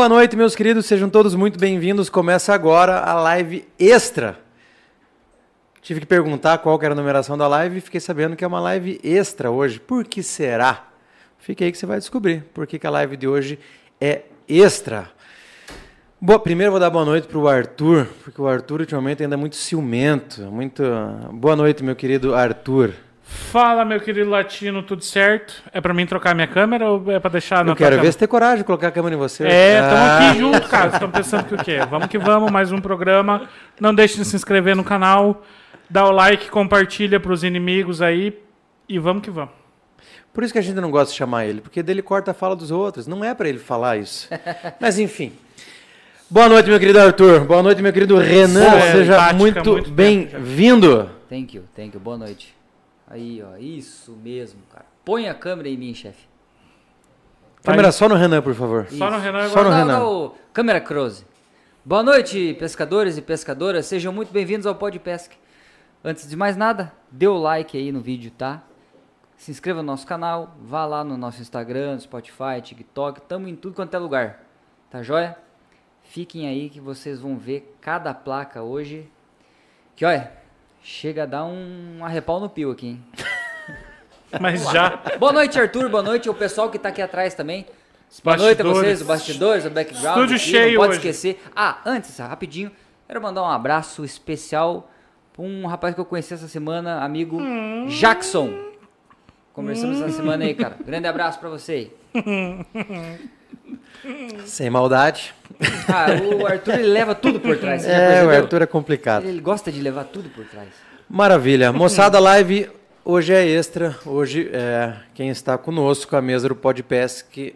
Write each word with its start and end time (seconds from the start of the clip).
Boa 0.00 0.08
noite, 0.08 0.36
meus 0.36 0.54
queridos, 0.54 0.86
sejam 0.86 1.10
todos 1.10 1.34
muito 1.34 1.58
bem-vindos. 1.58 2.08
Começa 2.08 2.54
agora 2.54 3.00
a 3.00 3.12
live 3.20 3.68
extra. 3.78 4.38
Tive 5.82 6.00
que 6.00 6.06
perguntar 6.06 6.56
qual 6.58 6.80
era 6.80 6.94
a 6.94 6.96
numeração 6.96 7.36
da 7.36 7.46
live 7.48 7.76
e 7.76 7.80
fiquei 7.82 8.00
sabendo 8.00 8.34
que 8.36 8.42
é 8.42 8.46
uma 8.46 8.60
live 8.60 8.98
extra 9.02 9.50
hoje. 9.50 9.78
Por 9.78 10.04
que 10.04 10.22
será? 10.22 10.88
Fique 11.38 11.64
aí 11.64 11.72
que 11.72 11.76
você 11.76 11.86
vai 11.86 11.98
descobrir 11.98 12.44
por 12.54 12.66
que, 12.66 12.78
que 12.78 12.86
a 12.86 12.90
live 12.90 13.16
de 13.16 13.28
hoje 13.28 13.58
é 14.00 14.22
extra. 14.48 15.08
Boa, 16.20 16.38
primeiro 16.38 16.70
vou 16.72 16.80
dar 16.80 16.90
boa 16.90 17.04
noite 17.04 17.26
para 17.26 17.38
o 17.38 17.48
Arthur, 17.48 18.06
porque 18.22 18.40
o 18.40 18.46
Arthur 18.46 18.80
ultimamente 18.80 19.22
ainda 19.22 19.34
é 19.34 19.38
muito 19.38 19.56
ciumento. 19.56 20.42
Muito... 20.42 20.82
Boa 21.32 21.56
noite, 21.56 21.82
meu 21.82 21.96
querido 21.96 22.34
Arthur. 22.34 22.92
Fala, 23.22 23.84
meu 23.84 24.00
querido 24.00 24.28
latino, 24.28 24.82
tudo 24.82 25.04
certo? 25.04 25.62
É 25.72 25.80
pra 25.80 25.94
mim 25.94 26.04
trocar 26.04 26.34
minha 26.34 26.48
câmera 26.48 26.90
ou 26.90 27.10
é 27.12 27.18
pra 27.20 27.30
deixar 27.30 27.64
na 27.64 27.72
Eu 27.72 27.76
quero 27.76 28.00
ver 28.00 28.12
se 28.12 28.18
tem 28.18 28.26
coragem 28.26 28.58
de 28.58 28.64
colocar 28.64 28.88
a 28.88 28.90
câmera 28.90 29.14
em 29.14 29.18
você. 29.18 29.44
É, 29.46 29.74
estamos 29.80 29.94
Ah. 29.94 30.30
aqui 30.30 30.38
junto, 30.40 30.68
cara. 30.68 30.88
Estão 30.88 31.10
pensando 31.10 31.44
que 31.44 31.54
o 31.54 31.58
quê? 31.58 31.78
Vamos 31.88 32.08
que 32.08 32.18
vamos, 32.18 32.50
mais 32.50 32.72
um 32.72 32.80
programa. 32.80 33.48
Não 33.80 33.94
deixe 33.94 34.16
de 34.16 34.24
se 34.24 34.34
inscrever 34.34 34.74
no 34.74 34.82
canal, 34.82 35.42
dá 35.88 36.04
o 36.06 36.10
like, 36.10 36.50
compartilha 36.50 37.20
pros 37.20 37.44
inimigos 37.44 38.02
aí 38.02 38.36
e 38.88 38.98
vamos 38.98 39.22
que 39.22 39.30
vamos. 39.30 39.59
Por 40.32 40.44
isso 40.44 40.52
que 40.52 40.58
a 40.58 40.62
gente 40.62 40.76
não 40.80 40.90
gosta 40.90 41.10
de 41.12 41.18
chamar 41.18 41.46
ele, 41.46 41.60
porque 41.60 41.82
dele 41.82 42.02
corta 42.02 42.30
a 42.30 42.34
fala 42.34 42.54
dos 42.54 42.70
outros. 42.70 43.06
Não 43.06 43.24
é 43.24 43.34
para 43.34 43.48
ele 43.48 43.58
falar 43.58 43.96
isso. 43.96 44.28
Mas 44.80 44.98
enfim. 44.98 45.32
Boa 46.28 46.48
noite, 46.48 46.68
meu 46.68 46.78
querido 46.78 47.00
Arthur. 47.00 47.44
Boa 47.44 47.62
noite, 47.62 47.82
meu 47.82 47.92
querido 47.92 48.16
Renan. 48.16 48.70
Boa, 48.70 48.80
Seja 48.92 49.14
empática, 49.14 49.34
muito, 49.34 49.70
muito 49.72 49.90
bem-vindo. 49.90 51.10
Thank 51.28 51.56
you, 51.56 51.64
thank 51.74 51.94
you. 51.94 52.00
Boa 52.00 52.16
noite. 52.16 52.54
Aí, 53.08 53.42
ó, 53.42 53.56
isso 53.58 54.16
mesmo, 54.22 54.60
cara. 54.72 54.84
Põe 55.04 55.28
a 55.28 55.34
câmera 55.34 55.68
em 55.68 55.76
mim, 55.76 55.92
chefe. 55.92 56.28
Câmera 57.64 57.90
só 57.90 58.08
no 58.08 58.14
Renan, 58.14 58.40
por 58.40 58.54
favor. 58.54 58.86
Só 58.90 59.10
no 59.10 59.18
Renan 59.18 59.48
Só 59.48 59.58
agora. 59.58 59.64
no 59.64 59.70
Dá- 59.70 59.76
Renan. 59.78 59.98
dá 59.98 60.06
o- 60.08 60.34
Câmera 60.52 60.80
close. 60.80 61.24
Boa 61.84 62.02
noite, 62.04 62.54
pescadores 62.58 63.18
e 63.18 63.22
pescadoras. 63.22 63.86
Sejam 63.86 64.12
muito 64.12 64.32
bem-vindos 64.32 64.66
ao 64.66 64.74
Pod 64.76 64.96
Pesca. 65.00 65.34
Antes 66.04 66.28
de 66.28 66.36
mais 66.36 66.56
nada, 66.56 66.92
dê 67.10 67.26
o 67.26 67.36
like 67.36 67.76
aí 67.76 67.90
no 67.90 68.00
vídeo, 68.00 68.30
tá? 68.30 68.62
Se 69.40 69.50
inscreva 69.50 69.78
no 69.80 69.86
nosso 69.86 70.06
canal, 70.06 70.54
vá 70.60 70.84
lá 70.84 71.02
no 71.02 71.16
nosso 71.16 71.40
Instagram, 71.40 71.98
Spotify, 71.98 72.60
TikTok, 72.62 73.22
tamo 73.22 73.48
em 73.48 73.56
tudo 73.56 73.74
quanto 73.74 73.94
é 73.94 73.98
lugar. 73.98 74.44
Tá 74.90 75.02
joia? 75.02 75.34
Fiquem 76.02 76.46
aí 76.46 76.68
que 76.68 76.78
vocês 76.78 77.20
vão 77.20 77.38
ver 77.38 77.74
cada 77.80 78.12
placa 78.12 78.62
hoje. 78.62 79.10
Que 79.96 80.04
olha, 80.04 80.30
chega 80.82 81.22
a 81.22 81.26
dar 81.26 81.46
um 81.46 82.04
arrepal 82.04 82.38
no 82.38 82.50
pio 82.50 82.70
aqui, 82.70 82.88
hein? 82.88 83.04
Mas 84.38 84.62
já. 84.70 84.98
Boa 85.18 85.32
noite, 85.32 85.58
Arthur. 85.58 85.88
Boa 85.88 86.02
noite 86.02 86.28
ao 86.28 86.34
pessoal 86.34 86.68
que 86.68 86.78
tá 86.78 86.90
aqui 86.90 87.00
atrás 87.00 87.32
também. 87.32 87.64
Boa 88.22 88.36
noite 88.36 88.60
a 88.60 88.64
vocês, 88.66 89.00
os 89.00 89.06
bastidores, 89.06 89.64
o 89.64 89.70
background. 89.70 90.18
Estúdio 90.18 90.36
aqui, 90.36 90.44
cheio 90.44 90.72
Não 90.74 90.80
pode 90.82 90.90
hoje. 90.90 91.08
esquecer. 91.08 91.42
Ah, 91.56 91.78
antes, 91.86 92.18
rapidinho, 92.18 92.70
quero 93.06 93.22
mandar 93.22 93.42
um 93.42 93.48
abraço 93.48 94.04
especial 94.04 94.90
pra 95.32 95.42
um 95.42 95.66
rapaz 95.66 95.94
que 95.94 96.00
eu 96.02 96.04
conheci 96.04 96.34
essa 96.34 96.46
semana, 96.46 97.02
amigo 97.02 97.40
Hum. 97.40 97.86
Jackson. 97.86 98.68
Conversamos 99.52 100.00
essa 100.00 100.16
semana 100.16 100.44
aí, 100.44 100.54
cara. 100.54 100.76
Grande 100.84 101.06
abraço 101.06 101.38
pra 101.38 101.48
você. 101.48 101.90
Sem 104.46 104.70
maldade. 104.70 105.34
Ah, 105.88 106.06
o 106.22 106.46
Arthur 106.46 106.74
ele 106.74 106.88
leva 106.88 107.14
tudo 107.14 107.40
por 107.40 107.56
trás. 107.58 107.84
É, 107.84 108.24
o? 108.24 108.30
Arthur 108.30 108.62
é 108.62 108.66
complicado. 108.66 109.26
Ele 109.26 109.40
gosta 109.40 109.70
de 109.70 109.80
levar 109.80 110.04
tudo 110.04 110.28
por 110.30 110.44
trás. 110.46 110.68
Maravilha. 111.08 111.72
Moçada, 111.72 112.18
live 112.18 112.70
hoje 113.04 113.32
é 113.34 113.44
extra. 113.44 113.96
Hoje, 114.06 114.48
é, 114.52 114.96
quem 115.14 115.28
está 115.28 115.58
conosco, 115.58 116.14
a 116.16 116.22
mesa 116.22 116.48
do 116.48 116.54
Podpesc 116.54 117.54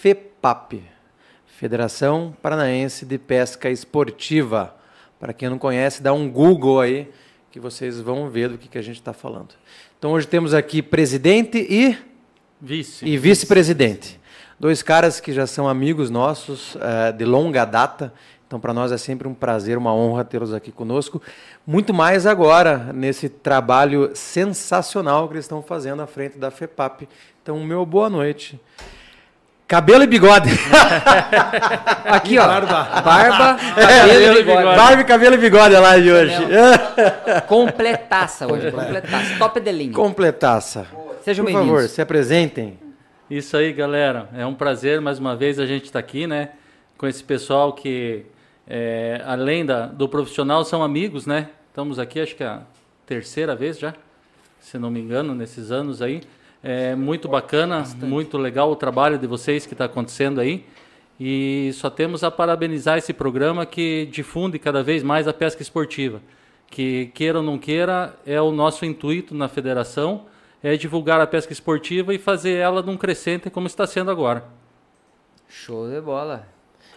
FEPAP, 0.00 0.82
Federação 1.46 2.34
Paranaense 2.40 3.04
de 3.04 3.18
Pesca 3.18 3.68
Esportiva. 3.68 4.74
Para 5.18 5.34
quem 5.34 5.50
não 5.50 5.58
conhece, 5.58 6.02
dá 6.02 6.12
um 6.12 6.30
Google 6.30 6.80
aí 6.80 7.10
que 7.50 7.60
vocês 7.60 8.00
vão 8.00 8.30
ver 8.30 8.48
do 8.48 8.56
que, 8.56 8.68
que 8.68 8.78
a 8.78 8.82
gente 8.82 8.96
está 8.96 9.12
falando. 9.12 9.54
Então, 10.00 10.12
hoje 10.12 10.26
temos 10.26 10.54
aqui 10.54 10.80
presidente 10.80 11.58
e 11.58 11.94
Vice. 12.58 13.04
e 13.04 13.18
vice-presidente. 13.18 14.18
Dois 14.58 14.82
caras 14.82 15.20
que 15.20 15.30
já 15.30 15.46
são 15.46 15.68
amigos 15.68 16.08
nossos 16.08 16.74
eh, 16.80 17.12
de 17.12 17.26
longa 17.26 17.66
data. 17.66 18.10
Então, 18.46 18.58
para 18.58 18.72
nós 18.72 18.92
é 18.92 18.96
sempre 18.96 19.28
um 19.28 19.34
prazer, 19.34 19.76
uma 19.76 19.94
honra 19.94 20.24
tê-los 20.24 20.54
aqui 20.54 20.72
conosco. 20.72 21.20
Muito 21.66 21.92
mais 21.92 22.24
agora, 22.24 22.90
nesse 22.94 23.28
trabalho 23.28 24.10
sensacional 24.14 25.28
que 25.28 25.34
eles 25.34 25.44
estão 25.44 25.62
fazendo 25.62 26.00
à 26.00 26.06
frente 26.06 26.38
da 26.38 26.50
FEPAP. 26.50 27.06
Então, 27.42 27.62
meu 27.62 27.84
boa 27.84 28.08
noite. 28.08 28.58
Cabelo 29.70 30.02
e 30.02 30.06
bigode. 30.08 30.50
Aqui, 32.04 32.36
ó. 32.40 32.44
Barba. 32.44 32.82
Barba, 33.02 33.56
É, 33.76 34.00
cabelo 34.00 34.38
e 34.38 34.42
bigode. 34.42 34.64
Barba, 34.76 35.04
cabelo 35.04 35.34
e 35.36 35.38
bigode 35.38 35.74
é 35.76 35.78
lá 35.78 35.96
de 35.96 36.10
hoje. 36.10 36.34
Completaça 37.46 38.52
hoje, 38.52 38.72
completaça. 38.72 39.38
Top 39.38 39.60
de 39.60 39.70
linha. 39.70 39.92
Completaça. 39.92 40.88
Sejam 41.22 41.44
Por 41.44 41.52
favor, 41.52 41.66
bem-vindos. 41.66 41.92
se 41.92 42.02
apresentem. 42.02 42.80
Isso 43.30 43.56
aí, 43.56 43.72
galera. 43.72 44.28
É 44.36 44.44
um 44.44 44.54
prazer 44.54 45.00
mais 45.00 45.20
uma 45.20 45.36
vez 45.36 45.60
a 45.60 45.66
gente 45.66 45.84
estar 45.84 46.00
aqui, 46.00 46.26
né? 46.26 46.48
Com 46.98 47.06
esse 47.06 47.22
pessoal 47.22 47.72
que, 47.72 48.26
é, 48.66 49.22
além 49.24 49.64
da, 49.64 49.86
do 49.86 50.08
profissional, 50.08 50.64
são 50.64 50.82
amigos, 50.82 51.26
né? 51.26 51.46
Estamos 51.68 52.00
aqui, 52.00 52.18
acho 52.18 52.34
que 52.34 52.42
é 52.42 52.48
a 52.48 52.62
terceira 53.06 53.54
vez 53.54 53.78
já, 53.78 53.94
se 54.58 54.78
não 54.80 54.90
me 54.90 54.98
engano, 54.98 55.32
nesses 55.32 55.70
anos 55.70 56.02
aí. 56.02 56.22
É 56.62 56.94
muito 56.94 57.26
bacana, 57.28 57.84
muito 58.02 58.36
legal 58.36 58.70
o 58.70 58.76
trabalho 58.76 59.18
de 59.18 59.26
vocês 59.26 59.64
que 59.64 59.72
está 59.72 59.86
acontecendo 59.86 60.40
aí. 60.40 60.64
E 61.18 61.70
só 61.74 61.88
temos 61.90 62.22
a 62.24 62.30
parabenizar 62.30 62.98
esse 62.98 63.12
programa 63.12 63.64
que 63.66 64.06
difunde 64.10 64.58
cada 64.58 64.82
vez 64.82 65.02
mais 65.02 65.26
a 65.26 65.32
pesca 65.32 65.62
esportiva. 65.62 66.20
Que 66.70 67.06
queira 67.14 67.38
ou 67.38 67.44
não 67.44 67.58
queira, 67.58 68.14
é 68.26 68.40
o 68.40 68.50
nosso 68.50 68.84
intuito 68.84 69.34
na 69.34 69.48
federação, 69.48 70.26
é 70.62 70.76
divulgar 70.76 71.20
a 71.20 71.26
pesca 71.26 71.52
esportiva 71.52 72.14
e 72.14 72.18
fazer 72.18 72.52
ela 72.54 72.82
num 72.82 72.96
crescente 72.96 73.50
como 73.50 73.66
está 73.66 73.86
sendo 73.86 74.10
agora. 74.10 74.44
Show 75.48 75.90
de 75.90 76.00
bola. 76.00 76.46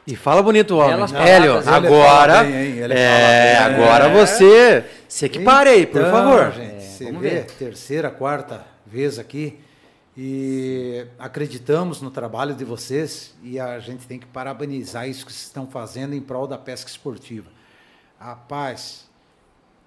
E 0.06 0.16
fala 0.16 0.44
bonito, 0.44 0.76
homem. 0.78 0.96
Belas 0.96 1.14
Hélio, 1.14 1.58
agora. 1.66 2.44
bem, 2.44 2.82
é, 2.92 3.58
agora 3.58 4.10
você 4.10 4.84
se 5.08 5.26
equipare 5.26 5.70
aí, 5.70 5.86
por 5.86 6.02
Então, 6.02 6.12
favor. 6.12 6.52
Gente, 6.52 6.84
você 6.84 7.06
vamos 7.06 7.22
vê, 7.22 7.30
ver. 7.30 7.46
terceira, 7.46 8.10
quarta 8.10 8.73
vez 8.94 9.18
aqui 9.18 9.58
e 10.16 11.08
acreditamos 11.18 12.00
no 12.00 12.12
trabalho 12.12 12.54
de 12.54 12.64
vocês 12.64 13.34
e 13.42 13.60
a 13.60 13.80
gente 13.80 14.06
tem 14.06 14.20
que 14.20 14.28
parabenizar 14.28 15.10
isso 15.10 15.26
que 15.26 15.32
vocês 15.34 15.48
estão 15.48 15.66
fazendo 15.66 16.14
em 16.14 16.22
prol 16.22 16.46
da 16.46 16.60
pesca 16.60 16.88
esportiva. 16.92 17.50
Rapaz, 18.20 19.10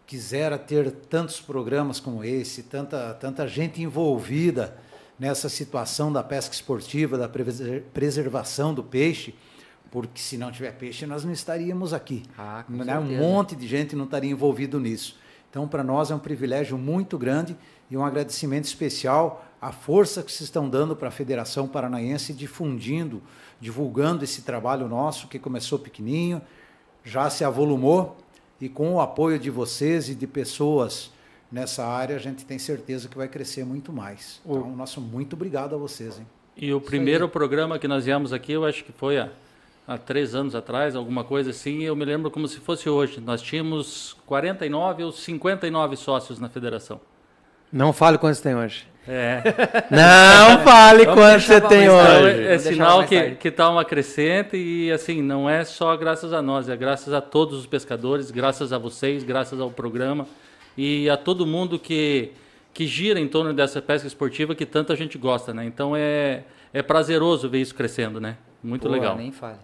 quisera 0.05 0.59
ter 0.59 0.91
tantos 0.91 1.41
programas 1.41 2.01
como 2.01 2.25
esse, 2.25 2.65
tanta, 2.65 3.15
tanta 3.15 3.47
gente 3.47 3.81
envolvida 3.81 4.77
nessa 5.17 5.49
situação 5.49 6.13
da 6.13 6.25
pesca 6.25 6.53
esportiva, 6.53 7.17
da 7.17 7.29
preser- 7.29 7.85
preservação 7.95 8.75
do 8.75 8.83
peixe, 8.83 9.37
porque 9.93 10.21
se 10.21 10.37
não 10.37 10.51
tiver 10.51 10.73
peixe 10.73 11.07
nós 11.07 11.25
não 11.25 11.33
estaríamos 11.33 11.95
aqui. 11.95 12.25
Ah, 12.37 12.65
né? 12.69 12.99
Um 12.99 13.19
monte 13.19 13.55
de 13.55 13.69
gente 13.69 13.95
não 13.95 14.05
estaria 14.05 14.31
envolvido 14.31 14.81
nisso. 14.81 15.17
Então, 15.57 15.67
para 15.67 15.83
nós 15.83 16.11
é 16.11 16.15
um 16.15 16.19
privilégio 16.19 16.77
muito 16.77 17.17
grande 17.17 17.57
e 17.91 17.97
um 17.97 18.05
agradecimento 18.05 18.67
especial 18.67 19.43
à 19.59 19.73
força 19.73 20.23
que 20.23 20.31
vocês 20.31 20.43
estão 20.43 20.69
dando 20.69 20.95
para 20.95 21.09
a 21.09 21.11
Federação 21.11 21.67
Paranaense, 21.67 22.35
difundindo, 22.35 23.23
divulgando 23.59 24.23
esse 24.23 24.43
trabalho 24.43 24.87
nosso 24.87 25.29
que 25.29 25.39
começou 25.39 25.79
pequenininho, 25.79 26.43
já 27.03 27.31
se 27.31 27.43
avolumou 27.43 28.19
e 28.61 28.69
com 28.69 28.97
o 28.97 29.01
apoio 29.01 29.39
de 29.39 29.49
vocês 29.49 30.11
e 30.11 30.15
de 30.15 30.27
pessoas 30.27 31.11
nessa 31.51 31.87
área, 31.87 32.17
a 32.17 32.21
gente 32.21 32.45
tem 32.45 32.59
certeza 32.59 33.09
que 33.09 33.17
vai 33.17 33.27
crescer 33.27 33.65
muito 33.65 33.91
mais. 33.91 34.43
Então, 34.45 34.77
nosso 34.77 35.01
muito 35.01 35.37
obrigado 35.37 35.75
a 35.75 35.79
vocês. 35.79 36.19
Hein? 36.19 36.27
E 36.55 36.71
o 36.75 36.83
primeiro 36.83 37.31
programa 37.31 37.79
que 37.79 37.89
nós 37.89 38.05
viemos 38.05 38.31
aqui, 38.31 38.53
eu 38.53 38.67
acho 38.67 38.85
que 38.85 38.93
foi 38.93 39.17
há, 39.17 39.31
há 39.87 39.97
três 39.97 40.35
anos 40.35 40.55
atrás, 40.55 40.97
alguma 40.97 41.23
coisa 41.23 41.51
assim, 41.51 41.83
eu 41.83 41.95
me 41.95 42.05
lembro 42.05 42.31
como 42.31 42.49
se 42.49 42.59
fosse 42.59 42.89
hoje. 42.89 43.21
Nós 43.21 43.41
tínhamos 43.41 44.17
49 44.27 45.05
ou 45.05 45.13
59 45.13 45.97
sócios 45.97 46.39
na 46.39 46.49
federação. 46.49 47.01
Não 47.73 47.93
fale 47.93 48.19
quantos 48.19 48.41
tem 48.41 48.55
hoje. 48.55 48.87
É, 49.09 49.41
Não 49.89 50.65
fale 50.65 51.07
quantos 51.07 51.45
você 51.45 51.61
tem 51.61 51.87
tarde. 51.87 52.03
então, 52.03 52.25
hoje. 52.25 52.43
é, 52.43 52.55
é 52.55 52.59
sinal 52.59 53.05
que 53.05 53.49
está 53.49 53.71
uma 53.71 53.85
crescente 53.85 54.57
e 54.57 54.91
assim 54.91 55.23
não 55.23 55.49
é 55.49 55.65
só 55.65 55.97
graças 55.97 56.33
a 56.33 56.43
nós, 56.43 56.69
é 56.69 56.77
graças 56.77 57.15
a 57.15 57.21
todos 57.21 57.61
os 57.61 57.67
pescadores, 57.67 58.33
graças 58.33 58.73
a 58.73 58.79
vocês, 58.79 59.23
graças 59.23 59.61
ao 59.61 59.71
programa 59.71 60.27
e 60.77 61.09
a 61.09 61.17
todo 61.17 61.47
mundo 61.47 61.79
que 61.79 62.33
que 62.75 62.85
gira 62.85 63.19
em 63.19 63.29
torno 63.29 63.55
dessa 63.55 63.81
pesca 63.81 64.09
esportiva 64.09 64.55
que 64.57 64.67
tanta 64.67 64.95
gente 64.97 65.17
gosta, 65.17 65.55
né? 65.55 65.65
Então 65.65 65.95
é 65.95 66.43
é 66.75 66.83
prazeroso 66.83 67.49
ver 67.49 67.61
isso 67.61 67.77
crescendo, 67.77 68.21
né? 68.21 68.37
Muito 68.61 68.89
Pô, 68.89 68.93
legal. 68.93 69.17
Nem 69.17 69.31
fale. 69.31 69.59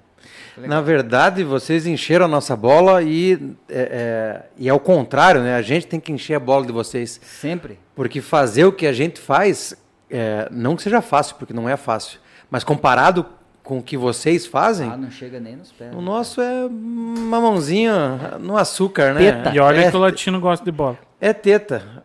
Na 0.56 0.80
verdade, 0.80 1.42
vocês 1.44 1.86
encheram 1.86 2.26
a 2.26 2.28
nossa 2.28 2.54
bola 2.56 3.02
e 3.02 3.54
é, 3.68 3.80
é, 3.80 4.42
e 4.58 4.68
é 4.68 4.72
o 4.74 4.78
contrário, 4.80 5.40
né? 5.42 5.54
A 5.56 5.62
gente 5.62 5.86
tem 5.86 5.98
que 5.98 6.12
encher 6.12 6.34
a 6.34 6.40
bola 6.40 6.66
de 6.66 6.72
vocês. 6.72 7.20
Sempre. 7.22 7.78
Porque 7.94 8.20
fazer 8.20 8.64
o 8.64 8.72
que 8.72 8.86
a 8.86 8.92
gente 8.92 9.18
faz, 9.20 9.74
é, 10.10 10.48
não 10.50 10.76
que 10.76 10.82
seja 10.82 11.00
fácil, 11.00 11.36
porque 11.36 11.52
não 11.54 11.68
é 11.68 11.76
fácil, 11.76 12.18
mas 12.50 12.64
comparado 12.64 13.24
com 13.62 13.78
o 13.78 13.82
que 13.82 13.96
vocês 13.96 14.44
fazem, 14.44 14.90
Ah, 14.90 14.96
não 14.96 15.10
chega 15.10 15.38
nem 15.38 15.54
nos 15.56 15.70
pés. 15.70 15.94
o 15.94 16.00
nosso 16.00 16.40
é 16.40 16.66
uma 16.66 17.40
mãozinha 17.40 18.36
no 18.40 18.56
açúcar, 18.56 19.14
né? 19.14 19.32
Teta. 19.32 19.54
E 19.54 19.60
olha 19.60 19.82
é, 19.82 19.90
que 19.90 19.96
o 19.96 20.00
latino 20.00 20.40
gosta 20.40 20.64
de 20.64 20.72
bola. 20.72 20.98
é 21.20 21.32
teta. 21.32 22.02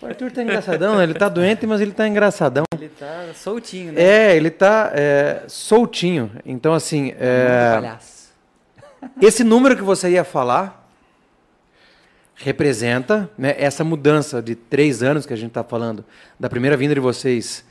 O 0.00 0.06
Arthur 0.06 0.30
tá 0.30 0.42
engraçadão, 0.42 0.96
né? 0.96 1.02
ele 1.02 1.14
tá 1.14 1.28
doente, 1.28 1.66
mas 1.66 1.80
ele 1.80 1.90
tá 1.90 2.06
engraçadão. 2.06 2.64
Ele 2.72 2.88
tá 2.88 3.26
soltinho, 3.34 3.92
né? 3.92 4.00
É, 4.00 4.36
ele 4.36 4.50
tá 4.50 4.92
é, 4.94 5.42
soltinho. 5.48 6.30
Então, 6.46 6.72
assim, 6.72 7.06
Muito 7.06 7.18
é, 7.20 7.98
esse 9.20 9.42
número 9.42 9.76
que 9.76 9.82
você 9.82 10.10
ia 10.10 10.22
falar 10.22 10.88
representa 12.36 13.28
né, 13.36 13.56
essa 13.58 13.82
mudança 13.82 14.40
de 14.40 14.54
três 14.54 15.02
anos 15.02 15.26
que 15.26 15.32
a 15.32 15.36
gente 15.36 15.48
está 15.48 15.64
falando, 15.64 16.04
da 16.38 16.48
primeira 16.48 16.76
vinda 16.76 16.94
de 16.94 17.00
vocês 17.00 17.64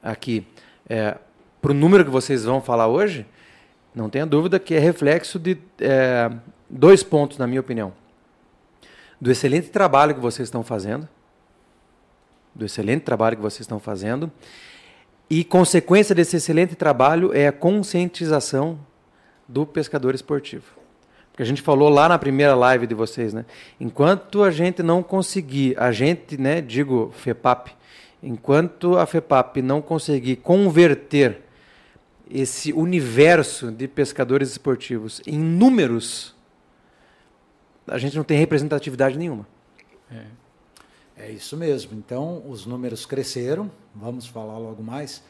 aqui 0.00 0.46
é, 0.88 1.16
para 1.60 1.72
o 1.72 1.74
número 1.74 2.04
que 2.04 2.10
vocês 2.10 2.44
vão 2.44 2.60
falar 2.60 2.86
hoje, 2.86 3.26
não 3.94 4.08
tenha 4.08 4.24
dúvida 4.24 4.58
que 4.58 4.74
é 4.74 4.78
reflexo 4.78 5.38
de 5.38 5.58
é, 5.80 6.30
dois 6.70 7.02
pontos, 7.02 7.38
na 7.38 7.46
minha 7.46 7.60
opinião. 7.60 7.92
Do 9.20 9.30
excelente 9.30 9.68
trabalho 9.68 10.14
que 10.14 10.20
vocês 10.20 10.46
estão 10.46 10.62
fazendo, 10.62 11.08
do 12.54 12.64
excelente 12.64 13.02
trabalho 13.02 13.36
que 13.36 13.42
vocês 13.42 13.60
estão 13.60 13.80
fazendo, 13.80 14.30
e 15.28 15.42
consequência 15.42 16.14
desse 16.14 16.36
excelente 16.36 16.74
trabalho 16.74 17.32
é 17.32 17.46
a 17.46 17.52
conscientização 17.52 18.78
do 19.48 19.64
pescador 19.64 20.14
esportivo. 20.14 20.64
Porque 21.30 21.42
a 21.42 21.46
gente 21.46 21.62
falou 21.62 21.88
lá 21.88 22.08
na 22.08 22.18
primeira 22.18 22.54
live 22.54 22.86
de 22.86 22.94
vocês, 22.94 23.32
né? 23.32 23.46
Enquanto 23.80 24.42
a 24.42 24.50
gente 24.50 24.82
não 24.82 25.02
conseguir, 25.02 25.74
a 25.78 25.90
gente, 25.90 26.36
né, 26.36 26.60
digo 26.60 27.10
FEPAP, 27.16 27.70
enquanto 28.22 28.98
a 28.98 29.06
FEPAP 29.06 29.62
não 29.62 29.80
conseguir 29.80 30.36
converter 30.36 31.40
esse 32.30 32.70
universo 32.72 33.70
de 33.70 33.88
pescadores 33.88 34.50
esportivos 34.50 35.22
em 35.26 35.38
números, 35.38 36.34
a 37.86 37.96
gente 37.96 38.16
não 38.16 38.24
tem 38.24 38.36
representatividade 38.36 39.16
nenhuma. 39.16 39.46
É 40.10 40.41
isso 41.30 41.56
mesmo. 41.56 41.96
Então, 41.96 42.42
os 42.48 42.66
números 42.66 43.04
cresceram, 43.06 43.70
vamos 43.94 44.26
falar 44.26 44.58
logo 44.58 44.82
mais. 44.82 45.22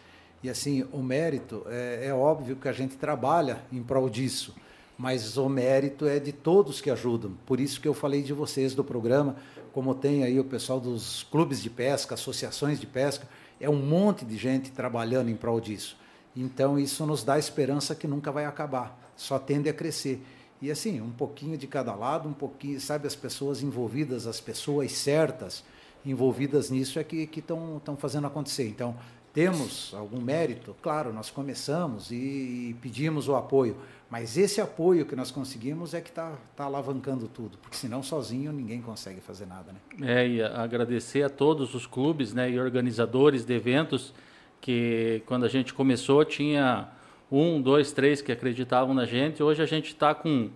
E 0.42 0.50
assim, 0.50 0.86
o 0.92 0.98
mérito, 0.98 1.64
é, 1.68 2.06
é 2.06 2.14
óbvio 2.14 2.56
que 2.56 2.68
a 2.68 2.72
gente 2.72 2.96
trabalha 2.96 3.62
em 3.70 3.82
prol 3.82 4.10
disso, 4.10 4.54
mas 4.98 5.36
o 5.36 5.48
mérito 5.48 6.06
é 6.06 6.18
de 6.18 6.32
todos 6.32 6.80
que 6.80 6.90
ajudam. 6.90 7.32
Por 7.46 7.60
isso 7.60 7.80
que 7.80 7.86
eu 7.86 7.94
falei 7.94 8.22
de 8.22 8.32
vocês 8.32 8.74
do 8.74 8.82
programa, 8.82 9.36
como 9.72 9.94
tem 9.94 10.24
aí 10.24 10.38
o 10.40 10.44
pessoal 10.44 10.80
dos 10.80 11.22
clubes 11.30 11.62
de 11.62 11.70
pesca, 11.70 12.14
associações 12.14 12.80
de 12.80 12.86
pesca, 12.86 13.28
é 13.60 13.70
um 13.70 13.76
monte 13.76 14.24
de 14.24 14.36
gente 14.36 14.72
trabalhando 14.72 15.30
em 15.30 15.36
prol 15.36 15.60
disso. 15.60 15.96
Então, 16.34 16.78
isso 16.78 17.06
nos 17.06 17.22
dá 17.22 17.38
esperança 17.38 17.94
que 17.94 18.06
nunca 18.06 18.32
vai 18.32 18.44
acabar, 18.44 19.12
só 19.14 19.38
tende 19.38 19.68
a 19.68 19.72
crescer. 19.72 20.20
E 20.60 20.70
assim, 20.70 21.00
um 21.00 21.10
pouquinho 21.10 21.56
de 21.56 21.66
cada 21.66 21.94
lado, 21.94 22.28
um 22.28 22.32
pouquinho, 22.32 22.80
sabe, 22.80 23.06
as 23.06 23.16
pessoas 23.16 23.62
envolvidas, 23.62 24.26
as 24.26 24.40
pessoas 24.40 24.92
certas 24.92 25.64
envolvidas 26.04 26.70
nisso 26.70 26.98
é 26.98 27.04
que 27.04 27.28
estão 27.36 27.96
fazendo 27.98 28.26
acontecer. 28.26 28.68
Então, 28.68 28.96
temos 29.32 29.94
algum 29.94 30.20
mérito? 30.20 30.76
Claro, 30.82 31.12
nós 31.12 31.30
começamos 31.30 32.10
e, 32.10 32.14
e 32.14 32.76
pedimos 32.82 33.28
o 33.28 33.34
apoio, 33.34 33.76
mas 34.10 34.36
esse 34.36 34.60
apoio 34.60 35.06
que 35.06 35.16
nós 35.16 35.30
conseguimos 35.30 35.94
é 35.94 36.02
que 36.02 36.10
está 36.10 36.32
tá 36.54 36.64
alavancando 36.64 37.26
tudo, 37.28 37.56
porque 37.56 37.76
senão 37.76 38.02
sozinho 38.02 38.52
ninguém 38.52 38.82
consegue 38.82 39.22
fazer 39.22 39.46
nada. 39.46 39.72
Né? 39.72 40.22
É, 40.22 40.28
e 40.28 40.42
agradecer 40.42 41.22
a 41.22 41.30
todos 41.30 41.74
os 41.74 41.86
clubes 41.86 42.34
né, 42.34 42.50
e 42.50 42.60
organizadores 42.60 43.44
de 43.44 43.54
eventos 43.54 44.12
que 44.60 45.22
quando 45.24 45.44
a 45.44 45.48
gente 45.48 45.72
começou 45.72 46.24
tinha 46.26 46.88
um, 47.30 47.60
dois, 47.60 47.90
três 47.90 48.20
que 48.20 48.30
acreditavam 48.30 48.92
na 48.92 49.06
gente. 49.06 49.42
Hoje 49.42 49.62
a 49.62 49.66
gente 49.66 49.86
está 49.86 50.14
com 50.14 50.50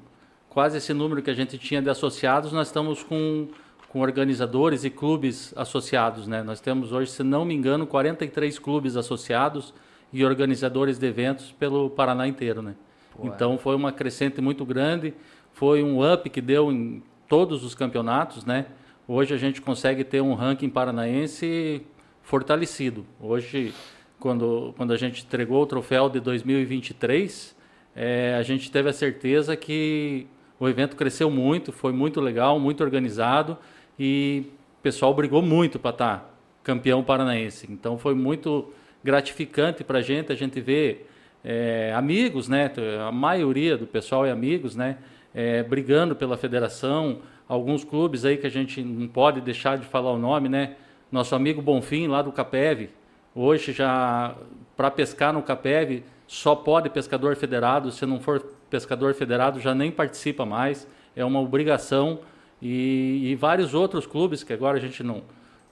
quase 0.51 0.77
esse 0.77 0.93
número 0.93 1.23
que 1.23 1.31
a 1.31 1.35
gente 1.35 1.57
tinha 1.57 1.81
de 1.81 1.89
associados, 1.89 2.53
nós 2.53 2.69
estamos 2.69 3.03
com, 3.03 3.49
com 3.89 4.01
organizadores 4.01 4.85
e 4.85 4.91
clubes 4.91 5.53
associados. 5.57 6.27
Né? 6.27 6.43
Nós 6.43 6.61
temos 6.61 6.93
hoje, 6.93 7.11
se 7.11 7.23
não 7.23 7.45
me 7.45 7.55
engano, 7.55 7.87
43 7.87 8.59
clubes 8.59 8.97
associados 8.97 9.73
e 10.13 10.25
organizadores 10.25 10.99
de 10.99 11.07
eventos 11.07 11.53
pelo 11.53 11.91
Paraná 11.91 12.27
inteiro. 12.27 12.63
Né? 12.63 12.75
Pô, 13.15 13.27
então 13.27 13.59
foi 13.59 13.75
uma 13.75 13.93
crescente 13.93 14.41
muito 14.41 14.65
grande, 14.65 15.15
foi 15.53 15.83
um 15.83 16.01
up 16.13 16.29
que 16.29 16.41
deu 16.41 16.71
em 16.71 17.03
todos 17.29 17.65
os 17.65 17.75
campeonatos. 17.75 18.45
Né? 18.45 18.67
Hoje 19.07 19.35
a 19.35 19.39
gente 19.39 19.61
consegue 19.61 20.05
ter 20.05 20.21
um 20.21 20.35
ranking 20.35 20.69
paranaense 20.69 21.83
fortalecido. 22.23 23.07
Hoje 23.21 23.73
quando, 24.19 24.75
quando 24.77 24.93
a 24.93 24.97
gente 24.97 25.25
entregou 25.25 25.63
o 25.63 25.67
troféu 25.67 26.09
de 26.09 26.21
2023, 26.21 27.55
é, 27.95 28.35
a 28.35 28.43
gente 28.43 28.71
teve 28.71 28.89
a 28.89 28.93
certeza 28.93 29.57
que 29.57 30.27
o 30.59 30.69
evento 30.69 30.97
cresceu 30.97 31.31
muito, 31.31 31.73
foi 31.73 31.93
muito 31.93 32.21
legal, 32.21 32.59
muito 32.59 32.83
organizado 32.83 33.57
e 33.99 34.45
o 34.79 34.83
pessoal 34.83 35.13
brigou 35.15 35.43
muito 35.43 35.79
para 35.79 35.91
estar 35.91 36.19
tá 36.19 36.31
campeão 36.63 37.03
paranaense. 37.03 37.67
Então 37.71 37.99
foi 37.99 38.15
muito 38.15 38.73
gratificante 39.03 39.85
para 39.85 39.99
a 39.99 40.03
gente, 40.03 40.33
a 40.33 40.37
gente 40.37 40.61
ver 40.61 41.09
é, 41.45 41.93
amigos, 41.95 42.49
né? 42.49 42.71
A 43.07 43.13
maioria 43.13 43.77
do 43.77 43.87
pessoal 43.87 44.27
é 44.27 44.31
amigos, 44.31 44.75
né? 44.75 44.99
É, 45.35 45.63
brigando 45.63 46.17
pela 46.17 46.37
federação, 46.37 47.21
alguns 47.49 47.85
clubes 47.85 48.25
aí 48.25 48.37
que 48.37 48.47
a 48.47 48.51
gente 48.51 48.83
não 48.83 49.07
pode 49.07 49.41
deixar 49.41 49.77
de 49.79 49.87
falar 49.87 50.13
o 50.13 50.19
nome, 50.19 50.49
né? 50.49 50.77
Nosso 51.11 51.35
amigo 51.35 51.63
Bonfim 51.63 52.09
lá 52.09 52.23
do 52.23 52.33
Capeve, 52.33 52.91
Hoje 53.39 53.71
já 53.71 54.35
para 54.75 54.91
pescar 54.91 55.31
no 55.31 55.43
Capeve 55.43 56.03
só 56.27 56.55
pode 56.55 56.89
pescador 56.89 57.37
federado, 57.37 57.93
se 57.93 58.07
não 58.07 58.19
for 58.19 58.41
pescador 58.71 59.13
federado 59.13 59.61
já 59.61 59.75
nem 59.75 59.91
participa 59.93 60.47
mais, 60.47 60.89
é 61.15 61.23
uma 61.23 61.39
obrigação 61.39 62.21
e, 62.61 63.31
e, 63.31 63.35
vários 63.35 63.75
outros 63.75 64.07
clubes 64.07 64.43
que 64.43 64.53
agora 64.53 64.79
a 64.79 64.81
gente 64.81 65.03
não 65.03 65.23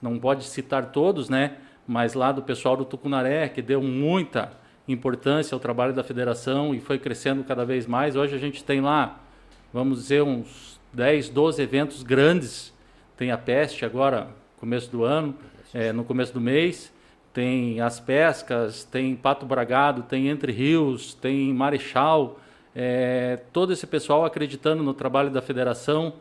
não 0.01 0.19
pode 0.19 0.43
citar 0.43 0.91
todos, 0.91 1.29
né? 1.29 1.57
Mas 1.87 2.13
lá 2.13 2.31
do 2.31 2.41
pessoal 2.41 2.77
do 2.77 2.85
Tucunaré 2.85 3.49
que 3.49 3.61
deu 3.61 3.81
muita 3.81 4.51
importância 4.87 5.55
ao 5.55 5.59
trabalho 5.59 5.93
da 5.93 6.03
federação 6.03 6.75
e 6.75 6.79
foi 6.79 6.99
crescendo 6.99 7.43
cada 7.43 7.65
vez 7.65 7.87
mais. 7.87 8.15
Hoje 8.15 8.35
a 8.35 8.37
gente 8.37 8.63
tem 8.63 8.81
lá, 8.81 9.19
vamos 9.73 10.01
dizer, 10.01 10.21
uns 10.21 10.79
10, 10.93 11.29
12 11.29 11.61
eventos 11.61 12.03
grandes. 12.03 12.73
Tem 13.17 13.31
a 13.31 13.37
Peste 13.37 13.83
agora, 13.83 14.27
começo 14.59 14.91
do 14.91 15.03
ano, 15.03 15.33
é, 15.73 15.91
no 15.91 16.03
começo 16.03 16.33
do 16.33 16.41
mês 16.41 16.93
tem 17.35 17.81
as 17.81 17.99
pescas, 17.99 18.85
tem 18.85 19.13
Pato 19.13 19.45
Bragado, 19.45 20.03
tem 20.03 20.29
Entre 20.29 20.53
Rios, 20.53 21.13
tem 21.13 21.53
Marechal, 21.53 22.39
é, 22.73 23.41
todo 23.51 23.73
esse 23.73 23.85
pessoal 23.85 24.23
acreditando 24.23 24.81
no 24.81 24.93
trabalho 24.93 25.29
da 25.29 25.41
federação, 25.41 26.13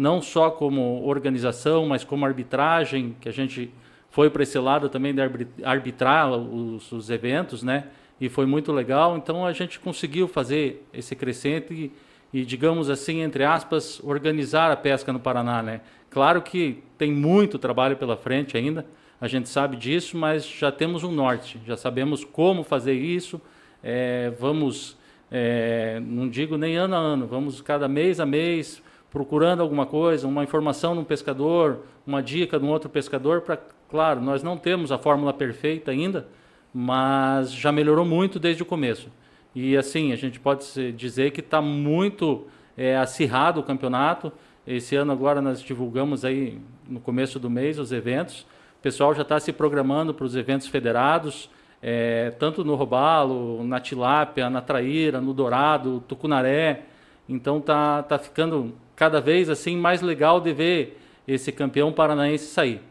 não 0.00 0.22
só 0.22 0.50
como 0.50 1.04
organização, 1.04 1.86
mas 1.86 2.04
como 2.04 2.24
arbitragem, 2.24 3.14
que 3.20 3.28
a 3.28 3.32
gente 3.32 3.70
foi 4.08 4.30
para 4.30 4.42
esse 4.42 4.58
lado 4.58 4.88
também 4.88 5.14
de 5.14 5.20
arbitrar 5.62 6.32
os, 6.32 6.90
os, 6.90 7.10
eventos, 7.10 7.62
né? 7.62 7.84
E 8.18 8.28
foi 8.28 8.46
muito 8.46 8.72
legal. 8.72 9.16
Então 9.18 9.44
a 9.44 9.52
gente 9.52 9.78
conseguiu 9.78 10.26
fazer 10.26 10.86
esse 10.92 11.14
crescente 11.14 11.74
e, 11.74 11.92
e, 12.40 12.44
digamos 12.44 12.88
assim, 12.88 13.20
entre 13.20 13.44
aspas, 13.44 14.00
organizar 14.02 14.70
a 14.70 14.76
pesca 14.76 15.12
no 15.12 15.20
Paraná, 15.20 15.62
né? 15.62 15.82
Claro 16.08 16.40
que 16.40 16.82
tem 16.96 17.12
muito 17.12 17.58
trabalho 17.58 17.96
pela 17.96 18.16
frente 18.16 18.56
ainda 18.56 18.86
a 19.20 19.28
gente 19.28 19.50
sabe 19.50 19.76
disso, 19.76 20.16
mas 20.16 20.46
já 20.46 20.72
temos 20.72 21.04
um 21.04 21.12
norte, 21.12 21.60
já 21.66 21.76
sabemos 21.76 22.24
como 22.24 22.64
fazer 22.64 22.94
isso. 22.94 23.38
É, 23.82 24.32
vamos, 24.40 24.96
é, 25.30 26.00
não 26.00 26.26
digo 26.26 26.56
nem 26.56 26.76
ano 26.76 26.94
a 26.94 26.98
ano, 26.98 27.26
vamos 27.26 27.60
cada 27.60 27.86
mês 27.86 28.18
a 28.18 28.24
mês 28.24 28.82
procurando 29.10 29.60
alguma 29.60 29.86
coisa, 29.86 30.26
uma 30.26 30.44
informação 30.44 30.94
de 30.94 31.00
um 31.00 31.04
pescador, 31.04 31.80
uma 32.06 32.22
dica 32.22 32.58
de 32.58 32.64
um 32.64 32.68
outro 32.68 32.88
pescador. 32.88 33.40
Para, 33.40 33.58
claro, 33.88 34.20
nós 34.20 34.42
não 34.42 34.56
temos 34.56 34.92
a 34.92 34.98
fórmula 34.98 35.32
perfeita 35.32 35.90
ainda, 35.90 36.28
mas 36.72 37.52
já 37.52 37.72
melhorou 37.72 38.04
muito 38.04 38.38
desde 38.38 38.62
o 38.62 38.66
começo. 38.66 39.08
E 39.54 39.76
assim, 39.76 40.12
a 40.12 40.16
gente 40.16 40.38
pode 40.38 40.92
dizer 40.92 41.32
que 41.32 41.40
está 41.40 41.60
muito 41.60 42.46
é, 42.76 42.96
acirrado 42.96 43.60
o 43.60 43.62
campeonato. 43.64 44.32
Esse 44.66 44.94
ano 44.94 45.10
agora 45.10 45.42
nós 45.42 45.60
divulgamos 45.60 46.24
aí 46.24 46.60
no 46.88 47.00
começo 47.00 47.40
do 47.40 47.50
mês 47.50 47.78
os 47.78 47.90
eventos. 47.90 48.46
O 48.78 48.82
pessoal 48.82 49.12
já 49.14 49.22
está 49.22 49.40
se 49.40 49.52
programando 49.52 50.14
para 50.14 50.24
os 50.24 50.36
eventos 50.36 50.68
federados, 50.68 51.50
é, 51.82 52.30
tanto 52.38 52.64
no 52.64 52.76
Robalo, 52.76 53.64
na 53.64 53.80
Tilápia, 53.80 54.48
na 54.48 54.60
Traíra, 54.60 55.20
no 55.20 55.34
Dourado, 55.34 56.02
Tucunaré. 56.06 56.84
Então 57.28 57.60
tá, 57.60 58.02
tá 58.04 58.18
ficando 58.18 58.72
cada 59.00 59.18
vez 59.18 59.48
assim 59.48 59.78
mais 59.78 60.02
legal 60.02 60.42
de 60.42 60.52
ver 60.52 61.00
esse 61.26 61.50
campeão 61.50 61.90
paranaense 61.90 62.44
sair. 62.44 62.82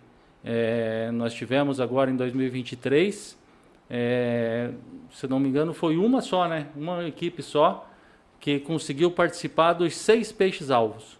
É, 0.43 1.11
nós 1.13 1.35
tivemos 1.35 1.79
agora 1.79 2.09
em 2.09 2.15
2023 2.15 3.37
é, 3.87 4.71
se 5.11 5.27
não 5.27 5.39
me 5.39 5.47
engano, 5.47 5.71
foi 5.71 5.97
uma 5.97 6.19
só, 6.19 6.47
né? 6.47 6.65
Uma 6.75 7.07
equipe 7.07 7.43
só 7.43 7.87
que 8.39 8.59
conseguiu 8.59 9.11
participar 9.11 9.73
dos 9.73 9.95
seis 9.95 10.31
peixes 10.31 10.71
alvos 10.71 11.19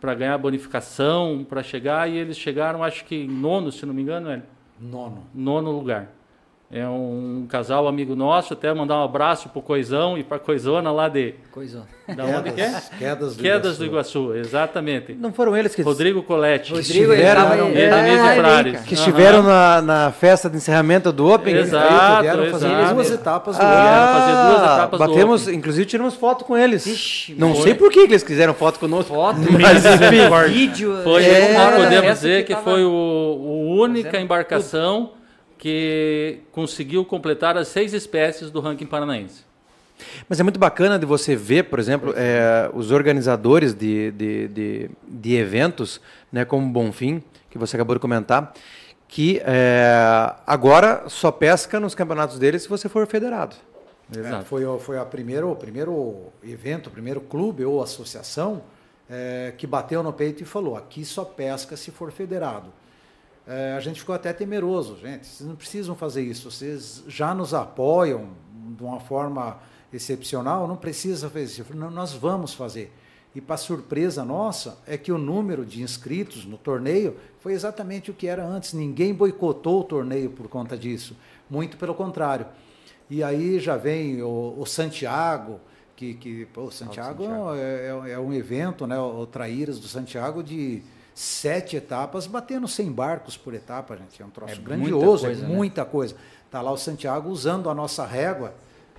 para 0.00 0.14
ganhar 0.14 0.38
bonificação, 0.38 1.44
para 1.48 1.60
chegar 1.60 2.08
e 2.08 2.16
eles 2.16 2.38
chegaram, 2.38 2.84
acho 2.84 3.04
que 3.04 3.16
em 3.16 3.28
nono, 3.28 3.72
se 3.72 3.84
não 3.84 3.92
me 3.92 4.02
engano, 4.02 4.30
é 4.30 4.42
Nono. 4.80 5.26
nono 5.34 5.72
lugar. 5.72 6.12
É 6.74 6.88
um 6.88 7.44
casal 7.50 7.86
amigo 7.86 8.16
nosso, 8.16 8.54
até 8.54 8.72
mandar 8.72 8.96
um 8.98 9.04
abraço 9.04 9.50
pro 9.50 9.60
Coisão 9.60 10.16
e 10.16 10.24
pra 10.24 10.38
Coisona 10.38 10.90
lá 10.90 11.06
de 11.06 11.34
Coisa. 11.50 11.82
da 12.16 12.24
onde 12.24 12.50
que 12.52 12.62
é? 12.62 12.80
Quedas 12.98 13.36
do 13.36 13.42
Quedas 13.42 13.76
do 13.76 13.84
Iguaçu. 13.84 14.18
Iguaçu, 14.30 14.34
exatamente. 14.48 15.12
Não 15.12 15.34
foram 15.34 15.54
eles 15.54 15.74
que, 15.74 15.82
Rodrigo 15.82 16.22
Coletti. 16.22 16.72
Rodrigo, 16.72 17.12
estiveram- 17.12 17.42
tava 17.42 17.78
É, 17.78 17.88
cara. 18.40 18.72
que 18.86 18.94
estiveram 18.94 19.42
na, 19.42 19.82
na 19.82 20.12
festa 20.12 20.48
de 20.48 20.56
encerramento 20.56 21.12
do 21.12 21.30
Open. 21.30 21.54
Exato. 21.54 22.22
Vieram 22.22 22.46
fazer 22.46 22.68
exato. 22.68 22.94
duas 22.94 23.10
etapas 23.10 23.56
do 23.58 23.62
Ah, 23.62 24.12
fazer 24.14 24.32
duas 24.56 24.72
etapas 24.72 24.98
do 24.98 25.06
batemos, 25.08 25.42
Open. 25.42 25.54
inclusive 25.58 25.84
tiramos 25.86 26.14
foto 26.14 26.44
com 26.46 26.56
eles. 26.56 26.86
Ixi, 26.86 27.34
não 27.36 27.52
foi. 27.54 27.64
sei 27.64 27.74
por 27.74 27.90
que 27.90 28.06
que 28.06 28.12
eles 28.14 28.22
quiseram 28.22 28.54
foto 28.54 28.78
conosco. 28.78 29.12
Foto, 29.14 29.36
Mas 29.60 29.84
enfim. 29.84 30.48
vídeo. 30.50 30.96
Foi, 31.04 31.22
é, 31.22 31.54
podemos 31.76 32.12
dizer 32.14 32.46
que, 32.46 32.54
tava- 32.54 32.64
foi 32.64 32.82
o, 32.82 32.88
o 32.90 33.76
única 33.78 34.18
embarcação 34.18 35.10
que 35.62 36.40
conseguiu 36.50 37.04
completar 37.04 37.56
as 37.56 37.68
seis 37.68 37.92
espécies 37.92 38.50
do 38.50 38.58
ranking 38.58 38.84
paranaense. 38.84 39.44
Mas 40.28 40.40
é 40.40 40.42
muito 40.42 40.58
bacana 40.58 40.98
de 40.98 41.06
você 41.06 41.36
ver, 41.36 41.66
por 41.70 41.78
exemplo, 41.78 42.12
é, 42.16 42.68
os 42.74 42.90
organizadores 42.90 43.72
de, 43.72 44.10
de, 44.10 44.48
de, 44.48 44.90
de 45.06 45.34
eventos, 45.36 46.00
né, 46.32 46.44
como 46.44 46.66
o 46.66 46.68
Bonfim, 46.68 47.22
que 47.48 47.56
você 47.58 47.76
acabou 47.76 47.94
de 47.94 48.00
comentar, 48.00 48.52
que 49.06 49.40
é, 49.44 50.34
agora 50.44 51.04
só 51.06 51.30
pesca 51.30 51.78
nos 51.78 51.94
campeonatos 51.94 52.40
deles 52.40 52.62
se 52.64 52.68
você 52.68 52.88
for 52.88 53.06
federado. 53.06 53.54
É, 54.16 54.42
foi, 54.42 54.64
o- 54.64 54.80
foi 54.80 54.98
a 54.98 55.04
primeiro, 55.04 55.48
o 55.52 55.54
primeiro 55.54 56.24
evento, 56.42 56.88
o 56.88 56.90
primeiro 56.90 57.20
clube 57.20 57.64
ou 57.64 57.80
associação 57.80 58.62
é, 59.08 59.52
que 59.56 59.64
bateu 59.68 60.02
no 60.02 60.12
peito 60.12 60.42
e 60.42 60.44
falou: 60.44 60.76
aqui 60.76 61.04
só 61.04 61.24
pesca 61.24 61.76
se 61.76 61.92
for 61.92 62.10
federado. 62.10 62.72
É, 63.46 63.74
a 63.76 63.80
gente 63.80 64.00
ficou 64.00 64.14
até 64.14 64.32
temeroso, 64.32 64.96
gente. 64.98 65.26
Vocês 65.26 65.48
não 65.48 65.56
precisam 65.56 65.94
fazer 65.94 66.22
isso. 66.22 66.50
Vocês 66.50 67.02
já 67.08 67.34
nos 67.34 67.52
apoiam 67.54 68.28
de 68.76 68.82
uma 68.82 69.00
forma 69.00 69.58
excepcional, 69.92 70.66
não 70.66 70.76
precisa 70.76 71.28
fazer 71.28 71.44
isso. 71.44 71.64
Nós 71.76 72.12
vamos 72.12 72.54
fazer. 72.54 72.92
E 73.34 73.40
para 73.40 73.56
surpresa 73.56 74.24
nossa, 74.24 74.78
é 74.86 74.96
que 74.98 75.10
o 75.10 75.16
número 75.18 75.64
de 75.64 75.82
inscritos 75.82 76.44
no 76.44 76.58
torneio 76.58 77.16
foi 77.40 77.52
exatamente 77.54 78.10
o 78.10 78.14
que 78.14 78.26
era 78.26 78.44
antes. 78.44 78.74
Ninguém 78.74 79.14
boicotou 79.14 79.80
o 79.80 79.84
torneio 79.84 80.30
por 80.30 80.48
conta 80.48 80.76
disso. 80.76 81.16
Muito 81.48 81.76
pelo 81.78 81.94
contrário. 81.94 82.46
E 83.08 83.22
aí 83.22 83.58
já 83.58 83.76
vem 83.76 84.22
o, 84.22 84.54
o 84.58 84.66
Santiago, 84.66 85.60
que, 85.96 86.14
que 86.14 86.46
pô, 86.46 86.62
o 86.64 86.70
Santiago, 86.70 87.24
Santiago. 87.24 87.54
É, 87.54 88.08
é- 88.10 88.12
é 88.12 88.18
um 88.18 88.32
evento, 88.32 88.86
né? 88.86 88.98
O 88.98 89.26
Traíras 89.26 89.78
do 89.78 89.88
Santiago 89.88 90.42
de 90.42 90.82
sete 91.14 91.76
etapas, 91.76 92.26
batendo 92.26 92.66
100 92.66 92.92
barcos 92.92 93.36
por 93.36 93.54
etapa, 93.54 93.96
gente. 93.96 94.20
É 94.22 94.24
um 94.24 94.30
troço 94.30 94.52
É 94.52 94.56
muita 94.56 94.68
grandioso, 94.68 95.24
coisa, 95.24 95.44
é 95.44 95.48
né? 95.48 95.54
muita 95.54 95.84
coisa. 95.84 96.16
Tá 96.50 96.60
lá 96.60 96.70
o 96.70 96.76
Santiago 96.76 97.28
usando 97.30 97.68
a 97.68 97.74
nossa 97.74 98.06
régua, 98.06 98.54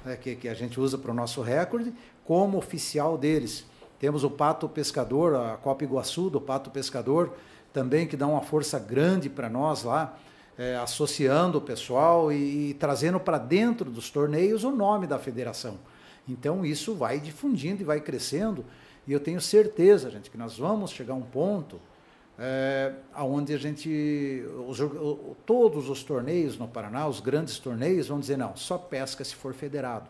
né, 0.06 0.16
que, 0.16 0.36
que 0.36 0.48
a 0.48 0.54
gente 0.54 0.80
usa 0.80 0.98
para 0.98 1.12
o 1.12 1.14
nosso 1.14 1.42
recorde, 1.42 1.94
como 2.26 2.58
oficial 2.58 3.18
deles. 3.18 3.66
Temos 4.00 4.24
o 4.24 4.30
Pato 4.30 4.68
Pescador, 4.68 5.36
a 5.36 5.58
Copa 5.58 5.84
Iguaçu 5.84 6.30
do 6.30 6.42
Pato 6.42 6.70
Pescador, 6.70 7.34
também 7.72 8.06
que 8.08 8.18
dá 8.18 8.28
uma 8.28 8.42
força 8.42 8.78
grande 8.78 9.30
para 9.30 9.50
nós 9.50 9.84
lá, 9.84 10.18
é, 10.58 10.76
associando 10.76 11.58
o 11.58 11.62
pessoal 11.62 12.32
e, 12.32 12.70
e 12.70 12.74
trazendo 12.76 13.20
para 13.20 13.38
dentro 13.38 13.90
dos 13.90 14.10
torneios 14.10 14.64
o 14.64 14.72
nome 14.72 15.08
da 15.08 15.18
federação. 15.18 15.80
Então 16.28 16.66
isso 16.66 16.94
vai 16.94 17.20
difundindo 17.20 17.82
e 17.82 17.86
vai 17.86 18.00
crescendo, 18.00 18.64
e 19.08 19.12
eu 19.12 19.20
tenho 19.20 19.42
certeza, 19.42 20.10
gente, 20.10 20.30
que 20.30 20.38
nós 20.38 20.58
vamos 20.58 20.92
chegar 20.92 21.14
a 21.14 21.18
um 21.18 21.22
ponto 21.22 21.80
é, 22.46 22.92
onde 23.20 23.54
a 23.54 23.58
gente, 23.58 24.44
os 24.68 24.78
todos 25.46 25.90
os 25.90 26.04
torneios 26.04 26.58
no 26.58 26.68
Paraná, 26.68 27.08
os 27.08 27.22
grandes 27.22 27.58
torneios, 27.58 28.10
vão 28.10 28.20
dizer, 28.20 28.36
não, 28.36 28.54
só 28.54 28.78
pesca 28.78 29.24
se 29.24 29.34
for 29.34 29.54
federado. 29.54 30.10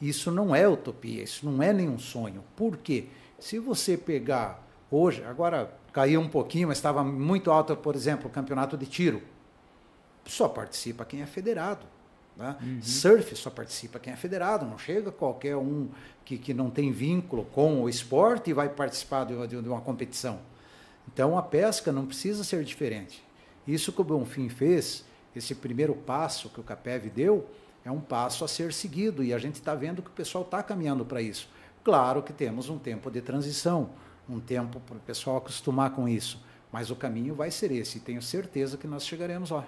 Isso 0.00 0.30
não 0.30 0.54
é 0.54 0.68
utopia, 0.68 1.24
isso 1.24 1.44
não 1.44 1.60
é 1.60 1.72
nenhum 1.72 1.98
sonho. 1.98 2.44
Por 2.54 2.76
quê? 2.76 3.06
Se 3.40 3.58
você 3.58 3.96
pegar 3.96 4.64
hoje, 4.88 5.24
agora 5.24 5.76
caiu 5.92 6.20
um 6.20 6.28
pouquinho, 6.28 6.68
mas 6.68 6.78
estava 6.78 7.02
muito 7.02 7.50
alto, 7.50 7.74
por 7.76 7.96
exemplo, 7.96 8.28
o 8.28 8.30
campeonato 8.30 8.76
de 8.76 8.86
tiro. 8.86 9.20
Só 10.24 10.48
participa 10.48 11.04
quem 11.04 11.20
é 11.20 11.26
federado. 11.26 11.84
né? 12.36 12.54
Surf 12.80 13.34
só 13.34 13.50
participa 13.50 13.98
quem 13.98 14.12
é 14.12 14.16
federado, 14.16 14.64
não 14.64 14.78
chega 14.78 15.10
qualquer 15.10 15.56
um 15.56 15.88
que, 16.24 16.38
que 16.38 16.54
não 16.54 16.70
tem 16.70 16.92
vínculo 16.92 17.44
com 17.46 17.82
o 17.82 17.88
esporte 17.88 18.50
e 18.50 18.52
vai 18.52 18.68
participar 18.68 19.24
de 19.24 19.34
uma, 19.34 19.48
de 19.48 19.56
uma 19.56 19.80
competição. 19.80 20.38
Então 21.12 21.36
a 21.36 21.42
pesca 21.42 21.92
não 21.92 22.06
precisa 22.06 22.44
ser 22.44 22.64
diferente. 22.64 23.24
Isso 23.66 23.92
que 23.92 24.00
o 24.00 24.04
Bonfim 24.04 24.48
fez, 24.48 25.04
esse 25.34 25.54
primeiro 25.54 25.94
passo 25.94 26.48
que 26.50 26.60
o 26.60 26.62
Capev 26.62 27.10
deu, 27.10 27.48
é 27.84 27.90
um 27.90 28.00
passo 28.00 28.44
a 28.44 28.48
ser 28.48 28.72
seguido 28.72 29.22
e 29.22 29.32
a 29.32 29.38
gente 29.38 29.54
está 29.56 29.74
vendo 29.74 30.02
que 30.02 30.08
o 30.08 30.12
pessoal 30.12 30.44
está 30.44 30.62
caminhando 30.62 31.04
para 31.04 31.22
isso. 31.22 31.48
Claro 31.84 32.22
que 32.22 32.32
temos 32.32 32.68
um 32.68 32.78
tempo 32.78 33.10
de 33.10 33.20
transição, 33.20 33.90
um 34.28 34.40
tempo 34.40 34.80
para 34.80 34.96
o 34.96 35.00
pessoal 35.00 35.36
acostumar 35.36 35.90
com 35.90 36.08
isso, 36.08 36.44
mas 36.72 36.90
o 36.90 36.96
caminho 36.96 37.34
vai 37.34 37.50
ser 37.50 37.70
esse 37.70 37.98
e 37.98 38.00
tenho 38.00 38.20
certeza 38.20 38.76
que 38.76 38.86
nós 38.86 39.06
chegaremos 39.06 39.50
lá. 39.50 39.64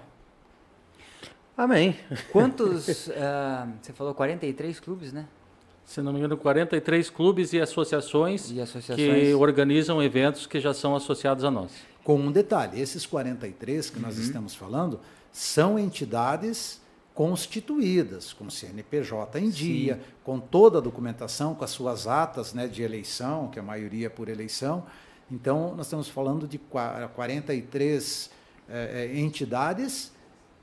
Amém. 1.55 1.97
Quantos. 2.31 3.09
ah, 3.09 3.67
você 3.81 3.93
falou 3.93 4.13
43 4.13 4.79
clubes, 4.79 5.13
né? 5.13 5.27
Se 5.89 6.03
não 6.03 6.13
me 6.13 6.19
engano, 6.19 6.37
43 6.37 7.09
clubes 7.09 7.51
e 7.51 7.59
associações 7.59 8.51
E 8.51 8.61
associações. 8.61 8.95
que 9.09 9.33
organizam 9.33 10.01
eventos 10.03 10.45
que 10.45 10.59
já 10.59 10.71
são 10.71 10.95
associados 10.95 11.43
a 11.43 11.49
nós. 11.49 11.71
Com 12.03 12.15
um 12.19 12.31
detalhe, 12.31 12.79
esses 12.79 13.07
43 13.07 13.89
que 13.89 13.99
nós 13.99 14.19
estamos 14.19 14.53
falando 14.53 14.99
são 15.31 15.79
entidades 15.79 16.79
constituídas, 17.15 18.33
com 18.33 18.51
CNPJ 18.51 19.39
em 19.39 19.49
dia, 19.49 19.99
com 20.23 20.39
toda 20.39 20.77
a 20.77 20.81
documentação, 20.81 21.55
com 21.55 21.63
as 21.63 21.71
suas 21.71 22.05
atas 22.05 22.53
né, 22.53 22.67
de 22.67 22.83
eleição, 22.83 23.47
que 23.47 23.57
a 23.57 23.63
maioria 23.63 24.05
é 24.05 24.09
por 24.09 24.29
eleição. 24.29 24.85
Então, 25.31 25.73
nós 25.75 25.87
estamos 25.87 26.07
falando 26.07 26.47
de 26.47 26.59
qua- 26.59 27.09
43 27.15 28.29
eh, 28.69 29.09
eh, 29.11 29.19
entidades 29.19 30.11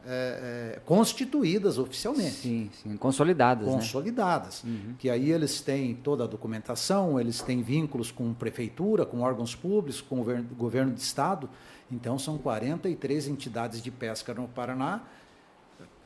eh, 0.08 0.74
eh, 0.76 0.80
constituídas 0.84 1.78
oficialmente 1.78 2.30
Sim, 2.30 2.70
sim. 2.80 2.96
Consolidadas, 2.96 3.66
né? 3.66 3.72
consolidadas, 3.74 4.64
que 5.00 5.10
aí 5.10 5.32
eles 5.32 5.60
têm 5.60 5.96
toda 5.96 6.22
a 6.22 6.26
documentação, 6.28 7.18
eles 7.18 7.42
têm 7.42 7.60
vínculos 7.60 8.12
com 8.12 8.32
prefeitura, 8.32 9.04
com 9.04 9.20
órgãos 9.20 9.56
públicos, 9.56 10.00
com 10.00 10.18
governo, 10.18 10.48
governo 10.56 10.92
de 10.92 11.00
estado. 11.00 11.50
Então 11.90 12.18
são 12.18 12.38
43 12.38 13.26
entidades 13.26 13.82
de 13.82 13.90
pesca 13.90 14.32
no 14.32 14.46
Paraná, 14.46 15.02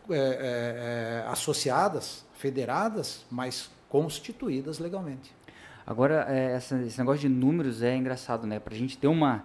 é, 0.08 0.16
é, 0.16 0.16
é, 0.16 1.24
associadas, 1.28 2.24
federadas, 2.32 3.26
mas 3.30 3.70
constituídas 3.88 4.78
legalmente. 4.78 5.30
Agora, 5.86 6.24
é, 6.28 6.56
esse 6.56 6.98
negócio 6.98 7.20
de 7.20 7.28
números 7.28 7.82
é 7.82 7.94
engraçado, 7.96 8.46
né? 8.46 8.58
Pra 8.58 8.74
gente 8.74 8.96
ter 8.96 9.08
uma. 9.08 9.44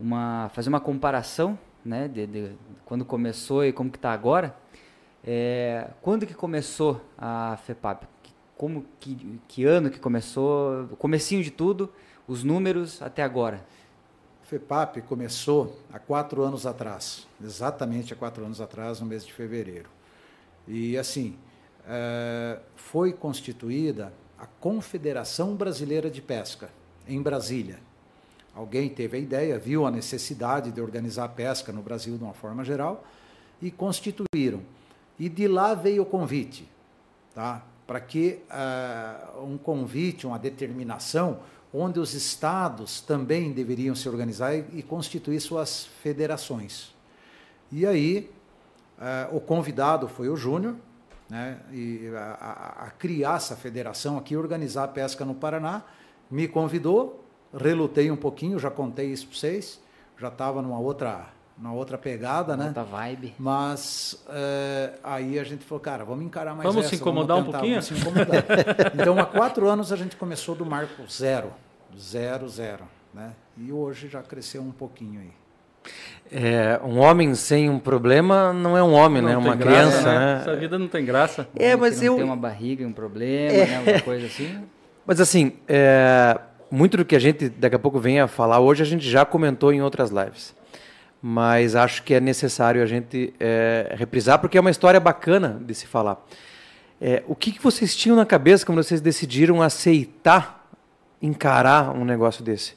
uma 0.00 0.48
fazer 0.54 0.68
uma 0.68 0.80
comparação, 0.80 1.58
né? 1.88 2.06
De, 2.06 2.26
de 2.26 2.52
quando 2.84 3.04
começou 3.04 3.64
e 3.64 3.72
como 3.72 3.90
que 3.90 3.98
tá 3.98 4.12
agora. 4.12 4.54
É, 5.24 5.88
quando 6.00 6.26
que 6.26 6.34
começou 6.34 7.00
a 7.16 7.56
FEPAP? 7.64 8.04
Como 8.56 8.84
que, 9.00 9.40
que 9.48 9.64
ano 9.64 9.90
que 9.90 9.98
começou? 9.98 10.88
Comecinho 10.98 11.42
de 11.42 11.50
tudo, 11.50 11.92
os 12.26 12.44
números 12.44 13.00
até 13.02 13.22
agora. 13.22 13.64
FEPAP 14.42 15.02
começou 15.02 15.78
há 15.92 15.98
quatro 15.98 16.42
anos 16.42 16.64
atrás, 16.64 17.26
exatamente 17.42 18.14
há 18.14 18.16
quatro 18.16 18.44
anos 18.44 18.60
atrás, 18.60 18.98
no 18.98 19.06
mês 19.06 19.26
de 19.26 19.32
fevereiro. 19.32 19.90
E 20.66 20.96
assim, 20.96 21.36
eh, 21.86 22.58
foi 22.74 23.12
constituída 23.12 24.12
a 24.38 24.46
Confederação 24.46 25.54
Brasileira 25.54 26.10
de 26.10 26.22
Pesca, 26.22 26.70
em 27.06 27.20
Brasília. 27.20 27.78
Alguém 28.58 28.88
teve 28.88 29.16
a 29.16 29.20
ideia, 29.20 29.56
viu 29.56 29.86
a 29.86 29.90
necessidade 29.90 30.72
de 30.72 30.80
organizar 30.80 31.26
a 31.26 31.28
pesca 31.28 31.70
no 31.70 31.80
Brasil 31.80 32.18
de 32.18 32.24
uma 32.24 32.34
forma 32.34 32.64
geral 32.64 33.04
e 33.62 33.70
constituíram. 33.70 34.62
E 35.16 35.28
de 35.28 35.46
lá 35.46 35.74
veio 35.74 36.02
o 36.02 36.06
convite, 36.06 36.68
tá? 37.32 37.62
para 37.86 38.00
que 38.00 38.40
ah, 38.50 39.30
um 39.44 39.56
convite, 39.56 40.26
uma 40.26 40.40
determinação, 40.40 41.38
onde 41.72 42.00
os 42.00 42.14
estados 42.14 43.00
também 43.00 43.52
deveriam 43.52 43.94
se 43.94 44.08
organizar 44.08 44.56
e, 44.56 44.64
e 44.72 44.82
constituir 44.82 45.38
suas 45.40 45.86
federações. 46.02 46.92
E 47.70 47.86
aí, 47.86 48.28
ah, 48.98 49.28
o 49.30 49.40
convidado 49.40 50.08
foi 50.08 50.28
o 50.28 50.36
Júnior, 50.36 50.74
né, 51.30 51.60
e 51.72 52.10
a, 52.12 52.36
a- 52.40 52.86
a 52.86 52.90
criar 52.90 53.36
essa 53.36 53.54
federação 53.54 54.18
aqui, 54.18 54.36
organizar 54.36 54.82
a 54.82 54.88
pesca 54.88 55.24
no 55.24 55.34
Paraná, 55.34 55.84
me 56.28 56.48
convidou, 56.48 57.24
relutei 57.54 58.10
um 58.10 58.16
pouquinho, 58.16 58.58
já 58.58 58.70
contei 58.70 59.06
isso 59.06 59.26
para 59.26 59.36
vocês, 59.36 59.80
já 60.18 60.28
estava 60.28 60.62
numa 60.62 60.78
outra 60.78 61.26
na 61.60 61.72
outra 61.72 61.98
pegada, 61.98 62.56
né? 62.56 62.66
Outra 62.66 62.84
vibe. 62.84 63.34
Mas 63.38 64.24
é, 64.28 64.92
aí 65.02 65.38
a 65.38 65.44
gente 65.44 65.64
falou, 65.64 65.80
cara, 65.80 66.04
vamos 66.04 66.24
encarar 66.24 66.54
mais 66.54 66.62
Vamos 66.62 66.86
essa, 66.86 66.90
se 66.94 66.96
incomodar 67.02 67.36
um 67.36 67.44
tentar, 67.44 67.58
pouquinho? 67.58 67.80
vamos 67.82 67.86
se 67.86 67.94
incomodar. 67.94 68.44
então, 68.94 69.18
há 69.18 69.26
quatro 69.26 69.68
anos 69.68 69.92
a 69.92 69.96
gente 69.96 70.16
começou 70.16 70.54
do 70.54 70.64
marco 70.64 71.02
zero. 71.10 71.52
Zero, 71.98 72.48
zero. 72.48 72.84
Né? 73.12 73.32
E 73.56 73.72
hoje 73.72 74.08
já 74.08 74.22
cresceu 74.22 74.62
um 74.62 74.70
pouquinho 74.70 75.20
aí. 75.20 75.32
É, 76.30 76.78
um 76.84 76.98
homem 76.98 77.34
sem 77.34 77.70
um 77.70 77.78
problema 77.78 78.52
não 78.52 78.76
é 78.76 78.82
um 78.82 78.92
homem, 78.92 79.22
né? 79.22 79.32
Não 79.32 79.40
Uma 79.40 79.56
tem 79.56 79.66
graça, 79.66 80.02
criança, 80.02 80.18
né? 80.18 80.40
Essa 80.42 80.56
vida 80.56 80.78
não 80.78 80.86
tem 80.88 81.04
graça. 81.04 81.48
É, 81.56 81.72
Não 81.72 81.80
mas 81.80 81.96
não 81.96 82.06
eu. 82.06 82.16
tem 82.16 82.24
uma 82.24 82.36
barriga 82.36 82.82
e 82.82 82.86
um 82.86 82.92
problema, 82.92 83.64
né? 83.64 83.76
Alguma 83.78 84.00
coisa 84.02 84.26
assim. 84.26 84.62
Mas 85.06 85.22
assim, 85.22 85.54
é, 85.66 86.38
muito 86.70 86.96
do 86.96 87.04
que 87.04 87.16
a 87.16 87.18
gente 87.18 87.48
daqui 87.48 87.76
a 87.76 87.78
pouco 87.78 87.98
vem 87.98 88.20
a 88.20 88.28
falar 88.28 88.60
hoje, 88.60 88.82
a 88.82 88.86
gente 88.86 89.08
já 89.08 89.24
comentou 89.24 89.72
em 89.72 89.82
outras 89.82 90.10
lives. 90.10 90.54
Mas 91.20 91.74
acho 91.74 92.02
que 92.02 92.14
é 92.14 92.20
necessário 92.20 92.82
a 92.82 92.86
gente 92.86 93.34
é, 93.40 93.94
reprisar, 93.96 94.38
porque 94.38 94.56
é 94.56 94.60
uma 94.60 94.70
história 94.70 95.00
bacana 95.00 95.60
de 95.64 95.74
se 95.74 95.86
falar. 95.86 96.24
É, 97.00 97.22
o 97.26 97.34
que, 97.34 97.52
que 97.52 97.62
vocês 97.62 97.94
tinham 97.94 98.16
na 98.16 98.26
cabeça 98.26 98.64
quando 98.66 98.82
vocês 98.82 99.00
decidiram 99.00 99.62
aceitar 99.62 100.68
encarar 101.20 101.90
um 101.96 102.04
negócio 102.04 102.44
desse? 102.44 102.74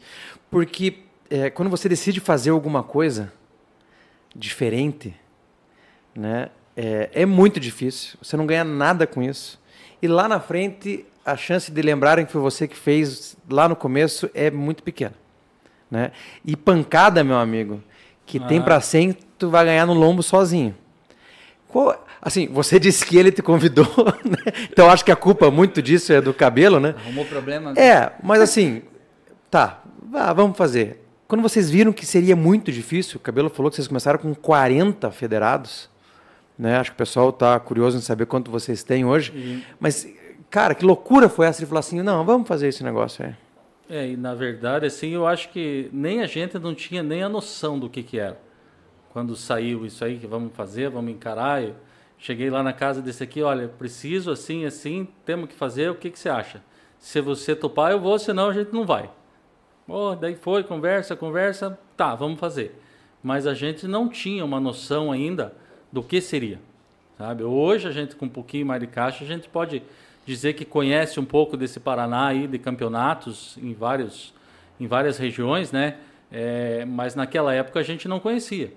Porque 0.49 0.99
é, 1.29 1.49
quando 1.49 1.69
você 1.69 1.87
decide 1.87 2.19
fazer 2.19 2.49
alguma 2.49 2.83
coisa 2.83 3.31
diferente, 4.35 5.15
né, 6.15 6.49
é, 6.75 7.09
é 7.13 7.25
muito 7.25 7.59
difícil. 7.59 8.17
Você 8.21 8.35
não 8.37 8.45
ganha 8.45 8.63
nada 8.63 9.05
com 9.05 9.21
isso. 9.21 9.59
E 10.01 10.07
lá 10.07 10.27
na 10.27 10.39
frente, 10.39 11.05
a 11.25 11.35
chance 11.37 11.71
de 11.71 11.81
lembrarem 11.81 12.25
que 12.25 12.31
foi 12.31 12.41
você 12.41 12.67
que 12.67 12.75
fez 12.75 13.35
lá 13.49 13.67
no 13.69 13.75
começo 13.75 14.29
é 14.33 14.49
muito 14.51 14.83
pequena. 14.83 15.13
Né? 15.89 16.11
E 16.45 16.55
pancada, 16.55 17.23
meu 17.23 17.37
amigo, 17.37 17.81
que 18.25 18.39
tem 18.39 18.59
Ah. 18.59 18.63
pra 18.63 18.81
100, 18.81 19.13
tu 19.37 19.49
vai 19.49 19.65
ganhar 19.65 19.85
no 19.85 19.93
lombo 19.93 20.23
sozinho. 20.23 20.73
Qual- 21.67 22.05
assim, 22.21 22.47
você 22.47 22.77
disse 22.79 23.05
que 23.05 23.17
ele 23.17 23.31
te 23.31 23.41
convidou, 23.41 23.85
né? 24.23 24.67
então 24.71 24.89
acho 24.89 25.03
que 25.05 25.11
a 25.11 25.15
culpa 25.15 25.49
muito 25.51 25.81
disso 25.81 26.11
é 26.13 26.21
do 26.21 26.33
cabelo, 26.33 26.79
né? 26.79 26.95
Arrumou 26.97 27.25
problema? 27.25 27.73
É, 27.77 28.11
mas 28.23 28.41
assim, 28.41 28.81
tá, 29.49 29.81
vamos 30.35 30.57
fazer. 30.57 30.99
Quando 31.27 31.41
vocês 31.41 31.69
viram 31.69 31.93
que 31.93 32.05
seria 32.05 32.35
muito 32.35 32.71
difícil, 32.73 33.15
o 33.15 33.19
Cabelo 33.19 33.49
falou 33.49 33.69
que 33.69 33.77
vocês 33.77 33.87
começaram 33.87 34.19
com 34.19 34.35
40 34.35 35.09
federados, 35.11 35.89
né? 36.59 36.75
Acho 36.77 36.91
que 36.91 36.95
o 36.95 36.97
pessoal 36.97 37.29
está 37.29 37.57
curioso 37.57 37.97
em 37.97 38.01
saber 38.01 38.25
quanto 38.25 38.51
vocês 38.51 38.83
têm 38.83 39.05
hoje. 39.05 39.63
Mas, 39.79 40.05
cara, 40.51 40.75
que 40.75 40.85
loucura 40.85 41.29
foi 41.29 41.47
essa 41.47 41.61
de 41.61 41.65
falar 41.65 41.79
assim, 41.79 42.01
não, 42.01 42.25
vamos 42.25 42.47
fazer 42.47 42.67
esse 42.67 42.83
negócio 42.83 43.25
aí. 43.25 43.33
É, 43.89 44.07
e 44.09 44.17
na 44.17 44.35
verdade, 44.35 44.85
assim, 44.85 45.09
eu 45.09 45.25
acho 45.25 45.49
que 45.49 45.89
nem 45.91 46.21
a 46.21 46.27
gente 46.27 46.59
não 46.59 46.75
tinha 46.75 47.01
nem 47.01 47.23
a 47.23 47.29
noção 47.29 47.79
do 47.79 47.89
que 47.89 48.03
que 48.03 48.19
era. 48.19 48.37
Quando 49.11 49.35
saiu 49.35 49.85
isso 49.85 50.03
aí, 50.05 50.17
que 50.17 50.27
vamos 50.27 50.53
fazer, 50.53 50.89
vamos 50.89 51.11
encarar. 51.11 51.63
Eu 51.63 51.75
cheguei 52.17 52.49
lá 52.49 52.61
na 52.61 52.71
casa 52.71 53.01
desse 53.01 53.23
aqui, 53.23 53.41
olha, 53.41 53.67
preciso 53.67 54.31
assim, 54.31 54.65
assim, 54.65 55.07
temos 55.25 55.49
que 55.49 55.55
fazer, 55.55 55.89
o 55.89 55.95
que 55.95 56.09
que 56.09 56.19
você 56.19 56.29
acha? 56.29 56.61
Se 56.99 57.19
você 57.19 57.55
topar, 57.55 57.91
eu 57.91 57.99
vou, 57.99 58.19
senão 58.19 58.49
a 58.49 58.53
gente 58.53 58.71
não 58.71 58.85
vai. 58.85 59.09
Oh, 59.87 60.15
daí 60.15 60.35
foi, 60.35 60.63
conversa, 60.63 61.15
conversa, 61.15 61.77
tá, 61.97 62.13
vamos 62.13 62.39
fazer. 62.39 62.79
Mas 63.23 63.47
a 63.47 63.53
gente 63.53 63.87
não 63.87 64.07
tinha 64.07 64.45
uma 64.45 64.59
noção 64.59 65.11
ainda 65.11 65.53
do 65.91 66.01
que 66.01 66.21
seria, 66.21 66.61
sabe? 67.17 67.43
Hoje 67.43 67.87
a 67.87 67.91
gente 67.91 68.15
com 68.15 68.25
um 68.25 68.29
pouquinho 68.29 68.65
mais 68.65 68.79
de 68.79 68.87
caixa, 68.87 69.23
a 69.23 69.27
gente 69.27 69.49
pode 69.49 69.83
dizer 70.25 70.53
que 70.53 70.65
conhece 70.65 71.19
um 71.19 71.25
pouco 71.25 71.57
desse 71.57 71.79
Paraná 71.79 72.27
aí 72.27 72.47
de 72.47 72.59
campeonatos 72.59 73.57
em 73.61 73.73
vários 73.73 74.33
em 74.79 74.87
várias 74.87 75.17
regiões, 75.19 75.71
né? 75.71 75.97
É, 76.31 76.85
mas 76.85 77.13
naquela 77.13 77.53
época 77.53 77.79
a 77.79 77.83
gente 77.83 78.07
não 78.07 78.19
conhecia. 78.19 78.73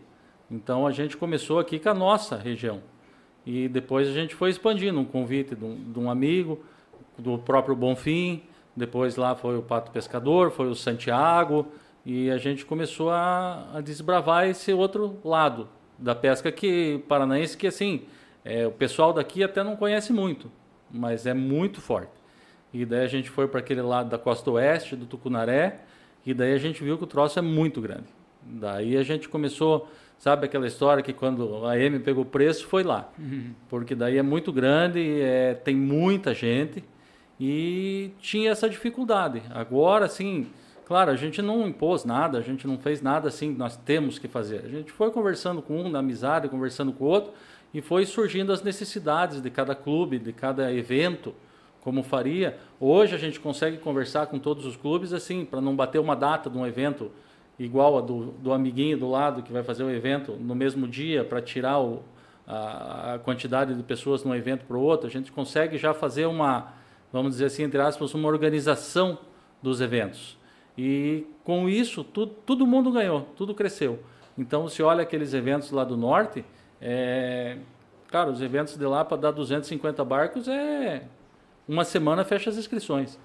Então 0.51 0.87
a 0.87 0.93
gente 0.93 1.17
começou 1.17 1.59
aqui 1.59 1.79
com 1.79 1.89
a 1.89 1.95
nossa 1.95 2.37
região. 2.37 2.83
E 3.47 3.69
depois 3.69 4.09
a 4.09 4.13
gente 4.13 4.35
foi 4.35 4.51
expandindo 4.51 4.99
um 5.01 5.05
convite 5.05 5.55
de 5.55 5.65
um, 5.65 5.93
de 5.93 5.99
um 5.99 6.11
amigo, 6.11 6.63
do 7.19 7.39
próprio 7.39 7.77
Bonfim, 7.77 8.43
depois 8.77 9.17
lá 9.17 9.35
foi 9.35 9.57
o 9.57 9.63
Pato 9.63 9.91
Pescador, 9.91 10.51
foi 10.51 10.69
o 10.69 10.75
Santiago, 10.75 11.67
e 12.05 12.31
a 12.31 12.37
gente 12.37 12.65
começou 12.65 13.11
a, 13.11 13.69
a 13.75 13.81
desbravar 13.81 14.47
esse 14.47 14.73
outro 14.73 15.19
lado 15.25 15.69
da 15.99 16.15
pesca 16.15 16.51
que 16.51 17.03
paranaense, 17.09 17.57
que 17.57 17.67
assim, 17.67 18.03
é, 18.45 18.67
o 18.67 18.73
pessoal 18.73 19.13
daqui 19.13 19.43
até 19.43 19.63
não 19.63 19.77
conhece 19.77 20.13
muito, 20.13 20.51
mas 20.95 21.27
é 21.27 21.35
muito 21.35 21.81
forte. 21.81 22.13
E 22.73 22.85
daí 22.85 23.05
a 23.05 23.09
gente 23.09 23.29
foi 23.29 23.49
para 23.49 23.61
aquele 23.61 23.83
lado 23.83 24.09
da 24.09 24.19
costa 24.19 24.51
oeste, 24.53 24.97
do 24.97 25.07
Tucunaré, 25.07 25.81
e 26.25 26.33
daí 26.33 26.53
a 26.53 26.59
gente 26.59 26.83
viu 26.83 26.97
que 26.97 27.05
o 27.05 27.07
troço 27.07 27.39
é 27.39 27.43
muito 27.43 27.81
grande. 27.81 28.07
Daí 28.43 28.97
a 28.97 29.03
gente 29.03 29.29
começou, 29.29 29.89
sabe 30.19 30.47
aquela 30.47 30.67
história 30.67 31.03
que 31.03 31.13
quando 31.13 31.67
a 31.67 31.79
M 31.79 31.99
pegou 31.99 32.23
o 32.23 32.27
preço, 32.27 32.67
foi 32.67 32.83
lá. 32.83 33.11
Porque 33.69 33.95
daí 33.95 34.19
é 34.19 34.23
muito 34.23 34.53
grande, 34.53 35.21
é, 35.21 35.55
tem 35.55 35.75
muita 35.75 36.33
gente 36.35 36.85
e 37.39 38.13
tinha 38.21 38.51
essa 38.51 38.69
dificuldade. 38.69 39.43
Agora, 39.51 40.07
assim, 40.07 40.47
claro, 40.85 41.11
a 41.11 41.17
gente 41.17 41.43
não 41.43 41.67
impôs 41.67 42.05
nada, 42.05 42.39
a 42.39 42.43
gente 42.43 42.67
não 42.67 42.79
fez 42.79 43.01
nada 43.03 43.29
assim, 43.29 43.53
nós 43.53 43.77
temos 43.77 44.19
que 44.19 44.29
fazer. 44.29 44.63
A 44.65 44.69
gente 44.69 44.93
foi 44.93 45.11
conversando 45.11 45.63
com 45.63 45.81
um, 45.81 45.89
na 45.89 45.99
amizade, 45.99 46.49
conversando 46.49 46.93
com 46.93 47.05
o 47.05 47.09
outro, 47.09 47.33
e 47.75 47.81
foi 47.83 48.07
surgindo 48.07 48.53
as 48.53 48.63
necessidades 48.63 49.43
de 49.43 49.51
cada 49.51 49.75
clube, 49.75 50.21
de 50.21 50.33
cada 50.33 50.73
evento, 50.73 51.35
como 51.81 52.05
faria. 52.05 52.57
Hoje 52.79 53.17
a 53.17 53.19
gente 53.19 53.41
consegue 53.41 53.79
conversar 53.79 54.29
com 54.29 54.39
todos 54.39 54.65
os 54.65 54.77
clubes, 54.77 55.13
assim, 55.13 55.45
para 55.45 55.61
não 55.61 55.75
bater 55.75 55.99
uma 55.99 56.15
data 56.15 56.49
de 56.49 56.57
um 56.57 56.65
evento 56.65 57.11
igual 57.59 57.99
a 57.99 58.01
do, 58.01 58.27
do 58.39 58.53
amiguinho 58.53 58.97
do 58.97 59.11
lado 59.11 59.43
que 59.43 59.53
vai 59.53 59.65
fazer 59.65 59.83
o 59.83 59.91
evento 59.91 60.33
no 60.33 60.55
mesmo 60.55 60.87
dia, 60.87 61.25
para 61.25 61.43
tirar 61.43 61.81
o, 61.81 62.03
a, 62.47 63.15
a 63.15 63.19
quantidade 63.19 63.75
de 63.75 63.83
pessoas 63.83 64.23
de 64.23 64.29
um 64.29 64.35
evento 64.35 64.65
para 64.67 64.77
o 64.77 64.81
outro. 64.81 65.09
A 65.09 65.11
gente 65.11 65.33
consegue 65.33 65.77
já 65.77 65.93
fazer 65.93 66.27
uma, 66.27 66.73
vamos 67.13 67.33
dizer 67.33 67.47
assim, 67.47 67.65
entre 67.65 67.81
aspas, 67.81 68.15
uma 68.15 68.29
organização 68.29 69.19
dos 69.61 69.81
eventos. 69.81 70.39
E 70.79 71.27
com 71.43 71.69
isso, 71.69 72.05
tudo, 72.05 72.35
todo 72.47 72.67
mundo 72.67 72.93
ganhou, 72.93 73.29
tudo 73.37 73.53
cresceu. 73.53 73.99
Então, 74.39 74.69
se 74.69 74.83
olha 74.83 75.03
aqueles 75.03 75.35
eventos 75.35 75.71
lá 75.71 75.85
do 75.85 75.97
norte, 75.97 76.45
é, 76.81 77.59
cara, 78.09 78.31
os 78.31 78.41
eventos 78.41 78.77
de 78.77 78.85
lá 78.85 79.05
para 79.05 79.17
dar 79.17 79.31
250 79.31 80.05
barcos 80.05 80.49
é 80.49 81.05
uma 81.67 81.85
semana 81.85 82.25
fecha 82.25 82.51
as 82.51 82.57
inscrições. 82.57 83.19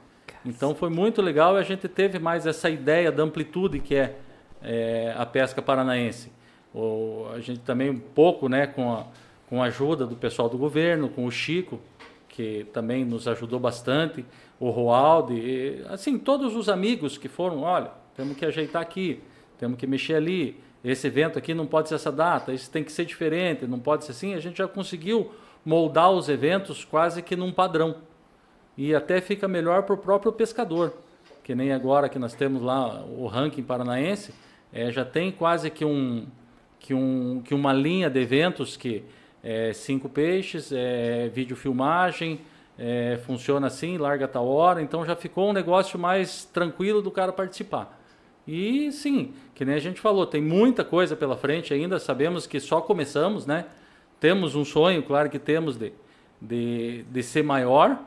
Então 0.46 0.74
foi 0.74 0.90
muito 0.90 1.22
legal 1.22 1.56
e 1.56 1.60
a 1.60 1.64
gente 1.64 1.88
teve 1.88 2.20
mais 2.20 2.46
essa 2.46 2.70
ideia 2.70 3.12
da 3.12 3.24
amplitude 3.24 3.80
que 3.80 3.96
é, 3.96 4.16
é, 4.62 5.14
a 5.18 5.26
pesca 5.26 5.62
paranaense. 5.62 6.32
O, 6.74 7.28
a 7.34 7.40
gente 7.40 7.60
também 7.62 7.90
um 7.90 8.00
pouco, 8.00 8.48
né, 8.48 8.68
com 8.68 8.94
a, 8.94 9.08
com 9.48 9.62
a 9.62 9.66
ajuda 9.66 10.06
do 10.06 10.16
pessoal 10.16 10.48
do 10.48 10.58
governo, 10.58 11.10
com 11.10 11.26
o 11.26 11.32
Chico, 11.32 11.80
que 12.28 12.66
também 12.72 13.04
nos 13.04 13.28
ajudou 13.28 13.60
bastante, 13.60 14.24
o 14.60 14.70
Roaldo, 14.70 15.34
e, 15.34 15.84
assim, 15.90 16.18
todos 16.18 16.56
os 16.56 16.70
amigos 16.70 17.18
que 17.18 17.28
foram, 17.28 17.62
olha, 17.62 17.92
temos 18.16 18.38
que 18.38 18.46
ajeitar 18.46 18.82
aqui, 18.82 19.22
temos 19.58 19.78
que 19.78 19.88
mexer 19.88 20.16
ali, 20.16 20.58
esse 20.84 21.08
evento 21.08 21.38
aqui 21.38 21.54
não 21.54 21.66
pode 21.66 21.90
ser 21.90 21.96
essa 21.96 22.12
data, 22.12 22.54
isso 22.54 22.70
tem 22.72 22.84
que 22.84 22.92
ser 22.92 23.06
diferente, 23.06 23.68
não 23.68 23.80
pode 23.80 24.06
ser 24.06 24.12
assim, 24.12 24.34
a 24.34 24.40
gente 24.40 24.58
já 24.58 24.68
conseguiu 24.68 25.32
moldar 25.66 26.12
os 26.12 26.30
eventos 26.30 26.86
quase 26.86 27.22
que 27.22 27.36
num 27.36 27.52
padrão. 27.52 27.96
E 28.78 28.96
até 28.96 29.20
fica 29.20 29.48
melhor 29.48 29.84
para 29.84 29.96
o 29.96 29.98
próprio 29.98 30.32
pescador, 30.32 30.94
que 31.44 31.54
nem 31.54 31.74
agora 31.74 32.08
que 32.08 32.18
nós 32.18 32.34
temos 32.34 32.62
lá 32.62 33.04
o 33.04 33.28
ranking 33.28 33.64
paranaense, 33.64 34.34
é, 34.72 34.90
já 34.90 35.04
tem 35.04 35.32
quase 35.32 35.70
que, 35.70 35.84
um, 35.84 36.26
que, 36.80 36.94
um, 36.94 37.42
que 37.44 37.54
uma 37.54 37.74
linha 37.74 38.10
de 38.10 38.20
eventos 38.22 38.78
que 38.78 39.04
é 39.44 39.74
cinco 39.74 40.08
peixes, 40.08 40.72
é 40.72 41.30
videofilmagem, 41.30 42.40
é, 42.78 43.20
funciona 43.26 43.68
assim, 43.68 43.98
larga 43.98 44.28
tal 44.28 44.48
hora, 44.48 44.82
então 44.82 45.06
já 45.06 45.16
ficou 45.16 45.50
um 45.50 45.54
negócio 45.54 46.00
mais 46.00 46.46
tranquilo 46.46 47.02
do 47.02 47.12
cara 47.12 47.34
participar. 47.34 47.99
E 48.52 48.92
sim, 48.92 49.32
que 49.54 49.64
nem 49.64 49.76
a 49.76 49.80
gente 49.80 50.02
falou, 50.02 50.26
tem 50.26 50.42
muita 50.42 50.84
coisa 50.84 51.16
pela 51.16 51.38
frente 51.38 51.72
ainda, 51.72 52.00
sabemos 52.00 52.48
que 52.48 52.60
só 52.60 52.82
começamos, 52.82 53.46
né? 53.46 53.66
Temos 54.20 54.56
um 54.56 54.66
sonho, 54.66 55.04
claro 55.04 55.30
que 55.30 55.38
temos, 55.38 55.78
de, 55.78 55.94
de, 56.42 57.04
de 57.04 57.22
ser 57.22 57.44
maior, 57.44 58.00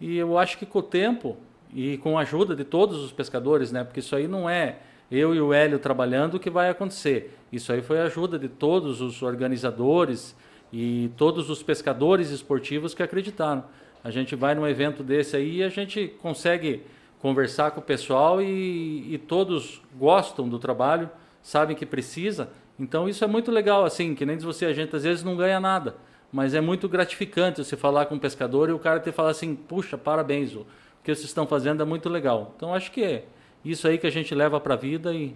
e 0.00 0.16
eu 0.16 0.38
acho 0.38 0.56
que 0.56 0.64
com 0.64 0.78
o 0.78 0.82
tempo 0.82 1.36
e 1.74 1.98
com 1.98 2.16
a 2.16 2.22
ajuda 2.22 2.54
de 2.54 2.62
todos 2.62 3.02
os 3.02 3.10
pescadores, 3.10 3.72
né? 3.72 3.82
Porque 3.82 3.98
isso 3.98 4.14
aí 4.14 4.28
não 4.28 4.48
é 4.48 4.76
eu 5.10 5.34
e 5.34 5.40
o 5.40 5.52
Hélio 5.52 5.80
trabalhando 5.80 6.38
que 6.38 6.48
vai 6.48 6.70
acontecer. 6.70 7.36
Isso 7.50 7.72
aí 7.72 7.82
foi 7.82 7.98
a 7.98 8.04
ajuda 8.04 8.38
de 8.38 8.48
todos 8.48 9.00
os 9.00 9.20
organizadores 9.20 10.32
e 10.72 11.10
todos 11.16 11.50
os 11.50 11.60
pescadores 11.60 12.30
esportivos 12.30 12.94
que 12.94 13.02
acreditaram. 13.02 13.64
A 14.04 14.12
gente 14.12 14.36
vai 14.36 14.54
num 14.54 14.64
evento 14.64 15.02
desse 15.02 15.34
aí 15.34 15.56
e 15.56 15.62
a 15.64 15.68
gente 15.68 16.06
consegue 16.22 16.84
conversar 17.20 17.72
com 17.72 17.80
o 17.80 17.82
pessoal 17.82 18.40
e, 18.40 19.14
e 19.14 19.18
todos 19.18 19.82
gostam 19.96 20.48
do 20.48 20.58
trabalho, 20.58 21.10
sabem 21.42 21.76
que 21.76 21.84
precisa. 21.86 22.48
Então 22.78 23.08
isso 23.08 23.24
é 23.24 23.26
muito 23.26 23.50
legal, 23.50 23.84
assim, 23.84 24.14
que 24.14 24.24
nem 24.24 24.36
diz 24.36 24.44
você, 24.44 24.66
a 24.66 24.72
gente 24.72 24.94
às 24.94 25.02
vezes 25.02 25.24
não 25.24 25.36
ganha 25.36 25.58
nada, 25.58 25.96
mas 26.32 26.54
é 26.54 26.60
muito 26.60 26.88
gratificante 26.88 27.64
você 27.64 27.76
falar 27.76 28.06
com 28.06 28.14
um 28.14 28.18
pescador 28.18 28.68
e 28.68 28.72
o 28.72 28.78
cara 28.78 29.00
te 29.00 29.10
falar 29.10 29.30
assim, 29.30 29.54
puxa, 29.54 29.98
parabéns, 29.98 30.54
o 30.54 30.64
que 31.02 31.12
vocês 31.14 31.26
estão 31.26 31.46
fazendo 31.46 31.82
é 31.82 31.86
muito 31.86 32.08
legal. 32.08 32.52
Então 32.56 32.72
acho 32.72 32.92
que 32.92 33.02
é 33.02 33.24
isso 33.64 33.88
aí 33.88 33.98
que 33.98 34.06
a 34.06 34.10
gente 34.10 34.34
leva 34.34 34.60
para 34.60 34.74
a 34.74 34.76
vida 34.76 35.12
e, 35.12 35.34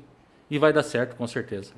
e 0.48 0.58
vai 0.58 0.72
dar 0.72 0.84
certo, 0.84 1.16
com 1.16 1.26
certeza. 1.26 1.72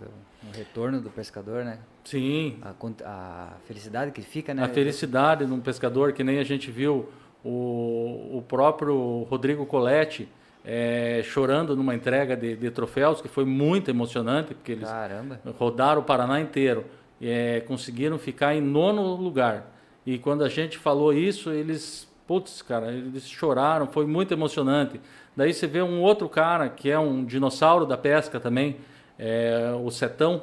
O 0.46 0.54
retorno 0.54 1.00
do 1.00 1.08
pescador, 1.08 1.64
né? 1.64 1.78
Sim, 2.04 2.58
A, 2.60 2.74
a 3.06 3.52
felicidade 3.66 4.10
que 4.10 4.20
fica, 4.20 4.52
né? 4.52 4.62
a 4.62 4.68
felicidade 4.68 5.46
de 5.46 5.52
um 5.52 5.60
pescador, 5.60 6.12
que 6.12 6.22
nem 6.22 6.38
a 6.38 6.44
gente 6.44 6.70
viu 6.70 7.08
o, 7.44 8.38
o 8.38 8.44
próprio 8.48 9.26
Rodrigo 9.30 9.66
Coletti 9.66 10.28
eh, 10.64 11.20
chorando 11.24 11.76
numa 11.76 11.94
entrega 11.94 12.37
de, 12.37 12.57
de 12.57 12.70
troféus, 12.70 13.20
que 13.20 13.28
foi 13.28 13.44
muito 13.44 13.90
emocionante, 13.90 14.54
porque 14.54 14.72
eles 14.72 14.88
Caramba. 14.88 15.38
rodaram 15.59 16.00
o 16.00 16.04
Paraná 16.04 16.40
inteiro, 16.40 16.87
eh, 17.20 17.62
conseguiram 17.66 18.18
ficar 18.18 18.54
em 18.54 18.62
nono 18.62 19.14
lugar. 19.14 19.70
E 20.07 20.18
quando 20.18 20.42
a 20.42 20.48
gente 20.48 20.78
falou 20.78 21.12
isso, 21.12 21.50
eles, 21.50 22.09
putz, 22.26 22.62
cara, 22.62 22.90
eles 22.90 23.28
choraram, 23.28 23.87
foi 23.87 24.07
muito 24.07 24.33
emocionante. 24.33 25.00
Daí 25.37 25.52
você 25.52 25.66
vê 25.66 25.83
um 25.83 26.00
outro 26.00 26.28
cara, 26.28 26.68
que 26.68 26.90
é 26.90 26.98
um 26.98 27.24
dinossauro 27.24 27.85
da 27.85 27.98
pesca 27.98 28.40
também, 28.40 28.76
eh, 29.18 29.72
o 29.83 29.90
Setão, 29.90 30.42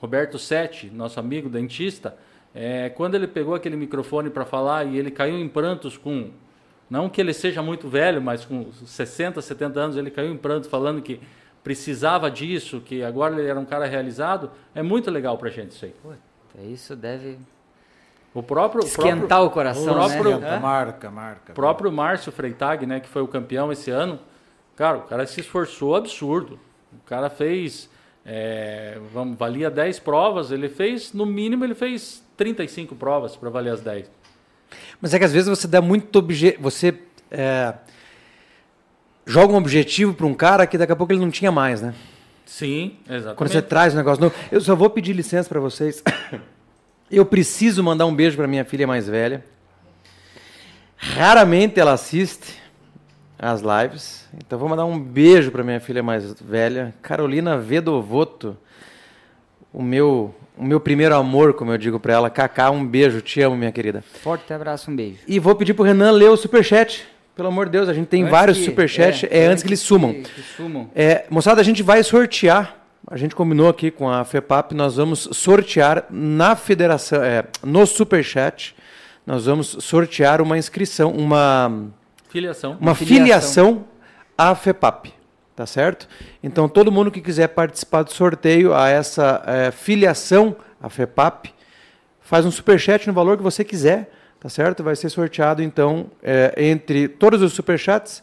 Roberto 0.00 0.38
Sete, 0.38 0.90
nosso 0.90 1.20
amigo 1.20 1.48
dentista, 1.48 2.16
é, 2.58 2.88
quando 2.88 3.14
ele 3.16 3.26
pegou 3.26 3.54
aquele 3.54 3.76
microfone 3.76 4.30
para 4.30 4.46
falar 4.46 4.84
e 4.84 4.96
ele 4.96 5.10
caiu 5.10 5.36
em 5.38 5.46
prantos 5.46 5.98
com, 5.98 6.30
não 6.88 7.06
que 7.06 7.20
ele 7.20 7.34
seja 7.34 7.62
muito 7.62 7.86
velho, 7.86 8.22
mas 8.22 8.46
com 8.46 8.72
60, 8.72 9.42
70 9.42 9.78
anos, 9.78 9.96
ele 9.98 10.10
caiu 10.10 10.32
em 10.32 10.38
prantos 10.38 10.70
falando 10.70 11.02
que 11.02 11.20
precisava 11.62 12.30
disso, 12.30 12.80
que 12.80 13.02
agora 13.02 13.38
ele 13.38 13.46
era 13.46 13.60
um 13.60 13.66
cara 13.66 13.84
realizado, 13.84 14.50
é 14.74 14.82
muito 14.82 15.10
legal 15.10 15.36
pra 15.36 15.50
gente 15.50 15.72
isso 15.72 15.84
aí. 15.84 15.92
Puta, 16.02 16.18
isso 16.62 16.96
deve 16.96 17.38
O 18.32 18.42
próprio, 18.42 18.82
o 18.82 18.86
esquentar 18.86 19.26
próprio, 19.28 19.46
o 19.46 19.50
coração, 19.50 19.92
o 19.92 19.96
próprio- 19.96 20.38
né? 20.38 20.56
Hã? 20.56 20.60
Marca, 20.60 21.10
marca. 21.10 21.52
próprio 21.52 21.92
Márcio 21.92 22.32
Freitag, 22.32 22.86
né, 22.86 23.00
que 23.00 23.08
foi 23.08 23.20
o 23.20 23.28
campeão 23.28 23.70
esse 23.70 23.90
ano, 23.90 24.18
cara, 24.74 24.96
o 24.98 25.02
cara 25.02 25.26
se 25.26 25.40
esforçou 25.40 25.94
absurdo. 25.94 26.58
O 26.92 27.04
cara 27.06 27.28
fez, 27.28 27.90
é, 28.24 28.98
vamos, 29.12 29.36
valia 29.36 29.70
10 29.70 29.98
provas, 29.98 30.50
ele 30.50 30.68
fez, 30.70 31.12
no 31.12 31.26
mínimo, 31.26 31.64
ele 31.64 31.74
fez 31.74 32.24
35 32.36 32.94
provas 32.94 33.36
para 33.36 33.50
valer 33.50 33.72
as 33.72 33.80
10. 33.80 34.10
Mas 35.00 35.14
é 35.14 35.18
que 35.18 35.24
às 35.24 35.32
vezes 35.32 35.48
você 35.48 35.66
dá 35.66 35.80
muito 35.80 36.24
você 36.60 36.94
é, 37.30 37.74
joga 39.24 39.52
um 39.52 39.56
objetivo 39.56 40.14
para 40.14 40.26
um 40.26 40.34
cara 40.34 40.66
que 40.66 40.78
daqui 40.78 40.92
a 40.92 40.96
pouco 40.96 41.12
ele 41.12 41.20
não 41.20 41.30
tinha 41.30 41.50
mais, 41.50 41.82
né? 41.82 41.94
Sim, 42.44 42.96
exatamente. 43.08 43.36
Quando 43.36 43.50
você 43.50 43.60
traz 43.60 43.92
um 43.92 43.96
negócio 43.96 44.22
novo. 44.22 44.34
Eu 44.52 44.60
só 44.60 44.76
vou 44.76 44.88
pedir 44.88 45.12
licença 45.12 45.48
para 45.48 45.60
vocês. 45.60 46.02
Eu 47.10 47.24
preciso 47.24 47.82
mandar 47.82 48.06
um 48.06 48.14
beijo 48.14 48.36
para 48.36 48.48
minha 48.48 48.64
filha 48.64 48.86
mais 48.86 49.08
velha. 49.08 49.44
Raramente 50.96 51.78
ela 51.78 51.92
assiste 51.92 52.60
as 53.38 53.60
lives. 53.60 54.28
Então 54.34 54.58
vou 54.58 54.68
mandar 54.68 54.84
um 54.84 54.98
beijo 54.98 55.50
para 55.50 55.62
minha 55.62 55.80
filha 55.80 56.02
mais 56.02 56.40
velha, 56.40 56.94
Carolina 57.02 57.58
Vedovoto. 57.58 58.56
O 59.72 59.82
meu, 59.82 60.34
o 60.56 60.64
meu 60.64 60.80
primeiro 60.80 61.14
amor, 61.14 61.54
como 61.54 61.72
eu 61.72 61.78
digo 61.78 61.98
para 62.00 62.14
ela. 62.14 62.30
Cacá, 62.30 62.70
um 62.70 62.84
beijo. 62.86 63.20
Te 63.20 63.40
amo, 63.42 63.56
minha 63.56 63.72
querida. 63.72 64.02
Forte 64.22 64.52
abraço, 64.52 64.90
um 64.90 64.96
beijo. 64.96 65.18
E 65.26 65.38
vou 65.38 65.54
pedir 65.54 65.74
pro 65.74 65.84
Renan 65.84 66.10
ler 66.12 66.30
o 66.30 66.36
superchat. 66.36 67.04
Pelo 67.34 67.48
amor 67.48 67.66
de 67.66 67.72
Deus, 67.72 67.88
a 67.88 67.92
gente 67.92 68.06
tem 68.06 68.22
Antes 68.22 68.30
vários 68.30 68.58
que- 68.58 68.64
superchats. 68.64 69.28
É, 69.30 69.46
antes 69.46 69.62
que 69.62 69.68
eles 69.68 69.80
sumam. 69.80 70.12
Que, 70.14 70.22
que 70.22 70.42
sumam. 70.56 70.88
É, 70.94 71.24
moçada, 71.28 71.60
a 71.60 71.64
gente 71.64 71.82
vai 71.82 72.02
sortear. 72.02 72.74
A 73.08 73.16
gente 73.16 73.34
combinou 73.36 73.68
aqui 73.68 73.90
com 73.90 74.08
a 74.10 74.24
FEPAP, 74.24 74.72
nós 74.72 74.96
vamos 74.96 75.28
sortear 75.32 76.06
na 76.10 76.56
federação, 76.56 77.22
é, 77.22 77.44
no 77.62 77.86
Superchat, 77.86 78.74
nós 79.24 79.46
vamos 79.46 79.76
sortear 79.78 80.40
uma 80.40 80.58
inscrição, 80.58 81.12
uma, 81.12 81.84
Filiação. 82.28 82.76
uma 82.80 82.96
filiação. 82.96 83.16
filiação 83.76 83.84
à 84.36 84.56
FEPAP, 84.56 85.12
tá 85.56 85.64
certo? 85.64 86.06
Então, 86.42 86.68
todo 86.68 86.92
mundo 86.92 87.10
que 87.10 87.22
quiser 87.22 87.48
participar 87.48 88.02
do 88.02 88.12
sorteio 88.12 88.74
a 88.74 88.90
essa 88.90 89.42
é, 89.46 89.70
filiação 89.70 90.54
à 90.80 90.90
FEPAP, 90.90 91.48
faz 92.20 92.44
um 92.44 92.50
superchat 92.50 93.06
no 93.06 93.14
valor 93.14 93.38
que 93.38 93.42
você 93.42 93.64
quiser, 93.64 94.12
tá 94.38 94.50
certo? 94.50 94.84
Vai 94.84 94.94
ser 94.94 95.08
sorteado, 95.08 95.62
então, 95.62 96.10
é, 96.22 96.52
entre 96.58 97.08
todos 97.08 97.40
os 97.40 97.54
superchats, 97.54 98.22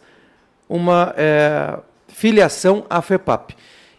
uma 0.69 1.13
é, 1.17 1.80
filiação 2.08 2.86
à 2.88 3.02
FEPAP. 3.02 3.56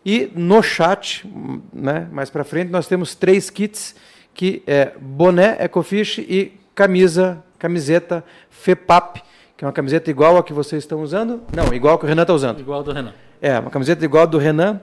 E 0.07 0.31
no 0.37 0.63
chat, 0.63 1.29
né, 1.73 2.07
mais 2.13 2.31
para 2.31 2.45
frente, 2.45 2.71
nós 2.71 2.87
temos 2.87 3.17
três 3.17 3.51
kits, 3.51 3.97
que 4.33 4.63
é 4.67 4.93
boné 5.01 5.57
Ecofish 5.61 6.19
e 6.19 6.53
camisa, 6.75 7.43
camiseta 7.59 8.25
FEPAP, 8.51 9.23
que 9.57 9.65
é 9.65 9.67
uma 9.67 9.73
camiseta 9.73 10.11
igual 10.11 10.37
a 10.37 10.43
que 10.43 10.53
vocês 10.53 10.83
estão 10.83 11.01
usando. 11.03 11.43
Não, 11.55 11.73
igual 11.73 11.95
a 11.95 11.99
que 11.99 12.05
o 12.05 12.09
Renan 12.09 12.23
está 12.23 12.35
usando. 12.35 12.61
Igual 12.61 12.83
do 12.83 12.93
Renan. 12.93 13.15
É, 13.41 13.59
uma 13.59 13.71
camiseta 13.71 14.05
igual 14.05 14.25
a 14.25 14.27
do 14.27 14.39
Renan. 14.39 14.81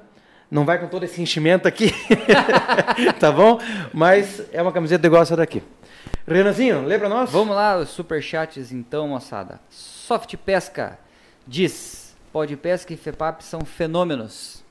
Não 0.50 0.66
vai 0.66 0.78
com 0.80 0.88
todo 0.88 1.04
esse 1.04 1.22
enchimento 1.22 1.66
aqui, 1.66 1.94
tá 3.22 3.32
bom? 3.32 3.58
Mas 3.94 4.44
é 4.52 4.62
uma 4.62 4.74
camiseta 4.74 5.08
igual 5.08 5.22
essa 5.22 5.36
daqui. 5.36 5.64
Renanzinho, 6.28 6.84
lê 6.84 7.00
pra 7.00 7.08
nós? 7.08 7.32
Vamos 7.32 7.56
lá, 7.56 7.78
os 7.78 7.90
superchats 7.90 8.70
então, 8.72 9.08
moçada. 9.08 9.62
Soft 9.70 10.36
Pesca 10.36 11.00
diz: 11.48 12.14
Pode 12.34 12.58
Pesca 12.58 12.94
e 12.94 12.98
FEPAP 12.98 13.42
são 13.42 13.62
fenômenos. 13.62 14.62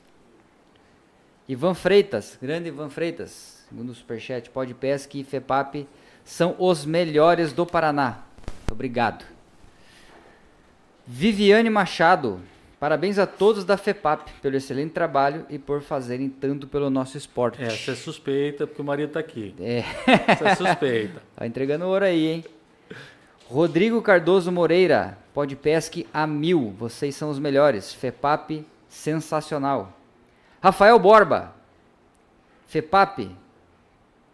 Ivan 1.49 1.73
Freitas, 1.73 2.37
grande 2.39 2.67
Ivan 2.67 2.89
Freitas, 2.89 3.65
segundo 3.67 3.89
o 3.89 3.95
superchat, 3.95 4.51
Pode 4.51 4.75
Pesca 4.75 5.17
e 5.17 5.23
FEPAP 5.23 5.87
são 6.23 6.55
os 6.59 6.85
melhores 6.85 7.53
do 7.53 7.65
Paraná. 7.65 8.19
Obrigado. 8.71 9.30
Viviane 11.05 11.69
Machado, 11.69 12.39
parabéns 12.79 13.17
a 13.17 13.25
todos 13.25 13.65
da 13.65 13.75
FEPAP 13.75 14.29
pelo 14.41 14.55
excelente 14.55 14.91
trabalho 14.91 15.45
e 15.49 15.57
por 15.57 15.81
fazerem 15.81 16.29
tanto 16.29 16.67
pelo 16.67 16.89
nosso 16.89 17.17
esporte. 17.17 17.61
Essa 17.61 17.91
é 17.91 17.95
suspeita, 17.95 18.67
porque 18.67 18.81
o 18.81 18.85
marido 18.85 19.11
tá 19.11 19.19
aqui. 19.19 19.55
É. 19.59 19.83
Essa 20.27 20.49
é 20.49 20.55
suspeita. 20.55 21.21
Tá 21.35 21.47
entregando 21.47 21.85
ouro 21.85 22.05
aí, 22.05 22.27
hein? 22.27 22.45
Rodrigo 23.49 24.01
Cardoso 24.01 24.51
Moreira, 24.51 25.17
Podpesc 25.33 26.05
a 26.13 26.27
mil. 26.27 26.73
Vocês 26.77 27.15
são 27.15 27.29
os 27.29 27.39
melhores. 27.39 27.93
FEPAP, 27.93 28.65
sensacional. 28.87 29.97
Rafael 30.61 30.99
Borba, 30.99 31.53
FEPAP, 32.67 33.35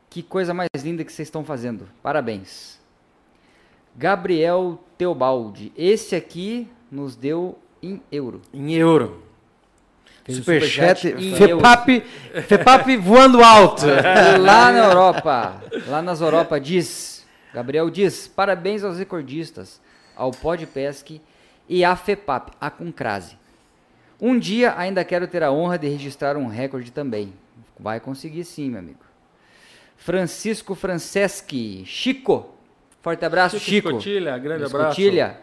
que 0.10 0.22
coisa 0.22 0.54
mais 0.54 0.70
linda 0.84 1.04
que 1.04 1.12
vocês 1.12 1.28
estão 1.28 1.46
fazendo. 1.46 1.88
Parabéns. 2.04 2.77
Gabriel 3.98 4.80
Teobaldi, 4.96 5.74
esse 5.76 6.16
aqui 6.16 6.68
nos 6.92 7.16
deu 7.16 7.58
em 7.82 8.00
euro. 8.12 8.44
Em 8.54 8.74
euro. 8.74 9.24
Um 10.30 10.34
Superchat, 10.36 11.16
FEPAP, 11.36 12.04
FEPAP 12.48 12.98
voando 12.98 13.42
alto. 13.42 13.86
Lá 14.40 14.72
na 14.72 14.86
Europa, 14.86 15.64
lá 15.88 16.02
nas 16.02 16.20
Europa 16.22 16.60
diz, 16.60 17.26
Gabriel 17.54 17.90
diz, 17.90 18.28
parabéns 18.28 18.84
aos 18.84 19.00
recordistas, 19.00 19.82
ao 20.16 20.32
Podpesc 20.32 21.20
e 21.68 21.84
à 21.84 21.96
FEPAP, 21.96 22.52
a 22.60 22.70
Concrase. 22.70 23.38
Um 24.22 24.38
dia 24.38 24.78
ainda 24.78 25.04
quero 25.06 25.28
ter 25.28 25.42
a 25.44 25.52
honra 25.52 25.80
de 25.80 25.88
registrar 25.88 26.36
um 26.38 26.48
recorde 26.48 26.92
também. 26.92 27.34
Vai 27.80 28.00
conseguir 28.00 28.44
sim, 28.44 28.70
meu 28.70 28.80
amigo. 28.80 29.00
Francisco 29.96 30.76
Franceschi, 30.76 31.84
Chico, 31.86 32.57
forte 33.08 33.24
abraço, 33.24 33.58
Chico. 33.58 33.88
Escotilha, 33.88 34.38
grande 34.38 34.66
abraço. 34.66 35.00
Escotilha. 35.00 35.38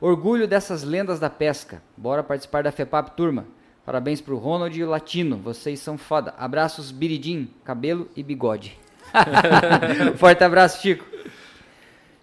Orgulho 0.00 0.46
dessas 0.46 0.84
lendas 0.84 1.18
da 1.18 1.28
pesca. 1.28 1.82
Bora 1.96 2.22
participar 2.22 2.62
da 2.62 2.70
FEPAP, 2.70 3.16
turma. 3.16 3.44
Parabéns 3.84 4.20
pro 4.20 4.36
Ronald 4.38 4.78
e 4.78 4.84
o 4.84 4.88
Latino. 4.88 5.36
Vocês 5.36 5.80
são 5.80 5.98
foda. 5.98 6.32
Abraços, 6.38 6.92
Biridim, 6.92 7.50
cabelo 7.64 8.08
e 8.14 8.22
bigode. 8.22 8.78
Forte 10.16 10.44
abraço, 10.44 10.80
Chico. 10.80 11.04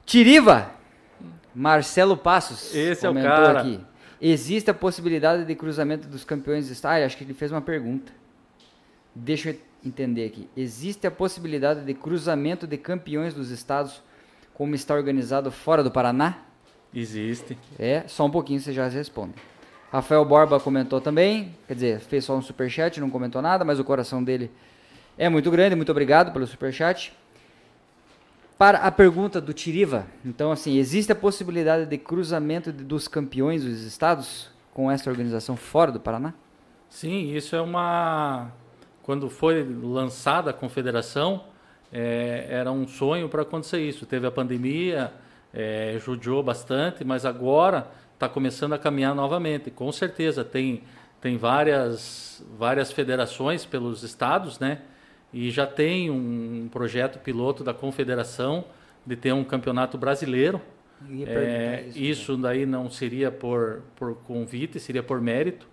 Tiriva. 0.06 0.72
Marcelo 1.54 2.16
Passos. 2.16 2.74
Esse 2.74 3.06
é 3.06 3.10
o 3.10 3.14
cara. 3.16 3.60
aqui. 3.60 3.82
Existe 4.22 4.72
a 4.72 4.74
possibilidade 4.74 5.44
de 5.44 5.56
cruzamento 5.56 6.08
dos 6.08 6.24
campeões 6.24 6.70
estado? 6.70 7.02
Ah, 7.02 7.06
acho 7.06 7.18
que 7.18 7.26
ele 7.26 7.34
fez 7.34 7.52
uma 7.52 7.62
pergunta. 7.62 8.14
Deixa 9.14 9.50
eu 9.50 9.58
entender 9.86 10.26
aqui. 10.26 10.48
Existe 10.56 11.06
a 11.06 11.12
possibilidade 11.12 11.84
de 11.84 11.94
cruzamento 11.94 12.66
de 12.66 12.78
campeões 12.78 13.34
dos 13.34 13.50
estados 13.52 14.02
como 14.56 14.74
está 14.74 14.96
organizado 14.96 15.52
fora 15.52 15.84
do 15.84 15.92
Paraná? 15.92 16.40
Existe. 16.94 17.58
É, 17.78 18.04
só 18.08 18.26
um 18.26 18.32
pouquinho 18.32 18.60
você 18.60 18.74
já 18.74 18.88
responde. 18.88 19.34
Rafael 19.92 20.26
Borba 20.26 20.60
comentou 20.60 21.00
também, 21.00 21.56
quer 21.68 21.74
dizer, 21.76 22.00
fez 22.00 22.26
só 22.26 22.36
um 22.36 22.42
superchat, 22.42 23.00
não 23.00 23.10
comentou 23.10 23.42
nada, 23.42 23.64
mas 23.64 23.80
o 23.80 23.84
coração 23.84 24.24
dele 24.24 24.50
é 25.18 25.30
muito 25.30 25.52
grande, 25.52 25.76
muito 25.76 25.92
obrigado 25.92 26.32
pelo 26.34 26.48
superchat. 26.48 27.14
Para 28.58 28.80
a 28.80 28.92
pergunta 28.92 29.42
do 29.42 29.54
Tiriva, 29.54 30.08
então 30.24 30.52
assim, 30.52 30.78
existe 30.78 31.12
a 31.12 31.16
possibilidade 31.16 31.86
de 31.86 31.98
cruzamento 31.98 32.72
de- 32.72 32.84
dos 32.84 33.08
campeões 33.08 33.64
dos 33.64 33.82
estados 33.82 34.50
com 34.74 34.90
essa 34.90 35.10
organização 35.10 35.58
fora 35.58 35.92
do 35.92 36.00
Paraná? 36.00 36.34
Sim, 36.90 37.36
isso 37.36 37.56
é 37.56 37.62
uma. 37.62 38.52
Quando 39.04 39.30
foi 39.30 39.64
lançada 39.64 40.52
a 40.52 40.54
confederação, 40.54 41.44
é, 41.98 42.48
era 42.50 42.70
um 42.74 42.86
sonho 42.86 43.30
para 43.30 43.44
acontecer 43.44 43.80
isso. 43.80 44.06
Teve 44.06 44.28
a 44.28 44.32
pandemia, 44.32 45.14
é, 45.54 45.96
judiou 45.98 46.44
bastante, 46.44 47.06
mas 47.06 47.26
agora 47.26 47.88
está 48.14 48.28
começando 48.28 48.74
a 48.74 48.78
caminhar 48.78 49.16
novamente. 49.16 49.72
Com 49.72 49.90
certeza 49.94 50.44
tem, 50.44 50.84
tem 51.22 51.38
várias, 51.38 52.46
várias 52.60 52.92
federações 52.92 53.64
pelos 53.64 54.04
estados, 54.04 54.60
né? 54.60 54.82
E 55.32 55.50
já 55.50 55.66
tem 55.66 56.12
um 56.12 56.68
projeto 56.70 57.18
piloto 57.20 57.64
da 57.64 57.74
confederação 57.74 58.66
de 59.06 59.16
ter 59.16 59.32
um 59.32 59.46
campeonato 59.46 59.98
brasileiro. 59.98 60.62
É, 61.26 61.86
isso, 61.88 62.00
isso 62.00 62.38
daí 62.38 62.66
não 62.66 62.90
seria 62.90 63.32
por, 63.32 63.84
por 63.96 64.16
convite, 64.16 64.82
seria 64.82 65.04
por 65.04 65.22
mérito. 65.22 65.66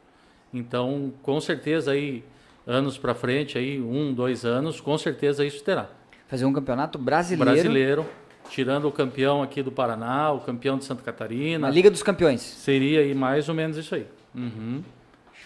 Então, 0.54 1.12
com 1.20 1.40
certeza 1.40 1.90
aí 1.90 2.22
anos 2.64 2.96
para 2.96 3.12
frente, 3.12 3.58
aí 3.58 3.80
um, 3.80 4.14
dois 4.14 4.44
anos, 4.44 4.80
com 4.80 4.96
certeza 4.96 5.44
isso 5.44 5.64
terá. 5.64 5.90
Fazer 6.33 6.47
um 6.47 6.53
campeonato 6.55 6.99
brasileiro. 6.99 7.53
Brasileiro, 7.53 8.07
tirando 8.49 8.88
o 8.88 8.90
campeão 8.90 9.42
aqui 9.42 9.62
do 9.62 9.71
Paraná, 9.71 10.33
o 10.33 10.40
campeão 10.40 10.79
de 10.79 10.85
Santa 10.87 11.03
Catarina, 11.03 11.66
Uma 11.66 11.71
Liga 11.71 11.90
dos 11.90 12.03
Campeões. 12.03 12.40
seria 12.40 13.01
aí 13.01 13.14
mais 13.14 13.51
ou 13.51 13.55
menos 13.55 13.77
isso 13.77 13.95
aí. 13.95 14.07
Uhum. 14.35 14.83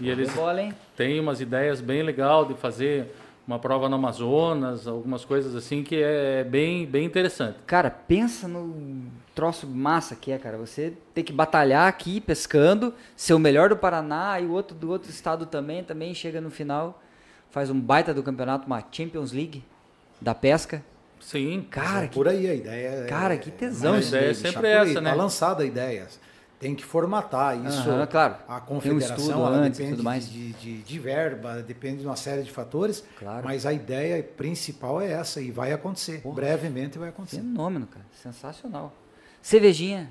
E 0.01 0.09
eles 0.09 0.33
bola, 0.33 0.69
têm 0.97 1.19
umas 1.19 1.41
ideias 1.41 1.81
bem 1.81 2.05
legal 2.05 2.45
de 2.45 2.55
fazer 2.55 3.13
uma 3.49 3.59
prova 3.59 3.89
no 3.89 3.97
Amazonas, 3.97 4.87
algumas 4.87 5.25
coisas 5.25 5.57
assim 5.57 5.83
que 5.83 6.01
é 6.01 6.45
bem, 6.45 6.87
bem 6.87 7.05
interessante. 7.05 7.57
Cara, 7.67 7.91
pensa 7.91 8.47
no 8.47 9.07
troço 9.35 9.67
massa 9.67 10.15
que 10.15 10.31
é, 10.31 10.39
cara. 10.39 10.57
Você 10.57 10.93
ter 11.13 11.25
que 11.25 11.33
batalhar 11.33 11.89
aqui 11.89 12.21
pescando, 12.21 12.95
ser 13.17 13.35
o 13.35 13.41
melhor 13.41 13.71
do 13.71 13.77
Paraná 13.77 14.39
e 14.39 14.47
o 14.47 14.53
outro 14.53 14.77
do 14.77 14.89
outro 14.89 15.11
estado 15.11 15.47
também, 15.47 15.83
também 15.83 16.15
chega 16.15 16.41
no 16.41 16.49
final, 16.49 17.03
faz 17.51 17.71
um 17.71 17.81
baita 17.81 18.15
do 18.15 18.23
campeonato, 18.23 18.69
uma 18.69 18.81
Champions 18.93 19.33
League 19.33 19.65
da 20.21 20.35
pesca. 20.35 20.83
Sim, 21.21 21.67
Cara, 21.71 22.05
É 22.05 22.09
que, 22.09 22.15
por 22.15 22.29
aí 22.29 22.49
a 22.49 22.55
ideia. 22.55 22.89
é- 22.89 23.07
cara, 23.07 23.37
que 23.37 23.51
tesão 23.51 23.95
a 23.95 23.99
isso 23.99 24.15
ideia 24.15 24.31
é 24.31 24.35
sempre 24.35 24.53
Tá 24.53 24.61
por 24.61 24.67
aí, 24.67 24.91
essa, 24.91 25.01
né? 25.01 25.11
Tá 25.11 25.17
lançada 25.17 25.63
a 25.63 25.67
ideia. 25.67 26.07
Tem 26.61 26.75
que 26.75 26.85
formatar 26.85 27.55
isso. 27.67 27.91
Aham, 27.91 28.07
claro. 28.07 28.37
A 28.49 28.57
um 28.57 28.61
confederação 28.61 29.17
estudo 29.17 29.33
ela 29.33 29.49
antes 29.51 29.79
depende 29.79 29.97
tudo 29.97 30.05
mais. 30.05 30.31
De, 30.31 30.53
de, 30.55 30.79
de 30.79 30.99
verba, 30.99 31.63
depende 31.63 31.99
de 31.99 32.07
uma 32.07 32.17
série 32.17 32.43
de 32.43 32.51
fatores. 32.51 33.05
Claro. 33.19 33.43
Mas 33.45 33.67
a 33.67 33.73
ideia 33.73 34.23
principal 34.23 35.01
é 35.03 35.11
essa 35.13 35.41
e 35.41 35.51
vai 35.51 35.73
acontecer. 35.73 36.21
Porra. 36.23 36.37
Brevemente 36.37 36.97
vai 36.99 37.09
acontecer. 37.11 37.39
Fenômeno, 37.39 37.87
cara. 37.87 38.07
Sensacional. 38.23 38.93
Cervejinha. 39.43 40.11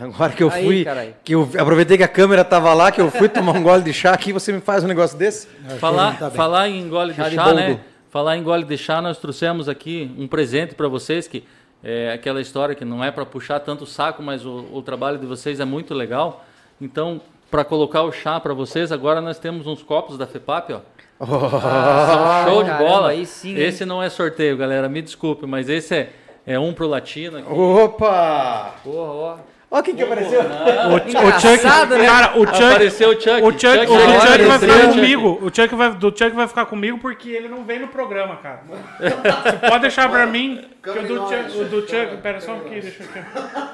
Agora 0.00 0.32
que 0.32 0.42
eu 0.42 0.50
Aí, 0.50 0.64
fui, 0.64 0.84
carai. 0.84 1.14
que 1.22 1.34
eu 1.34 1.48
aproveitei 1.58 1.96
que 1.96 2.02
a 2.02 2.08
câmera 2.08 2.44
tava 2.44 2.74
lá, 2.74 2.90
que 2.90 3.00
eu 3.00 3.10
fui 3.10 3.28
tomar 3.28 3.52
um 3.52 3.62
gole 3.62 3.82
de 3.84 3.92
chá 3.92 4.12
aqui, 4.12 4.32
você 4.32 4.52
me 4.52 4.60
faz 4.60 4.82
um 4.82 4.88
negócio 4.88 5.16
desse? 5.16 5.46
Falar, 5.78 6.18
Tá 6.18 6.30
falar 6.30 6.68
em 6.68 6.88
gole 6.88 7.14
Chá 7.14 7.28
de 7.28 7.36
chá, 7.36 7.44
boldo. 7.44 7.60
né? 7.60 7.80
Falar 8.10 8.36
em 8.36 8.42
gole 8.42 8.64
de 8.64 8.76
chá, 8.78 9.02
nós 9.02 9.18
trouxemos 9.18 9.68
aqui 9.68 10.10
um 10.18 10.26
presente 10.26 10.74
para 10.74 10.88
vocês 10.88 11.28
que 11.28 11.44
é 11.82 12.12
aquela 12.12 12.40
história 12.40 12.74
que 12.74 12.84
não 12.84 13.04
é 13.04 13.10
para 13.10 13.24
puxar 13.26 13.60
tanto 13.60 13.84
o 13.84 13.86
saco, 13.86 14.22
mas 14.22 14.44
o, 14.44 14.66
o 14.72 14.82
trabalho 14.82 15.18
de 15.18 15.26
vocês 15.26 15.60
é 15.60 15.64
muito 15.64 15.94
legal. 15.94 16.44
Então, 16.80 17.20
para 17.50 17.64
colocar 17.64 18.02
o 18.02 18.12
chá 18.12 18.40
para 18.40 18.54
vocês, 18.54 18.90
agora 18.90 19.20
nós 19.20 19.38
temos 19.38 19.66
uns 19.66 19.82
copos 19.82 20.16
da 20.18 20.26
FEPAP, 20.26 20.70
ó. 20.72 20.80
Ah, 21.20 22.44
Show 22.46 22.62
de 22.62 22.70
caramba, 22.70 22.88
bola. 22.88 23.08
aí 23.10 23.26
sim, 23.26 23.50
hein? 23.50 23.58
esse 23.60 23.84
não 23.84 24.02
é 24.02 24.08
sorteio, 24.08 24.56
galera. 24.56 24.88
Me 24.88 25.02
desculpe, 25.02 25.46
mas 25.46 25.68
esse 25.68 25.94
é, 25.94 26.12
é 26.46 26.58
um 26.58 26.72
pro 26.72 26.86
latino. 26.86 27.38
aqui. 27.38 27.52
Opa! 27.52 28.74
Porra, 28.84 29.12
ó. 29.12 29.36
Olha 29.70 29.82
quem 29.82 29.94
que 29.94 30.02
apareceu. 30.02 30.40
O, 30.40 30.94
o 30.94 31.40
Chuck, 31.40 31.64
né? 31.98 32.06
cara, 32.06 32.38
o 32.38 32.46
Chuck, 32.46 32.62
Apareceu 32.64 33.08
o 33.10 33.12
Chuck. 33.20 33.42
o 33.42 33.50
Chuck, 33.52 33.66
o 33.68 34.00
Chuck 34.00 34.26
Chuck 34.26 34.44
vai 34.46 34.58
ficar 34.58 34.74
Chuck. 34.80 34.94
comigo. 34.94 35.38
O 35.42 35.54
Chuck 35.54 35.74
vai, 35.74 35.90
do 35.92 36.08
Chuck 36.08 36.30
vai 36.30 36.48
ficar 36.48 36.66
comigo 36.66 36.98
porque 36.98 37.28
ele 37.28 37.48
não 37.48 37.64
vem 37.64 37.78
no 37.78 37.88
programa, 37.88 38.36
cara. 38.36 38.62
Você 38.98 39.68
pode 39.68 39.80
deixar 39.82 40.08
pra 40.08 40.26
mim 40.26 40.64
que 40.82 40.88
o 40.90 41.02
do 41.02 41.16
Chuck, 41.28 41.58
o 41.60 41.64
do 41.66 41.80
Chuck, 41.82 42.16
pera 42.22 42.40
só 42.40 42.52
um 42.52 42.60
pouquinho, 42.60 42.80
deixa 42.80 43.02
eu 43.02 43.08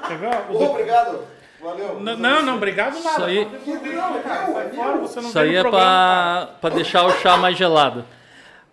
Quer 0.07 0.17
ver? 0.17 0.29
O 0.49 0.57
do- 0.57 0.63
Obrigado. 0.65 1.19
Valeu. 1.63 1.99
N- 2.01 2.15
Não, 2.17 2.41
não, 2.43 2.55
obrigado 2.57 3.01
nada. 3.01 3.09
Isso 3.09 3.23
aí- 3.23 3.47
Sai 3.65 4.69
fora, 4.75 4.97
você 4.97 5.21
não 5.21 5.29
Isso 5.29 5.39
aí 5.39 5.55
é 5.55 5.61
programa. 5.61 6.49
para 6.61 6.75
deixar 6.75 7.03
o 7.05 7.11
chá 7.21 7.37
mais 7.37 7.57
gelado. 7.57 8.03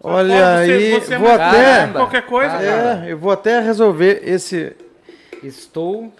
Olha 0.02 0.34
Você- 0.66 0.72
aí, 0.72 1.00
você 1.00 1.14
é 1.14 1.18
vou 1.18 1.30
até. 1.30 1.86
Qualquer 1.86 2.22
coisa, 2.22 2.50
cara. 2.50 3.04
É, 3.06 3.12
eu 3.12 3.16
vou 3.16 3.30
até 3.32 3.60
resolver 3.60 4.20
esse. 4.24 4.74
Estou. 5.42 6.12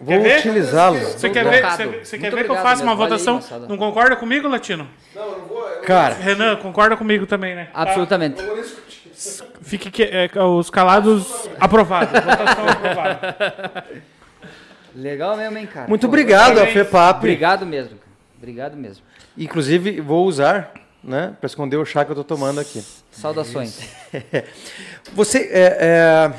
Vou 0.00 0.16
utilizá-lo. 0.16 0.98
Você 0.98 1.28
quer 1.28 1.44
ver, 1.44 1.64
você, 1.64 1.86
você 2.04 2.18
quer 2.18 2.32
ver 2.32 2.44
que 2.44 2.50
eu 2.50 2.56
faça 2.56 2.82
uma 2.82 2.92
aí, 2.92 2.98
votação? 2.98 3.34
moçada. 3.36 3.66
não 3.66 3.76
concorda 3.76 4.14
comigo, 4.14 4.46
Latino? 4.46 4.86
Não, 5.14 5.22
eu 5.22 5.38
não 5.38 5.46
vou. 5.46 5.68
Eu 5.68 5.82
Cara, 5.82 6.14
Renan, 6.14 6.56
concorda 6.56 6.96
comigo 6.96 7.26
também, 7.26 7.56
né? 7.56 7.68
Absolutamente. 7.74 8.40
vou 8.40 8.56
discutir. 8.56 8.88
Fique 9.60 9.90
que, 9.90 10.04
é, 10.04 10.30
os 10.40 10.70
calados 10.70 11.48
aprovados. 11.58 12.12
Votação 12.12 12.68
aprovada. 12.70 13.84
Legal 14.94 15.36
mesmo, 15.36 15.58
hein, 15.58 15.66
cara. 15.66 15.88
muito 15.88 16.02
Pô, 16.02 16.08
obrigado. 16.08 16.64
FEPAP. 16.66 17.18
Obrigado 17.18 17.66
mesmo, 17.66 17.90
cara. 17.90 18.12
Obrigado 18.36 18.76
mesmo. 18.76 19.04
Inclusive, 19.36 20.00
vou 20.00 20.26
usar, 20.26 20.72
né, 21.02 21.34
para 21.40 21.46
esconder 21.46 21.76
o 21.76 21.84
chá 21.84 22.04
que 22.04 22.12
eu 22.12 22.16
tô 22.16 22.24
tomando 22.24 22.60
aqui. 22.60 22.84
Saudações. 23.10 23.80
Você, 25.12 25.50
é, 25.52 25.76
é, 25.80 26.32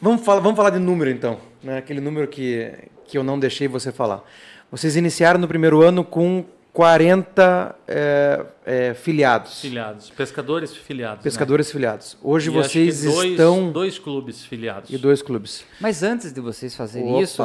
vamos, 0.00 0.22
falar, 0.22 0.40
vamos 0.40 0.56
falar 0.56 0.70
de 0.70 0.78
número 0.78 1.10
então, 1.10 1.38
né? 1.66 1.78
aquele 1.78 2.00
número 2.00 2.26
que, 2.28 2.72
que 3.04 3.18
eu 3.18 3.24
não 3.24 3.38
deixei 3.38 3.68
você 3.68 3.92
falar. 3.92 4.22
Vocês 4.70 4.96
iniciaram 4.96 5.38
no 5.38 5.46
primeiro 5.48 5.82
ano 5.82 6.04
com 6.04 6.44
40 6.72 7.74
é, 7.88 8.46
é, 8.66 8.94
filiados, 8.94 9.60
Filiados, 9.60 10.10
pescadores 10.10 10.76
filiados. 10.76 11.18
né? 11.18 11.22
pescadores 11.22 11.70
filiados. 11.72 12.18
Hoje 12.22 12.50
E 12.50 12.52
vocês 12.52 13.02
dois, 13.02 13.30
estão 13.30 13.72
dois 13.72 13.98
clubes 13.98 14.44
filiados. 14.44 14.90
e 14.90 14.98
dois 14.98 15.22
clubes. 15.22 15.64
Mas 15.80 16.02
antes 16.02 16.32
de 16.32 16.40
vocês 16.40 16.74
fazerem 16.76 17.12
Opa! 17.14 17.22
isso, 17.22 17.42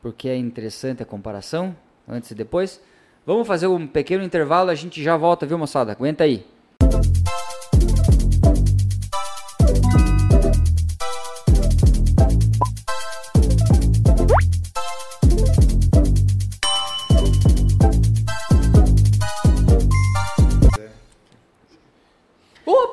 porque 0.00 0.28
é 0.28 0.36
interessante 0.36 1.02
a 1.02 1.06
comparação, 1.06 1.76
antes 2.08 2.30
e 2.30 2.34
depois, 2.34 2.80
vamos 3.26 3.46
fazer 3.46 3.66
um 3.66 3.86
pequeno 3.86 4.24
intervalo, 4.24 4.70
a 4.70 4.74
gente 4.74 5.02
já 5.02 5.16
volta, 5.16 5.44
viu, 5.44 5.58
moçada? 5.58 5.92
Aguenta 5.92 6.24
aí. 6.24 6.46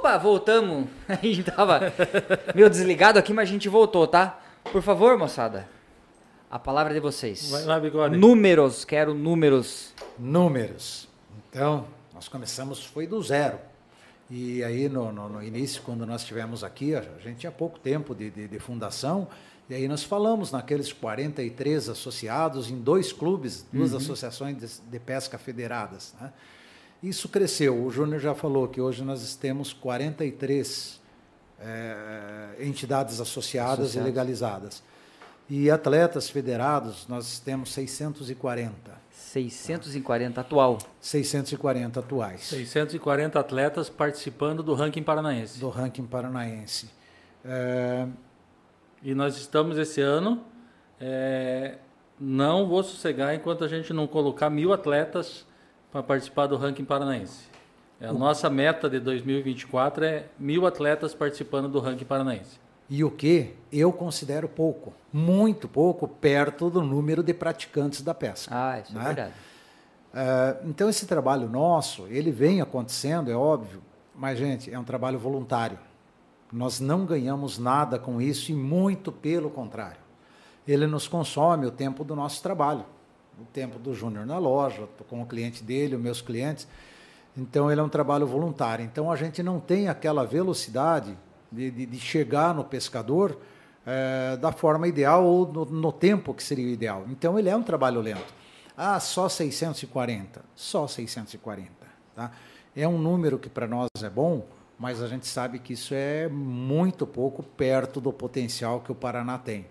Opa, 0.09 0.17
voltamos. 0.17 0.87
A 1.07 1.13
gente 1.15 1.43
tava 1.43 1.81
meio 2.55 2.69
desligado 2.69 3.19
aqui, 3.19 3.31
mas 3.33 3.47
a 3.47 3.51
gente 3.51 3.69
voltou, 3.69 4.07
tá? 4.07 4.39
Por 4.71 4.81
favor, 4.81 5.17
moçada. 5.17 5.67
A 6.49 6.57
palavra 6.57 6.93
de 6.95 6.99
vocês. 6.99 7.51
Vai 7.51 7.63
lá, 7.65 7.79
bigode. 7.79 8.17
Números, 8.17 8.83
quero 8.83 9.13
números. 9.13 9.93
Números. 10.17 11.07
Então, 11.49 11.85
nós 12.13 12.27
começamos, 12.27 12.83
foi 12.83 13.05
do 13.05 13.21
zero. 13.21 13.59
E 14.31 14.63
aí, 14.63 14.89
no, 14.89 15.11
no- 15.11 15.29
no 15.29 15.43
início, 15.43 15.81
quando 15.83 16.05
nós 16.07 16.21
estivemos 16.21 16.63
aqui, 16.63 16.95
a 16.95 17.01
gente 17.23 17.37
tinha 17.41 17.51
pouco 17.51 17.77
tempo 17.79 18.15
de, 18.15 18.31
de- 18.31 18.47
de 18.47 18.59
fundação, 18.59 19.27
e 19.69 19.75
aí 19.75 19.87
nós 19.87 20.03
falamos 20.03 20.51
naqueles 20.51 20.91
43 20.91 21.87
associados 21.89 22.69
em 22.71 22.79
dois 22.79 23.13
clubes, 23.13 23.63
duas 23.71 23.93
associações 23.93 24.57
de, 24.57 24.89
de 24.89 24.99
pesca 24.99 25.37
federadas. 25.37 26.15
né? 26.19 26.31
Isso 27.01 27.29
cresceu. 27.29 27.81
O 27.83 27.89
Júnior 27.89 28.19
já 28.19 28.35
falou 28.35 28.67
que 28.67 28.81
hoje 28.81 29.03
nós 29.03 29.35
temos 29.35 29.71
43 29.73 30.99
eh, 31.61 32.55
entidades 32.59 33.19
associadas 33.21 33.79
Associadas. 33.79 33.95
e 33.95 33.99
legalizadas. 34.09 34.83
E 35.49 35.71
atletas 35.71 36.29
federados, 36.29 37.07
nós 37.07 37.39
temos 37.39 37.71
640. 37.73 38.99
640 39.11 40.41
atual. 40.41 40.77
640 41.01 41.99
atuais 41.99 42.41
640 42.41 43.39
atletas 43.39 43.89
participando 43.89 44.61
do 44.63 44.73
ranking 44.73 45.03
paranaense. 45.03 45.59
do 45.59 45.69
ranking 45.69 46.05
paranaense. 46.05 46.89
É, 47.43 48.07
E 49.01 49.13
nós 49.15 49.37
estamos 49.37 49.77
esse 49.77 50.01
ano. 50.01 50.43
é, 50.99 51.77
não 52.19 52.67
vou 52.67 52.83
sossegar 52.83 53.33
enquanto 53.33 53.63
a 53.63 53.67
gente 53.67 53.93
não 53.93 54.05
colocar 54.05 54.49
mil 54.49 54.73
atletas 54.73 55.45
para 55.91 56.03
participar 56.03 56.47
do 56.47 56.55
ranking 56.57 56.85
paranaense. 56.85 57.47
É, 57.99 58.07
A 58.07 58.13
nossa 58.13 58.49
meta 58.49 58.89
de 58.89 58.99
2024 58.99 60.05
é 60.05 60.25
mil 60.39 60.65
atletas 60.65 61.13
participando 61.13 61.67
do 61.67 61.79
ranking 61.79 62.05
paranaense. 62.05 62.59
e 62.89 63.03
o 63.03 63.11
que 63.11 63.53
eu 63.71 63.91
considero 63.93 64.47
pouco, 64.47 64.93
muito 65.13 65.67
pouco, 65.67 66.07
perto 66.07 66.69
do 66.69 66.81
número 66.81 67.21
de 67.21 67.33
praticantes 67.33 68.01
da 68.01 68.13
pesca. 68.15 68.49
Ah, 68.55 68.79
isso 68.79 68.91
é 68.93 68.99
né? 68.99 69.05
verdade. 69.05 69.33
É, 70.13 70.57
então 70.65 70.89
esse 70.89 71.05
trabalho 71.05 71.47
nosso, 71.47 72.07
ele 72.07 72.31
vem 72.31 72.61
acontecendo, 72.61 73.29
é 73.29 73.35
óbvio, 73.35 73.81
mas 74.15 74.39
gente, 74.39 74.73
é 74.73 74.79
um 74.79 74.83
trabalho 74.83 75.19
voluntário. 75.19 75.77
Nós 76.51 76.79
não 76.79 77.05
ganhamos 77.05 77.59
nada 77.59 77.99
com 77.99 78.19
isso 78.19 78.51
e 78.51 78.55
muito 78.55 79.11
pelo 79.11 79.51
contrário. 79.51 79.99
Ele 80.67 80.87
nos 80.87 81.07
consome 81.07 81.65
o 81.67 81.71
tempo 81.71 82.03
do 82.03 82.15
nosso 82.15 82.41
trabalho, 82.41 82.85
o 83.41 83.45
tempo 83.53 83.79
do 83.79 83.93
Júnior 83.93 84.25
na 84.25 84.37
loja, 84.37 84.87
com 85.09 85.21
o 85.21 85.25
cliente 85.25 85.63
dele, 85.63 85.95
os 85.95 86.01
meus 86.01 86.21
clientes. 86.21 86.67
Então 87.37 87.71
ele 87.71 87.79
é 87.79 87.83
um 87.83 87.89
trabalho 87.89 88.25
voluntário. 88.27 88.83
Então 88.83 89.11
a 89.11 89.15
gente 89.15 89.41
não 89.43 89.59
tem 89.59 89.87
aquela 89.87 90.25
velocidade 90.25 91.17
de, 91.51 91.71
de- 91.71 91.85
de 91.85 91.99
chegar 91.99 92.53
no 92.53 92.63
pescador 92.63 93.37
eh, 93.85 94.37
da 94.37 94.51
forma 94.51 94.87
ideal 94.87 95.23
ou 95.25 95.47
no, 95.51 95.65
no 95.65 95.91
tempo 95.91 96.33
que 96.33 96.43
seria 96.43 96.65
o 96.65 96.69
ideal. 96.69 97.05
Então 97.09 97.37
ele 97.39 97.49
é 97.49 97.55
um 97.55 97.63
trabalho 97.63 98.01
lento. 98.01 98.33
Ah, 98.75 98.99
só 98.99 99.27
640. 99.29 100.41
Só 100.55 100.87
640. 100.87 101.69
Tá? 102.15 102.31
É 102.75 102.87
um 102.87 102.97
número 102.97 103.37
que 103.39 103.49
para 103.49 103.67
nós 103.67 103.87
é 104.03 104.09
bom, 104.09 104.45
mas 104.77 105.01
a 105.01 105.07
gente 105.07 105.27
sabe 105.27 105.59
que 105.59 105.73
isso 105.73 105.93
é 105.93 106.27
muito 106.29 107.05
pouco 107.07 107.43
perto 107.43 107.99
do 107.99 108.11
potencial 108.13 108.79
que 108.81 108.91
o 108.91 108.95
Paraná 108.95 109.37
tem. 109.37 109.65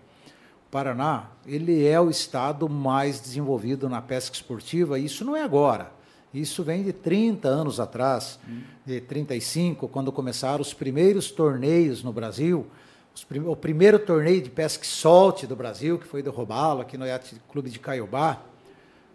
Paraná, 0.71 1.31
ele 1.47 1.85
é 1.85 1.99
o 1.99 2.09
estado 2.09 2.69
mais 2.69 3.19
desenvolvido 3.19 3.89
na 3.89 4.01
pesca 4.01 4.35
esportiva, 4.35 4.99
e 4.99 5.05
isso 5.05 5.25
não 5.25 5.35
é 5.35 5.41
agora. 5.41 5.91
Isso 6.33 6.63
vem 6.63 6.83
de 6.83 6.93
30 6.93 7.47
anos 7.47 7.79
atrás, 7.79 8.39
de 8.85 9.01
35, 9.01 9.87
quando 9.87 10.11
começaram 10.11 10.61
os 10.61 10.73
primeiros 10.73 11.31
torneios 11.31 12.03
no 12.03 12.13
Brasil. 12.13 12.67
Prim 13.27 13.39
o 13.41 13.55
primeiro 13.55 13.99
torneio 13.99 14.41
de 14.41 14.49
pesca 14.49 14.85
solte 14.85 15.47
do 15.47 15.55
Brasil, 15.55 15.97
que 15.97 16.05
foi 16.05 16.21
do 16.21 16.31
Robalo, 16.31 16.81
aqui 16.81 16.97
no 16.97 17.05
Yacht 17.05 17.35
Clube 17.51 17.69
de 17.69 17.79
Caiobá. 17.79 18.41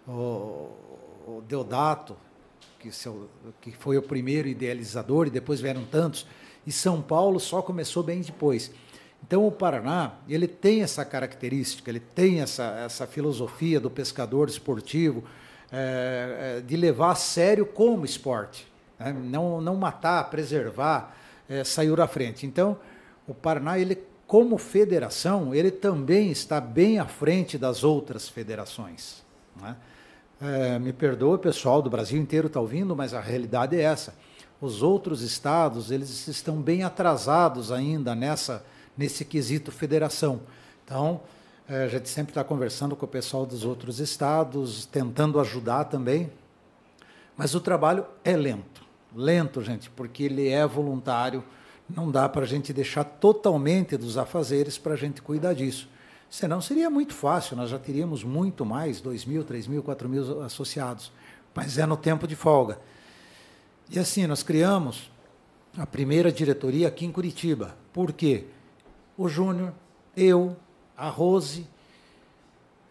O, 0.07 0.69
o 1.27 1.43
Deodato, 1.49 2.17
que, 2.81 2.91
seu, 2.91 3.31
que 3.63 3.71
foi 3.71 3.97
o 3.97 4.03
primeiro 4.03 4.49
idealizador, 4.49 5.29
e 5.29 5.31
depois 5.31 5.61
vieram 5.61 5.85
tantos. 5.85 6.27
E 6.67 6.73
São 6.73 7.01
Paulo 7.01 7.39
só 7.39 7.63
começou 7.63 8.03
bem 8.03 8.21
depois. 8.21 8.73
Então 9.27 9.47
o 9.47 9.51
Paraná, 9.51 10.13
ele 10.29 10.47
tem 10.47 10.83
essa 10.83 11.03
característica, 11.03 11.91
ele 11.91 12.01
tem 12.01 12.43
essa, 12.43 12.65
essa 12.85 13.07
filosofia 13.07 13.81
do 13.81 13.89
pescador 13.89 14.51
esportivo, 14.51 15.25
é, 15.73 16.63
de 16.65 16.77
levar 16.77 17.13
a 17.13 17.15
sério 17.15 17.65
como 17.65 18.05
esporte. 18.05 18.71
Né? 18.99 19.13
Não, 19.13 19.63
não 19.63 19.77
matar, 19.77 20.29
preservar, 20.29 21.17
é, 21.49 21.65
sair 21.65 21.99
à 21.99 22.07
frente. 22.07 22.45
Então, 22.45 22.77
o 23.27 23.33
Paraná, 23.33 23.79
ele, 23.79 23.99
como 24.27 24.59
federação, 24.59 25.55
ele 25.55 25.71
também 25.71 26.31
está 26.31 26.61
bem 26.61 26.99
à 26.99 27.07
frente 27.07 27.57
das 27.57 27.83
outras 27.83 28.29
federações. 28.29 29.25
Né? 29.59 29.75
É, 30.43 30.79
me 30.79 30.93
perdoa, 30.93 31.39
pessoal 31.39 31.81
do 31.81 31.89
Brasil 31.89 32.21
inteiro 32.21 32.49
está 32.49 32.61
ouvindo, 32.61 32.95
mas 32.95 33.15
a 33.15 33.21
realidade 33.21 33.75
é 33.75 33.81
essa. 33.81 34.15
Os 34.61 34.83
outros 34.83 35.23
estados, 35.23 35.91
eles 35.91 36.29
estão 36.29 36.61
bem 36.61 36.85
atrasados 36.85 37.73
ainda 37.73 38.15
nessa, 38.15 38.65
nesse 38.97 39.25
quesito 39.25 39.73
federação. 39.73 40.41
Então, 40.85 41.21
é, 41.69 41.85
a 41.85 41.89
gente 41.89 42.09
sempre 42.09 42.31
está 42.31 42.45
conversando 42.45 42.95
com 42.95 43.07
o 43.07 43.09
pessoal 43.09 43.47
dos 43.47 43.65
outros 43.65 43.99
estados, 43.99 44.87
tentando 44.87 45.41
ajudar 45.41 45.85
também. 45.85 46.31
Mas 47.37 47.55
o 47.55 47.61
trabalho 47.61 48.07
é 48.23 48.37
lento. 48.37 48.85
Lento, 49.15 49.63
gente, 49.63 49.89
porque 49.91 50.25
ele 50.25 50.49
é 50.49 50.67
voluntário. 50.67 51.43
Não 51.89 52.11
dá 52.11 52.29
para 52.29 52.43
a 52.43 52.47
gente 52.47 52.73
deixar 52.73 53.05
totalmente 53.05 53.97
dos 53.97 54.19
afazeres 54.19 54.77
para 54.77 54.95
a 54.95 54.97
gente 54.97 55.23
cuidar 55.23 55.55
disso. 55.55 55.89
Senão 56.29 56.61
seria 56.61 56.91
muito 56.91 57.15
fácil, 57.15 57.57
nós 57.57 57.71
já 57.71 57.79
teríamos 57.79 58.25
muito 58.25 58.65
mais, 58.67 59.01
2 59.01 59.25
mil, 59.25 59.45
3 59.45 59.69
mil, 59.69 59.83
4 59.83 60.09
mil 60.09 60.43
associados. 60.43 61.13
Mas 61.55 61.79
é 61.79 61.87
no 61.87 61.97
tempo 61.97 62.27
de 62.27 62.35
folga. 62.35 62.79
E 63.89 63.99
assim, 63.99 64.27
nós 64.27 64.43
criamos 64.43 65.11
a 65.77 65.87
primeira 65.87 66.33
diretoria 66.33 66.89
aqui 66.89 67.05
em 67.05 67.13
Curitiba. 67.13 67.77
Por 67.93 68.13
quê? 68.13 68.47
O 69.17 69.29
Júnior, 69.29 69.73
eu, 70.17 70.57
a 70.97 71.09
Rose, 71.09 71.67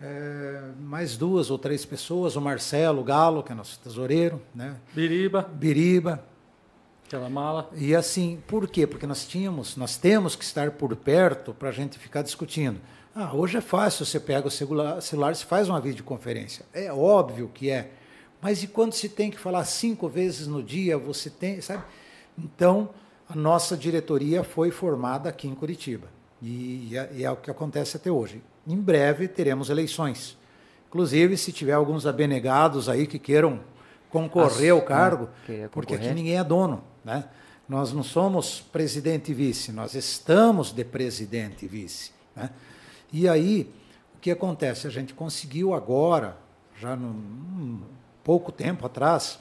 é, 0.02 0.62
mais 0.80 1.16
duas 1.18 1.50
ou 1.50 1.58
três 1.58 1.86
pessoas, 1.86 2.36
o 2.36 2.42
Marcelo 2.42 3.04
Galo, 3.04 3.44
que 3.44 3.52
é 3.52 3.56
nosso 3.56 3.80
tesoureiro, 3.80 4.42
né? 4.54 4.76
Biriba, 4.94 5.42
Biriba. 5.54 6.24
aquela 7.06 7.30
mala. 7.30 7.70
E 7.74 7.96
assim, 7.96 8.42
por 8.48 8.68
quê? 8.68 8.86
Porque 8.88 9.08
nós 9.08 9.26
tínhamos, 9.26 9.78
nós 9.78 9.98
temos 9.98 10.36
que 10.36 10.44
estar 10.44 10.72
por 10.72 10.96
perto 10.96 11.54
para 11.54 11.70
a 11.70 11.72
gente 11.72 11.98
ficar 12.00 12.22
discutindo. 12.22 12.80
Ah, 13.16 13.36
hoje 13.36 13.58
é 13.58 13.62
fácil, 13.62 14.06
você 14.06 14.20
pega 14.20 14.48
o 14.48 14.52
celular, 14.52 15.02
celular 15.02 15.32
e 15.34 15.36
faz 15.36 15.70
uma 15.70 15.80
videoconferência. 15.80 16.66
É 16.74 16.92
óbvio 16.92 17.50
que 17.54 17.70
é. 17.70 17.92
Mas 18.42 18.64
e 18.64 18.68
quando 18.68 18.94
se 18.94 19.08
tem 19.08 19.30
que 19.30 19.40
falar 19.40 19.64
cinco 19.66 20.10
vezes 20.10 20.48
no 20.48 20.64
dia, 20.64 20.98
você 20.98 21.30
tem, 21.30 21.62
sabe? 21.62 21.84
Então, 22.38 22.90
a 23.30 23.36
nossa 23.36 23.76
diretoria 23.78 24.44
foi 24.44 24.72
formada 24.72 25.30
aqui 25.30 25.48
em 25.48 25.56
Curitiba. 25.56 26.08
E, 26.42 26.98
é, 26.98 27.10
e 27.14 27.24
é 27.24 27.32
o 27.32 27.38
que 27.38 27.50
acontece 27.50 27.98
até 27.98 28.12
hoje. 28.12 28.44
Em 28.68 28.78
breve 28.78 29.28
teremos 29.28 29.70
eleições. 29.70 30.38
Inclusive, 30.90 31.38
se 31.38 31.52
tiver 31.52 31.74
alguns 31.74 32.06
abenegados 32.06 32.88
aí 32.90 33.08
que 33.08 33.18
queiram 33.18 33.62
concorrer 34.10 34.72
ao 34.72 34.82
cargo, 34.82 35.30
queria 35.46 35.70
porque 35.70 35.96
aqui 35.96 36.14
ninguém 36.14 36.38
é 36.38 36.44
dono, 36.44 36.84
né? 37.04 37.26
Nós 37.68 37.92
não 37.94 38.04
somos 38.04 38.62
presidente 38.62 39.32
e 39.32 39.34
vice, 39.34 39.72
nós 39.72 39.96
estamos 39.96 40.72
de 40.72 40.84
presidente 40.84 41.66
e 41.66 41.68
vice, 41.68 42.12
né? 42.36 42.52
E 43.12 43.28
aí, 43.28 43.72
o 44.16 44.20
que 44.20 44.30
acontece? 44.30 44.86
A 44.86 44.90
gente 44.90 45.14
conseguiu 45.14 45.74
agora, 45.74 46.38
já 46.80 46.96
num, 46.96 47.14
num 47.14 47.82
pouco 48.24 48.52
tempo 48.52 48.86
atrás, 48.86 49.40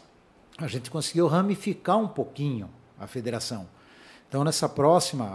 a 0.56 0.66
gente 0.66 0.90
conseguiu 0.90 1.26
ramificar 1.26 1.98
um 1.98 2.08
pouquinho 2.08 2.70
a 3.02 3.06
federação. 3.06 3.66
Então, 4.28 4.44
nessa 4.44 4.68
próxima 4.68 5.28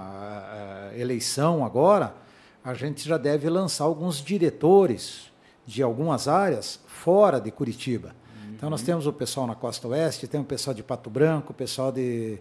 eleição 0.96 1.64
agora, 1.64 2.16
a 2.64 2.74
gente 2.74 3.08
já 3.08 3.18
deve 3.18 3.50
lançar 3.50 3.84
alguns 3.84 4.24
diretores 4.24 5.32
de 5.66 5.84
algumas 5.84 6.28
áreas 6.28 6.80
fora 6.88 7.40
de 7.40 7.52
Curitiba. 7.52 8.16
Então, 8.56 8.70
nós 8.72 8.82
temos 8.82 9.06
o 9.06 9.14
pessoal 9.14 9.46
na 9.46 9.54
Costa 9.54 9.88
Oeste, 9.90 10.28
tem 10.28 10.42
o 10.42 10.44
pessoal 10.44 10.74
de 10.74 10.82
Pato 10.82 11.10
Branco, 11.12 11.52
o 11.52 11.54
pessoal 11.54 11.92
de 11.92 12.40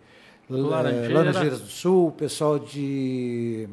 eh, 0.49 0.53
Laranjeira. 0.55 1.15
Laranjeiras 1.15 1.61
do 1.61 1.67
Sul, 1.69 2.09
o 2.09 2.12
pessoal 2.12 2.59
de... 2.59 3.69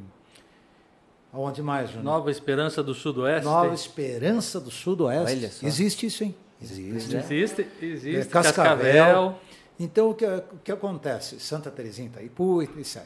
Aonde 1.32 1.62
mais, 1.62 1.90
Júnior? 1.90 2.04
Nova 2.04 2.30
Esperança 2.30 2.84
do 2.84 2.94
Sudoeste. 2.94 3.46
Nova 3.46 3.74
Esperança 3.74 4.60
do 4.60 4.70
Sudoeste. 4.70 5.38
Olha 5.38 5.50
só. 5.50 5.66
Existe 5.66 6.06
isso, 6.08 6.24
hein? 6.26 6.36
Existe. 6.62 7.16
Existe, 7.16 7.68
existe. 7.82 8.20
É, 8.20 8.26
Cascavel. 8.26 9.36
Então, 9.84 10.12
o 10.12 10.16
que, 10.16 10.26
o 10.26 10.60
que 10.64 10.72
acontece? 10.72 11.40
Santa 11.40 11.70
Terezinha, 11.70 12.08
Itaipu, 12.08 12.62
etc. 12.64 13.04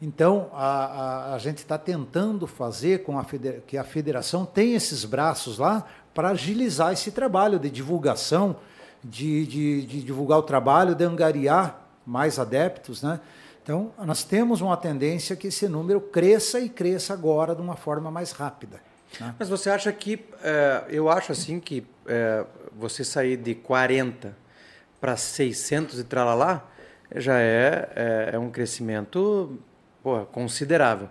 Então, 0.00 0.50
a, 0.52 0.84
a, 0.84 1.34
a 1.34 1.38
gente 1.38 1.58
está 1.58 1.78
tentando 1.78 2.46
fazer 2.46 3.02
com 3.02 3.18
a 3.18 3.24
que 3.66 3.76
a 3.76 3.84
federação 3.84 4.44
tenha 4.44 4.76
esses 4.76 5.04
braços 5.04 5.58
lá 5.58 5.86
para 6.12 6.30
agilizar 6.30 6.92
esse 6.92 7.10
trabalho 7.10 7.58
de 7.58 7.70
divulgação, 7.70 8.56
de, 9.02 9.46
de, 9.46 9.86
de 9.86 10.02
divulgar 10.02 10.38
o 10.38 10.42
trabalho, 10.42 10.94
de 10.94 11.04
angariar 11.04 11.86
mais 12.04 12.38
adeptos, 12.38 13.02
né? 13.02 13.20
Então, 13.62 13.92
nós 13.98 14.24
temos 14.24 14.60
uma 14.60 14.76
tendência 14.76 15.36
que 15.36 15.48
esse 15.48 15.68
número 15.68 16.00
cresça 16.00 16.58
e 16.58 16.68
cresça 16.70 17.12
agora 17.12 17.54
de 17.54 17.60
uma 17.60 17.76
forma 17.76 18.10
mais 18.10 18.32
rápida. 18.32 18.80
né? 19.20 19.34
Mas 19.38 19.48
você 19.48 19.68
acha 19.68 19.92
que. 19.92 20.24
é, 20.42 20.84
eu 20.88 21.08
acho 21.08 21.32
assim 21.32 21.60
que 21.60 21.86
é, 22.06 22.44
você 22.72 23.04
sair 23.04 23.36
de 23.36 23.54
40 23.54 24.34
para 25.00 25.16
600 25.16 26.00
e 26.00 26.04
tralalá 26.04 26.68
já 27.14 27.38
é, 27.38 27.88
é, 27.96 28.30
é 28.34 28.38
um 28.38 28.50
crescimento 28.50 29.58
considerável. 30.32 31.08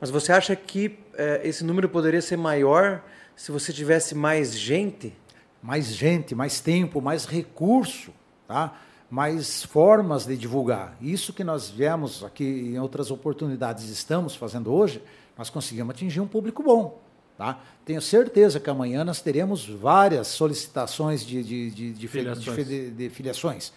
Mas 0.00 0.10
você 0.10 0.32
acha 0.32 0.54
que 0.54 0.98
é, 1.14 1.40
esse 1.44 1.64
número 1.64 1.88
poderia 1.88 2.22
ser 2.22 2.36
maior 2.36 3.02
se 3.34 3.50
você 3.50 3.72
tivesse 3.72 4.14
mais 4.14 4.56
gente? 4.56 5.14
mais 5.62 5.86
gente, 5.86 6.34
mais 6.34 6.60
tempo, 6.60 7.00
mais 7.00 7.24
recurso, 7.24 8.12
tá? 8.46 8.78
mais 9.10 9.62
formas 9.64 10.26
de 10.26 10.36
divulgar. 10.36 10.96
Isso 11.00 11.32
que 11.32 11.42
nós 11.42 11.70
viemos 11.70 12.22
aqui 12.22 12.44
em 12.44 12.78
outras 12.78 13.10
oportunidades 13.10 13.88
estamos 13.88 14.36
fazendo 14.36 14.72
hoje, 14.72 15.02
nós 15.36 15.50
conseguimos 15.50 15.94
atingir 15.94 16.20
um 16.20 16.26
público 16.26 16.62
bom. 16.62 17.00
Tá? 17.38 17.60
Tenho 17.84 18.02
certeza 18.02 18.58
que 18.58 18.68
amanhã 18.68 19.04
nós 19.04 19.20
teremos 19.22 19.64
várias 19.64 20.26
solicitações 20.26 21.24
de, 21.24 21.42
de, 21.44 21.70
de, 21.70 21.92
de, 21.92 22.08
fi- 22.08 22.24
de 22.24 22.34
Filiações. 22.34 23.12
filiações. 23.12 23.72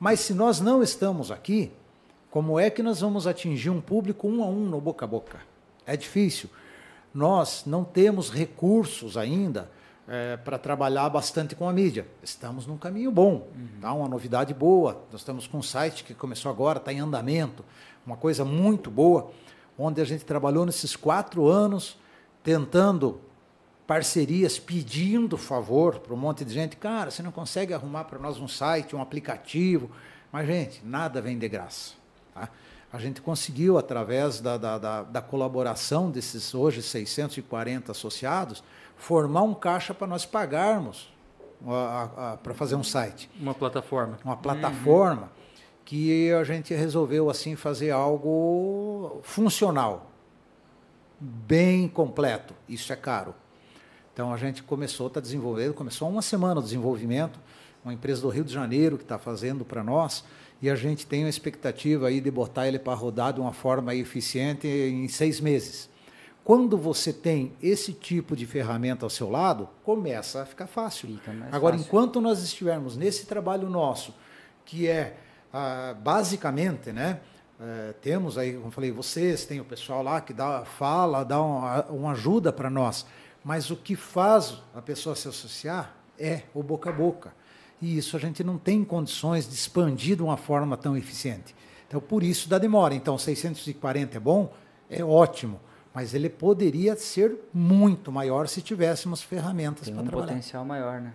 Mas 0.00 0.18
se 0.18 0.34
nós 0.34 0.60
não 0.60 0.82
estamos 0.82 1.30
aqui, 1.30 1.70
como 2.28 2.58
é 2.58 2.68
que 2.68 2.82
nós 2.82 3.00
vamos 3.00 3.28
atingir 3.28 3.70
um 3.70 3.80
público 3.80 4.26
um 4.26 4.42
a 4.42 4.46
um 4.48 4.64
no 4.66 4.80
boca 4.80 5.04
a 5.04 5.08
boca? 5.08 5.38
É 5.86 5.96
difícil. 5.96 6.50
Nós 7.14 7.62
não 7.64 7.84
temos 7.84 8.30
recursos 8.30 9.16
ainda 9.16 9.70
para 10.44 10.58
trabalhar 10.58 11.08
bastante 11.08 11.54
com 11.54 11.68
a 11.68 11.72
mídia. 11.72 12.08
Estamos 12.20 12.66
num 12.66 12.76
caminho 12.76 13.12
bom, 13.12 13.46
tá? 13.80 13.92
uma 13.92 14.08
novidade 14.08 14.52
boa. 14.52 15.00
Nós 15.12 15.20
estamos 15.20 15.46
com 15.46 15.58
um 15.58 15.62
site 15.62 16.02
que 16.02 16.12
começou 16.14 16.50
agora, 16.50 16.78
está 16.80 16.92
em 16.92 16.98
andamento, 16.98 17.64
uma 18.04 18.16
coisa 18.16 18.44
muito 18.44 18.90
boa, 18.90 19.30
onde 19.78 20.00
a 20.00 20.04
gente 20.04 20.24
trabalhou 20.24 20.66
nesses 20.66 20.96
quatro 20.96 21.46
anos 21.46 21.96
tentando 22.44 23.20
parcerias, 23.86 24.58
pedindo 24.58 25.36
favor 25.36 25.98
para 25.98 26.14
um 26.14 26.16
monte 26.16 26.44
de 26.44 26.54
gente. 26.54 26.76
Cara, 26.76 27.10
você 27.10 27.22
não 27.22 27.32
consegue 27.32 27.74
arrumar 27.74 28.04
para 28.04 28.18
nós 28.18 28.38
um 28.38 28.46
site, 28.46 28.94
um 28.94 29.02
aplicativo? 29.02 29.90
Mas, 30.30 30.46
gente, 30.46 30.80
nada 30.84 31.20
vem 31.20 31.36
de 31.36 31.48
graça. 31.48 31.94
Tá? 32.32 32.48
A 32.92 32.98
gente 32.98 33.20
conseguiu, 33.20 33.76
através 33.76 34.40
da, 34.40 34.56
da, 34.56 34.78
da, 34.78 35.02
da 35.02 35.20
colaboração 35.20 36.10
desses 36.10 36.54
hoje 36.54 36.80
640 36.80 37.90
associados, 37.90 38.62
formar 38.96 39.42
um 39.42 39.54
caixa 39.54 39.92
para 39.92 40.06
nós 40.06 40.24
pagarmos 40.24 41.12
para 42.42 42.52
fazer 42.54 42.74
um 42.74 42.84
site 42.84 43.30
Uma 43.40 43.54
plataforma. 43.54 44.18
uma 44.22 44.36
plataforma 44.36 45.32
que 45.84 46.30
a 46.32 46.44
gente 46.44 46.74
resolveu 46.74 47.30
assim 47.30 47.56
fazer 47.56 47.90
algo 47.90 49.20
funcional, 49.22 50.10
bem 51.24 51.88
completo. 51.88 52.54
Isso 52.68 52.92
é 52.92 52.96
caro. 52.96 53.34
Então 54.12 54.32
a 54.32 54.36
gente 54.36 54.62
começou, 54.62 55.08
está 55.08 55.20
desenvolvendo, 55.20 55.74
começou 55.74 56.08
uma 56.08 56.22
semana 56.22 56.60
o 56.60 56.62
desenvolvimento, 56.62 57.40
uma 57.84 57.92
empresa 57.92 58.22
do 58.22 58.28
Rio 58.28 58.44
de 58.44 58.52
Janeiro 58.52 58.96
que 58.96 59.02
está 59.02 59.18
fazendo 59.18 59.64
para 59.64 59.82
nós, 59.82 60.24
e 60.62 60.70
a 60.70 60.76
gente 60.76 61.06
tem 61.06 61.24
a 61.24 61.28
expectativa 61.28 62.06
aí 62.06 62.20
de 62.20 62.30
botar 62.30 62.68
ele 62.68 62.78
para 62.78 62.94
rodar 62.94 63.32
de 63.32 63.40
uma 63.40 63.52
forma 63.52 63.94
eficiente 63.94 64.68
em 64.68 65.08
seis 65.08 65.40
meses. 65.40 65.90
Quando 66.44 66.76
você 66.76 67.12
tem 67.12 67.54
esse 67.62 67.92
tipo 67.92 68.36
de 68.36 68.46
ferramenta 68.46 69.04
ao 69.04 69.10
seu 69.10 69.30
lado, 69.30 69.68
começa 69.82 70.42
a 70.42 70.46
ficar 70.46 70.66
fácil. 70.66 71.08
Fica 71.08 71.32
Agora, 71.50 71.76
fácil. 71.76 71.88
enquanto 71.88 72.20
nós 72.20 72.42
estivermos 72.42 72.96
nesse 72.96 73.26
trabalho 73.26 73.68
nosso, 73.68 74.14
que 74.64 74.86
é 74.86 75.16
ah, 75.52 75.94
basicamente, 75.98 76.92
né? 76.92 77.20
Eh, 77.60 77.94
temos 78.00 78.36
aí, 78.36 78.54
como 78.54 78.66
eu 78.66 78.70
falei, 78.70 78.90
vocês, 78.90 79.44
tem 79.44 79.60
o 79.60 79.64
pessoal 79.64 80.02
lá 80.02 80.20
que 80.20 80.32
dá, 80.32 80.64
fala, 80.64 81.24
dá 81.24 81.40
uma, 81.40 81.84
uma 81.86 82.12
ajuda 82.12 82.52
para 82.52 82.68
nós, 82.68 83.06
mas 83.44 83.70
o 83.70 83.76
que 83.76 83.94
faz 83.94 84.58
a 84.74 84.82
pessoa 84.82 85.14
se 85.14 85.28
associar 85.28 85.94
é 86.18 86.42
o 86.52 86.62
boca 86.62 86.90
a 86.90 86.92
boca. 86.92 87.32
E 87.80 87.98
isso 87.98 88.16
a 88.16 88.20
gente 88.20 88.42
não 88.42 88.56
tem 88.56 88.82
condições 88.84 89.46
de 89.46 89.54
expandir 89.54 90.16
de 90.16 90.22
uma 90.22 90.36
forma 90.36 90.76
tão 90.76 90.96
eficiente. 90.96 91.54
Então, 91.86 92.00
por 92.00 92.22
isso 92.22 92.48
da 92.48 92.58
demora. 92.58 92.94
Então, 92.94 93.18
640 93.18 94.16
é 94.16 94.20
bom, 94.20 94.52
é 94.88 95.04
ótimo, 95.04 95.60
mas 95.92 96.14
ele 96.14 96.28
poderia 96.28 96.96
ser 96.96 97.36
muito 97.52 98.10
maior 98.10 98.48
se 98.48 98.62
tivéssemos 98.62 99.22
ferramentas 99.22 99.88
para 99.88 100.00
um 100.00 100.04
trabalhar. 100.04 100.28
potencial 100.28 100.64
maior, 100.64 101.00
né? 101.00 101.12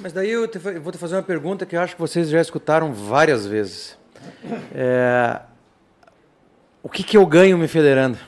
Mas 0.00 0.12
daí 0.12 0.30
eu, 0.30 0.46
te 0.48 0.58
eu 0.64 0.80
vou 0.80 0.92
te 0.92 0.98
fazer 0.98 1.16
uma 1.16 1.22
pergunta 1.22 1.66
que 1.66 1.76
eu 1.76 1.80
acho 1.80 1.94
que 1.94 2.00
vocês 2.00 2.28
já 2.28 2.40
escutaram 2.40 2.92
várias 2.92 3.46
vezes. 3.46 3.96
É, 4.74 5.40
o 6.82 6.88
que, 6.88 7.02
que 7.02 7.16
eu 7.16 7.24
ganho 7.26 7.56
me 7.58 7.68
federando? 7.68 8.18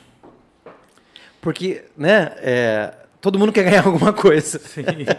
Porque, 1.41 1.83
né, 1.95 2.31
é, 2.37 2.93
todo 3.21 3.37
mundo 3.37 3.51
quer 3.51 3.63
ganhar 3.63 3.85
alguma 3.87 4.13
coisa. 4.13 4.59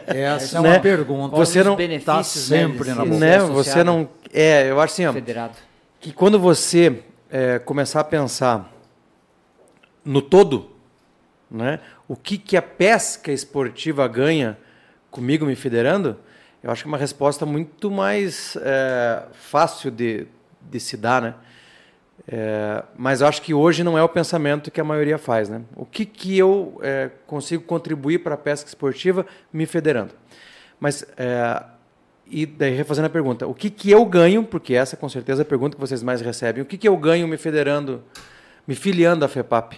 Essa 0.06 0.58
é 0.58 0.60
Né? 0.60 0.70
uma 0.70 0.80
pergunta. 0.80 1.36
Você 1.36 1.62
não- 1.62 1.76
tá 2.04 2.16
né, 2.18 2.22
sempre 2.24 2.84
de 2.90 2.94
na 2.94 3.04
boca. 3.04 3.16
né? 3.18 3.38
Você 3.40 3.84
não. 3.84 4.08
É, 4.32 4.70
eu 4.70 4.80
acho 4.80 4.92
assim, 4.94 5.06
ó, 5.06 5.12
Federado. 5.12 5.54
que 6.00 6.12
quando 6.12 6.38
você 6.38 7.02
é, 7.30 7.58
começar 7.58 8.00
a 8.00 8.04
pensar 8.04 8.72
no 10.04 10.20
todo, 10.20 10.70
né, 11.50 11.80
o 12.08 12.16
que, 12.16 12.38
que 12.38 12.56
a 12.56 12.62
pesca 12.62 13.32
esportiva 13.32 14.06
ganha 14.08 14.58
comigo 15.10 15.46
me 15.46 15.56
federando, 15.56 16.16
eu 16.62 16.70
acho 16.70 16.82
que 16.82 16.88
é 16.88 16.90
uma 16.90 16.98
resposta 16.98 17.46
muito 17.46 17.90
mais 17.90 18.56
é, 18.60 19.22
fácil 19.32 19.90
de, 19.90 20.26
de 20.60 20.80
se 20.80 20.96
dar, 20.96 21.22
né? 21.22 21.34
É, 22.28 22.82
mas 22.96 23.22
acho 23.22 23.42
que 23.42 23.54
hoje 23.54 23.84
não 23.84 23.96
é 23.96 24.02
o 24.02 24.08
pensamento 24.08 24.70
que 24.70 24.80
a 24.80 24.84
maioria 24.84 25.18
faz, 25.18 25.48
né? 25.48 25.62
O 25.76 25.84
que, 25.84 26.04
que 26.04 26.36
eu 26.36 26.78
é, 26.82 27.10
consigo 27.26 27.62
contribuir 27.62 28.18
para 28.18 28.34
a 28.34 28.38
pesca 28.38 28.68
esportiva 28.68 29.24
me 29.52 29.66
federando? 29.66 30.12
Mas 30.80 31.06
é, 31.16 31.62
e 32.28 32.44
daí 32.44 32.74
refazendo 32.74 33.06
a 33.06 33.10
pergunta, 33.10 33.46
o 33.46 33.54
que, 33.54 33.70
que 33.70 33.90
eu 33.90 34.04
ganho, 34.04 34.42
porque 34.42 34.74
essa 34.74 34.96
com 34.96 35.08
certeza 35.08 35.42
é 35.42 35.44
a 35.44 35.46
pergunta 35.46 35.76
que 35.76 35.80
vocês 35.80 36.02
mais 36.02 36.20
recebem, 36.20 36.62
o 36.62 36.66
que, 36.66 36.76
que 36.76 36.88
eu 36.88 36.96
ganho 36.96 37.28
me 37.28 37.36
federando, 37.36 38.02
me 38.66 38.74
filiando 38.74 39.24
à 39.24 39.28
FEPAP? 39.28 39.74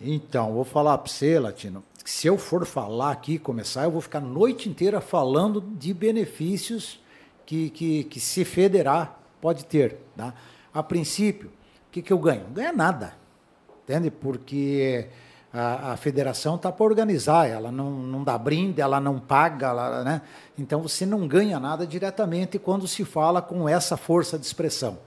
Então, 0.00 0.52
vou 0.52 0.64
falar 0.64 0.98
para 0.98 1.10
você, 1.10 1.38
Latino, 1.38 1.82
se 2.04 2.26
eu 2.26 2.38
for 2.38 2.64
falar 2.64 3.10
aqui, 3.10 3.38
começar, 3.38 3.84
eu 3.84 3.90
vou 3.90 4.00
ficar 4.00 4.18
a 4.18 4.20
noite 4.20 4.68
inteira 4.68 5.00
falando 5.00 5.60
de 5.60 5.92
benefícios 5.92 7.00
que, 7.44 7.70
que, 7.70 8.04
que 8.04 8.20
se 8.20 8.44
federar 8.44 9.18
pode 9.40 9.64
ter. 9.64 9.96
Tá? 10.16 10.32
A 10.74 10.82
princípio, 10.82 11.48
o 11.88 11.92
que, 11.92 12.02
que 12.02 12.12
eu 12.12 12.18
ganho? 12.18 12.42
Não 12.44 12.52
ganha 12.52 12.72
nada, 12.72 13.14
entende? 13.84 14.10
Porque 14.10 15.08
a, 15.52 15.92
a 15.92 15.96
federação 15.96 16.56
está 16.56 16.72
para 16.72 16.84
organizar, 16.84 17.48
ela 17.48 17.70
não, 17.70 17.90
não 17.90 18.24
dá 18.24 18.36
brinde, 18.36 18.80
ela 18.80 18.98
não 18.98 19.20
paga, 19.20 19.68
ela, 19.68 20.02
né? 20.02 20.22
então 20.58 20.82
você 20.82 21.06
não 21.06 21.28
ganha 21.28 21.60
nada 21.60 21.86
diretamente 21.86 22.58
quando 22.58 22.88
se 22.88 23.04
fala 23.04 23.40
com 23.40 23.68
essa 23.68 23.96
força 23.96 24.36
de 24.36 24.44
expressão. 24.44 24.98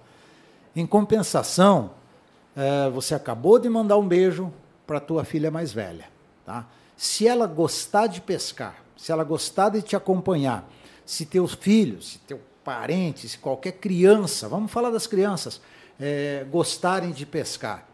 Em 0.73 0.85
compensação, 0.85 1.91
eh, 2.55 2.89
você 2.91 3.13
acabou 3.13 3.59
de 3.59 3.67
mandar 3.67 3.97
um 3.97 4.07
beijo 4.07 4.53
para 4.85 5.01
tua 5.01 5.25
filha 5.25 5.51
mais 5.51 5.73
velha, 5.73 6.05
tá? 6.45 6.65
Se 6.95 7.27
ela 7.27 7.45
gostar 7.45 8.07
de 8.07 8.21
pescar, 8.21 8.75
se 8.95 9.11
ela 9.11 9.23
gostar 9.23 9.69
de 9.69 9.81
te 9.81 9.95
acompanhar, 9.95 10.67
se 11.05 11.25
teus 11.25 11.53
filhos, 11.53 12.13
se 12.13 12.19
teu 12.19 12.39
parente, 12.67 13.29
se 13.29 13.37
qualquer 13.37 13.71
criança, 13.71 14.49
vamos 14.49 14.69
falar 14.69 14.89
das 14.89 15.07
crianças, 15.07 15.61
eh, 15.97 16.45
gostarem 16.51 17.11
de 17.11 17.25
pescar, 17.25 17.87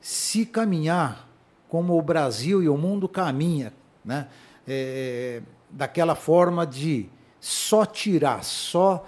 se 0.00 0.46
caminhar 0.46 1.28
como 1.68 1.98
o 1.98 2.00
Brasil 2.00 2.62
e 2.62 2.68
o 2.68 2.76
mundo 2.76 3.08
caminha, 3.08 3.72
né? 4.04 4.28
Eh, 4.68 5.42
daquela 5.68 6.14
forma 6.14 6.64
de 6.64 7.08
só 7.40 7.84
tirar, 7.84 8.44
só 8.44 9.04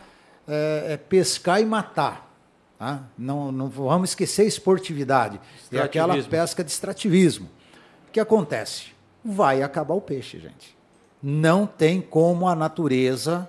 eh, 0.48 0.86
eh, 0.88 0.96
pescar 0.96 1.60
e 1.60 1.64
matar. 1.64 2.28
Tá? 2.76 3.04
Não, 3.16 3.52
não 3.52 3.68
vamos 3.68 4.10
esquecer 4.10 4.42
a 4.42 4.46
esportividade. 4.46 5.40
É 5.70 5.78
aquela 5.78 6.20
pesca 6.24 6.64
de 6.64 6.70
extrativismo. 6.72 7.48
O 8.08 8.10
que 8.10 8.18
acontece? 8.18 8.86
Vai 9.24 9.62
acabar 9.62 9.94
o 9.94 10.00
peixe, 10.00 10.40
gente. 10.40 10.76
Não 11.22 11.64
tem 11.64 12.00
como 12.00 12.48
a 12.48 12.56
natureza 12.56 13.48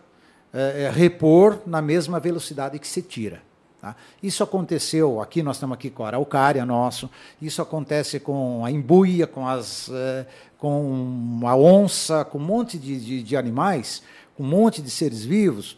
eh, 0.54 0.84
eh, 0.84 0.92
repor 0.92 1.62
na 1.66 1.82
mesma 1.82 2.20
velocidade 2.20 2.78
que 2.78 2.88
se 2.88 3.02
tira. 3.02 3.42
tá? 3.80 3.96
Isso 4.22 4.44
aconteceu 4.44 5.22
aqui, 5.22 5.42
nós 5.42 5.56
estamos 5.56 5.76
aqui 5.76 5.90
com 5.90 6.04
a 6.04 6.08
araucária 6.08 6.66
nosso, 6.66 7.10
isso 7.42 7.62
acontece 7.62 8.20
com 8.20 8.66
a 8.66 8.70
embuia, 8.70 9.26
com, 9.26 9.48
as, 9.48 9.90
eh, 9.90 10.26
com 10.58 11.40
a 11.46 11.56
onça, 11.56 12.26
com 12.26 12.38
um 12.38 12.42
monte 12.42 12.78
de, 12.78 13.00
de, 13.00 13.24
de 13.24 13.38
animais, 13.38 14.04
com 14.36 14.44
um 14.44 14.48
monte 14.48 14.82
de 14.82 14.90
seres 14.90 15.24
vivos 15.24 15.78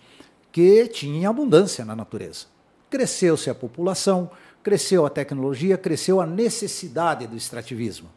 que 0.52 0.88
tinha 0.88 1.30
abundância 1.30 1.86
na 1.86 1.96
natureza. 1.96 2.48
Cresceu-se 2.90 3.50
a 3.52 3.56
população, 3.56 4.30
cresceu 4.64 5.06
a 5.06 5.10
tecnologia, 5.10 5.78
cresceu 5.78 6.20
a 6.20 6.26
necessidade 6.26 7.28
do 7.28 7.36
extrativismo. 7.36 8.10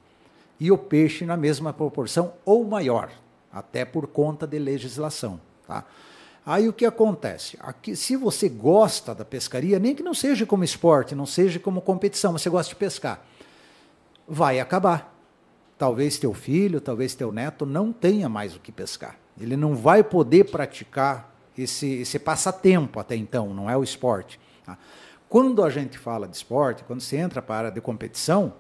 E 0.59 0.73
o 0.73 0.79
peixe 0.79 1.27
na 1.27 1.37
mesma 1.37 1.73
proporção 1.73 2.33
ou 2.47 2.65
maior, 2.65 3.11
até 3.53 3.85
por 3.85 4.07
conta 4.07 4.47
de 4.47 4.59
legislação. 4.59 5.39
Tá? 5.67 5.85
Aí 6.47 6.69
o 6.69 6.73
que 6.73 6.87
acontece? 6.87 7.59
Aqui, 7.59 7.97
se 7.97 8.15
você 8.15 8.49
gosta 8.49 9.13
da 9.13 9.25
pescaria, 9.25 9.81
nem 9.81 9.97
que 9.97 10.03
não 10.05 10.15
seja 10.15 10.47
como 10.47 10.63
esporte, 10.63 11.13
não 11.13 11.27
seja 11.27 11.59
como 11.59 11.81
competição, 11.81 12.33
mas 12.33 12.43
você 12.43 12.49
gosta 12.49 12.69
de 12.69 12.77
pescar, 12.77 13.21
vai 14.29 14.61
acabar. 14.61 15.13
Talvez 15.77 16.19
teu 16.19 16.33
filho, 16.33 16.81
talvez 16.81 17.17
teu 17.17 17.33
neto 17.33 17.67
não 17.67 17.93
tenha 17.93 18.29
mais 18.29 18.55
o 18.55 18.61
que 18.61 18.71
pescar. 18.71 19.19
Ele 19.41 19.57
não 19.57 19.75
vai 19.75 20.05
poder 20.05 20.45
praticar 20.45 21.35
esse, 21.59 21.95
esse 21.95 22.17
passatempo 22.17 23.01
até 23.01 23.17
então, 23.17 23.53
não 23.53 23.69
é 23.69 23.77
o 23.77 23.83
esporte. 23.83 24.39
tá? 24.65 24.79
Quando 25.29 25.65
a 25.65 25.69
gente 25.69 25.99
fala 25.99 26.29
de 26.29 26.37
esporte, 26.37 26.85
quando 26.85 27.01
você 27.01 27.17
entra 27.17 27.43
para 27.43 27.55
a 27.57 27.59
área 27.59 27.71
de 27.73 27.81
competição, 27.81 28.55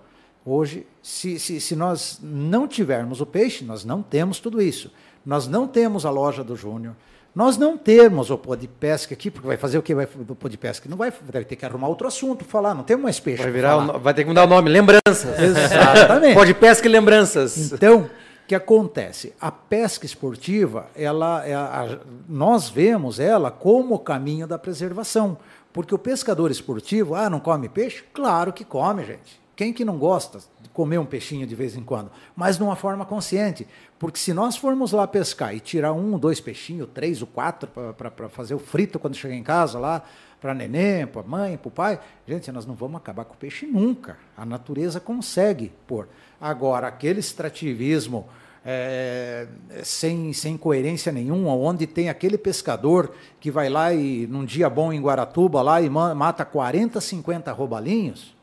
hoje, 0.44 0.84
se, 1.00 1.38
se, 1.38 1.60
se 1.60 1.76
nós 1.76 2.18
não 2.20 2.66
tivermos 2.66 3.20
o 3.20 3.26
peixe, 3.26 3.64
nós 3.64 3.84
não 3.84 4.02
temos 4.02 4.40
tudo 4.40 4.60
isso. 4.60 4.92
Nós 5.24 5.46
não 5.46 5.68
temos 5.68 6.04
a 6.04 6.10
loja 6.10 6.42
do 6.42 6.56
Júnior, 6.56 6.96
nós 7.36 7.58
não 7.58 7.76
temos 7.76 8.30
o 8.30 8.38
pó 8.38 8.54
de 8.54 8.66
pesca 8.66 9.12
aqui, 9.12 9.30
porque 9.30 9.46
vai 9.46 9.58
fazer 9.58 9.76
o 9.76 9.82
que 9.82 9.94
vai 9.94 10.06
do 10.06 10.48
de 10.48 10.56
pesca? 10.56 10.88
Não 10.88 10.96
vai, 10.96 11.12
vai 11.30 11.44
ter 11.44 11.54
que 11.54 11.66
arrumar 11.66 11.86
outro 11.86 12.08
assunto, 12.08 12.46
falar, 12.46 12.74
não 12.74 12.82
temos 12.82 13.02
mais 13.04 13.20
peixe. 13.20 13.42
Vai, 13.42 13.52
virar 13.52 13.76
vai 13.98 14.14
ter 14.14 14.22
que 14.22 14.28
mudar 14.28 14.44
o 14.44 14.46
nome, 14.46 14.70
lembranças. 14.70 15.38
Exatamente. 15.38 16.32
Pode 16.34 16.54
pesca 16.54 16.88
e 16.88 16.90
lembranças. 16.90 17.72
Então, 17.72 18.04
o 18.04 18.10
que 18.48 18.54
acontece? 18.54 19.34
A 19.38 19.52
pesca 19.52 20.06
esportiva, 20.06 20.86
ela, 20.96 21.46
é 21.46 21.54
a- 21.54 21.98
nós 22.26 22.70
vemos 22.70 23.20
ela 23.20 23.50
como 23.50 23.96
o 23.96 23.98
caminho 23.98 24.46
da 24.46 24.58
preservação. 24.58 25.36
Porque 25.74 25.94
o 25.94 25.98
pescador 25.98 26.50
esportivo, 26.50 27.14
ah, 27.14 27.28
não 27.28 27.38
come 27.38 27.68
peixe? 27.68 28.02
Claro 28.14 28.50
que 28.50 28.64
come, 28.64 29.04
gente. 29.04 29.38
Quem 29.54 29.74
que 29.74 29.84
não 29.84 29.98
gosta 29.98 30.38
de 30.60 30.68
comer 30.70 30.98
um 30.98 31.04
peixinho 31.04 31.46
de 31.46 31.54
vez 31.54 31.76
em 31.76 31.82
quando? 31.82 32.10
Mas 32.34 32.56
de 32.56 32.62
uma 32.62 32.76
forma 32.76 33.04
consciente. 33.04 33.66
Porque 33.98 34.18
se 34.18 34.34
nós 34.34 34.56
formos 34.56 34.92
lá 34.92 35.06
pescar 35.06 35.54
e 35.54 35.60
tirar 35.60 35.92
um, 35.92 36.18
dois 36.18 36.38
peixinhos, 36.40 36.88
três 36.92 37.22
ou 37.22 37.26
quatro 37.26 37.68
para 37.96 38.28
fazer 38.28 38.54
o 38.54 38.58
frito 38.58 38.98
quando 38.98 39.14
chegar 39.14 39.34
em 39.34 39.42
casa 39.42 39.78
lá, 39.78 40.02
para 40.40 40.52
neném, 40.52 41.06
para 41.06 41.22
mãe, 41.22 41.56
para 41.56 41.68
o 41.68 41.70
pai, 41.70 41.98
gente, 42.28 42.52
nós 42.52 42.66
não 42.66 42.74
vamos 42.74 42.98
acabar 42.98 43.24
com 43.24 43.34
o 43.34 43.36
peixe 43.38 43.66
nunca. 43.66 44.18
A 44.36 44.44
natureza 44.44 45.00
consegue 45.00 45.72
pôr. 45.86 46.08
Agora, 46.38 46.86
aquele 46.86 47.20
extrativismo 47.20 48.26
é, 48.68 49.46
sem, 49.82 50.32
sem 50.32 50.56
coerência 50.56 51.10
nenhuma, 51.10 51.54
onde 51.54 51.86
tem 51.86 52.08
aquele 52.08 52.36
pescador 52.36 53.12
que 53.40 53.50
vai 53.50 53.68
lá 53.68 53.94
e 53.94 54.26
num 54.26 54.44
dia 54.44 54.68
bom 54.68 54.92
em 54.92 55.00
Guaratuba 55.00 55.62
lá 55.62 55.80
e 55.80 55.88
ma- 55.88 56.14
mata 56.14 56.44
40, 56.44 57.00
50 57.00 57.52
roubalinhos, 57.52 58.34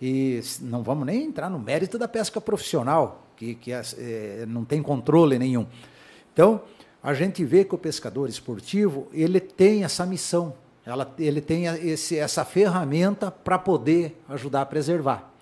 e 0.00 0.40
não 0.60 0.82
vamos 0.82 1.06
nem 1.06 1.24
entrar 1.24 1.50
no 1.50 1.58
mérito 1.58 1.98
da 1.98 2.06
pesca 2.06 2.40
profissional, 2.40 3.26
que, 3.40 3.54
que 3.54 3.72
é, 3.72 4.44
não 4.46 4.66
tem 4.66 4.82
controle 4.82 5.38
nenhum. 5.38 5.66
Então, 6.30 6.60
a 7.02 7.14
gente 7.14 7.42
vê 7.42 7.64
que 7.64 7.74
o 7.74 7.78
pescador 7.78 8.28
esportivo 8.28 9.08
ele 9.14 9.40
tem 9.40 9.82
essa 9.82 10.04
missão, 10.04 10.52
ela, 10.84 11.10
ele 11.18 11.40
tem 11.40 11.64
esse, 11.64 12.18
essa 12.18 12.44
ferramenta 12.44 13.30
para 13.30 13.58
poder 13.58 14.20
ajudar 14.28 14.60
a 14.60 14.66
preservar. 14.66 15.32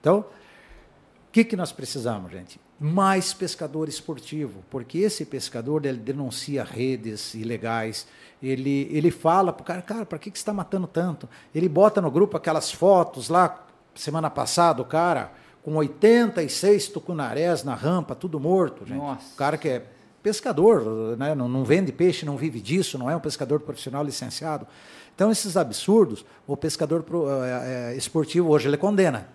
Então, 0.00 0.20
o 0.20 1.32
que, 1.32 1.42
que 1.42 1.56
nós 1.56 1.72
precisamos, 1.72 2.30
gente? 2.30 2.60
mais 2.80 3.34
pescador 3.34 3.88
esportivo, 3.88 4.62
porque 4.70 4.98
esse 4.98 5.24
pescador 5.24 5.84
ele 5.84 5.98
denuncia 5.98 6.62
redes 6.62 7.34
ilegais, 7.34 8.06
ele, 8.40 8.88
ele 8.92 9.10
fala 9.10 9.52
para 9.52 9.62
o 9.62 9.64
cara, 9.64 9.82
cara, 9.82 10.06
para 10.06 10.16
que, 10.16 10.30
que 10.30 10.38
você 10.38 10.42
está 10.42 10.52
matando 10.52 10.86
tanto? 10.86 11.28
Ele 11.52 11.68
bota 11.68 12.00
no 12.00 12.08
grupo 12.08 12.36
aquelas 12.36 12.70
fotos 12.70 13.28
lá, 13.28 13.66
semana 13.96 14.30
passada, 14.30 14.80
o 14.80 14.84
cara 14.84 15.32
com 15.68 15.76
86 15.76 16.88
tucunarés 16.88 17.62
na 17.62 17.74
rampa, 17.74 18.14
tudo 18.14 18.40
morto, 18.40 18.86
gente. 18.86 18.96
Nossa. 18.96 19.34
O 19.34 19.36
cara 19.36 19.58
que 19.58 19.68
é 19.68 19.82
pescador, 20.22 21.14
né? 21.18 21.34
não, 21.34 21.46
não 21.46 21.62
vende 21.62 21.92
peixe, 21.92 22.24
não 22.24 22.38
vive 22.38 22.58
disso, 22.58 22.96
não 22.96 23.10
é 23.10 23.14
um 23.14 23.20
pescador 23.20 23.60
profissional 23.60 24.02
licenciado. 24.02 24.66
Então, 25.14 25.30
esses 25.30 25.58
absurdos, 25.58 26.24
o 26.46 26.56
pescador 26.56 27.02
pro, 27.02 27.28
é, 27.28 27.90
é, 27.92 27.96
esportivo 27.96 28.48
hoje 28.48 28.66
ele 28.66 28.78
condena. 28.78 29.28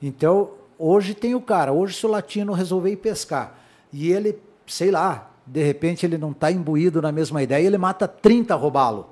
Então, 0.00 0.52
hoje 0.78 1.14
tem 1.14 1.34
o 1.34 1.40
cara, 1.40 1.72
hoje 1.72 1.96
se 1.96 2.06
o 2.06 2.08
latino 2.08 2.52
resolver 2.52 2.92
ir 2.92 2.98
pescar 2.98 3.58
e 3.92 4.12
ele, 4.12 4.38
sei 4.68 4.92
lá, 4.92 5.32
de 5.44 5.64
repente 5.64 6.06
ele 6.06 6.16
não 6.16 6.30
está 6.30 6.52
imbuído 6.52 7.02
na 7.02 7.10
mesma 7.10 7.42
ideia, 7.42 7.66
ele 7.66 7.76
mata 7.78 8.06
30 8.06 8.54
roubá-lo. 8.54 9.10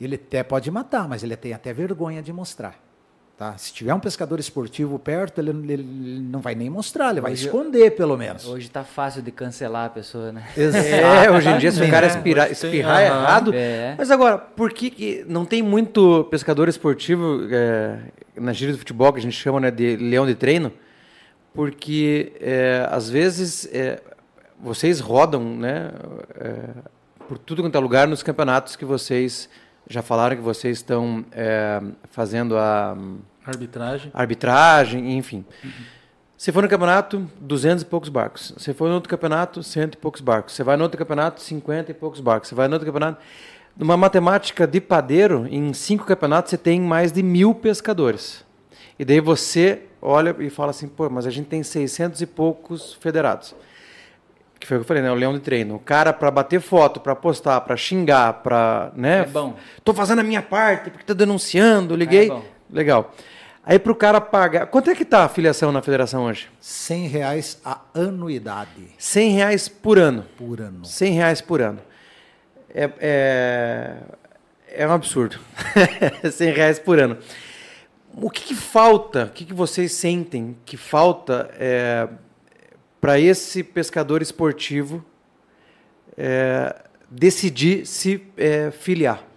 Ele 0.00 0.14
até 0.14 0.44
pode 0.44 0.70
matar, 0.70 1.08
mas 1.08 1.24
ele 1.24 1.36
tem 1.36 1.52
até 1.52 1.72
vergonha 1.72 2.22
de 2.22 2.32
mostrar. 2.32 2.89
Tá? 3.40 3.56
Se 3.56 3.72
tiver 3.72 3.94
um 3.94 3.98
pescador 3.98 4.38
esportivo 4.38 4.98
perto, 4.98 5.38
ele, 5.40 5.48
ele 5.72 6.20
não 6.30 6.40
vai 6.40 6.54
nem 6.54 6.68
mostrar, 6.68 7.08
ele 7.08 7.22
vai 7.22 7.32
Hoje- 7.32 7.46
esconder 7.46 7.92
pelo 7.92 8.14
menos. 8.14 8.46
Hoje 8.46 8.68
tá 8.68 8.84
fácil 8.84 9.22
de 9.22 9.32
cancelar 9.32 9.86
a 9.86 9.88
pessoa, 9.88 10.30
né? 10.30 10.46
É, 10.54 11.30
hoje 11.30 11.48
em 11.48 11.56
dia, 11.56 11.72
se 11.72 11.82
o 11.82 11.90
cara 11.90 12.06
espirrar, 12.06 12.44
tem, 12.44 12.52
espirrar 12.52 12.96
aham. 12.96 13.06
errado. 13.06 13.50
É. 13.54 13.94
Mas 13.96 14.10
agora, 14.10 14.36
por 14.36 14.74
que, 14.74 14.90
que 14.90 15.24
não 15.26 15.46
tem 15.46 15.62
muito 15.62 16.24
pescador 16.24 16.68
esportivo 16.68 17.48
é, 17.50 18.00
na 18.36 18.52
gíria 18.52 18.74
do 18.74 18.78
futebol, 18.78 19.10
que 19.10 19.20
a 19.20 19.22
gente 19.22 19.38
chama 19.38 19.58
né, 19.58 19.70
de 19.70 19.96
leão 19.96 20.26
de 20.26 20.34
treino? 20.34 20.70
Porque, 21.54 22.34
é, 22.42 22.86
às 22.90 23.08
vezes, 23.08 23.66
é, 23.72 24.02
vocês 24.62 25.00
rodam 25.00 25.42
né, 25.42 25.92
é, 26.38 26.62
por 27.26 27.38
tudo 27.38 27.62
quanto 27.62 27.74
é 27.74 27.80
lugar 27.80 28.06
nos 28.06 28.22
campeonatos 28.22 28.76
que 28.76 28.84
vocês 28.84 29.48
já 29.88 30.02
falaram 30.02 30.36
que 30.36 30.42
vocês 30.42 30.76
estão 30.76 31.24
é, 31.32 31.80
fazendo 32.12 32.56
a 32.56 32.96
Arbitragem. 33.50 34.10
arbitragem, 34.14 35.16
enfim. 35.16 35.44
Você 36.36 36.52
for 36.52 36.62
no 36.62 36.68
campeonato, 36.70 37.28
200 37.38 37.82
e 37.82 37.86
poucos 37.86 38.08
barcos. 38.08 38.54
Você 38.56 38.72
for 38.72 38.88
no 38.88 38.94
outro 38.94 39.10
campeonato, 39.10 39.62
cento 39.62 39.94
e 39.94 39.98
poucos 39.98 40.22
barcos. 40.22 40.54
Você 40.54 40.64
vai 40.64 40.76
no 40.76 40.84
outro 40.84 40.96
campeonato, 40.96 41.42
50 41.42 41.90
e 41.90 41.94
poucos 41.94 42.20
barcos. 42.20 42.48
Você 42.48 42.54
vai 42.54 42.66
no 42.66 42.74
outro 42.74 42.86
campeonato. 42.86 43.20
Numa 43.76 43.96
matemática 43.96 44.66
de 44.66 44.80
padeiro, 44.80 45.46
em 45.50 45.72
cinco 45.74 46.06
campeonatos, 46.06 46.50
você 46.50 46.56
tem 46.56 46.80
mais 46.80 47.12
de 47.12 47.22
mil 47.22 47.54
pescadores. 47.54 48.42
E 48.98 49.04
daí 49.04 49.20
você 49.20 49.82
olha 50.00 50.34
e 50.38 50.48
fala 50.48 50.70
assim, 50.70 50.88
pô, 50.88 51.10
mas 51.10 51.26
a 51.26 51.30
gente 51.30 51.46
tem 51.46 51.62
600 51.62 52.20
e 52.22 52.26
poucos 52.26 52.94
federados. 52.94 53.54
Que 54.58 54.66
foi 54.66 54.76
o 54.76 54.80
que 54.80 54.84
eu 54.84 54.88
falei, 54.88 55.02
né? 55.02 55.10
O 55.10 55.14
leão 55.14 55.32
de 55.34 55.40
treino. 55.40 55.76
O 55.76 55.78
cara, 55.78 56.12
para 56.12 56.30
bater 56.30 56.60
foto, 56.60 57.00
para 57.00 57.14
postar, 57.14 57.60
para 57.62 57.76
xingar, 57.76 58.42
para. 58.42 58.92
Né? 58.94 59.20
É 59.20 59.24
bom. 59.26 59.56
Tô 59.82 59.94
fazendo 59.94 60.20
a 60.20 60.22
minha 60.22 60.42
parte, 60.42 60.90
porque 60.90 61.04
tá 61.04 61.14
denunciando, 61.14 61.96
liguei. 61.96 62.26
É 62.26 62.28
bom. 62.28 62.44
Legal. 62.70 63.14
Aí 63.64 63.78
pro 63.78 63.94
cara 63.94 64.20
pagar. 64.20 64.66
Quanto 64.66 64.90
é 64.90 64.94
que 64.94 65.04
tá 65.04 65.24
a 65.24 65.28
filiação 65.28 65.70
na 65.70 65.82
federação 65.82 66.24
hoje? 66.24 66.48
100 66.60 67.06
reais 67.08 67.60
a 67.64 67.80
anuidade 67.94 68.88
100 68.98 69.32
reais 69.32 69.68
por 69.68 69.98
ano. 69.98 70.24
por 70.36 70.60
ano. 70.60 70.84
100 70.84 71.12
reais 71.12 71.40
por 71.40 71.60
ano. 71.60 71.80
É, 72.74 72.90
é, 72.98 73.96
é 74.68 74.86
um 74.86 74.92
absurdo. 74.92 75.38
100 76.30 76.52
reais 76.52 76.78
por 76.78 76.98
ano. 76.98 77.18
O 78.14 78.30
que, 78.30 78.42
que 78.42 78.54
falta? 78.54 79.26
O 79.26 79.30
que, 79.30 79.44
que 79.44 79.54
vocês 79.54 79.92
sentem 79.92 80.56
que 80.64 80.76
falta 80.76 81.50
para 83.00 83.20
esse 83.20 83.62
pescador 83.62 84.20
esportivo 84.20 85.04
é, 86.16 86.74
decidir 87.08 87.86
se 87.86 88.26
é, 88.36 88.70
filiar? 88.70 89.29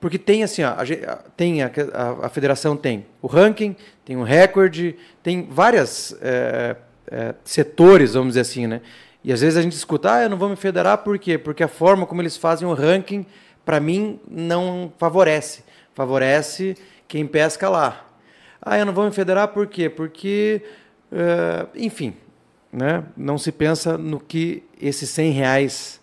Porque 0.00 0.18
tem 0.18 0.42
assim, 0.42 0.62
ó, 0.62 0.70
a, 0.70 1.16
tem 1.36 1.62
a, 1.62 1.70
a- 1.94 2.26
a 2.26 2.28
federação 2.28 2.76
tem 2.76 3.06
o 3.22 3.26
ranking, 3.26 3.74
tem 4.04 4.16
o 4.16 4.22
recorde, 4.22 4.96
tem 5.22 5.46
várias 5.50 6.16
é, 6.20 6.76
é, 7.10 7.34
setores, 7.44 8.14
vamos 8.14 8.28
dizer 8.30 8.40
assim, 8.40 8.66
né? 8.66 8.80
E 9.24 9.32
às 9.32 9.40
vezes 9.40 9.56
a 9.56 9.62
gente 9.62 9.72
escuta, 9.72 10.12
ah, 10.14 10.22
eu 10.22 10.30
não 10.30 10.36
vou 10.36 10.48
me 10.48 10.56
federar 10.56 10.98
por 10.98 11.18
quê? 11.18 11.36
Porque 11.36 11.62
a 11.64 11.68
forma 11.68 12.06
como 12.06 12.22
eles 12.22 12.36
fazem 12.36 12.68
o 12.68 12.72
ranking, 12.74 13.26
para 13.64 13.80
mim, 13.80 14.20
não 14.30 14.92
favorece. 14.98 15.64
Favorece 15.94 16.76
quem 17.08 17.26
pesca 17.26 17.68
lá. 17.68 18.06
Ah, 18.62 18.78
eu 18.78 18.86
não 18.86 18.92
vou 18.92 19.04
me 19.04 19.10
federar 19.10 19.48
por 19.48 19.66
quê? 19.66 19.88
Porque, 19.88 20.62
eh, 21.10 21.66
enfim, 21.74 22.14
né? 22.72 23.02
não 23.16 23.36
se 23.38 23.50
pensa 23.50 23.98
no 23.98 24.20
que 24.20 24.62
esses 24.80 25.10
100 25.10 25.32
reais 25.32 26.00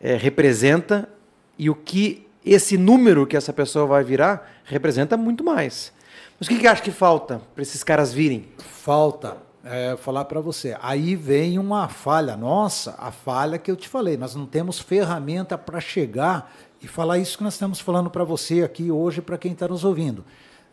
eh, 0.00 0.16
representa 0.16 1.08
e 1.56 1.70
o 1.70 1.74
que 1.76 2.26
esse 2.44 2.76
número 2.76 3.26
que 3.26 3.36
essa 3.36 3.52
pessoa 3.52 3.86
vai 3.86 4.04
virar 4.04 4.50
representa 4.64 5.16
muito 5.16 5.44
mais. 5.44 5.92
Mas 6.38 6.46
o 6.46 6.50
que, 6.50 6.58
que 6.58 6.66
acha 6.66 6.82
que 6.82 6.90
falta 6.90 7.40
para 7.54 7.62
esses 7.62 7.84
caras 7.84 8.12
virem? 8.12 8.48
Falta 8.58 9.36
é, 9.64 9.96
falar 9.96 10.24
para 10.24 10.40
você. 10.40 10.76
Aí 10.80 11.14
vem 11.14 11.58
uma 11.58 11.88
falha 11.88 12.36
nossa, 12.36 12.94
a 12.98 13.10
falha 13.10 13.58
que 13.58 13.70
eu 13.70 13.76
te 13.76 13.88
falei. 13.88 14.16
Nós 14.16 14.34
não 14.34 14.46
temos 14.46 14.78
ferramenta 14.78 15.58
para 15.58 15.80
chegar 15.80 16.50
e 16.82 16.88
falar 16.88 17.18
isso 17.18 17.36
que 17.36 17.44
nós 17.44 17.54
estamos 17.54 17.80
falando 17.80 18.10
para 18.10 18.24
você 18.24 18.62
aqui 18.62 18.90
hoje, 18.90 19.20
para 19.20 19.36
quem 19.36 19.52
está 19.52 19.68
nos 19.68 19.84
ouvindo. 19.84 20.24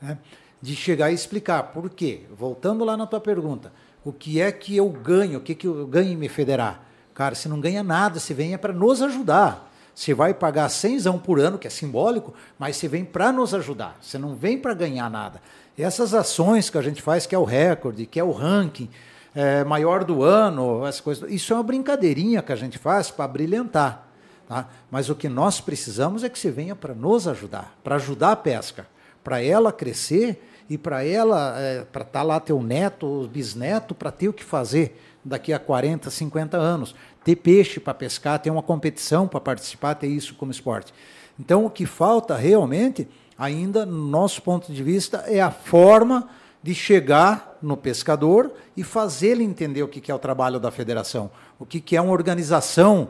né? 0.01 0.18
De 0.61 0.76
chegar 0.76 1.11
e 1.11 1.13
explicar. 1.13 1.63
Por 1.63 1.89
quê? 1.89 2.22
Voltando 2.36 2.86
lá 2.86 2.95
na 2.95 3.05
tua 3.05 3.20
pergunta. 3.20 3.72
O 4.05 4.13
que 4.13 4.39
é 4.39 4.51
que 4.51 4.76
eu 4.76 4.89
ganho? 4.89 5.39
O 5.39 5.41
que, 5.41 5.53
que 5.53 5.68
eu 5.68 5.86
ganho 5.86 6.13
em 6.13 6.15
me 6.15 6.30
federar? 6.30 6.82
Cara, 7.13 7.36
você 7.36 7.49
não 7.49 7.59
ganha 7.59 7.84
nada, 7.84 8.20
você 8.20 8.34
vem 8.34 8.53
é 8.53 8.57
para 8.57 8.72
nos 8.72 9.01
ajudar. 9.01 9.70
Você 9.98 10.14
vai 10.14 10.32
pagar 10.32 10.70
100 10.70 11.18
por 11.18 11.39
ano, 11.39 11.58
que 11.58 11.66
é 11.66 11.72
simbólico, 11.72 12.32
mas 12.60 12.78
você 12.78 12.88
vem 12.88 13.04
para 13.04 13.32
nos 13.32 13.52
ajudar. 13.56 13.98
Você 14.00 14.20
não 14.20 14.36
vem 14.36 14.56
para 14.56 14.76
ganhar 14.76 15.10
nada. 15.10 15.41
E 15.76 15.82
essas 15.82 16.14
ações 16.14 16.70
que 16.70 16.78
a 16.78 16.84
gente 16.84 17.02
faz, 17.02 17.26
que 17.26 17.34
é 17.34 17.39
o 17.39 17.43
recorde, 17.43 18.06
que 18.06 18.20
é 18.20 18.24
o 18.24 18.32
ranking 18.32 18.91
é, 19.34 19.64
maior 19.64 20.04
do 20.04 20.22
ano, 20.22 20.86
essas 20.86 21.02
coisas, 21.02 21.32
isso 21.32 21.52
é 21.52 21.56
uma 21.56 21.64
brincadeirinha 21.64 22.43
que 22.43 22.52
a 22.52 22.56
gente 22.56 22.78
faz 22.78 23.10
para 23.10 23.28
brilhantar. 23.28 24.08
Tá? 24.48 24.70
Mas 24.91 25.10
o 25.10 25.16
que 25.16 25.28
nós 25.28 25.60
precisamos 25.60 26.24
é 26.24 26.30
que 26.30 26.38
você 26.38 26.52
venha 26.52 26.76
para 26.76 26.93
nos 26.93 27.28
ajudar, 27.28 27.76
para 27.84 27.95
ajudar 27.95 28.34
a 28.34 28.36
pesca, 28.36 28.86
para 29.24 29.41
ela 29.41 29.74
crescer 29.74 30.48
e 30.70 30.78
para 30.78 31.04
ela, 31.04 31.56
é, 31.58 31.84
para 31.86 32.04
estar 32.04 32.22
lá 32.22 32.39
teu 32.39 32.62
neto, 32.62 33.28
bisneto, 33.34 33.95
para 33.95 34.12
ter 34.12 34.30
o 34.30 34.34
que 34.34 34.43
fazer 34.43 34.95
daqui 35.26 35.52
a 35.52 35.58
40, 35.58 36.12
50 36.12 36.56
anos. 36.56 36.93
Ter 37.28 37.36
peixe 37.36 37.78
para 37.78 37.93
pescar, 37.93 38.39
ter 38.39 38.49
uma 38.49 38.63
competição 38.63 39.28
para 39.28 39.41
participar, 39.41 39.95
ter 39.95 40.07
isso 40.07 40.34
como 40.36 40.49
esporte. 40.49 40.93
Então, 41.38 41.65
o 41.65 41.69
que 41.69 41.86
falta 41.86 42.38
realmente, 42.38 43.05
ainda 43.38 43.86
no 43.86 44.07
nosso 44.07 44.41
ponto 44.41 44.71
de 44.71 44.82
vista, 44.82 45.25
é 45.28 45.41
a 45.41 45.51
forma 45.51 46.30
de 46.63 46.73
chegar 46.73 47.57
no 47.61 47.75
pescador 47.75 48.53
e 48.78 48.82
fazer 48.82 49.32
ele 49.32 49.43
entender 49.43 49.84
o 49.84 49.89
que 49.89 50.09
é 50.09 50.15
o 50.15 50.17
trabalho 50.17 50.57
da 50.57 50.71
federação, 50.71 51.30
o 51.59 51.65
que 51.65 51.97
é 51.97 52.01
uma 52.01 52.13
organização, 52.13 53.09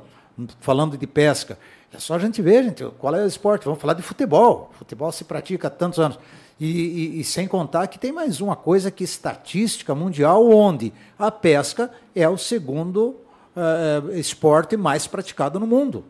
falando 0.61 0.97
de 0.97 1.05
pesca. 1.05 1.59
É 1.93 1.99
só 1.99 2.15
a 2.15 2.19
gente 2.19 2.41
ver, 2.41 2.63
gente, 2.63 2.83
qual 2.97 3.15
é 3.15 3.23
o 3.23 3.27
esporte. 3.27 3.65
Vamos 3.65 3.79
falar 3.79 3.93
de 3.93 4.01
futebol. 4.01 4.71
Futebol 4.79 5.11
se 5.11 5.25
pratica 5.25 5.67
há 5.67 5.69
tantos 5.69 5.99
anos. 5.99 6.17
E, 6.59 6.65
e- 6.65 7.19
e 7.19 7.23
sem 7.23 7.47
contar 7.47 7.85
que 7.85 7.99
tem 7.99 8.11
mais 8.11 8.41
uma 8.41 8.55
coisa 8.55 8.89
que 8.89 9.03
estatística 9.03 9.93
mundial, 9.93 10.49
onde 10.49 10.91
a 11.19 11.29
pesca 11.29 11.91
é 12.15 12.27
o 12.27 12.35
segundo 12.35 13.26
eh, 13.57 14.19
esporte 14.19 14.77
mais 14.77 15.07
praticado 15.07 15.59
no 15.59 15.67
mundo 15.67 16.05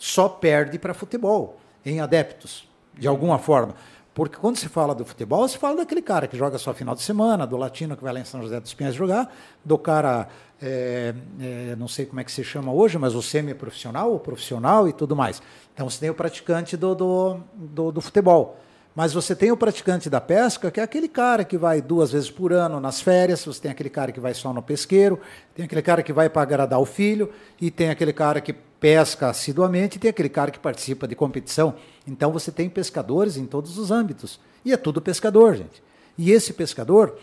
só 0.00 0.28
perde 0.28 0.78
para 0.78 0.94
futebol, 0.94 1.60
em 1.84 2.00
adeptos, 2.00 2.66
de 2.98 3.06
alguma 3.06 3.38
forma. 3.38 3.74
Porque 4.14 4.36
quando 4.38 4.56
se 4.56 4.68
fala 4.68 4.94
do 4.94 5.04
futebol, 5.04 5.46
se 5.46 5.58
fala 5.58 5.76
daquele 5.76 6.02
cara 6.02 6.26
que 6.26 6.36
joga 6.36 6.58
só 6.58 6.72
final 6.72 6.94
de 6.94 7.02
semana, 7.02 7.46
do 7.46 7.56
latino 7.56 7.96
que 7.96 8.02
vai 8.02 8.12
lá 8.12 8.20
em 8.20 8.24
São 8.24 8.42
José 8.42 8.58
dos 8.58 8.74
Pinhais 8.74 8.94
jogar, 8.94 9.32
do 9.64 9.78
cara, 9.78 10.26
é, 10.60 11.14
é, 11.38 11.76
não 11.76 11.86
sei 11.86 12.06
como 12.06 12.18
é 12.18 12.24
que 12.24 12.32
se 12.32 12.42
chama 12.42 12.72
hoje, 12.72 12.98
mas 12.98 13.14
o 13.14 13.22
semi-profissional, 13.22 14.14
o 14.14 14.18
profissional 14.18 14.88
e 14.88 14.92
tudo 14.92 15.14
mais. 15.14 15.40
Então 15.74 15.88
você 15.88 16.00
tem 16.00 16.10
o 16.10 16.14
praticante 16.14 16.76
do, 16.76 16.94
do, 16.94 17.40
do, 17.54 17.92
do 17.92 18.00
futebol. 18.00 18.58
Mas 18.94 19.12
você 19.12 19.36
tem 19.36 19.52
o 19.52 19.56
praticante 19.56 20.10
da 20.10 20.20
pesca, 20.20 20.70
que 20.70 20.80
é 20.80 20.82
aquele 20.82 21.08
cara 21.08 21.44
que 21.44 21.56
vai 21.56 21.80
duas 21.80 22.10
vezes 22.10 22.30
por 22.30 22.52
ano 22.52 22.80
nas 22.80 23.00
férias, 23.00 23.44
você 23.44 23.60
tem 23.60 23.70
aquele 23.70 23.88
cara 23.88 24.10
que 24.10 24.18
vai 24.18 24.34
só 24.34 24.52
no 24.52 24.62
pesqueiro, 24.62 25.20
tem 25.54 25.64
aquele 25.64 25.82
cara 25.82 26.02
que 26.02 26.12
vai 26.12 26.28
para 26.28 26.42
agradar 26.42 26.80
o 26.80 26.84
filho, 26.84 27.30
e 27.60 27.70
tem 27.70 27.90
aquele 27.90 28.12
cara 28.12 28.40
que 28.40 28.52
pesca 28.52 29.28
assiduamente, 29.28 29.96
e 29.96 30.00
tem 30.00 30.10
aquele 30.10 30.28
cara 30.28 30.50
que 30.50 30.58
participa 30.58 31.06
de 31.06 31.14
competição. 31.14 31.74
Então 32.06 32.32
você 32.32 32.50
tem 32.50 32.68
pescadores 32.68 33.36
em 33.36 33.46
todos 33.46 33.78
os 33.78 33.92
âmbitos. 33.92 34.40
E 34.64 34.72
é 34.72 34.76
tudo 34.76 35.00
pescador, 35.00 35.54
gente. 35.54 35.82
E 36.18 36.32
esse 36.32 36.52
pescador, 36.52 37.16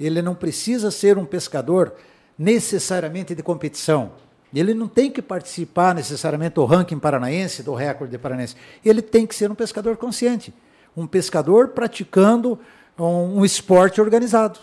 ele 0.00 0.20
não 0.22 0.34
precisa 0.34 0.90
ser 0.90 1.16
um 1.18 1.24
pescador 1.24 1.94
necessariamente 2.36 3.32
de 3.32 3.42
competição. 3.44 4.12
Ele 4.52 4.74
não 4.74 4.88
tem 4.88 5.10
que 5.10 5.22
participar 5.22 5.94
necessariamente 5.94 6.56
do 6.56 6.64
ranking 6.64 6.98
paranaense, 6.98 7.62
do 7.62 7.74
recorde 7.74 8.18
paranaense. 8.18 8.56
Ele 8.84 9.00
tem 9.00 9.24
que 9.24 9.34
ser 9.34 9.50
um 9.50 9.54
pescador 9.54 9.96
consciente 9.96 10.52
um 10.96 11.06
pescador 11.06 11.68
praticando 11.68 12.58
um, 12.98 13.38
um 13.38 13.44
esporte 13.44 14.00
organizado. 14.00 14.60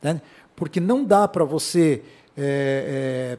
né? 0.00 0.20
Porque 0.56 0.80
não 0.80 1.04
dá 1.04 1.26
para 1.26 1.44
você 1.44 2.02
é, 2.36 3.38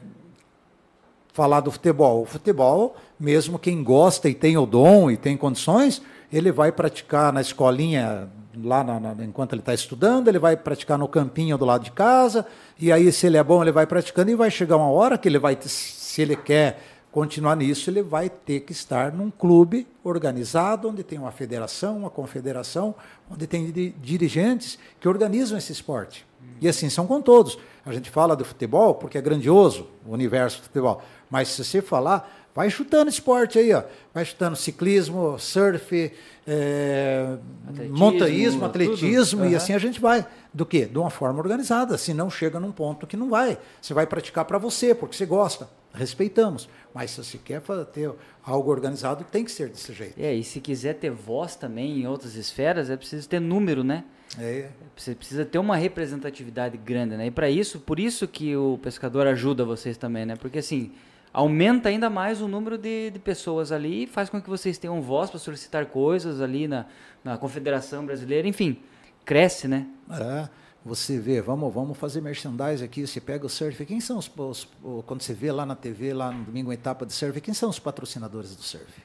falar 1.32 1.60
do 1.60 1.70
futebol. 1.70 2.22
O 2.22 2.26
futebol, 2.26 2.96
mesmo 3.18 3.58
quem 3.58 3.82
gosta 3.82 4.28
e 4.28 4.34
tem 4.34 4.56
o 4.56 4.66
dom 4.66 5.10
e 5.10 5.16
tem 5.16 5.36
condições, 5.36 6.02
ele 6.32 6.50
vai 6.50 6.72
praticar 6.72 7.32
na 7.32 7.40
escolinha 7.40 8.28
lá 8.62 8.84
na, 8.84 9.00
na, 9.00 9.24
enquanto 9.24 9.52
ele 9.52 9.62
está 9.62 9.74
estudando, 9.74 10.28
ele 10.28 10.38
vai 10.38 10.56
praticar 10.56 10.98
no 10.98 11.08
campinho 11.08 11.58
do 11.58 11.64
lado 11.64 11.84
de 11.84 11.90
casa, 11.90 12.46
e 12.78 12.92
aí 12.92 13.10
se 13.10 13.26
ele 13.26 13.36
é 13.36 13.42
bom, 13.42 13.62
ele 13.62 13.72
vai 13.72 13.86
praticando 13.86 14.30
e 14.30 14.34
vai 14.34 14.50
chegar 14.50 14.76
uma 14.76 14.90
hora 14.90 15.18
que 15.18 15.28
ele 15.28 15.38
vai, 15.38 15.58
se 15.60 16.22
ele 16.22 16.36
quer 16.36 16.80
continuar 17.14 17.54
nisso, 17.54 17.88
ele 17.88 18.02
vai 18.02 18.28
ter 18.28 18.58
que 18.58 18.72
estar 18.72 19.12
num 19.12 19.30
clube 19.30 19.86
organizado, 20.02 20.88
onde 20.88 21.04
tem 21.04 21.16
uma 21.16 21.30
federação, 21.30 21.96
uma 21.96 22.10
confederação, 22.10 22.92
onde 23.30 23.46
tem 23.46 23.72
dirigentes 24.02 24.76
que 24.98 25.06
organizam 25.06 25.56
esse 25.56 25.70
esporte. 25.70 26.26
E 26.60 26.68
assim 26.68 26.90
são 26.90 27.06
com 27.06 27.22
todos. 27.22 27.56
A 27.86 27.92
gente 27.92 28.10
fala 28.10 28.34
do 28.34 28.44
futebol 28.44 28.96
porque 28.96 29.16
é 29.16 29.20
grandioso 29.20 29.86
o 30.04 30.12
universo 30.12 30.58
do 30.58 30.64
futebol, 30.64 31.02
mas 31.30 31.50
se 31.50 31.64
você 31.64 31.80
falar, 31.80 32.48
vai 32.52 32.68
chutando 32.68 33.08
esporte 33.08 33.60
aí, 33.60 33.72
ó. 33.72 33.84
vai 34.12 34.24
chutando 34.24 34.56
ciclismo, 34.56 35.38
surf, 35.38 36.12
é, 36.44 37.36
atletismo, 37.68 37.96
montanhismo, 37.96 38.64
atletismo, 38.64 39.44
e 39.44 39.54
assim 39.54 39.72
a 39.72 39.78
gente 39.78 40.00
vai. 40.00 40.26
Do 40.52 40.66
quê? 40.66 40.84
De 40.84 40.98
uma 40.98 41.10
forma 41.10 41.38
organizada, 41.38 41.96
senão 41.96 42.28
chega 42.28 42.58
num 42.58 42.72
ponto 42.72 43.06
que 43.06 43.16
não 43.16 43.30
vai. 43.30 43.56
Você 43.80 43.94
vai 43.94 44.04
praticar 44.04 44.44
para 44.44 44.58
você, 44.58 44.92
porque 44.96 45.16
você 45.16 45.24
gosta. 45.24 45.68
Respeitamos. 45.94 46.68
Mas 46.92 47.12
se 47.12 47.22
você 47.22 47.38
quer 47.38 47.62
ter 47.92 48.12
algo 48.44 48.70
organizado, 48.70 49.24
tem 49.24 49.44
que 49.44 49.50
ser 49.50 49.68
desse 49.68 49.92
jeito. 49.92 50.18
É, 50.18 50.34
e 50.34 50.42
se 50.42 50.60
quiser 50.60 50.94
ter 50.94 51.10
voz 51.10 51.54
também 51.54 52.00
em 52.00 52.06
outras 52.06 52.34
esferas, 52.34 52.90
é 52.90 52.96
preciso 52.96 53.28
ter 53.28 53.40
número, 53.40 53.84
né? 53.84 54.04
É. 54.38 54.68
Você 54.96 55.14
precisa 55.14 55.44
ter 55.44 55.58
uma 55.58 55.76
representatividade 55.76 56.76
grande, 56.76 57.16
né? 57.16 57.26
E 57.26 57.30
para 57.30 57.48
isso, 57.48 57.78
por 57.78 58.00
isso 58.00 58.26
que 58.26 58.56
o 58.56 58.78
pescador 58.82 59.26
ajuda 59.26 59.64
vocês 59.64 59.96
também, 59.96 60.26
né? 60.26 60.34
Porque 60.36 60.58
assim, 60.58 60.92
aumenta 61.32 61.88
ainda 61.88 62.10
mais 62.10 62.40
o 62.40 62.48
número 62.48 62.76
de, 62.76 63.10
de 63.10 63.18
pessoas 63.18 63.72
ali 63.72 64.04
e 64.04 64.06
faz 64.06 64.28
com 64.28 64.40
que 64.40 64.48
vocês 64.50 64.78
tenham 64.78 65.00
voz 65.00 65.30
para 65.30 65.38
solicitar 65.38 65.86
coisas 65.86 66.40
ali 66.40 66.66
na, 66.66 66.86
na 67.22 67.38
Confederação 67.38 68.04
Brasileira, 68.04 68.46
enfim, 68.46 68.78
cresce, 69.24 69.68
né? 69.68 69.86
É, 70.10 70.48
você 70.84 71.18
vê, 71.18 71.40
vamos, 71.40 71.72
vamos 71.72 71.96
fazer 71.96 72.20
merchandise 72.20 72.84
aqui, 72.84 73.06
você 73.06 73.20
pega 73.20 73.46
o 73.46 73.48
surf, 73.48 73.86
quem 73.86 74.00
são 74.00 74.18
os, 74.18 74.30
os, 74.36 74.68
quando 75.06 75.22
você 75.22 75.32
vê 75.32 75.50
lá 75.50 75.64
na 75.64 75.74
TV, 75.74 76.12
lá 76.12 76.30
no 76.30 76.44
domingo 76.44 76.72
etapa 76.72 77.06
de 77.06 77.12
surf, 77.12 77.40
quem 77.40 77.54
são 77.54 77.70
os 77.70 77.78
patrocinadores 77.78 78.54
do 78.54 78.62
surf? 78.62 79.02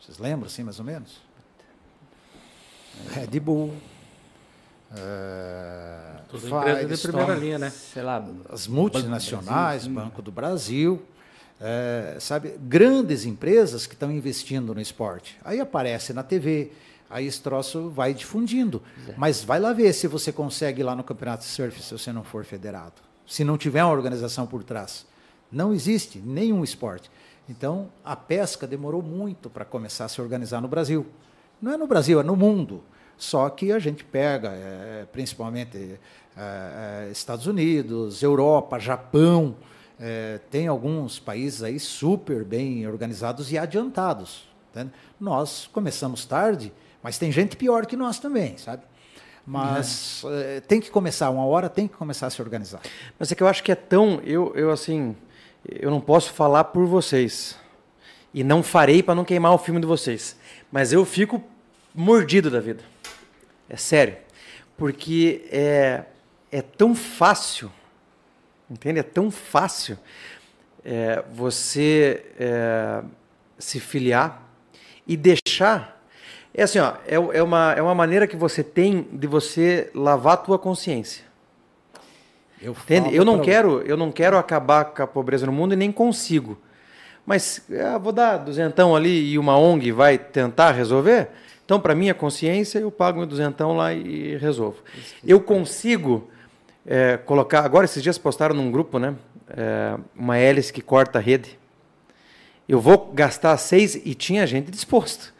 Vocês 0.00 0.18
lembram 0.18 0.46
assim, 0.46 0.64
mais 0.64 0.78
ou 0.78 0.84
menos? 0.84 1.20
Red 3.12 3.38
Bull, 3.38 3.74
é, 4.94 6.20
Tudo 6.28 6.46
empresas 6.46 7.00
de 7.00 7.08
primeira 7.08 7.34
linha, 7.34 7.58
né? 7.58 7.70
Sei 7.70 8.02
lá, 8.02 8.24
as 8.50 8.66
multinacionais, 8.68 9.86
Banco 9.86 10.22
do 10.22 10.30
Brasil, 10.30 11.02
é, 11.60 12.16
sabe, 12.20 12.56
grandes 12.60 13.24
empresas 13.24 13.86
que 13.86 13.94
estão 13.94 14.10
investindo 14.12 14.74
no 14.74 14.80
esporte. 14.80 15.38
Aí 15.44 15.60
aparece 15.60 16.12
na 16.12 16.22
TV, 16.22 16.72
aí 17.08 17.26
esse 17.26 17.40
troço 17.40 17.90
vai 17.90 18.12
difundindo. 18.12 18.82
É. 19.08 19.14
Mas 19.16 19.42
vai 19.42 19.58
lá 19.58 19.72
ver 19.72 19.92
se 19.92 20.06
você 20.06 20.32
consegue 20.32 20.80
ir 20.80 20.84
lá 20.84 20.94
no 20.94 21.04
campeonato 21.04 21.44
de 21.44 21.50
surf 21.50 21.82
se 21.82 21.92
você 21.92 22.12
não 22.12 22.24
for 22.24 22.44
federado. 22.44 22.94
Se 23.26 23.44
não 23.44 23.58
tiver 23.58 23.82
uma 23.84 23.92
organização 23.92 24.46
por 24.46 24.62
trás. 24.62 25.06
Não 25.50 25.72
existe 25.72 26.18
nenhum 26.18 26.62
esporte. 26.64 27.10
Então, 27.48 27.88
a 28.04 28.16
pesca 28.16 28.66
demorou 28.66 29.02
muito 29.02 29.48
para 29.48 29.64
começar 29.64 30.06
a 30.06 30.08
se 30.08 30.20
organizar 30.20 30.60
no 30.60 30.68
Brasil. 30.68 31.06
Não 31.62 31.72
é 31.72 31.76
no 31.76 31.86
Brasil, 31.86 32.20
é 32.20 32.22
no 32.22 32.36
mundo. 32.36 32.82
Só 33.16 33.48
que 33.48 33.72
a 33.72 33.78
gente 33.78 34.04
pega, 34.04 34.50
é, 34.50 35.06
principalmente 35.10 35.98
é, 36.36 37.06
é 37.06 37.10
Estados 37.10 37.46
Unidos, 37.46 38.22
Europa, 38.22 38.78
Japão, 38.78 39.56
é, 39.98 40.40
tem 40.50 40.66
alguns 40.66 41.18
países 41.18 41.62
aí 41.62 41.80
super 41.80 42.44
bem 42.44 42.86
organizados 42.86 43.50
e 43.50 43.58
adiantados. 43.58 44.46
Tá? 44.72 44.86
Nós 45.18 45.68
começamos 45.72 46.26
tarde, 46.26 46.72
mas 47.06 47.18
tem 47.18 47.30
gente 47.30 47.56
pior 47.56 47.86
que 47.86 47.96
nós 47.96 48.18
também, 48.18 48.58
sabe? 48.58 48.82
Mas 49.46 50.24
é. 50.24 50.60
tem 50.60 50.80
que 50.80 50.90
começar, 50.90 51.30
uma 51.30 51.44
hora 51.46 51.68
tem 51.68 51.86
que 51.86 51.94
começar 51.94 52.26
a 52.26 52.30
se 52.30 52.42
organizar. 52.42 52.80
Mas 53.16 53.30
é 53.30 53.34
que 53.36 53.42
eu 53.44 53.46
acho 53.46 53.62
que 53.62 53.70
é 53.70 53.76
tão. 53.76 54.20
Eu, 54.24 54.52
eu 54.56 54.72
assim, 54.72 55.14
eu 55.64 55.88
não 55.88 56.00
posso 56.00 56.32
falar 56.32 56.64
por 56.64 56.84
vocês. 56.84 57.56
E 58.34 58.42
não 58.42 58.60
farei 58.60 59.04
para 59.04 59.14
não 59.14 59.24
queimar 59.24 59.54
o 59.54 59.58
filme 59.58 59.80
de 59.80 59.86
vocês. 59.86 60.36
Mas 60.72 60.92
eu 60.92 61.04
fico 61.04 61.40
mordido 61.94 62.50
da 62.50 62.58
vida. 62.58 62.82
É 63.68 63.76
sério. 63.76 64.16
Porque 64.76 65.46
é, 65.52 66.06
é 66.50 66.60
tão 66.60 66.92
fácil 66.92 67.70
Entende? 68.68 68.98
É 68.98 69.02
tão 69.04 69.30
fácil 69.30 69.96
é, 70.84 71.22
você 71.32 72.26
é, 72.38 73.02
se 73.58 73.78
filiar 73.78 74.42
e 75.06 75.16
deixar. 75.16 75.95
É 76.58 76.62
assim, 76.62 76.78
ó, 76.78 76.94
é, 77.06 77.16
é, 77.16 77.42
uma, 77.42 77.74
é 77.74 77.82
uma 77.82 77.94
maneira 77.94 78.26
que 78.26 78.34
você 78.34 78.64
tem 78.64 79.06
de 79.12 79.26
você 79.26 79.90
lavar 79.94 80.32
a 80.32 80.36
tua 80.38 80.58
consciência. 80.58 81.22
Eu 82.62 82.72
Entende? 82.72 83.14
Eu 83.14 83.26
não, 83.26 83.40
quero, 83.40 83.82
eu 83.82 83.94
não 83.94 84.10
quero 84.10 84.38
acabar 84.38 84.86
com 84.86 85.02
a 85.02 85.06
pobreza 85.06 85.44
no 85.44 85.52
mundo 85.52 85.74
e 85.74 85.76
nem 85.76 85.92
consigo. 85.92 86.56
Mas 87.26 87.60
é, 87.70 87.98
vou 87.98 88.10
dar 88.10 88.38
duzentão 88.38 88.96
ali 88.96 89.32
e 89.32 89.38
uma 89.38 89.58
ONG 89.58 89.92
vai 89.92 90.16
tentar 90.16 90.72
resolver. 90.72 91.28
Então, 91.62 91.78
para 91.78 91.94
minha 91.94 92.14
consciência, 92.14 92.78
eu 92.78 92.90
pago 92.90 93.18
meu 93.18 93.26
duzentão 93.26 93.76
lá 93.76 93.92
e 93.92 94.38
resolvo. 94.38 94.78
Eu 95.26 95.40
consigo 95.42 96.30
é, 96.86 97.18
colocar. 97.18 97.66
Agora, 97.66 97.84
esses 97.84 98.02
dias 98.02 98.16
postaram 98.16 98.56
num 98.56 98.70
grupo, 98.70 98.98
né? 98.98 99.14
É, 99.50 99.98
uma 100.14 100.38
hélice 100.38 100.72
que 100.72 100.80
corta 100.80 101.18
a 101.18 101.22
rede. 101.22 101.58
Eu 102.66 102.80
vou 102.80 103.12
gastar 103.12 103.54
seis, 103.58 103.94
e 103.94 104.14
tinha 104.14 104.46
gente 104.46 104.70
disposto. 104.70 105.35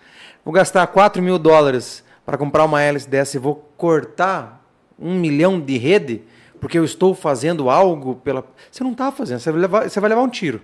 Vou 0.47 0.53
gastar 0.53 0.87
4 0.87 1.21
mil 1.21 1.41
dólares 1.41 2.05
para 2.25 2.39
comprar 2.39 2.65
uma 2.65 2.81
hélice 2.81 3.09
dessa 3.09 3.37
e 3.37 3.41
vou 3.41 3.57
cortar 3.77 4.65
um 4.97 5.19
milhão 5.19 5.61
de 5.61 5.77
rede, 5.77 6.23
porque 6.61 6.79
eu 6.79 6.85
estou 6.85 7.17
fazendo 7.17 7.69
algo 7.69 8.15
pela. 8.15 8.47
Você 8.71 8.85
não 8.85 8.93
está 8.93 9.11
fazendo, 9.11 9.41
você 9.41 9.51
vai, 9.51 9.61
levar, 9.61 9.91
você 9.91 9.99
vai 9.99 10.09
levar 10.09 10.23
um 10.23 10.29
tiro. 10.29 10.63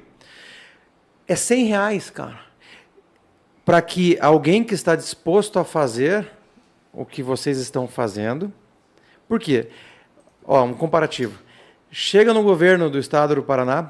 É 1.26 1.34
100 1.34 1.64
reais, 1.64 2.10
cara. 2.10 2.38
Para 3.64 3.82
que 3.82 4.16
alguém 4.20 4.62
que 4.62 4.72
está 4.72 4.94
disposto 4.94 5.58
a 5.58 5.64
fazer 5.64 6.30
o 6.92 7.04
que 7.04 7.20
vocês 7.20 7.58
estão 7.58 7.88
fazendo. 7.88 8.52
Por 9.26 9.40
quê? 9.40 9.68
Ó, 10.44 10.62
um 10.62 10.74
comparativo. 10.74 11.40
Chega 11.90 12.32
no 12.32 12.44
governo 12.44 12.88
do 12.88 13.00
estado 13.00 13.34
do 13.34 13.42
Paraná, 13.42 13.88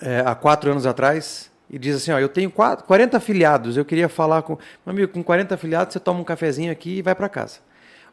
é, 0.00 0.22
há 0.24 0.36
quatro 0.36 0.70
anos 0.70 0.86
atrás, 0.86 1.50
e 1.72 1.78
diz 1.78 1.96
assim: 1.96 2.12
ó, 2.12 2.18
eu 2.18 2.28
tenho 2.28 2.50
quatro, 2.50 2.84
40 2.84 3.16
afiliados, 3.16 3.76
eu 3.76 3.84
queria 3.84 4.08
falar 4.08 4.42
com. 4.42 4.58
Meu 4.84 4.92
amigo, 4.92 5.12
com 5.12 5.22
40 5.22 5.54
afiliados, 5.54 5.92
você 5.94 6.00
toma 6.00 6.20
um 6.20 6.24
cafezinho 6.24 6.70
aqui 6.70 6.98
e 6.98 7.02
vai 7.02 7.14
para 7.14 7.28
casa. 7.28 7.60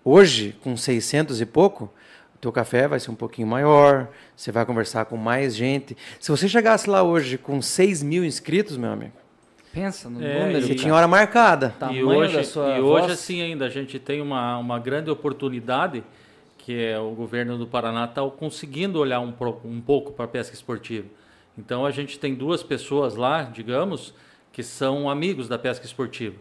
Hoje, 0.04 0.56
com 0.64 0.78
600 0.78 1.42
e 1.42 1.46
pouco, 1.46 1.94
o 2.36 2.38
teu 2.40 2.52
café 2.52 2.88
vai 2.88 3.00
ser 3.00 3.12
um 3.12 3.16
pouquinho 3.16 3.48
maior, 3.48 4.08
você 4.36 4.52
vai 4.52 4.66
conversar 4.66 5.06
com 5.06 5.18
mais 5.18 5.56
gente. 5.56 5.98
Se 6.20 6.32
você 6.32 6.48
chegasse 6.48 6.90
lá 6.90 7.04
hoje 7.04 7.38
com 7.38 7.62
6 7.62 8.02
mil 8.02 8.24
inscritos, 8.24 8.78
meu 8.78 8.92
amigo, 8.92 9.14
Pensa 9.72 10.10
no 10.10 10.24
é, 10.24 10.40
número. 10.40 10.66
Você 10.66 10.74
tinha 10.74 10.96
hora 10.96 11.08
marcada. 11.08 11.76
E 11.92 12.04
hoje, 12.04 12.38
e 12.38 12.82
hoje 12.82 13.12
assim 13.12 13.42
ainda, 13.42 13.66
a 13.66 13.70
gente 13.70 14.00
tem 14.00 14.20
uma, 14.20 14.58
uma 14.58 14.80
grande 14.80 15.12
oportunidade 15.12 16.04
que 16.58 16.86
é 16.86 17.00
o 17.00 17.12
governo 17.12 17.58
do 17.58 17.66
Paraná 17.66 18.06
está 18.06 18.22
conseguindo 18.30 19.00
olhar 19.00 19.20
um, 19.22 19.34
um 19.66 19.82
pouco 19.82 20.12
para 20.12 20.26
a 20.26 20.28
pesca 20.28 20.54
esportiva. 20.54 21.08
Então 21.60 21.86
a 21.86 21.92
gente 21.92 22.18
tem 22.18 22.34
duas 22.34 22.64
pessoas 22.64 23.16
lá, 23.16 23.44
digamos, 23.44 24.14
que 24.54 24.64
são 24.64 25.10
amigos 25.10 25.50
da 25.50 25.60
pesca 25.60 25.86
esportiva, 25.86 26.38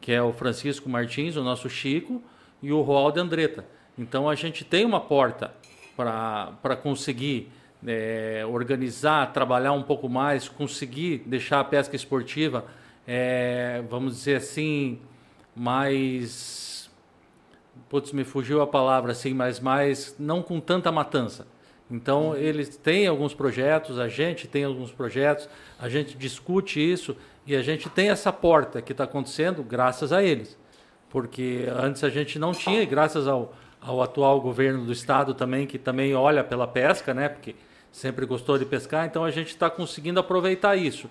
que 0.00 0.12
é 0.12 0.22
o 0.22 0.32
Francisco 0.32 0.88
Martins, 0.88 1.34
o 1.34 1.42
nosso 1.42 1.68
Chico, 1.68 2.22
e 2.62 2.70
o 2.70 2.80
Roaldo 2.80 3.20
Andretta. 3.20 3.66
Então 3.98 4.28
a 4.28 4.36
gente 4.36 4.64
tem 4.64 4.84
uma 4.84 5.00
porta 5.00 5.52
para 5.96 6.76
conseguir 6.76 7.50
é, 7.84 8.46
organizar, 8.48 9.32
trabalhar 9.32 9.72
um 9.72 9.82
pouco 9.82 10.08
mais, 10.08 10.48
conseguir 10.48 11.24
deixar 11.26 11.58
a 11.58 11.64
pesca 11.64 11.96
esportiva, 11.96 12.64
é, 13.04 13.82
vamos 13.90 14.14
dizer 14.18 14.36
assim, 14.36 15.00
mais 15.54 16.88
putz, 17.88 18.12
me 18.12 18.22
fugiu 18.22 18.62
a 18.62 18.68
palavra 18.68 19.10
assim, 19.10 19.34
mas 19.34 19.58
mais 19.58 20.14
não 20.16 20.42
com 20.42 20.60
tanta 20.60 20.92
matança. 20.92 21.44
Então, 21.90 22.28
uhum. 22.28 22.36
eles 22.36 22.76
têm 22.76 23.06
alguns 23.06 23.34
projetos, 23.34 23.98
a 23.98 24.08
gente 24.08 24.46
tem 24.46 24.64
alguns 24.64 24.92
projetos, 24.92 25.48
a 25.78 25.88
gente 25.88 26.16
discute 26.16 26.80
isso 26.80 27.16
e 27.46 27.56
a 27.56 27.62
gente 27.62 27.88
tem 27.88 28.10
essa 28.10 28.32
porta 28.32 28.80
que 28.80 28.92
está 28.92 29.04
acontecendo 29.04 29.62
graças 29.62 30.12
a 30.12 30.22
eles. 30.22 30.56
Porque 31.08 31.66
antes 31.76 32.04
a 32.04 32.08
gente 32.08 32.38
não 32.38 32.52
tinha, 32.52 32.82
e 32.82 32.86
graças 32.86 33.26
ao, 33.26 33.54
ao 33.80 34.00
atual 34.00 34.40
governo 34.40 34.84
do 34.84 34.92
estado 34.92 35.34
também, 35.34 35.66
que 35.66 35.78
também 35.78 36.14
olha 36.14 36.44
pela 36.44 36.68
pesca, 36.68 37.12
né? 37.12 37.28
Porque 37.28 37.56
sempre 37.90 38.24
gostou 38.24 38.56
de 38.56 38.64
pescar, 38.64 39.06
então 39.06 39.24
a 39.24 39.30
gente 39.32 39.48
está 39.48 39.68
conseguindo 39.68 40.20
aproveitar 40.20 40.76
isso. 40.76 41.10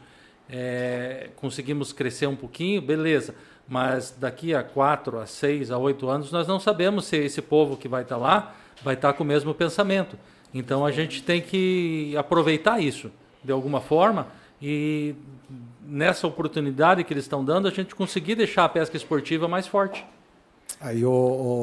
É, 0.49 1.29
conseguimos 1.35 1.91
crescer 1.91 2.27
um 2.27 2.35
pouquinho, 2.35 2.81
beleza 2.81 3.35
mas 3.69 4.15
daqui 4.17 4.55
a 4.55 4.63
quatro, 4.63 5.19
a 5.19 5.27
seis, 5.27 5.69
a 5.69 5.77
oito 5.77 6.09
anos, 6.09 6.31
nós 6.31 6.47
não 6.47 6.59
sabemos 6.59 7.05
se 7.05 7.17
esse 7.17 7.39
povo 7.39 7.77
que 7.77 7.87
vai 7.87 8.01
estar 8.01 8.17
lá 8.17 8.55
vai 8.81 8.95
estar 8.95 9.13
com 9.13 9.23
o 9.23 9.27
mesmo 9.27 9.53
pensamento. 9.53 10.17
Então 10.53 10.85
a 10.85 10.91
gente 10.91 11.21
tem 11.23 11.41
que 11.41 12.15
aproveitar 12.17 12.79
isso 12.81 13.11
de 13.43 13.51
alguma 13.51 13.79
forma 13.81 14.27
e 14.61 15.15
nessa 15.85 16.27
oportunidade 16.27 17.03
que 17.03 17.13
eles 17.13 17.23
estão 17.25 17.43
dando, 17.43 17.67
a 17.67 17.71
gente 17.71 17.95
conseguir 17.95 18.35
deixar 18.35 18.65
a 18.65 18.69
pesca 18.69 18.95
esportiva 18.97 19.47
mais 19.47 19.67
forte. 19.67 20.05
Aí 20.81 21.03
o, 21.05 21.11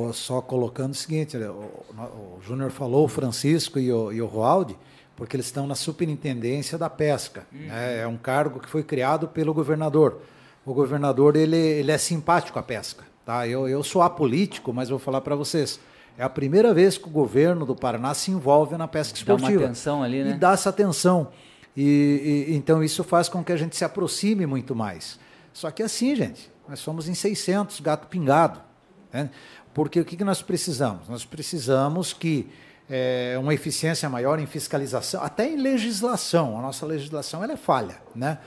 o- 0.09 0.13
só 0.13 0.41
colocando 0.41 0.93
o 0.93 0.97
seguinte, 0.97 1.37
né, 1.37 1.49
o, 1.49 1.53
o 1.53 2.39
Júnior 2.47 2.71
falou, 2.71 3.05
o 3.05 3.09
Francisco 3.09 3.79
e 3.79 3.93
o, 3.93 4.13
e 4.13 4.21
o 4.21 4.27
Roaldi, 4.27 4.77
porque 5.15 5.37
eles 5.37 5.47
estão 5.47 5.67
na 5.67 5.75
superintendência 5.75 6.77
da 6.77 6.91
pesca. 6.91 7.47
né? 7.53 8.01
É 8.03 8.07
um 8.07 8.17
cargo 8.17 8.61
que 8.61 8.69
foi 8.69 8.83
criado 8.83 9.29
pelo 9.29 9.55
governador. 9.55 10.21
O 10.65 10.75
governador 10.75 11.37
ele, 11.37 11.57
ele 11.57 11.91
é 11.93 11.99
simpático 11.99 12.59
à 12.59 12.63
pesca. 12.63 13.05
Tá? 13.25 13.47
Eu, 13.49 13.69
eu 13.69 13.83
sou 13.83 14.03
apolítico, 14.03 14.73
mas 14.73 14.89
vou 14.89 14.99
falar 14.99 15.21
para 15.21 15.35
vocês. 15.35 15.81
É 16.19 16.25
a 16.25 16.29
primeira 16.31 16.73
vez 16.73 16.97
que 16.97 17.07
o 17.07 17.11
governo 17.11 17.67
do 17.67 17.75
Paraná 17.77 18.15
se 18.15 18.31
envolve 18.31 18.77
na 18.77 18.89
pesca 18.89 19.19
Dá 19.25 19.33
uma 19.35 19.37
esportiva. 19.39 19.65
atenção 19.65 20.03
ali, 20.03 20.25
né? 20.25 20.31
E 20.31 20.35
dá 20.35 20.53
essa 20.53 20.71
atenção. 20.71 21.29
E, 21.77 22.47
e- 22.49 22.55
então 22.57 22.83
isso 22.83 23.05
faz 23.05 23.29
com 23.29 23.45
que 23.45 23.53
a 23.53 23.57
gente 23.57 23.77
se 23.77 23.85
aproxime 23.85 24.47
muito 24.47 24.75
mais. 24.75 25.19
Só 25.53 25.71
que 25.71 25.83
assim, 25.83 26.17
gente, 26.17 26.51
nós 26.69 26.81
somos 26.81 27.09
em 27.09 27.15
600, 27.15 27.81
gato 27.81 28.07
pingado. 28.09 28.61
né? 29.13 29.29
Porque 29.75 30.01
o 30.01 30.05
que, 30.07 30.17
que 30.17 30.25
nós 30.25 30.41
precisamos? 30.41 31.07
Nós 31.09 31.25
precisamos 31.27 32.15
que 32.15 32.49
é, 32.89 33.37
uma 33.39 33.53
eficiência 33.53 34.09
maior 34.09 34.39
em 34.39 34.47
fiscalização, 34.47 35.23
até 35.23 35.47
em 35.47 35.57
legislação. 35.57 36.59
A 36.59 36.63
nossa 36.63 36.87
legislação 36.87 37.45
ela 37.45 37.53
é 37.53 37.57
falha, 37.59 37.97
né? 38.15 38.39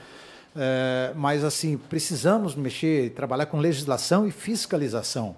É, 0.56 1.12
mas 1.14 1.44
assim 1.44 1.76
precisamos 1.76 2.56
mexer, 2.56 3.10
trabalhar 3.10 3.46
com 3.46 3.58
legislação 3.58 4.26
e 4.26 4.32
fiscalização. 4.32 5.36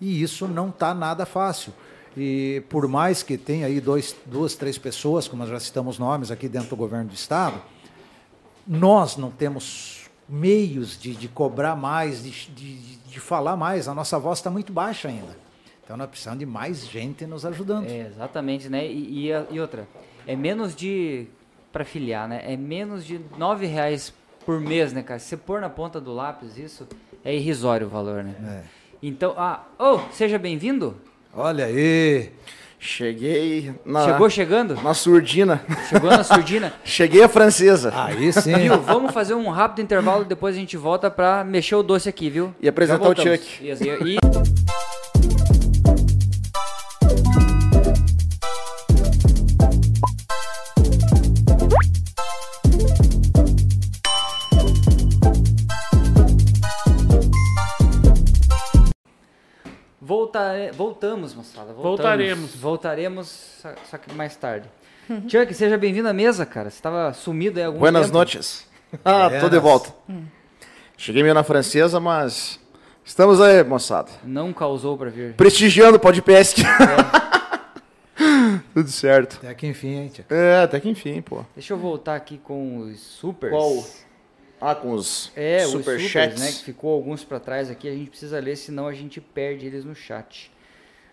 E 0.00 0.22
isso 0.22 0.46
não 0.48 0.68
está 0.68 0.92
nada 0.94 1.24
fácil. 1.24 1.72
E 2.16 2.62
por 2.68 2.86
mais 2.86 3.22
que 3.22 3.36
tenha 3.36 3.66
aí 3.66 3.80
dois, 3.80 4.14
duas, 4.26 4.54
três 4.54 4.78
pessoas, 4.78 5.26
como 5.26 5.42
nós 5.42 5.50
já 5.50 5.58
citamos 5.58 5.98
nomes 5.98 6.30
aqui 6.30 6.48
dentro 6.48 6.70
do 6.70 6.76
governo 6.76 7.08
do 7.08 7.14
estado, 7.14 7.60
nós 8.66 9.16
não 9.16 9.30
temos 9.30 10.08
meios 10.28 10.98
de, 10.98 11.14
de 11.14 11.28
cobrar 11.28 11.76
mais, 11.76 12.22
de, 12.22 12.30
de, 12.50 12.96
de 12.96 13.20
falar 13.20 13.56
mais. 13.56 13.88
A 13.88 13.94
nossa 13.94 14.18
voz 14.18 14.38
está 14.38 14.50
muito 14.50 14.72
baixa 14.72 15.08
ainda. 15.08 15.36
Então 15.84 15.96
nós 15.96 16.08
precisamos 16.08 16.38
de 16.38 16.46
mais 16.46 16.86
gente 16.86 17.26
nos 17.26 17.44
ajudando. 17.44 17.86
É, 17.86 18.06
exatamente, 18.06 18.68
né? 18.68 18.86
E, 18.86 19.26
e, 19.26 19.32
a- 19.32 19.44
e 19.50 19.60
outra, 19.60 19.86
é 20.26 20.34
menos 20.34 20.74
de. 20.74 21.26
Para 21.70 21.84
filiar, 21.84 22.28
né? 22.28 22.40
É 22.46 22.56
menos 22.56 23.04
de 23.04 23.20
nove 23.36 23.66
reais 23.66 24.14
por 24.46 24.60
mês, 24.60 24.92
né, 24.92 25.02
cara? 25.02 25.18
Se 25.18 25.26
você 25.30 25.36
pôr 25.36 25.60
na 25.60 25.68
ponta 25.68 26.00
do 26.00 26.12
lápis 26.14 26.56
isso, 26.56 26.86
é 27.24 27.34
irrisório 27.34 27.88
o 27.88 27.90
valor, 27.90 28.22
né? 28.22 28.34
É. 28.62 28.83
Então, 29.06 29.34
ah, 29.36 29.60
oh, 29.78 29.98
seja 30.12 30.38
bem-vindo. 30.38 30.96
Olha 31.36 31.66
aí! 31.66 32.30
Cheguei 32.78 33.74
na, 33.84 34.02
Chegou 34.02 34.30
chegando? 34.30 34.82
na 34.82 34.94
surdina. 34.94 35.62
Chegou 35.90 36.08
na 36.08 36.24
surdina. 36.24 36.72
Cheguei 36.82 37.22
a 37.22 37.28
francesa. 37.28 37.92
Aí 37.94 38.32
sim! 38.32 38.54
Viu? 38.56 38.80
Vamos 38.80 39.12
fazer 39.12 39.34
um 39.34 39.50
rápido 39.50 39.82
intervalo, 39.82 40.24
depois 40.24 40.56
a 40.56 40.58
gente 40.58 40.78
volta 40.78 41.10
pra 41.10 41.44
mexer 41.44 41.74
o 41.74 41.82
doce 41.82 42.08
aqui, 42.08 42.30
viu? 42.30 42.54
E 42.62 42.66
apresentar 42.66 43.06
o. 43.10 43.14
Chuck. 43.14 43.44
E, 43.60 44.16
voltamos, 60.74 61.34
moçada. 61.34 61.72
Voltamos. 61.72 61.96
Voltaremos. 61.98 62.54
Voltaremos, 62.56 63.26
só, 63.90 63.98
que 63.98 64.12
mais 64.14 64.36
tarde. 64.36 64.68
Chuck, 65.28 65.52
seja 65.54 65.76
bem-vindo 65.78 66.08
à 66.08 66.12
mesa, 66.12 66.44
cara. 66.46 66.70
Você 66.70 66.76
estava 66.76 67.12
sumido 67.12 67.58
aí 67.58 67.64
algum 67.66 67.78
Buenas 67.78 68.06
tempo. 68.06 68.18
noches. 68.18 68.66
Ah, 69.04 69.28
tô 69.40 69.48
de 69.48 69.58
volta. 69.58 69.92
Cheguei 70.96 71.24
meio 71.24 71.34
na 71.34 71.42
francesa, 71.42 71.98
mas 71.98 72.60
estamos 73.04 73.40
aí, 73.40 73.64
moçada. 73.64 74.08
Não 74.22 74.52
causou 74.52 74.96
pra 74.96 75.10
vir. 75.10 75.34
Prestigiando 75.34 75.96
o 75.96 76.00
podcast. 76.00 76.62
Tudo 78.72 78.88
certo. 78.88 79.38
Até 79.42 79.52
que 79.54 79.66
enfim, 79.66 79.96
hein, 79.96 80.08
tia? 80.14 80.24
É, 80.30 80.62
até 80.62 80.78
que 80.78 80.88
enfim, 80.88 81.20
pô. 81.20 81.44
Deixa 81.56 81.74
eu 81.74 81.78
voltar 81.78 82.14
aqui 82.14 82.38
com 82.38 82.78
os 82.78 83.00
supers. 83.00 83.52
Qual? 83.52 83.84
Ah, 84.60 84.76
com 84.76 84.92
os 84.92 85.32
É, 85.34 85.64
os 85.64 85.72
superchats. 85.72 86.34
supers, 86.34 86.40
né? 86.40 86.52
Que 86.58 86.64
ficou 86.64 86.94
alguns 86.94 87.24
pra 87.24 87.40
trás 87.40 87.68
aqui. 87.68 87.88
A 87.88 87.92
gente 87.92 88.10
precisa 88.10 88.38
ler, 88.38 88.54
senão 88.56 88.86
a 88.86 88.94
gente 88.94 89.20
perde 89.20 89.66
eles 89.66 89.84
no 89.84 89.94
chat. 89.94 90.52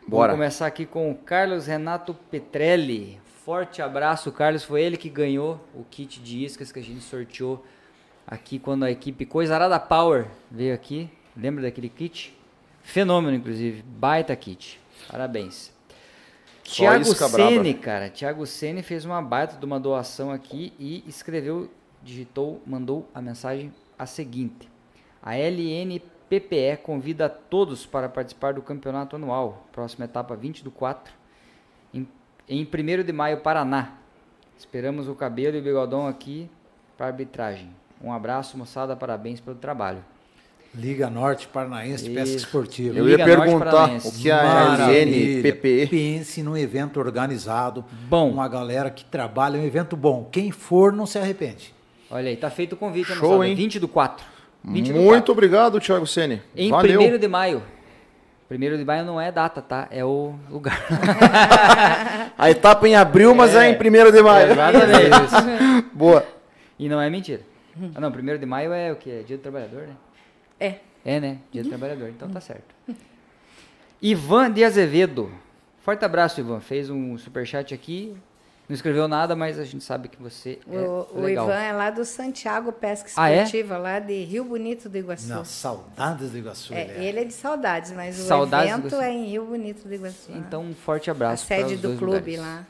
Bora. 0.07 0.33
Vamos 0.33 0.43
começar 0.43 0.67
aqui 0.67 0.85
com 0.85 1.11
o 1.11 1.15
Carlos 1.15 1.67
Renato 1.67 2.13
Petrelli. 2.29 3.19
Forte 3.45 3.81
abraço, 3.81 4.31
Carlos. 4.31 4.63
Foi 4.63 4.81
ele 4.81 4.97
que 4.97 5.09
ganhou 5.09 5.59
o 5.73 5.83
kit 5.83 6.19
de 6.19 6.43
iscas 6.43 6.71
que 6.71 6.79
a 6.79 6.83
gente 6.83 7.01
sorteou 7.01 7.63
aqui 8.27 8.59
quando 8.59 8.83
a 8.83 8.91
equipe 8.91 9.25
Coisarada 9.25 9.79
Power 9.79 10.27
veio 10.49 10.73
aqui. 10.73 11.09
Lembra 11.35 11.63
daquele 11.63 11.87
kit? 11.89 12.37
Fenômeno, 12.81 13.35
inclusive. 13.35 13.83
Baita 13.83 14.35
kit. 14.35 14.79
Parabéns. 15.09 15.71
Só 16.63 16.83
Tiago 16.83 17.15
braba. 17.15 17.29
Sene, 17.29 17.73
cara. 17.73 18.09
Tiago 18.09 18.45
Sene 18.45 18.83
fez 18.83 19.05
uma 19.05 19.21
baita 19.21 19.57
de 19.57 19.65
uma 19.65 19.79
doação 19.79 20.31
aqui 20.31 20.73
e 20.79 21.03
escreveu, 21.07 21.69
digitou, 22.03 22.61
mandou 22.65 23.09
a 23.13 23.21
mensagem 23.21 23.73
a 23.97 24.05
seguinte. 24.05 24.69
A 25.21 25.37
LNPPE 26.35 26.77
convida 26.81 27.25
a 27.25 27.29
todos 27.29 27.85
para 27.85 28.07
participar 28.07 28.53
do 28.53 28.61
campeonato 28.61 29.17
anual. 29.17 29.67
Próxima 29.73 30.05
etapa 30.05 30.35
20 30.35 30.63
do 30.63 30.71
4. 30.71 31.13
Em, 31.93 32.07
em 32.47 32.63
1 32.63 33.03
de 33.03 33.11
maio, 33.11 33.37
Paraná. 33.41 33.95
Esperamos 34.57 35.09
o 35.09 35.15
cabelo 35.15 35.57
e 35.57 35.59
o 35.59 35.63
bigodão 35.63 36.07
aqui 36.07 36.49
para 36.97 37.07
arbitragem. 37.07 37.69
Um 38.01 38.13
abraço, 38.13 38.57
moçada. 38.57 38.95
Parabéns 38.95 39.41
pelo 39.41 39.57
trabalho. 39.57 40.03
Liga 40.73 41.09
Norte 41.09 41.47
Paranaense 41.47 42.05
de 42.05 42.11
Pesca. 42.11 42.35
Esportiva. 42.37 42.97
Eu 42.97 43.09
ia 43.09 43.17
Liga 43.17 43.27
Norte 43.27 43.41
perguntar 43.49 43.71
Paranaense. 43.71 44.07
o 44.07 44.11
que 44.21 44.31
a. 44.31 44.89
LNPPE. 44.89 45.87
Pense 45.87 46.41
num 46.41 46.55
evento 46.55 46.97
organizado. 46.97 47.83
Bom. 48.07 48.29
Uma 48.31 48.47
galera 48.47 48.89
que 48.89 49.03
trabalha, 49.03 49.59
um 49.59 49.65
evento 49.65 49.97
bom. 49.97 50.29
Quem 50.31 50.49
for, 50.49 50.93
não 50.93 51.05
se 51.05 51.19
arrepende. 51.19 51.73
Olha 52.09 52.29
aí, 52.29 52.37
tá 52.37 52.49
feito 52.49 52.73
o 52.73 52.77
convite, 52.77 53.07
Show, 53.13 53.29
moçada. 53.31 53.47
hein? 53.49 53.55
20 53.55 53.79
do 53.79 53.87
4. 53.87 54.25
20 54.63 54.87
do 54.87 54.99
Muito 54.99 55.07
4. 55.09 55.31
obrigado, 55.31 55.79
Thiago 55.79 56.05
Sene. 56.05 56.41
Em 56.55 56.69
Valeu. 56.69 57.01
1 57.01 57.17
de 57.17 57.27
maio. 57.27 57.63
1 58.49 58.77
de 58.77 58.85
maio 58.85 59.05
não 59.05 59.19
é 59.19 59.31
data, 59.31 59.61
tá? 59.61 59.87
É 59.89 60.03
o 60.03 60.35
lugar. 60.49 60.77
A 62.37 62.49
etapa 62.49 62.87
em 62.87 62.95
abril, 62.95 63.33
mas 63.33 63.55
é, 63.55 63.69
em 63.69 63.75
1 63.75 64.11
de 64.11 64.21
maio. 64.21 64.51
Exatamente. 64.51 65.87
Boa. 65.93 66.25
E 66.77 66.89
não 66.89 67.01
é 67.01 67.09
mentira. 67.09 67.41
Ah, 67.95 68.01
não, 68.01 68.09
1 68.09 68.37
de 68.37 68.45
maio 68.45 68.73
é 68.73 68.91
o 68.91 68.95
quê? 68.95 69.21
É 69.21 69.23
dia 69.23 69.37
do 69.37 69.41
trabalhador, 69.41 69.87
né? 69.87 69.95
É. 70.59 70.75
É, 71.03 71.19
né? 71.19 71.37
Dia 71.51 71.63
do 71.63 71.69
trabalhador, 71.69 72.09
então 72.09 72.29
tá 72.29 72.39
certo. 72.39 72.75
Ivan 74.01 74.51
de 74.51 74.63
Azevedo. 74.63 75.31
Forte 75.79 76.05
abraço, 76.05 76.39
Ivan. 76.39 76.59
Fez 76.59 76.89
um 76.89 77.17
superchat 77.17 77.73
aqui. 77.73 78.15
Não 78.71 78.75
escreveu 78.75 79.05
nada, 79.05 79.35
mas 79.35 79.59
a 79.59 79.65
gente 79.65 79.83
sabe 79.83 80.07
que 80.07 80.15
você 80.21 80.57
é 80.71 80.77
O, 80.79 81.07
o 81.13 81.19
legal. 81.23 81.45
Ivan 81.45 81.59
é 81.59 81.73
lá 81.73 81.89
do 81.89 82.05
Santiago 82.05 82.71
Pesca 82.71 83.09
Ah, 83.17 83.29
é? 83.29 83.43
Esportiva, 83.43 83.77
lá 83.77 83.99
de 83.99 84.23
Rio 84.23 84.45
Bonito 84.45 84.87
do 84.87 84.97
Iguaçu. 84.97 85.27
Não, 85.27 85.43
saudades 85.43 86.31
do 86.31 86.37
Iguaçu. 86.37 86.73
É, 86.73 86.83
ele 86.83 86.93
é. 86.93 87.03
ele 87.09 87.19
é 87.19 87.23
de 87.25 87.33
saudades, 87.33 87.91
mas 87.91 88.15
Saudades 88.15 88.73
o 88.73 88.77
evento 88.79 88.95
é 89.01 89.11
em 89.11 89.25
Rio 89.25 89.43
Bonito 89.43 89.85
do 89.85 89.93
Iguaçu. 89.93 90.31
Então, 90.31 90.63
um 90.63 90.73
forte 90.73 91.09
a 91.09 91.11
abraço 91.11 91.45
para 91.45 91.57
sede 91.57 91.73
os 91.75 91.81
do 91.81 91.87
dois 91.89 91.99
clube 91.99 92.37
lugares. 92.37 92.39
lá. 92.39 92.65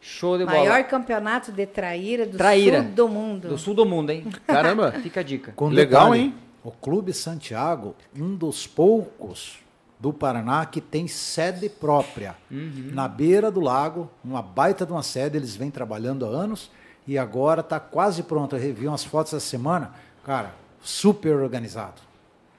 Show 0.00 0.36
de 0.36 0.46
bola. 0.46 0.58
Maior 0.58 0.82
campeonato 0.88 1.52
de 1.52 1.64
traíra 1.64 2.26
do 2.26 2.36
Traíra. 2.36 2.82
sul 2.82 2.90
do 2.90 3.08
mundo. 3.08 3.48
Do 3.50 3.56
sul 3.56 3.72
do 3.74 3.86
mundo, 3.86 4.10
hein? 4.10 4.26
Caramba. 4.48 4.90
Fica 5.00 5.20
a 5.20 5.22
dica. 5.22 5.52
Com 5.54 5.68
Legal, 5.68 6.10
detalhe, 6.10 6.24
hein? 6.24 6.34
O 6.64 6.72
Clube 6.72 7.12
Santiago, 7.12 7.94
um 8.18 8.34
dos 8.34 8.66
poucos 8.66 9.60
do 10.04 10.12
Paraná 10.12 10.66
que 10.66 10.82
tem 10.82 11.08
sede 11.08 11.66
própria. 11.70 12.36
Uhum. 12.50 12.90
Na 12.92 13.08
beira 13.08 13.50
do 13.50 13.58
lago, 13.58 14.10
uma 14.22 14.42
baita 14.42 14.84
de 14.84 14.92
uma 14.92 15.02
sede, 15.02 15.38
eles 15.38 15.56
vêm 15.56 15.70
trabalhando 15.70 16.26
há 16.26 16.28
anos 16.28 16.70
e 17.06 17.16
agora 17.16 17.62
está 17.62 17.80
quase 17.80 18.22
pronto. 18.22 18.54
Eu 18.54 18.60
revi 18.60 18.86
umas 18.86 19.02
fotos 19.02 19.32
essa 19.32 19.40
semana. 19.40 19.94
Cara, 20.22 20.52
super 20.82 21.34
organizado. 21.36 22.02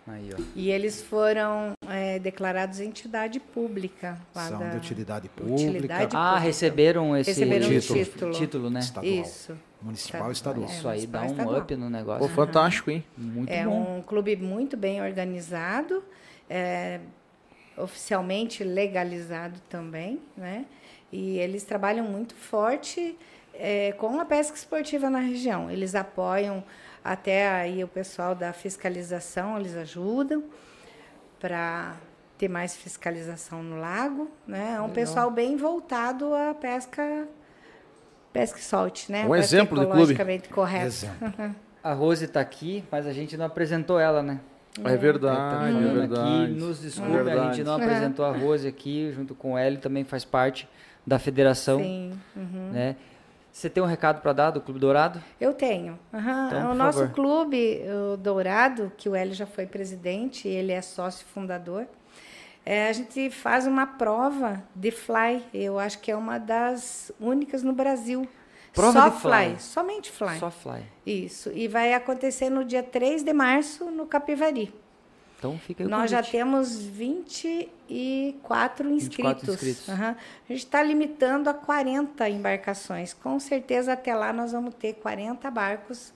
Aí, 0.07 0.31
ó. 0.33 0.41
E 0.55 0.71
eles 0.71 1.03
foram 1.03 1.73
é, 1.87 2.17
declarados 2.17 2.79
entidade 2.79 3.39
pública. 3.39 4.17
Lá 4.33 4.47
São 4.47 4.57
da... 4.57 4.69
de 4.69 4.77
utilidade 4.77 5.29
pública, 5.29 5.53
Utilidade 5.69 6.15
Ah, 6.15 6.29
pública. 6.29 6.39
receberam 6.47 7.15
esse 7.15 7.29
Receberam 7.29 7.67
um 7.67 7.79
título, 7.79 8.03
título. 8.03 8.31
título, 8.31 8.69
né? 8.71 8.79
estadual, 8.79 9.13
Isso. 9.13 9.53
municipal 9.79 10.29
e 10.29 10.33
estadual. 10.33 10.67
é. 10.67 10.71
Isso 10.73 10.87
aí 10.87 11.05
dá 11.05 11.21
um 11.21 11.25
estadual. 11.27 11.61
up 11.61 11.75
no 11.75 11.91
negócio. 11.91 12.27
Pô, 12.27 12.33
fantástico, 12.33 12.89
hein? 12.89 13.03
Muito 13.15 13.51
é 13.51 13.65
bom. 13.65 13.97
um 13.99 14.01
clube 14.01 14.35
muito 14.35 14.75
bem 14.75 14.99
organizado, 14.99 16.03
é, 16.49 16.99
oficialmente 17.78 18.63
legalizado 18.63 19.59
também, 19.69 20.21
né? 20.36 20.65
E 21.11 21.38
eles 21.39 21.63
trabalham 21.63 22.05
muito 22.05 22.36
forte 22.36 23.17
é, 23.53 23.91
com 23.93 24.19
a 24.19 24.26
pesca 24.26 24.57
esportiva 24.57 25.09
na 25.09 25.19
região. 25.19 25.69
Eles 25.69 25.95
apoiam 25.95 26.63
até 27.03 27.47
aí 27.47 27.84
o 27.84 27.88
pessoal 27.88 28.34
da 28.34 28.51
fiscalização, 28.51 29.59
eles 29.59 29.76
ajudam 29.76 30.43
para 31.39 31.95
ter 32.38 32.49
mais 32.49 32.76
fiscalização 32.76 33.63
no 33.63 33.80
lago, 33.80 34.30
né? 34.47 34.76
É 34.78 34.82
um 34.82 34.89
pessoal 34.89 35.30
bem 35.32 35.55
voltado 35.55 36.34
à 36.34 36.53
pesca 36.53 37.28
pesca 38.34 38.59
e 38.59 38.61
solte, 38.61 39.09
né? 39.09 39.26
Um 39.26 39.30
Pesca 39.30 39.45
exemplo 39.45 39.78
de 39.78 39.86
clube. 39.86 39.91
ecologicamente 39.91 40.49
correto. 40.49 40.88
Exemplo. 40.88 41.55
A 41.82 41.93
Rose 41.93 42.28
tá 42.28 42.41
aqui, 42.41 42.84
mas 42.91 43.05
a 43.05 43.13
gente 43.13 43.38
não 43.38 43.45
apresentou 43.45 43.99
ela, 43.99 44.21
né? 44.23 44.41
É 44.84 44.97
verdade, 44.97 45.38
Tá 45.38 45.67
é 45.67 45.71
falando 45.71 45.88
aqui, 45.88 45.97
verdade. 45.99 46.51
nos 46.53 46.82
desculpe, 46.82 47.11
É 47.15 47.19
a 47.19 47.23
verdade. 47.23 47.55
gente 47.57 47.65
não 47.65 47.76
apresentou 47.76 48.26
a 48.26 48.32
Rose 48.32 48.67
aqui, 48.67 49.11
junto 49.15 49.34
com 49.34 49.57
ela, 49.57 49.78
também 49.78 50.03
faz 50.03 50.26
parte 50.26 50.67
da 51.07 51.17
federação, 51.17 51.80
Sim. 51.80 52.13
uhum. 52.36 52.71
né? 52.71 52.95
Você 53.51 53.69
tem 53.69 53.82
um 53.82 53.86
recado 53.86 54.19
para 54.21 54.34
dar 54.34 54.51
do 54.51 54.59
Clube 54.59 54.82
Dourado? 54.82 55.21
Eu 55.39 55.53
tenho. 55.53 55.97
Aham. 56.13 56.47
Então, 56.47 56.71
o 56.71 56.76
nosso 56.76 56.99
favor. 56.99 57.13
clube, 57.13 57.82
o 58.13 58.17
Dourado, 58.17 58.91
que 58.97 59.07
o 59.07 59.15
Hélio 59.15 59.34
já 59.34 59.45
foi 59.45 59.65
presidente, 59.65 60.45
ele 60.47 60.73
é 60.73 60.82
sócio 60.82 61.26
fundador. 61.28 61.86
é, 62.65 62.89
a 62.89 62.93
gente 62.93 63.30
faz 63.30 63.65
uma 63.67 63.86
prova 63.88 64.61
de 64.76 64.91
fly. 64.91 65.41
Eu 65.53 65.80
acho 65.80 65.99
que 65.99 66.11
é 66.11 66.15
uma 66.17 66.38
das 66.38 67.11
únicas 67.19 67.63
no 67.63 67.71
Brasil. 67.71 68.28
Prova 68.76 68.99
Só 68.99 69.09
de 69.09 69.21
fly. 69.21 69.59
Somente 69.59 70.11
fly. 70.11 70.38
Só 70.38 70.51
fly. 70.51 70.84
Isso. 71.05 71.49
E 71.53 71.67
vai 71.67 71.93
acontecer 71.93 72.49
no 72.49 72.65
dia 72.65 72.84
3 72.84 73.23
de 73.23 73.34
março, 73.34 73.86
no 73.86 74.05
Capivari. 74.05 74.71
Então 75.38 75.57
fica 75.57 75.84
aí 75.84 75.89
Nós 75.89 76.11
já 76.11 76.21
temos 76.21 76.78
24 76.78 78.89
inscritos. 78.89 79.17
24 79.17 79.51
inscritos. 79.51 79.89
Aham. 79.89 80.11
A 80.11 80.17
gente 80.51 80.65
está 80.65 80.84
limitando 80.84 81.49
a 81.49 81.53
40 81.53 82.30
embarcações. 82.30 83.13
Com 83.13 83.39
certeza 83.39 83.93
até 83.93 84.13
lá 84.13 84.34
nós 84.34 84.51
vamos 84.51 84.76
ter 84.76 84.93
40 84.93 85.49
barcos 85.49 86.13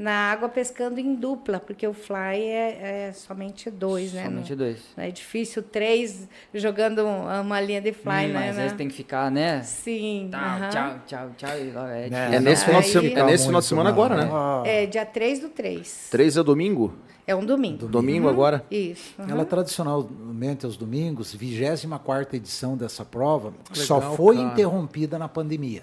na 0.00 0.30
água 0.30 0.48
pescando 0.48 1.00
em 1.00 1.12
dupla, 1.16 1.58
porque 1.58 1.84
o 1.84 1.92
fly 1.92 2.38
é, 2.40 3.08
é 3.08 3.12
somente 3.12 3.68
dois, 3.68 4.12
né? 4.12 4.24
Somente 4.26 4.50
Não- 4.50 4.56
dois. 4.56 4.78
não 4.96 5.02
é 5.02 5.10
difícil 5.10 5.60
três 5.60 6.28
jogando 6.54 7.04
um- 7.04 7.40
uma 7.40 7.60
linha 7.60 7.80
de 7.80 7.92
fly, 7.92 8.26
Hum, 8.26 8.28
né? 8.28 8.32
mas 8.46 8.56
né? 8.56 8.62
eles 8.62 8.72
têm 8.74 8.86
que 8.86 8.94
ficar, 8.94 9.28
né? 9.28 9.60
Sim. 9.64 10.28
Tchau, 10.30 10.40
aham. 10.40 10.68
tchau, 10.70 11.00
tchau, 11.04 11.30
tchau. 11.36 11.50
lá 11.74 11.92
É, 11.96 12.08
É. 12.12 12.34
É 12.36 12.40
nesse, 12.40 12.64
final 12.64 12.80
de 12.80 12.86
semana, 12.88 13.20
é 13.20 13.24
nesse 13.24 13.46
final 13.46 13.60
de 13.60 13.66
semana 13.66 13.90
agora, 13.90 14.16
né? 14.16 14.30
Ah, 14.32 14.62
É 14.64 14.86
dia 14.86 15.04
3 15.04 15.40
do 15.40 15.48
3. 15.48 16.06
Três 16.12 16.36
é 16.36 16.42
domingo? 16.44 16.94
É 17.26 17.34
um 17.34 17.44
domingo. 17.44 17.88
Domingo 17.88 18.28
agora? 18.28 18.64
Isso. 18.70 19.14
aham. 19.18 19.30
Ela 19.32 19.44
tradicionalmente 19.44 20.64
aos 20.64 20.76
domingos, 20.76 21.34
24 21.34 22.36
edição 22.36 22.76
dessa 22.76 23.04
prova, 23.04 23.52
Legal, 23.70 23.84
só 23.86 24.00
foi 24.16 24.36
cara. 24.36 24.48
interrompida 24.52 25.18
na 25.18 25.28
pandemia. 25.28 25.82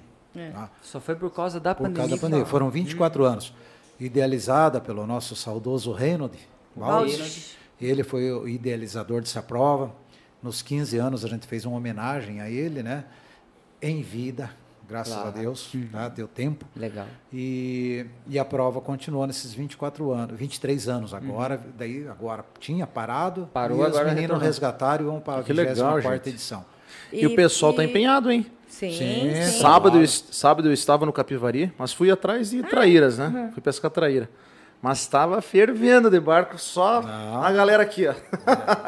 tá? 0.53 0.69
Só 0.81 0.99
foi 0.99 1.15
por 1.15 1.29
causa 1.33 1.59
da 1.59 1.73
Por 1.75 1.83
pandemia. 1.83 2.01
causa 2.01 2.15
da 2.15 2.21
pandemia. 2.21 2.45
Foram 2.45 2.69
24 2.69 3.23
anos. 3.25 3.53
Idealizada 3.99 4.81
pelo 4.81 5.05
nosso 5.07 5.35
saudoso 5.35 5.91
Reynold. 5.91 6.37
Ele 7.79 8.03
foi 8.03 8.31
o 8.31 8.47
idealizador 8.47 9.21
dessa 9.21 9.41
prova. 9.41 9.91
Nos 10.41 10.61
15 10.61 10.97
anos 10.97 11.25
a 11.25 11.27
gente 11.27 11.47
fez 11.47 11.65
uma 11.65 11.77
homenagem 11.77 12.41
a 12.41 12.49
ele, 12.49 12.83
né? 12.83 13.05
Em 13.81 14.01
vida, 14.01 14.49
graças 14.87 15.13
Claro. 15.13 15.27
a 15.29 15.31
Deus, 15.31 15.71
tá? 15.91 16.07
deu 16.07 16.27
tempo. 16.27 16.65
Legal. 16.75 17.07
E, 17.33 18.05
e 18.27 18.37
a 18.39 18.45
prova 18.45 18.79
continuou 18.81 19.25
nesses 19.27 19.53
24 19.53 20.11
anos, 20.11 20.37
23 20.37 20.87
anos 20.87 21.13
agora. 21.13 21.59
Daí 21.77 22.07
agora 22.07 22.45
tinha 22.59 22.85
parado. 22.87 23.41
Uhum. 23.41 23.47
Parou, 23.47 23.79
e 23.79 23.85
agora 23.85 23.91
os 24.07 24.13
meninos 24.13 24.21
retornou. 24.21 24.45
resgataram 24.45 25.03
e 25.05 25.07
vão 25.07 25.19
para 25.19 25.41
a 25.41 25.43
Que 25.43 25.53
legal, 25.53 25.95
24 25.95 26.01
gente. 26.17 26.29
edição. 26.29 26.65
E, 27.11 27.25
o 27.25 27.35
pessoal 27.35 27.73
tá 27.73 27.83
e- 27.83 27.87
empenhado, 27.87 28.31
hein? 28.31 28.45
Sim, 28.67 28.91
Sim. 28.91 29.31
sim. 29.33 29.59
Sábado, 29.59 29.99
eu 30.01 30.07
sábado 30.07 30.67
eu 30.67 30.73
estava 30.73 31.05
no 31.05 31.13
Capivari, 31.13 31.71
mas 31.77 31.93
fui 31.93 32.11
atrás 32.11 32.49
de 32.49 32.61
traíras, 32.63 33.17
né? 33.17 33.49
Fui 33.53 33.61
pescar 33.61 33.89
traíra. 33.89 34.29
Mas 34.81 34.99
estava 34.99 35.41
fervendo 35.41 36.11
de 36.11 36.19
barco, 36.19 36.59
só 36.59 36.99
a 37.41 37.51
galera 37.51 37.81
aqui, 37.81 38.05
ó. 38.05 38.13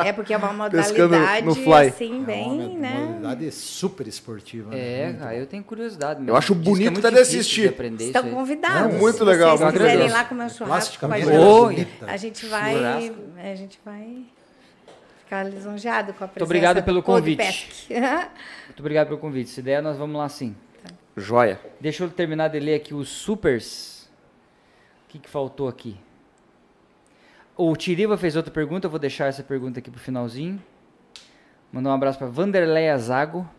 É 0.04 0.12
porque 0.14 0.32
é 0.34 0.38
uma 0.38 0.52
modalidade 0.54 1.44
no 1.46 1.56
fly. 1.56 1.74
assim, 1.88 2.12
É 2.12 2.16
uma 2.18 2.26
bem, 2.26 2.78
né? 2.78 2.94
modalidade 3.16 3.52
super 3.52 4.06
esportiva. 4.06 4.70
né? 4.72 4.78
É, 4.78 5.06
Muito 5.08 5.20
cara, 5.20 5.36
eu 5.38 5.48
tenho 5.48 5.64
curiosidade. 5.64 6.20
mesmo. 6.20 6.32
Eu 6.34 6.36
acho 6.36 6.52
é 6.52 6.56
bonito 6.56 7.00
até 7.00 7.10
de 7.10 7.20
assistir. 7.20 7.70
aprender 7.70 8.08
Estão 8.08 8.30
convidados. 8.30 8.94
Não, 8.94 9.00
muito 9.00 9.18
Se 9.18 9.24
legal, 9.24 9.52
vocês 9.58 9.62
muito 9.62 9.74
quiserem 9.78 9.98
legal. 10.04 10.10
ir 10.10 10.14
lá 10.20 10.24
comer 10.26 10.44
um 10.44 10.50
churrasco 10.50 11.00
com 11.00 11.14
a 11.14 11.20
gente, 11.20 11.88
a 12.06 12.18
gente 12.18 12.46
vai, 12.46 12.86
a 13.44 13.56
gente 13.56 13.80
vai 13.84 14.26
ficar 15.28 15.44
lisonjeado 15.44 16.14
com 16.14 16.24
a 16.24 16.28
presença 16.28 16.46
obrigado 16.46 16.78
do 16.78 16.84
pelo 16.84 17.04
convite. 17.04 17.86
Muito 18.66 18.80
obrigado 18.80 19.08
pelo 19.08 19.20
convite. 19.20 19.50
Se 19.50 19.62
der, 19.62 19.84
nós 19.84 19.98
vamos 19.98 20.16
lá 20.16 20.30
sim. 20.30 20.56
Joia. 21.18 21.60
Deixa 21.82 22.06
eu 22.06 22.10
terminar 22.10 22.48
de 22.48 22.60
ler 22.60 22.76
aqui 22.76 22.94
os 22.94 23.10
supers. 23.10 24.10
O 25.04 25.10
que, 25.10 25.20
que 25.20 25.30
faltou 25.30 25.68
aqui? 25.68 25.98
O 27.58 27.76
Tiriva 27.76 28.18
fez 28.18 28.38
outra 28.38 28.52
pergunta, 28.52 28.88
eu 28.88 28.92
vou 28.92 29.00
deixar 29.00 29.26
essa 29.26 29.44
pergunta 29.44 29.80
aqui 29.80 29.92
pro 29.92 30.00
finalzinho. 30.00 30.64
Mandar 31.74 31.90
um 31.90 31.94
abraço 31.94 32.18
para 32.18 32.28
Vanderleia 32.28 32.98
Zago. 32.98 33.50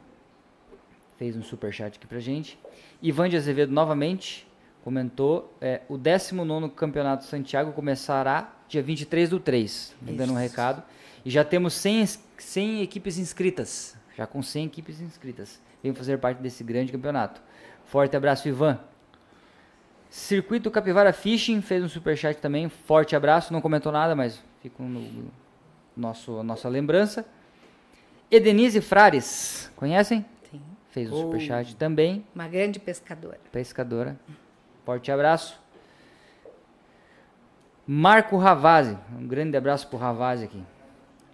Fez 1.18 1.36
um 1.36 1.42
superchat 1.42 1.98
aqui 1.98 2.06
pra 2.06 2.18
gente. 2.18 2.58
Ivan 3.02 3.28
de 3.28 3.36
Azevedo 3.36 3.72
novamente 3.72 4.48
comentou: 4.82 5.52
é, 5.60 5.82
o 5.88 5.98
19 5.98 6.70
Campeonato 6.70 7.24
Santiago 7.24 7.72
começará 7.72 8.54
dia 8.68 8.82
23 8.82 9.28
do 9.28 9.38
3. 9.40 9.94
Dando 10.00 10.32
um 10.32 10.36
recado. 10.36 10.82
E 11.28 11.30
já 11.30 11.44
temos 11.44 11.74
100, 11.74 12.00
ins- 12.00 12.24
100 12.38 12.80
equipes 12.80 13.18
inscritas. 13.18 13.94
Já 14.16 14.26
com 14.26 14.42
100 14.42 14.64
equipes 14.64 14.98
inscritas. 14.98 15.60
Vem 15.82 15.94
fazer 15.94 16.16
parte 16.16 16.38
desse 16.40 16.64
grande 16.64 16.90
campeonato. 16.90 17.42
Forte 17.84 18.16
abraço, 18.16 18.48
Ivan. 18.48 18.80
Circuito 20.08 20.70
Capivara 20.70 21.12
Fishing 21.12 21.60
fez 21.60 21.84
um 21.84 21.88
superchat 21.88 22.40
também. 22.40 22.70
Forte 22.70 23.14
abraço. 23.14 23.52
Não 23.52 23.60
comentou 23.60 23.92
nada, 23.92 24.16
mas 24.16 24.42
fica 24.62 24.82
no 24.82 25.30
nosso, 25.94 26.42
nossa 26.42 26.66
lembrança. 26.66 27.26
Edenise 28.30 28.80
Frares, 28.80 29.70
conhecem? 29.76 30.24
Sim. 30.50 30.62
Fez 30.92 31.12
um 31.12 31.14
Oh. 31.14 31.20
superchat 31.24 31.76
também. 31.76 32.24
Uma 32.34 32.48
grande 32.48 32.80
pescadora. 32.80 33.38
Pescadora. 33.52 34.18
Forte 34.82 35.12
abraço. 35.12 35.60
Marco 37.86 38.38
Ravazzi. 38.38 38.96
Um 39.12 39.26
grande 39.26 39.58
abraço 39.58 39.88
pro 39.88 39.98
Ravazzi 39.98 40.44
aqui. 40.44 40.62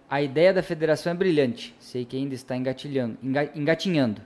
A 0.09 0.21
ideia 0.21 0.53
da 0.53 0.61
federação 0.63 1.11
é 1.11 1.15
brilhante. 1.15 1.75
Sei 1.79 2.05
que 2.05 2.15
ainda 2.15 2.35
está 2.35 2.55
engatilhando, 2.55 3.17
enga- 3.23 3.51
engatinhando. 3.55 4.21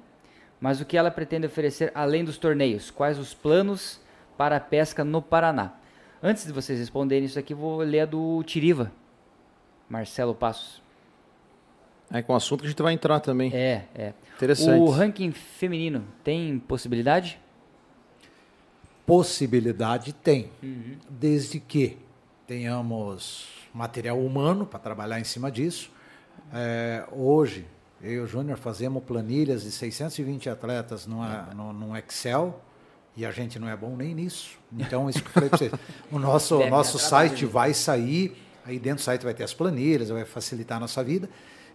Mas 0.59 0.81
o 0.81 0.85
que 0.85 0.97
ela 0.97 1.09
pretende 1.09 1.45
oferecer 1.47 1.91
além 1.95 2.23
dos 2.25 2.37
torneios? 2.37 2.91
Quais 2.91 3.17
os 3.17 3.33
planos 3.33 3.99
para 4.37 4.57
a 4.57 4.59
pesca 4.59 5.05
no 5.05 5.21
Paraná? 5.21 5.73
Antes 6.21 6.45
de 6.45 6.51
vocês 6.51 6.77
responderem 6.79 7.23
isso 7.25 7.39
aqui, 7.39 7.53
vou 7.53 7.77
ler 7.79 8.01
a 8.01 8.05
do 8.05 8.43
Tiriva. 8.43 8.91
Marcelo 9.87 10.35
Passos. 10.35 10.81
É 12.11 12.21
com 12.21 12.33
o 12.33 12.35
assunto 12.35 12.59
que 12.61 12.65
a 12.65 12.69
gente 12.69 12.81
vai 12.81 12.93
entrar 12.93 13.19
também. 13.21 13.51
É, 13.53 13.85
é. 13.95 14.13
Interessante. 14.35 14.79
O 14.81 14.89
ranking 14.89 15.31
feminino 15.31 16.03
tem 16.23 16.59
possibilidade? 16.59 17.39
Possibilidade 19.05 20.13
tem, 20.13 20.49
Uhum. 20.61 20.97
desde 21.09 21.59
que 21.59 21.97
tenhamos 22.45 23.58
material 23.73 24.19
humano 24.19 24.65
para 24.65 24.79
trabalhar 24.79 25.19
em 25.19 25.23
cima 25.23 25.51
disso. 25.51 25.91
É, 26.53 27.05
hoje, 27.11 27.67
eu 28.01 28.11
e 28.11 28.19
o 28.19 28.27
Júnior 28.27 28.57
fazemos 28.57 29.03
planilhas 29.03 29.63
de 29.63 29.71
620 29.71 30.49
atletas 30.49 31.05
numa, 31.05 31.49
no, 31.53 31.73
num 31.73 31.97
Excel 31.97 32.61
e 33.15 33.25
a 33.25 33.31
gente 33.31 33.59
não 33.59 33.67
é 33.67 33.75
bom 33.75 33.95
nem 33.95 34.15
nisso. 34.15 34.57
Então, 34.71 35.09
isso 35.09 35.21
que 35.21 35.27
eu 35.27 35.33
falei 35.33 35.49
para 35.49 35.57
vocês. 35.57 35.73
O 36.11 36.17
nosso, 36.17 36.57
Deve 36.57 36.69
nosso 36.69 36.97
site 36.97 37.45
vai 37.45 37.73
sair, 37.73 38.37
aí 38.65 38.79
dentro 38.79 39.01
do 39.01 39.05
site 39.05 39.23
vai 39.23 39.33
ter 39.33 39.43
as 39.43 39.53
planilhas, 39.53 40.09
vai 40.09 40.23
facilitar 40.23 40.77
a 40.77 40.79
nossa 40.79 41.03
vida. 41.03 41.29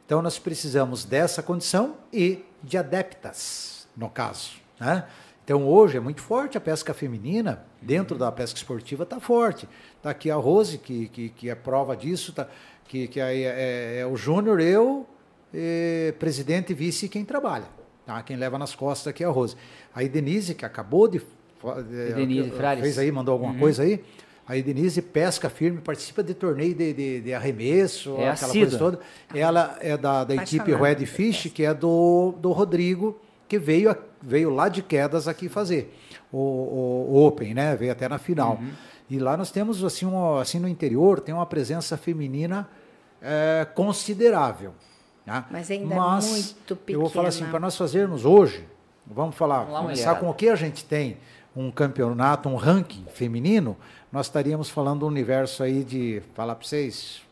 Então, 0.07 0.23
nós 0.23 0.39
precisamos 0.39 1.05
dessa 1.05 1.43
condição 1.43 1.97
e 2.13 2.45
de 2.63 2.79
adeptas, 2.79 3.87
no 3.97 4.09
caso. 4.09 4.53
Né? 4.81 5.05
Então, 5.45 5.67
hoje 5.69 5.97
é 5.99 6.01
muito 6.01 6.23
forte 6.23 6.57
a 6.57 6.61
pesca 6.61 6.95
feminina, 6.95 7.65
dentro 7.83 8.17
da 8.17 8.33
pesca 8.33 8.57
esportiva 8.57 9.03
está 9.03 9.21
forte. 9.21 9.69
Está 9.99 10.11
aqui 10.11 10.31
a 10.31 10.37
Rose, 10.37 10.79
que, 10.79 11.09
que, 11.09 11.29
que 11.29 11.51
é 11.51 11.55
prova 11.55 11.95
disso, 11.95 12.33
tá, 12.33 12.49
que, 12.89 13.07
que 13.09 13.21
aí 13.21 13.43
é, 13.45 13.99
é 14.01 14.07
o 14.07 14.17
Júnior, 14.17 14.59
eu, 14.59 15.07
eh, 15.53 16.15
presidente 16.19 16.71
e 16.71 16.75
vice 16.75 17.09
quem 17.11 17.25
trabalha. 17.27 17.67
Tá? 18.07 18.23
Quem 18.23 18.37
leva 18.37 18.57
nas 18.59 18.75
costas 18.75 19.09
aqui 19.09 19.23
é 19.23 19.27
a 19.27 19.31
Rose. 19.31 19.55
Aí 19.95 20.09
Denise, 20.09 20.55
que 20.55 20.65
acabou 20.65 21.07
de. 21.09 21.19
eh, 21.19 22.13
Denise. 22.15 22.51
Fez 22.83 22.99
aí, 22.99 23.13
mandou 23.13 23.33
alguma 23.33 23.53
coisa 23.61 23.83
aí. 23.83 24.03
Aí 24.47 24.63
Denise 24.63 25.01
pesca 25.03 25.49
firme, 25.51 25.81
participa 25.81 26.23
de 26.23 26.33
torneio 26.35 26.75
de, 26.75 26.93
de, 26.93 27.21
de 27.21 27.35
arremesso, 27.35 28.17
É 28.17 28.29
aquela 28.31 28.53
coisa 28.61 28.79
toda. 28.79 29.01
Ela 29.35 29.77
é 29.81 29.97
da, 29.97 30.25
da 30.25 30.35
equipe 30.35 30.71
Red 30.83 31.07
Fish, 31.07 31.51
que 31.53 31.65
é 31.65 31.73
do, 31.75 32.35
do 32.39 32.51
Rodrigo, 32.53 33.19
que 33.49 33.59
veio, 33.59 33.91
a- 33.91 33.97
veio 34.25 34.51
lá 34.51 34.69
de 34.69 34.83
quedas 34.83 35.29
aqui 35.29 35.49
fazer 35.49 35.95
o, 36.33 36.39
o- 36.39 37.07
o 37.15 37.27
Open, 37.27 37.55
né? 37.55 37.77
Veio 37.77 37.93
até 37.93 38.09
na 38.09 38.19
final. 38.19 38.55
Uhum. 38.61 38.71
E 39.11 39.19
lá 39.19 39.37
nós 39.37 39.51
temos, 39.51 39.85
assim, 39.85 40.07
um, 40.07 40.37
assim, 40.39 40.59
no 40.59 40.67
interior, 40.67 41.21
tem 41.21 41.35
uma 41.35 41.45
presença 41.47 41.97
feminina 41.97 42.69
é, 43.23 43.67
considerável. 43.75 44.73
né? 45.27 45.45
Mas 45.51 45.71
ainda 45.71 45.95
é 45.95 45.99
Mas 45.99 46.27
muito 46.31 46.79
Eu 46.89 47.01
vou 47.01 47.09
falar 47.11 47.29
assim, 47.29 47.39
pequena. 47.41 47.51
para 47.53 47.61
nós 47.61 47.77
fazermos 47.77 48.25
hoje, 48.25 48.67
vamos 49.07 49.35
falar, 49.37 49.65
Vamos 49.65 49.81
começar 49.83 50.15
com 50.17 50.29
o 50.31 50.35
que 50.35 50.49
a 50.49 50.57
gente 50.57 50.85
tem, 50.85 51.17
um 51.57 51.71
campeonato, 51.71 52.49
um 52.49 52.57
ranking 52.57 53.05
feminino, 53.13 53.77
nós 54.11 54.27
estaríamos 54.27 54.69
falando 54.71 55.05
um 55.05 55.09
universo 55.09 55.63
aí 55.63 55.85
de, 55.85 56.23
falar 56.35 56.55
para 56.57 56.67
vocês, 56.67 57.23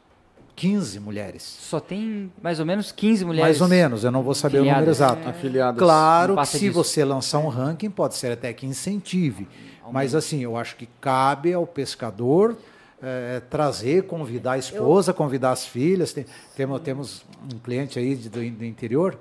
15 0.55 1.01
mulheres. 1.01 1.43
Só 1.43 1.81
tem 1.81 2.31
mais 2.43 2.61
ou 2.61 2.67
menos 2.67 2.93
15 2.93 3.25
mulheres. 3.25 3.45
Mais 3.59 3.61
ou 3.61 3.69
menos, 3.69 4.05
eu 4.05 4.11
não 4.11 4.23
vou 4.23 4.35
saber 4.35 4.59
o 4.59 4.65
número 4.65 4.77
Afiliadas. 4.91 4.97
exato. 5.01 5.29
Afiliadas. 5.29 5.79
Claro 5.79 6.37
que 6.37 6.47
se 6.47 6.59
disso. 6.61 6.73
você 6.75 7.05
lançar 7.05 7.39
um 7.39 7.49
ranking, 7.49 7.91
pode 7.91 8.15
ser 8.15 8.33
até 8.33 8.53
que 8.53 8.67
incentive. 8.67 9.49
Mas 9.91 10.15
assim, 10.15 10.41
eu 10.41 10.57
acho 10.57 10.77
que 10.77 10.89
cabe 11.01 11.53
ao 11.53 11.67
pescador 11.67 12.57
eh, 13.03 13.43
trazer, 13.51 14.05
convidar 14.05 14.53
a 14.53 14.59
esposa, 14.59 15.13
convidar 15.13 15.51
as 15.51 15.67
filhas. 15.67 16.13
Tem- 16.13 16.25
temos, 16.55 16.81
temos 16.83 17.25
um 17.53 17.59
cliente 17.59 17.99
aí 17.99 18.15
de- 18.15 18.29
do, 18.29 18.39
do 18.51 18.65
interior 18.65 19.19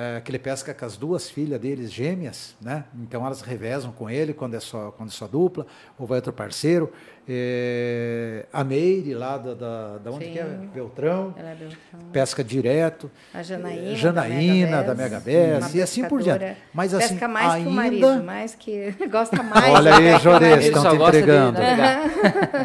eh, 0.00 0.20
que 0.24 0.30
ele 0.30 0.38
pesca 0.38 0.72
com 0.72 0.84
as 0.84 0.96
duas 0.96 1.28
filhas 1.28 1.60
deles 1.60 1.92
gêmeas, 1.92 2.54
né? 2.62 2.84
Então 3.02 3.26
elas 3.26 3.40
revezam 3.42 3.90
com 3.90 4.08
ele 4.08 4.32
quando 4.32 4.54
é 4.54 4.60
só, 4.60 4.92
quando 4.92 5.08
é 5.08 5.12
só 5.12 5.26
dupla, 5.26 5.66
ou 5.98 6.06
vai 6.06 6.18
outro 6.18 6.32
parceiro. 6.32 6.92
Eh, 7.28 8.46
a 8.52 8.62
Meire, 8.62 9.12
lá 9.14 9.36
da, 9.36 9.54
da, 9.54 9.98
da 9.98 10.10
onde 10.12 10.26
Sim. 10.26 10.32
que 10.32 10.38
é? 10.38 10.44
Beltrão. 10.72 11.34
Ela 11.36 11.50
é 11.50 11.54
Beltrão. 11.56 11.78
Pesca 12.12 12.44
direto. 12.44 13.10
A 13.34 13.42
Janaína. 13.42 13.96
Janaína, 13.96 14.82
da 14.84 14.94
Mega 14.94 15.18
Bess, 15.18 15.66
uma 15.66 15.76
e 15.76 15.82
assim 15.82 16.04
por 16.04 16.22
diante. 16.22 16.56
Mas 16.72 16.94
assim, 16.94 17.14
Pesca 17.14 17.26
mais 17.26 17.54
que 17.54 17.58
o 17.58 17.68
ainda- 17.68 17.70
marido, 17.70 18.24
mais 18.24 18.54
que. 18.54 18.94
Gosta 19.10 19.42
mais. 19.42 19.74
Olha 19.74 19.96
aí, 19.96 20.52
Ele 20.52 20.64
estão 20.68 20.96
te 20.96 21.02
entregando. 21.02 21.58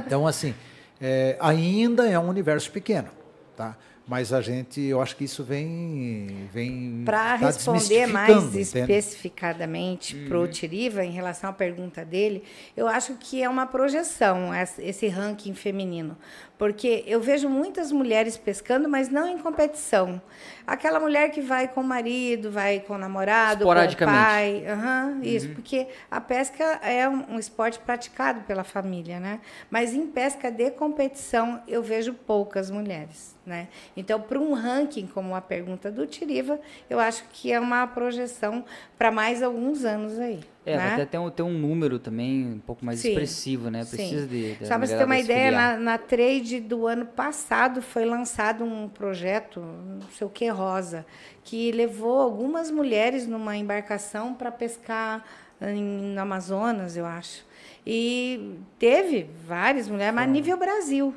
Então, 0.05 0.27
assim, 0.27 0.53
é, 1.01 1.35
ainda 1.39 2.07
é 2.07 2.19
um 2.19 2.29
universo 2.29 2.69
pequeno, 2.71 3.09
tá? 3.57 3.75
Mas 4.05 4.33
a 4.33 4.41
gente, 4.41 4.81
eu 4.81 5.01
acho 5.01 5.15
que 5.15 5.23
isso 5.23 5.45
vem, 5.45 6.49
vem 6.51 7.03
Para 7.05 7.37
tá 7.39 7.45
responder 7.47 8.05
mais 8.07 8.33
entende? 8.53 8.59
especificadamente 8.59 10.15
para 10.27 10.39
o 10.39 10.47
Tiriva, 10.47 11.05
em 11.05 11.11
relação 11.11 11.49
à 11.49 11.53
pergunta 11.53 12.03
dele, 12.03 12.43
eu 12.75 12.87
acho 12.87 13.15
que 13.15 13.41
é 13.41 13.47
uma 13.47 13.65
projeção 13.65 14.53
es- 14.53 14.77
esse 14.79 15.07
ranking 15.07 15.53
feminino. 15.53 16.17
Porque 16.57 17.03
eu 17.07 17.19
vejo 17.19 17.49
muitas 17.49 17.91
mulheres 17.91 18.37
pescando, 18.37 18.87
mas 18.87 19.09
não 19.09 19.27
em 19.27 19.37
competição. 19.37 20.21
Aquela 20.65 20.99
mulher 20.99 21.31
que 21.31 21.41
vai 21.41 21.67
com 21.67 21.81
o 21.81 21.83
marido, 21.83 22.51
vai 22.51 22.79
com 22.79 22.93
o 22.93 22.97
namorado, 22.97 23.65
com 23.65 23.71
o 23.71 23.97
pai. 23.97 24.63
Aham, 24.67 25.19
Isso, 25.23 25.49
porque 25.49 25.87
a 26.09 26.21
pesca 26.21 26.63
é 26.83 27.09
um, 27.09 27.33
um 27.33 27.39
esporte 27.39 27.79
praticado 27.79 28.41
pela 28.41 28.63
família, 28.63 29.19
né? 29.19 29.41
Mas 29.69 29.93
em 29.93 30.07
pesca 30.07 30.51
de 30.51 30.71
competição 30.71 31.61
eu 31.67 31.81
vejo 31.81 32.13
poucas 32.13 32.69
mulheres, 32.69 33.35
né? 33.45 33.67
Então, 33.97 34.21
para 34.21 34.39
um 34.39 34.53
ranking 34.53 35.07
como 35.07 35.35
a 35.35 35.41
pergunta 35.41 35.91
do 35.91 36.05
Tiriva, 36.05 36.59
eu 36.89 36.99
acho 36.99 37.25
que 37.33 37.51
é 37.51 37.59
uma 37.59 37.85
projeção 37.87 38.63
para 38.97 39.11
mais 39.11 39.41
alguns 39.43 39.83
anos 39.83 40.19
aí. 40.19 40.39
É, 40.65 40.77
né? 40.77 40.93
até 40.93 41.05
ter 41.05 41.17
um, 41.17 41.29
ter 41.29 41.43
um 41.43 41.51
número 41.51 41.99
também 41.99 42.53
um 42.53 42.59
pouco 42.59 42.85
mais 42.85 42.99
Sim, 42.99 43.09
expressivo, 43.09 43.69
né? 43.69 43.83
Precisa 43.83 44.27
de. 44.27 44.53
da 44.55 44.65
Só 44.65 44.77
para 44.77 44.87
você 44.87 44.97
ter 44.97 45.03
uma 45.03 45.17
ideia, 45.19 45.51
na, 45.51 45.77
na 45.77 45.97
trade 45.97 46.59
do 46.61 46.87
ano 46.87 47.05
passado 47.05 47.81
foi 47.81 48.05
lançado 48.05 48.63
um 48.63 48.87
projeto, 48.87 49.59
não 49.59 50.07
sei 50.17 50.25
o 50.25 50.29
que, 50.29 50.47
rosa, 50.47 51.05
que 51.43 51.71
levou 51.71 52.19
algumas 52.21 52.71
mulheres 52.71 53.27
numa 53.27 53.57
embarcação 53.57 54.33
para 54.33 54.51
pescar 54.51 55.23
em, 55.61 56.13
no 56.13 56.21
Amazonas, 56.21 56.95
eu 56.95 57.05
acho. 57.05 57.45
E 57.85 58.55
teve 58.79 59.29
várias 59.45 59.89
mulheres, 59.89 60.15
mas 60.15 60.23
a 60.23 60.31
nível 60.31 60.57
Brasil. 60.57 61.13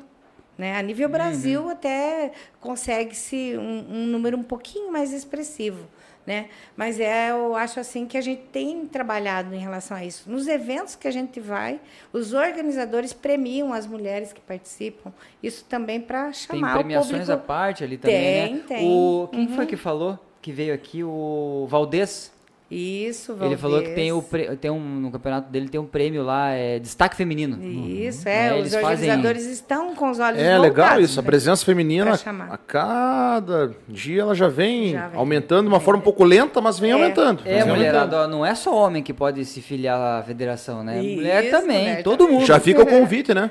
Né? 0.57 0.75
A 0.75 0.79
Uhum. 0.79 0.87
nível 0.87 1.07
Brasil 1.07 1.69
até 1.69 2.31
consegue-se 2.59 3.55
um, 3.57 3.85
um 3.89 4.05
número 4.07 4.35
um 4.37 4.43
pouquinho 4.43 4.91
mais 4.91 5.13
expressivo. 5.13 5.87
Né? 6.27 6.49
Mas 6.75 6.99
é, 6.99 7.31
eu 7.31 7.55
acho 7.55 7.79
assim 7.79 8.05
que 8.05 8.17
a 8.17 8.21
gente 8.21 8.41
tem 8.51 8.85
trabalhado 8.85 9.55
em 9.55 9.59
relação 9.59 9.95
a 9.95 10.03
isso. 10.03 10.29
Nos 10.29 10.45
eventos 10.45 10.93
que 10.93 11.07
a 11.07 11.11
gente 11.11 11.39
vai, 11.39 11.79
os 12.11 12.33
organizadores 12.33 13.13
premiam 13.13 13.71
as 13.71 13.87
mulheres 13.87 14.33
que 14.33 14.41
participam. 14.41 15.13
Isso 15.41 15.63
também 15.63 16.01
para 16.01 16.25
Tem 16.25 16.33
chamar 16.33 16.73
o 16.75 16.79
premiações 16.79 17.29
à 17.29 17.33
público. 17.37 17.47
parte 17.47 17.81
ali 17.81 17.97
também, 17.97 18.19
Tem, 18.19 18.53
né? 18.55 18.63
tem. 18.67 19.29
Quem 19.31 19.47
Uhum. 19.47 19.55
foi 19.55 19.65
que 19.65 19.77
falou 19.77 20.19
que 20.41 20.51
veio 20.51 20.73
aqui? 20.73 21.01
O 21.01 21.65
Valdez. 21.69 22.29
Isso, 22.69 23.37
Ele 23.41 23.55
falou 23.55 23.81
que 23.81 23.91
tem, 23.91 24.11
o, 24.11 24.19
Valdez. 24.19 24.59
tem 24.59 24.69
um, 24.69 24.79
no 24.99 25.09
campeonato 25.09 25.49
dele 25.49 25.69
tem 25.69 25.79
um 25.79 25.85
prêmio 25.85 26.21
lá, 26.23 26.49
é 26.51 26.79
destaque 26.79 27.15
feminino. 27.15 27.57
Isso, 27.63 28.27
É, 28.27 28.49
é. 28.49 28.57
eles 28.57 28.73
os 28.73 28.81
fazem- 28.81 29.09
organizadores 29.09 29.45
estão 29.45 29.95
com 29.95 30.09
os 30.11 30.19
olhos 30.19 30.41
É 30.41 30.57
legal 30.59 30.99
isso, 30.99 31.17
a 31.19 31.23
né? 31.23 31.25
presença 31.27 31.63
feminina 31.65 32.07
Pra 32.07 32.17
chamar. 32.17 32.51
a 32.51 32.57
cada 32.57 33.71
dia 33.87 34.21
ela 34.21 34.35
já 34.35 34.49
vem, 34.49 34.91
Já 34.91 35.07
vem. 35.07 35.17
aumentando 35.19 35.61
de 35.63 35.67
uma 35.69 35.79
forma 35.79 35.99
um 36.01 36.03
pouco 36.03 36.25
lenta, 36.25 36.59
mas 36.59 36.77
vem 36.77 36.91
É. 36.91 36.93
aumentando. 36.93 37.41
É, 37.45 37.63
vem 37.63 37.73
mulherada, 37.73 38.27
não 38.27 38.45
é 38.45 38.53
só 38.53 38.75
homem 38.75 39.01
que 39.01 39.13
pode 39.13 39.45
se 39.45 39.61
filiar 39.61 40.19
à 40.19 40.23
federação, 40.23 40.83
né? 40.83 41.01
mulher 41.01 41.43
Isso, 41.45 41.51
também, 41.57 41.79
mulher 41.87 42.03
todo 42.03 42.17
também. 42.19 42.33
mundo. 42.35 42.45
Já 42.45 42.59
fica 42.59 42.81
o 42.81 42.85
convite, 42.87 43.33
né? 43.33 43.49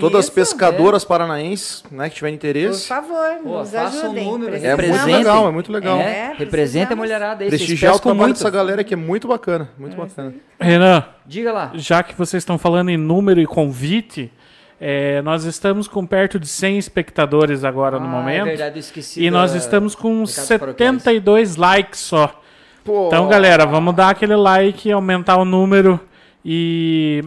Todas 0.00 0.18
as 0.20 0.24
Isso, 0.26 0.34
pescadoras 0.34 1.04
paranaenses 1.04 1.84
né, 1.90 2.08
que 2.08 2.16
tiverem 2.16 2.36
Por 2.36 2.46
interesse, 2.48 2.88
favor, 2.88 3.36
Pô, 3.42 3.58
nos 3.58 3.70
faça 3.70 3.96
um 3.98 4.00
ajudem. 4.06 4.24
número, 4.24 4.54
é 4.56 4.76
muito 4.76 5.06
legal, 5.06 5.48
é 5.48 5.50
muito 5.52 5.72
legal. 5.72 5.98
É, 5.98 6.02
É, 6.02 6.34
representa 6.36 6.92
a 6.94 6.96
mulherada 6.96 7.44
aí. 7.44 7.50
Prestigiar 7.50 7.94
o 7.94 7.98
trabalho 8.00 8.18
muito. 8.24 8.36
dessa 8.38 8.50
galera 8.50 8.82
que 8.82 8.94
é 8.94 8.96
muito 8.96 9.28
bacana, 9.28 9.68
muito 9.78 9.96
bacana. 9.96 10.34
Renan, 10.60 11.04
Diga 11.24 11.52
lá. 11.52 11.70
já 11.74 12.02
que 12.02 12.14
vocês 12.16 12.40
estão 12.42 12.58
falando 12.58 12.88
em 12.90 12.96
número 12.96 13.40
e 13.40 13.46
convite, 13.46 14.32
é, 14.80 15.22
nós 15.22 15.44
estamos 15.44 15.86
com 15.86 16.04
perto 16.04 16.38
de 16.40 16.48
100 16.48 16.78
espectadores 16.78 17.62
agora 17.64 17.98
no 18.00 18.06
Ah, 18.06 18.10
momento. 18.10 18.42
É 18.42 18.50
verdade, 18.50 18.76
eu 18.76 18.80
esqueci. 18.80 19.22
E 19.24 19.30
da- 19.30 19.38
nós 19.38 19.54
estamos 19.54 19.94
com 19.94 20.24
recados 20.24 20.48
paroquiais. 20.48 20.76
72 21.02 21.56
likes 21.56 22.00
só. 22.00 22.40
Pô, 22.84 23.06
Então, 23.06 23.28
galera, 23.28 23.64
vamos 23.66 23.94
dar 23.94 24.10
aquele 24.10 24.36
like, 24.36 24.90
aumentar 24.90 25.36
o 25.38 25.44
número 25.44 25.98
e 26.44 27.24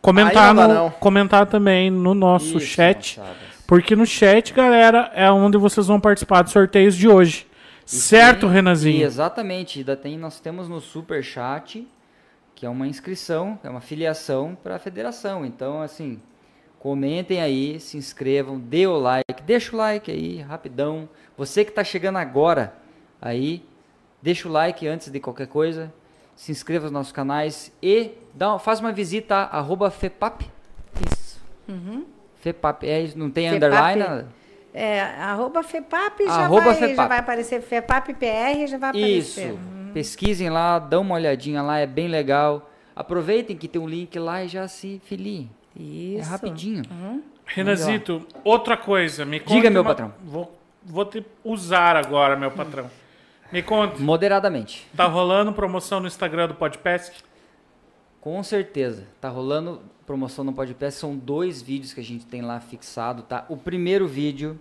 comentar, 0.00 0.54
não 0.54 0.84
no- 0.86 0.90
comentar 0.92 1.46
também 1.46 1.90
no 1.90 2.14
nosso 2.14 2.58
Isso, 2.58 2.60
chat. 2.60 3.20
Porque 3.66 3.94
no 3.94 4.04
chat, 4.06 4.52
galera, 4.52 5.10
é 5.14 5.30
onde 5.30 5.56
vocês 5.56 5.86
vão 5.86 6.00
participar 6.00 6.42
dos 6.42 6.52
sorteios 6.52 6.96
de 6.96 7.08
hoje. 7.08 7.46
E 7.86 7.90
certo, 7.96 8.40
tem- 8.46 8.50
Renanzinho? 8.50 8.98
e 8.98 9.02
exatamente. 9.02 9.78
Ainda 9.80 9.96
tem, 9.96 10.18
nós 10.18 10.40
temos 10.40 10.68
no 10.68 10.80
Super 10.80 11.22
Chat, 11.22 11.86
que 12.54 12.66
é 12.66 12.68
uma 12.68 12.86
inscrição, 12.86 13.58
é 13.62 13.70
uma 13.70 13.80
filiação 13.80 14.56
para 14.60 14.76
a 14.76 14.78
federação. 14.78 15.44
Então, 15.46 15.80
assim, 15.82 16.20
comentem 16.78 17.40
aí, 17.40 17.78
se 17.80 17.96
inscrevam, 17.96 18.58
dê 18.58 18.86
o 18.86 18.98
like, 18.98 19.42
deixa 19.44 19.74
o 19.74 19.78
like 19.78 20.10
aí, 20.10 20.40
rapidão. 20.40 21.08
Você 21.36 21.64
que 21.64 21.70
está 21.70 21.84
chegando 21.84 22.16
agora 22.18 22.74
aí, 23.20 23.64
deixa 24.22 24.48
o 24.48 24.52
like 24.52 24.86
antes 24.86 25.10
de 25.10 25.20
qualquer 25.20 25.46
coisa, 25.46 25.92
se 26.34 26.50
inscreva 26.52 26.84
nos 26.84 26.92
nossos 26.92 27.12
canais 27.12 27.72
e 27.82 28.10
dá, 28.34 28.58
faz 28.58 28.80
uma 28.80 28.92
visita 28.92 29.36
a 29.36 29.58
arroba 29.58 29.90
FEPAP. 29.90 30.42
Isso. 31.10 31.40
FEPAP, 32.40 32.84
é 32.84 33.00
isso, 33.02 33.18
não 33.18 33.30
tem 33.30 33.48
FEPAP. 33.50 33.64
underline? 33.66 34.00
nada? 34.00 34.28
É, 34.72 35.00
arroba 35.00 35.62
FEPAP 35.62 36.24
já, 36.24 36.32
Arroba 36.32 36.60
vai, 36.66 36.74
FEPAP. 36.74 36.96
já 36.96 37.06
vai 37.08 37.18
aparecer. 37.18 37.60
FEPAP 37.60 38.14
PR 38.14 38.66
já 38.68 38.78
vai 38.78 38.92
Isso. 38.96 39.40
aparecer. 39.40 39.58
Pesquisem 39.92 40.48
lá, 40.48 40.78
dão 40.78 41.02
uma 41.02 41.16
olhadinha 41.16 41.60
lá, 41.60 41.78
é 41.78 41.86
bem 41.86 42.06
legal. 42.06 42.70
Aproveitem 42.94 43.56
que 43.56 43.66
tem 43.66 43.80
um 43.82 43.88
link 43.88 44.16
lá 44.18 44.44
e 44.44 44.48
já 44.48 44.68
se 44.68 45.00
filiem. 45.04 45.50
Isso. 45.76 46.20
É 46.28 46.30
rapidinho. 46.30 46.84
Renanzito, 47.44 48.24
outra 48.44 48.76
coisa. 48.76 49.24
Me 49.24 49.40
Diga, 49.40 49.68
meu 49.70 49.82
uma- 49.82 49.90
patrão. 49.90 50.14
Vou, 50.24 50.56
vou 50.84 51.04
te 51.04 51.24
usar 51.44 51.96
agora, 51.96 52.36
meu 52.36 52.50
patrão. 52.52 52.88
Me 53.50 53.62
conte. 53.62 54.00
Moderadamente. 54.00 54.86
Tá 54.96 55.06
rolando 55.06 55.52
promoção 55.52 55.98
no 55.98 56.06
Instagram 56.06 56.46
do 56.46 56.54
Podpesc? 56.54 57.12
Com 58.20 58.42
certeza. 58.42 59.06
Tá 59.20 59.28
rolando 59.28 59.80
promoção 60.06 60.44
no 60.44 60.52
Podpest. 60.52 60.98
São 60.98 61.16
dois 61.16 61.62
vídeos 61.62 61.92
que 61.92 62.00
a 62.00 62.04
gente 62.04 62.26
tem 62.26 62.42
lá 62.42 62.60
fixado, 62.60 63.22
tá? 63.22 63.46
O 63.48 63.56
primeiro 63.56 64.06
vídeo 64.06 64.60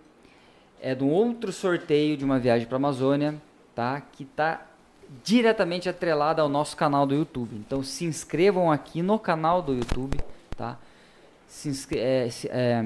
é 0.81 0.95
de 0.95 1.03
um 1.03 1.09
outro 1.09 1.51
sorteio 1.51 2.15
de 2.15 2.23
uma 2.23 2.39
viagem 2.39 2.67
para 2.67 2.77
Amazônia, 2.77 3.35
tá? 3.75 3.99
Que 4.01 4.23
tá 4.23 4.65
diretamente 5.23 5.89
atrelado 5.89 6.41
ao 6.41 6.47
nosso 6.47 6.77
canal 6.77 7.05
do 7.05 7.15
YouTube. 7.15 7.55
Então 7.55 7.83
se 7.83 8.05
inscrevam 8.05 8.71
aqui 8.71 9.01
no 9.01 9.19
canal 9.19 9.61
do 9.61 9.73
YouTube, 9.73 10.17
tá? 10.55 10.77
Se 11.47 11.67
inscre 11.67 11.99
é, 11.99 12.29
se- 12.29 12.47
é, 12.47 12.85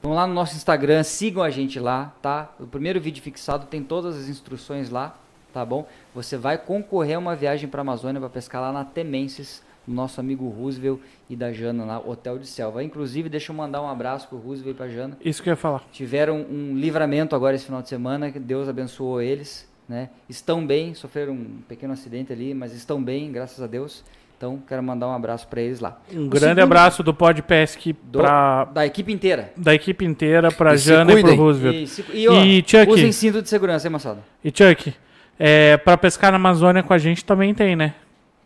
vão 0.00 0.14
lá 0.14 0.26
no 0.26 0.32
nosso 0.32 0.54
Instagram, 0.54 1.02
sigam 1.02 1.42
a 1.42 1.50
gente 1.50 1.78
lá, 1.80 2.14
tá? 2.22 2.50
O 2.60 2.66
primeiro 2.66 3.00
vídeo 3.00 3.22
fixado 3.22 3.66
tem 3.66 3.82
todas 3.82 4.16
as 4.16 4.28
instruções 4.28 4.88
lá, 4.88 5.18
tá 5.54 5.64
bom? 5.64 5.86
Você 6.14 6.36
vai 6.36 6.58
concorrer 6.58 7.16
a 7.16 7.18
uma 7.18 7.34
viagem 7.36 7.68
para 7.68 7.80
Amazônia 7.80 8.20
para 8.20 8.28
pescar 8.28 8.60
lá 8.60 8.72
na 8.72 8.84
Temenses, 8.84 9.62
do 9.86 9.94
nosso 9.94 10.18
amigo 10.18 10.48
Roosevelt 10.48 10.98
e 11.30 11.36
da 11.36 11.52
Jana 11.52 11.84
lá, 11.84 11.98
Hotel 12.00 12.38
de 12.38 12.46
Selva. 12.46 12.82
Inclusive, 12.82 13.28
deixa 13.28 13.52
eu 13.52 13.56
mandar 13.56 13.80
um 13.82 13.88
abraço 13.88 14.26
pro 14.28 14.38
Roosevelt 14.38 14.74
e 14.74 14.76
pra 14.76 14.88
Jana. 14.88 15.16
Isso 15.24 15.42
que 15.42 15.48
eu 15.48 15.52
ia 15.52 15.56
falar. 15.56 15.82
Tiveram 15.92 16.38
um 16.40 16.74
livramento 16.76 17.36
agora 17.36 17.54
esse 17.54 17.66
final 17.66 17.82
de 17.82 17.88
semana, 17.88 18.30
que 18.30 18.38
Deus 18.40 18.66
abençoou 18.68 19.20
eles, 19.22 19.68
né? 19.88 20.08
Estão 20.28 20.66
bem, 20.66 20.94
sofreram 20.94 21.34
um 21.34 21.58
pequeno 21.68 21.92
acidente 21.92 22.32
ali, 22.32 22.54
mas 22.54 22.72
estão 22.74 23.02
bem, 23.02 23.30
graças 23.30 23.62
a 23.62 23.66
Deus. 23.66 24.02
Então, 24.36 24.58
quero 24.66 24.82
mandar 24.82 25.06
um 25.08 25.12
abraço 25.14 25.46
para 25.48 25.60
eles 25.60 25.80
lá. 25.80 26.00
Um 26.12 26.24
O 26.26 26.28
grande 26.28 26.46
segundo- 26.46 26.60
abraço 26.60 27.02
do 27.02 27.14
Podpesc 27.14 27.92
do- 28.04 28.18
pra, 28.18 28.64
da 28.64 28.84
equipe 28.84 29.12
inteira. 29.12 29.52
da 29.56 29.74
equipe 29.74 30.04
inteira, 30.04 30.50
pra 30.50 30.74
E 30.74 30.78
se 30.78 30.86
Jana 30.86 31.12
e 31.12 31.14
pro 31.14 31.22
cuidem. 31.22 31.38
Roosevelt. 31.38 31.76
E, 31.76 31.86
se- 31.86 32.04
e, 32.12 32.28
ó, 32.28 32.42
E, 32.42 32.64
Chuck? 32.66 32.90
usem 32.90 33.12
cinto 33.12 33.40
de 33.40 33.48
segurança, 33.48 33.86
hein, 33.86 33.92
moçada? 33.92 34.20
E 34.42 34.48
Chuck, 34.50 34.92
é, 35.38 35.76
pra 35.76 35.96
pescar 35.96 36.30
na 36.30 36.36
Amazônia 36.36 36.82
com 36.82 36.92
a 36.92 36.98
gente 36.98 37.24
também 37.24 37.54
tem, 37.54 37.76
né? 37.76 37.94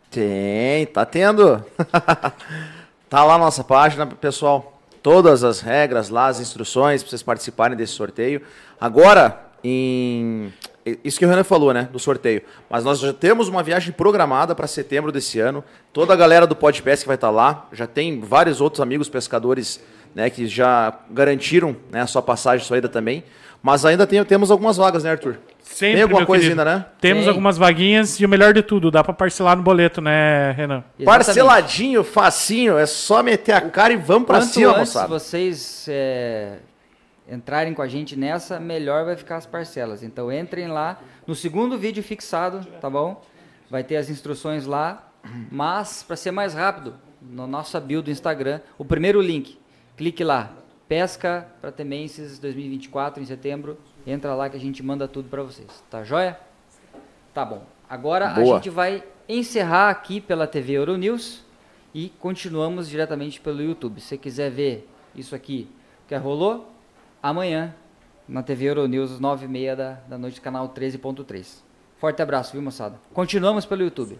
Tem, 0.09 0.85
tá 0.87 1.05
tendo. 1.05 1.63
tá 3.09 3.23
lá 3.23 3.37
nossa 3.37 3.63
página, 3.63 4.05
pessoal. 4.05 4.79
todas 5.03 5.43
as 5.43 5.61
regras 5.61 6.09
lá, 6.09 6.27
as 6.27 6.39
instruções 6.39 7.01
para 7.01 7.09
vocês 7.09 7.23
participarem 7.23 7.77
desse 7.77 7.93
sorteio. 7.93 8.41
Agora, 8.79 9.39
em 9.63 10.51
isso 11.03 11.19
que 11.19 11.25
o 11.25 11.29
Renan 11.29 11.43
falou, 11.43 11.73
né, 11.73 11.87
do 11.91 11.99
sorteio. 11.99 12.41
Mas 12.69 12.83
nós 12.83 12.99
já 12.99 13.13
temos 13.13 13.47
uma 13.47 13.61
viagem 13.61 13.91
programada 13.91 14.55
para 14.55 14.67
setembro 14.67 15.11
desse 15.11 15.39
ano. 15.39 15.63
Toda 15.93 16.13
a 16.13 16.15
galera 16.15 16.47
do 16.47 16.55
Podpesc 16.55 17.05
vai 17.05 17.15
estar 17.15 17.29
lá. 17.29 17.67
Já 17.71 17.85
tem 17.85 18.19
vários 18.19 18.61
outros 18.61 18.81
amigos 18.81 19.09
pescadores, 19.09 19.81
né, 20.15 20.29
que 20.29 20.47
já 20.47 20.97
garantiram, 21.11 21.75
né, 21.91 22.01
a 22.01 22.07
sua 22.07 22.21
passagem, 22.21 22.65
sua 22.65 22.77
ida 22.77 22.89
também. 22.89 23.23
Mas 23.61 23.83
ainda 23.85 24.07
tem, 24.07 24.23
temos 24.23 24.51
algumas 24.51 24.77
vagas, 24.77 25.03
né, 25.03 25.11
Arthur? 25.11 25.37
Sempre, 25.61 25.95
tem 25.95 26.01
alguma 26.03 26.21
meu 26.21 26.27
coisa 26.27 26.43
querido. 26.43 26.61
ainda, 26.61 26.77
né? 26.77 26.85
Temos 26.99 27.23
Tem. 27.23 27.29
algumas 27.29 27.57
vaguinhas 27.57 28.19
e 28.19 28.25
o 28.25 28.29
melhor 28.29 28.53
de 28.53 28.61
tudo, 28.63 28.89
dá 28.89 29.03
pra 29.03 29.13
parcelar 29.13 29.55
no 29.55 29.61
boleto, 29.63 30.01
né, 30.01 30.51
Renan? 30.51 30.83
Exatamente. 30.97 31.05
Parceladinho, 31.05 32.03
facinho, 32.03 32.77
é 32.77 32.85
só 32.85 33.21
meter 33.21 33.53
a 33.53 33.61
cara 33.61 33.93
e 33.93 33.97
vamos 33.97 34.25
pra 34.25 34.39
Quanto 34.39 34.49
cima, 34.49 34.71
antes 34.71 34.79
moçada. 34.79 35.07
vocês 35.07 35.85
é, 35.87 36.57
entrarem 37.29 37.73
com 37.73 37.81
a 37.81 37.87
gente 37.87 38.15
nessa, 38.17 38.59
melhor 38.59 39.05
vai 39.05 39.15
ficar 39.15 39.37
as 39.37 39.45
parcelas. 39.45 40.01
Então 40.03 40.31
entrem 40.31 40.67
lá 40.67 40.99
no 41.27 41.35
segundo 41.35 41.77
vídeo 41.77 42.01
fixado, 42.01 42.65
tá 42.81 42.89
bom? 42.89 43.21
Vai 43.69 43.83
ter 43.83 43.97
as 43.97 44.09
instruções 44.09 44.65
lá, 44.65 45.07
mas 45.51 46.01
para 46.01 46.15
ser 46.15 46.31
mais 46.31 46.53
rápido, 46.53 46.95
no 47.21 47.45
nossa 47.45 47.79
bio 47.79 48.01
do 48.01 48.09
Instagram, 48.09 48.59
o 48.77 48.83
primeiro 48.83 49.21
link, 49.21 49.59
clique 49.95 50.23
lá, 50.23 50.49
pesca 50.89 51.47
para 51.61 51.71
Temenses 51.71 52.39
2024 52.39 53.21
em 53.21 53.25
setembro, 53.25 53.77
entra 54.07 54.33
lá 54.33 54.49
que 54.49 54.57
a 54.57 54.59
gente 54.59 54.81
manda 54.81 55.07
tudo 55.07 55.29
para 55.29 55.43
vocês, 55.43 55.83
tá 55.87 56.03
joia? 56.03 56.37
Tá 57.31 57.45
bom. 57.45 57.63
Agora 57.87 58.29
a 58.29 58.33
Boa. 58.33 58.55
gente 58.55 58.71
vai 58.71 59.03
encerrar 59.27 59.91
aqui 59.91 60.19
pela 60.19 60.47
TV 60.47 60.73
Euronews 60.73 61.45
e 61.93 62.09
continuamos 62.19 62.89
diretamente 62.89 63.39
pelo 63.39 63.61
YouTube. 63.61 64.01
Se 64.01 64.07
você 64.07 64.17
quiser 64.17 64.49
ver 64.49 64.89
isso 65.15 65.35
aqui 65.35 65.69
que 66.07 66.15
rolou, 66.15 66.73
amanhã 67.21 67.75
na 68.27 68.41
TV 68.41 68.65
Euronews, 68.65 69.11
às 69.11 69.19
9h30 69.19 69.75
da, 69.75 69.91
da 70.07 70.17
noite, 70.17 70.41
canal 70.41 70.69
13.3. 70.69 71.61
Forte 71.97 72.21
abraço, 72.21 72.53
viu, 72.53 72.61
moçada? 72.63 72.99
Continuamos 73.13 73.65
pelo 73.65 73.83
YouTube. 73.83 74.17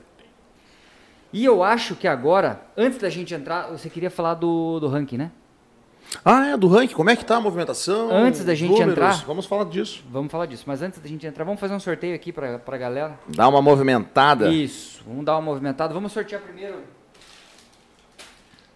E 1.34 1.45
eu 1.45 1.63
acho 1.63 1.95
que 1.95 2.07
agora, 2.07 2.61
antes 2.78 2.99
da 2.99 3.09
gente 3.09 3.34
entrar, 3.34 3.67
você 3.67 3.89
queria 3.89 4.09
falar 4.11 4.36
do, 4.36 4.80
do 4.80 4.88
ranking, 4.88 5.17
né? 5.17 5.32
Ah, 6.26 6.47
é, 6.47 6.57
do 6.57 6.68
ranking, 6.68 6.95
como 6.95 7.10
é 7.10 7.16
que 7.16 7.24
tá 7.24 7.38
a 7.38 7.41
movimentação? 7.41 8.10
Antes 8.12 8.43
da 8.43 8.55
gente 8.55 8.72
números? 8.72 8.91
entrar- 8.93 9.26
Vamos 9.26 9.45
falar 9.45 9.66
disso. 9.66 10.03
Vamos 10.10 10.32
falar 10.32 10.45
disso. 10.47 10.64
Mas 10.66 10.82
antes 10.82 10.99
da 10.99 11.07
gente 11.07 11.26
entrar, 11.26 11.43
vamos 11.43 11.60
fazer 11.60 11.74
um 11.74 11.80
sorteio 11.80 12.16
aqui 12.16 12.32
pra, 12.34 12.57
pra 12.60 12.78
galera. 12.78 13.20
Dá 13.28 13.47
uma 13.47 13.62
movimentada. 13.62 14.49
Isso, 14.51 15.03
vamos 15.05 15.24
dar 15.26 15.34
uma 15.36 15.41
movimentada. 15.41 15.93
Vamos 15.93 16.12
sortear 16.12 16.41
primeiro 16.41 16.84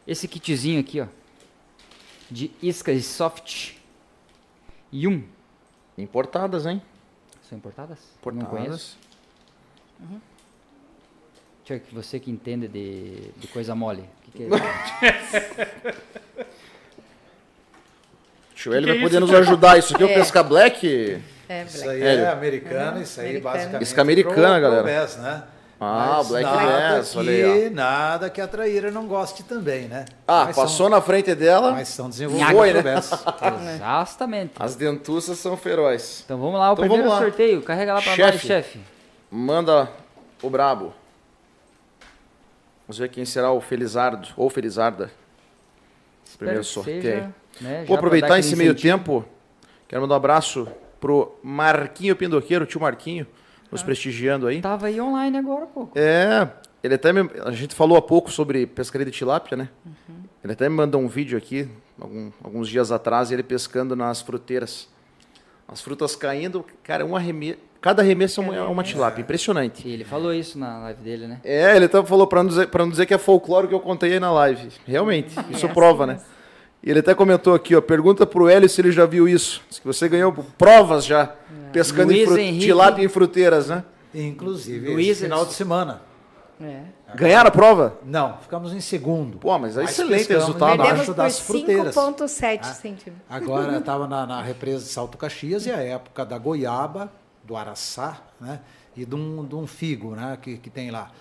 esse 0.06 0.28
kitzinho 0.28 0.80
aqui, 0.80 1.02
ó. 1.02 1.08
De 2.30 2.52
iscas 2.62 3.06
soft. 3.06 3.74
Yum. 4.94 5.24
Importadas, 5.98 6.66
hein? 6.66 6.82
São 7.50 7.58
importadas? 7.58 8.00
Importadas. 8.20 8.52
Não 8.52 8.60
conheço. 8.66 8.98
Eu 11.70 11.80
que 11.80 11.96
você 11.96 12.20
que 12.20 12.30
entende 12.30 12.68
de, 12.68 13.32
de 13.38 13.48
coisa 13.48 13.74
mole. 13.74 14.02
O 14.02 14.32
que 14.32 14.32
que 14.32 14.44
é? 14.44 15.94
Joelho 18.64 18.86
Que 18.86 18.92
vai 18.94 18.98
é 19.00 19.02
poder 19.04 19.18
isso, 19.18 19.26
nos 19.26 19.34
ajudar. 19.34 19.78
Isso 19.78 19.94
aqui 19.94 20.04
é 20.04 20.06
o 20.06 20.10
É. 20.10 20.14
Pesca 20.14 20.44
Black? 20.44 21.22
É, 21.50 21.64
Isso 21.64 21.84
Black. 21.84 21.90
aí 21.90 22.02
Hélio. 22.08 22.24
é 22.26 22.30
americano, 22.32 23.02
isso 23.02 23.20
aí 23.22 23.40
basicamente. 23.42 23.82
Isca 23.84 24.02
americana, 24.02 24.36
pro- 24.60 24.62
galera. 24.62 25.08
pro 25.08 25.22
né? 25.22 25.44
Ah, 25.86 26.16
Mas 26.20 26.28
Black 26.30 26.46
nada 26.46 26.98
Bass, 26.98 27.12
que, 27.12 27.18
olha 27.18 27.32
aí, 27.32 27.70
Nada 27.70 28.30
que 28.30 28.40
a 28.40 28.48
traíra 28.48 28.90
não 28.90 29.06
goste 29.06 29.44
também, 29.44 29.90
né? 29.90 30.06
Ah, 30.26 30.46
Mas 30.46 30.56
passou 30.56 30.78
são, 30.86 30.90
na 30.90 31.02
frente 31.02 31.36
dela. 31.36 31.72
Mas 31.72 31.90
são 31.90 32.10
desenvolvidos 32.10 32.52
Foi, 32.54 32.72
né? 32.72 32.94
Exatamente. 33.76 34.54
As 34.58 34.76
dentuças 34.76 35.38
são 35.40 35.58
ferozes. 35.58 36.22
Então 36.24 36.38
vamos 36.40 36.58
lá, 36.58 36.70
o 36.70 36.74
Então 36.74 36.84
primeiro 36.86 37.04
vamos 37.10 37.20
lá. 37.20 37.26
sorteio. 37.28 37.62
Carrega 37.64 37.96
lá 37.96 38.02
pra 38.02 38.16
Chefe. 38.16 38.32
nós, 38.32 38.42
chefe. 38.42 38.80
Manda 39.30 39.90
o 40.42 40.50
brabo. 40.50 40.94
Vamos 42.88 42.98
ver 43.00 43.10
quem 43.10 43.26
será 43.26 43.52
o 43.52 43.60
Felizardo 43.60 44.30
ou 44.38 44.50
Felizarda. 44.50 45.12
Primeiro 46.38 46.62
Espero 46.62 46.86
que 46.86 46.92
sorteio. 47.02 47.34
Né, 47.62 47.86
Vou 47.88 47.96
aproveitar 47.98 48.40
esse 48.40 48.56
meio 48.56 48.76
tempo. 48.76 49.26
Quero 49.88 50.02
mandar 50.02 50.16
um 50.16 50.18
abraço 50.18 50.68
pro 51.00 51.36
Marquinho 51.44 52.16
Pindoqueiro, 52.16 52.66
tio 52.66 52.80
Marquinho, 52.82 53.28
nos 53.72 53.82
Ah. 53.82 53.86
prestigiando 53.86 54.48
aí. 54.48 54.62
Tava 54.62 54.88
aí 54.88 55.00
online 55.00 55.38
agora, 55.38 55.66
pô. 55.68 55.88
É, 55.96 56.48
ele 56.84 56.96
até 56.96 57.12
me, 57.14 57.30
a 57.44 57.52
gente 57.52 57.76
falou 57.76 57.98
há 57.98 58.02
pouco 58.02 58.32
sobre 58.32 58.66
pescaria 58.66 59.06
de 59.06 59.12
tilápia, 59.12 59.56
né? 59.58 59.70
Ele 60.44 60.54
até 60.54 60.68
me 60.68 60.76
mandou 60.76 61.00
um 61.02 61.08
vídeo 61.08 61.38
aqui, 61.38 61.70
algum- 62.00 62.32
alguns 62.44 62.68
dias 62.68 62.92
atrás, 62.92 63.32
ele 63.32 63.44
pescando 63.44 63.96
nas 63.96 64.22
fruteiras. 64.22 64.88
As 65.68 65.82
frutas 65.82 66.16
caindo, 66.16 66.66
cara, 66.84 67.06
um 67.06 67.16
arremesso, 67.16 67.58
cada 67.80 68.02
arremesso 68.02 68.42
é 68.42 68.44
uma, 68.44 68.56
é 68.56 68.62
uma 68.62 68.84
tilápia, 68.84 69.22
impressionante. 69.22 69.88
E 69.88 69.92
ele 69.92 70.04
falou 70.04 70.34
isso 70.34 70.60
na 70.60 70.80
live 70.80 71.02
dele, 71.02 71.28
né? 71.28 71.40
É, 71.44 71.76
ele 71.76 71.86
até 71.86 72.04
falou 72.04 72.28
para 72.28 72.44
não, 72.44 72.50
dizer- 72.50 72.68
pra 72.68 72.84
não 72.84 72.92
dizer 72.92 73.06
que 73.06 73.14
é 73.14 73.18
folclore 73.18 73.68
que 73.68 73.74
eu 73.74 73.80
contei 73.80 74.14
aí 74.14 74.20
na 74.20 74.32
live. 74.32 74.68
Realmente, 74.86 75.34
isso 75.50 75.66
É 75.66 75.70
prova, 75.74 76.04
assim 76.06 76.14
né? 76.14 76.20
E 76.84 76.90
ele 76.90 77.00
até 77.00 77.16
comentou 77.16 77.54
aqui, 77.56 77.76
ó, 77.76 77.82
pergunta 77.82 78.26
pro 78.26 78.50
Hélio 78.50 78.68
se 78.68 78.82
ele 78.82 78.92
já 78.92 79.06
viu 79.06 79.28
isso. 79.28 79.62
Diz 79.70 79.80
que 79.80 79.86
você 79.88 80.10
ganhou 80.10 80.34
provas 80.58 81.06
já, 81.06 81.34
pescando 81.72 82.12
em 82.12 82.26
fru- 82.26 82.38
Henrique. 82.38 82.66
tilápia 82.66 83.04
em 83.04 83.08
fruteiras, 83.08 83.70
né? 83.70 83.84
Inclusive, 84.14 84.94
Luiz, 84.94 85.08
esse 85.10 85.22
final 85.24 85.46
de 85.46 85.54
semana. 85.54 86.02
É. 86.62 86.82
Ganharam 87.16 87.48
a 87.48 87.52
prova? 87.52 87.98
Não, 88.06 88.38
ficamos 88.38 88.74
em 88.74 88.80
segundo. 88.80 89.38
Pô, 89.38 89.58
mas 89.58 89.76
é 89.78 89.82
Mas 89.82 89.92
excelente 89.92 90.28
resultado. 90.32 90.74
Abaixo 90.74 90.84
Perdemos 90.88 91.06
por 91.08 91.16
das 91.16 91.40
fruteiras. 91.40 91.96
5,7 91.96 92.60
Ah. 92.62 92.74
centímetros. 92.74 93.26
Agora 93.30 93.78
estava 93.80 94.08
na, 94.08 94.26
na 94.28 94.42
represa 94.42 94.84
de 94.84 94.90
Salto 94.92 95.18
Caxias 95.18 95.66
e 95.66 95.72
a 95.72 95.78
época 95.78 96.26
da 96.26 96.38
goiaba, 96.38 97.12
do 97.44 97.56
araçá, 97.56 98.22
né? 98.40 98.60
E 98.96 99.04
de 99.06 99.16
um, 99.16 99.44
de 99.46 99.56
um 99.56 99.66
figo, 99.66 100.16
né? 100.16 100.38
Que, 100.42 100.58
que 100.58 100.70
tem 100.70 100.92
lá. 100.92 101.12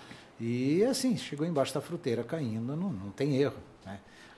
E 0.40 0.84
assim, 0.84 1.16
chegou 1.16 1.46
embaixo 1.46 1.72
da 1.72 1.80
fruteira 1.80 2.22
caindo, 2.22 2.76
não, 2.76 2.90
não 2.90 3.10
tem 3.10 3.36
erro. 3.36 3.54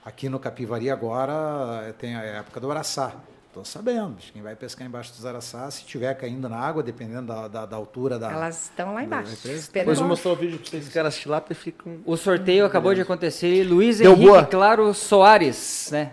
Aqui 0.05 0.29
no 0.29 0.37
Capivari 0.37 0.89
agora 0.91 1.83
eh, 1.87 1.93
tem 1.97 2.15
a 2.15 2.21
época 2.21 2.59
do 2.59 2.69
araçá. 2.69 3.15
Estou 3.47 3.65
sabendo, 3.65 4.17
quem 4.33 4.41
vai 4.41 4.53
pescar 4.55 4.85
embaixo 4.85 5.13
dos 5.13 5.25
araçá, 5.25 5.71
se 5.71 5.83
tiver 5.85 6.13
caindo 6.13 6.47
na 6.47 6.57
água, 6.57 6.83
dependendo 6.83 7.27
da, 7.27 7.47
da, 7.47 7.65
da 7.65 7.75
altura 7.75 8.19
da. 8.19 8.29
Elas 8.31 8.63
estão 8.65 8.93
lá 8.93 9.01
embaixo. 9.01 9.31
Depois 9.73 9.97
eu 9.97 10.03
vou 10.03 10.09
mostrar 10.09 10.31
o 10.33 10.35
vídeo 10.35 10.59
pra 10.59 10.69
vocês. 10.69 10.87
Os 10.87 10.93
caras 10.93 11.17
tilápia 11.17 11.55
ficam... 11.55 11.97
O 12.05 12.17
sorteio 12.17 12.65
acabou 12.65 12.93
de 12.93 13.01
acontecer. 13.01 13.63
Luiz 13.63 13.97
Deu 13.99 14.11
Henrique 14.11 14.27
boa. 14.27 14.45
Claro 14.45 14.93
Soares, 14.93 15.89
né? 15.91 16.11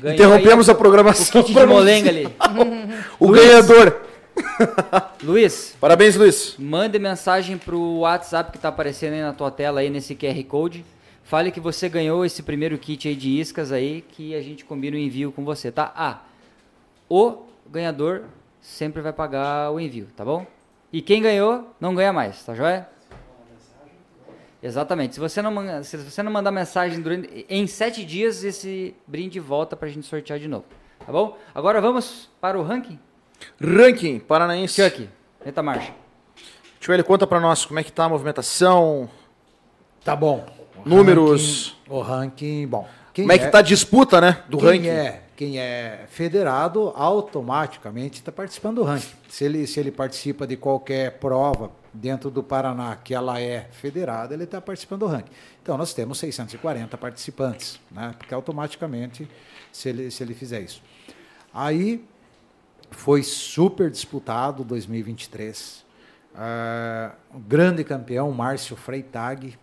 Ganhou 0.00 0.14
Interrompemos 0.14 0.68
aí 0.68 0.74
a 0.74 0.78
programação. 0.78 1.40
o 1.42 1.44
kit 1.44 1.54
de 1.58 1.66
molenga 1.66 2.08
ali. 2.08 2.36
O 3.20 3.30
ganhador. 3.30 4.00
Luiz, 5.22 5.76
Parabéns, 5.78 6.16
Luiz. 6.16 6.56
mande 6.58 6.98
mensagem 6.98 7.58
pro 7.58 7.98
WhatsApp 7.98 8.50
que 8.50 8.58
tá 8.58 8.68
aparecendo 8.68 9.12
aí 9.12 9.20
na 9.20 9.32
tua 9.32 9.50
tela 9.50 9.80
aí 9.80 9.90
nesse 9.90 10.14
QR 10.14 10.42
Code. 10.44 10.84
Fale 11.28 11.52
que 11.52 11.60
você 11.60 11.90
ganhou 11.90 12.24
esse 12.24 12.42
primeiro 12.42 12.78
kit 12.78 13.06
aí 13.06 13.14
de 13.14 13.38
iscas 13.38 13.70
aí, 13.70 14.00
que 14.00 14.34
a 14.34 14.40
gente 14.40 14.64
combina 14.64 14.96
o 14.96 14.98
envio 14.98 15.30
com 15.30 15.44
você, 15.44 15.70
tá? 15.70 15.92
Ah, 15.94 16.22
o 17.06 17.42
ganhador 17.70 18.22
sempre 18.62 19.02
vai 19.02 19.12
pagar 19.12 19.70
o 19.70 19.78
envio, 19.78 20.08
tá 20.16 20.24
bom? 20.24 20.46
E 20.90 21.02
quem 21.02 21.20
ganhou, 21.20 21.70
não 21.78 21.94
ganha 21.94 22.14
mais, 22.14 22.42
tá 22.42 22.54
joia? 22.54 22.88
Exatamente. 24.62 25.16
Se 25.16 25.20
você 25.20 25.42
não, 25.42 25.84
se 25.84 25.98
você 25.98 26.22
não 26.22 26.32
mandar 26.32 26.50
mensagem 26.50 26.98
durante, 26.98 27.44
em 27.46 27.66
sete 27.66 28.06
dias, 28.06 28.42
esse 28.42 28.94
brinde 29.06 29.38
volta 29.38 29.76
pra 29.76 29.90
gente 29.90 30.06
sortear 30.06 30.38
de 30.38 30.48
novo, 30.48 30.64
tá 31.04 31.12
bom? 31.12 31.36
Agora 31.54 31.78
vamos 31.78 32.30
para 32.40 32.58
o 32.58 32.62
ranking. 32.62 32.98
Ranking 33.60 34.18
paranaense. 34.18 34.82
Chuck, 34.82 35.06
entra 35.44 35.60
a 35.60 35.62
marcha. 35.62 35.92
Tio 36.80 36.94
Hélio, 36.94 37.04
conta 37.04 37.26
pra 37.26 37.38
nós 37.38 37.66
como 37.66 37.78
é 37.78 37.84
que 37.84 37.92
tá 37.92 38.06
a 38.06 38.08
movimentação, 38.08 39.10
Tá 40.02 40.16
bom. 40.16 40.57
O 40.84 40.88
Números. 40.88 41.76
ranking- 41.86 41.92
o 41.94 42.00
ranking, 42.00 42.66
bom. 42.66 42.88
como 43.14 43.32
é 43.32 43.38
que 43.38 43.48
tá 43.48 43.58
a 43.58 43.62
disputa, 43.62 44.20
né, 44.20 44.42
do 44.48 44.58
quem 44.58 44.66
ranking. 44.68 44.88
É, 44.88 45.22
quem 45.36 45.58
é 45.58 46.04
federado 46.08 46.92
automaticamente 46.96 48.18
está 48.20 48.30
participando 48.32 48.76
do 48.76 48.84
ranking. 48.84 49.14
Se 49.28 49.44
ele, 49.44 49.66
se 49.66 49.78
ele 49.80 49.90
participa 49.90 50.46
de 50.46 50.56
qualquer 50.56 51.12
prova 51.18 51.70
dentro 51.92 52.30
do 52.30 52.42
Paraná 52.42 52.96
que 52.96 53.14
ela 53.14 53.40
é 53.40 53.68
federada, 53.72 54.34
ele 54.34 54.44
está 54.44 54.60
participando 54.60 55.00
do 55.00 55.06
ranking. 55.06 55.30
Então 55.62 55.76
nós 55.76 55.94
temos 55.94 56.18
640 56.18 56.96
participantes, 56.98 57.78
né? 57.90 58.14
porque 58.18 58.34
automaticamente, 58.34 59.28
se 59.72 59.88
ele, 59.88 60.10
se 60.10 60.22
ele 60.22 60.34
fizer 60.34 60.60
isso. 60.60 60.82
Aí 61.52 62.04
foi 62.90 63.22
super 63.22 63.90
disputado 63.90 64.64
2023. 64.64 65.84
Ah, 66.34 67.12
o 67.34 67.38
grande 67.38 67.82
campeão, 67.84 68.30
Márcio 68.32 68.76
Freitag, 68.76 69.58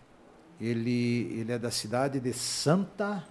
ele, 0.60 1.36
ele 1.40 1.52
é 1.52 1.58
da 1.58 1.70
cidade 1.70 2.18
de 2.20 2.32
Santa. 2.32 3.22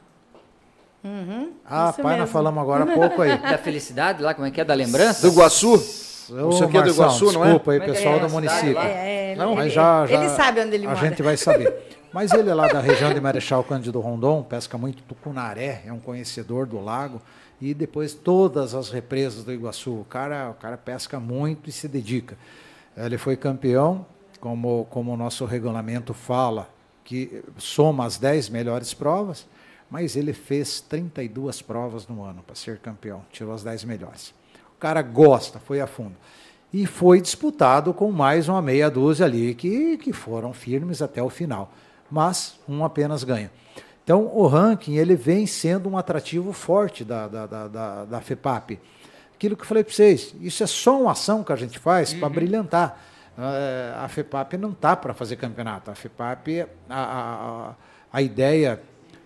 Uhum, 1.04 1.52
Ah, 1.66 1.94
pai, 1.94 2.04
nós 2.14 2.20
mesmo. 2.22 2.28
falamos 2.28 2.62
agora 2.62 2.84
há 2.84 2.88
pouco 2.88 3.22
aí. 3.22 3.38
Da 3.38 3.58
felicidade 3.60 4.24
lá, 4.24 4.34
como 4.34 4.48
é 4.48 4.52
que 4.52 4.60
é? 4.60 4.66
Da 4.66 4.74
lembrança? 4.74 5.22
Do 5.28 5.34
Iguaçu? 5.34 5.74
Ô, 5.74 6.50
Isso 6.50 6.64
aqui 6.64 6.78
é 6.78 6.82
do 6.82 6.90
Iguaçu, 6.90 7.32
não 7.32 7.42
é? 7.44 7.48
Desculpa 7.50 7.72
aí, 7.72 7.78
é 7.78 7.80
que 7.82 7.86
pessoal 7.92 8.16
é 8.16 8.20
do 8.20 8.26
a 8.26 8.30
município. 8.30 8.74
lá? 8.74 8.86
É, 8.86 9.36
Não, 9.36 9.48
ele, 9.52 9.56
Mas 9.56 9.74
já, 9.74 10.08
já 10.08 10.16
ele 10.16 10.30
sabe 10.30 10.62
onde 10.62 10.76
ele 10.76 10.88
a 10.88 10.90
mora. 10.90 11.08
gente 11.08 11.22
vai 11.22 11.38
saber. 11.38 12.00
Mas 12.12 12.32
ele 12.32 12.50
é 12.50 12.54
lá 12.56 12.68
da 12.68 12.80
região 12.80 13.14
de 13.14 13.22
Marechal 13.22 13.64
Cândido 13.64 14.00
Rondon, 14.00 14.42
pesca 14.42 14.78
muito 14.78 15.04
tucunaré, 15.04 15.84
é 15.86 15.94
um 15.94 16.00
conhecedor 16.00 16.66
do 16.66 16.80
lago. 16.80 17.22
E 17.62 17.74
depois 17.74 18.14
todas 18.16 18.74
as 18.74 18.90
represas 18.90 19.44
do 19.44 19.52
Iguaçu. 19.54 19.92
O 19.92 20.06
cara, 20.06 20.50
o 20.50 20.54
cara 20.56 20.76
pesca 20.78 21.20
muito 21.20 21.70
e 21.70 21.72
se 21.72 21.88
dedica. 21.88 22.36
Ele 22.98 23.18
foi 23.18 23.36
campeão, 23.38 24.06
como, 24.40 24.88
como 24.90 25.14
o 25.14 25.18
nosso 25.18 25.46
regulamento 25.46 26.14
fala, 26.14 26.68
que 27.06 27.44
soma 27.58 28.06
as 28.06 28.18
10 28.18 28.50
melhores 28.50 28.94
provas, 28.94 29.48
mas 29.90 30.16
ele 30.16 30.34
fez 30.34 30.82
32 30.82 31.62
provas 31.62 32.08
no 32.08 32.24
ano 32.24 32.44
para 32.44 32.56
ser 32.56 32.80
campeão, 32.80 33.24
tirou 33.32 33.54
as 33.54 33.64
10 33.64 33.86
melhores. 33.86 34.34
O 34.76 34.80
cara 34.80 35.02
gosta, 35.02 35.60
foi 35.60 35.80
a 35.80 35.88
fundo. 35.88 36.16
E 36.74 36.86
foi 36.86 37.22
disputado 37.22 37.94
com 37.94 38.12
mais 38.12 38.50
uma 38.50 38.62
meia 38.62 38.90
dúzia 38.90 39.26
ali 39.26 39.54
que, 39.54 39.98
que 39.98 40.12
foram 40.12 40.52
firmes 40.52 41.02
até 41.02 41.24
o 41.24 41.30
final. 41.30 41.72
Mas 42.12 42.60
um 42.68 42.84
apenas 42.84 43.24
ganha. 43.24 43.50
Então 44.04 44.26
o 44.36 44.46
ranking 44.48 44.96
ele 44.96 45.16
vem 45.16 45.48
sendo 45.48 45.88
um 45.88 45.98
atrativo 45.98 46.52
forte 46.52 47.06
da, 47.06 47.28
da, 47.28 47.46
da, 47.46 47.68
da, 47.68 48.06
da 48.06 48.22
FEPAP. 48.22 48.80
Aquilo 49.34 49.56
que 49.56 49.62
eu 49.62 49.68
falei 49.68 49.84
para 49.84 49.94
vocês, 49.94 50.34
isso 50.42 50.64
é 50.64 50.68
só 50.68 51.00
uma 51.02 51.12
ação 51.12 51.44
que 51.44 51.54
a 51.54 51.56
gente 51.56 51.78
faz 51.78 52.14
para 52.14 52.30
brilhantar. 52.30 53.00
Eh, 53.38 53.94
a 53.98 54.08
FEPAP 54.08 54.54
não 54.58 54.72
está 54.72 54.96
para 54.96 55.14
fazer 55.14 55.36
campeonato. 55.36 55.92
A 55.92 55.96
FEPAP, 55.96 56.62
a, 56.62 56.66
a, 56.90 57.76
a, 58.12 58.22
ideia 58.22 58.82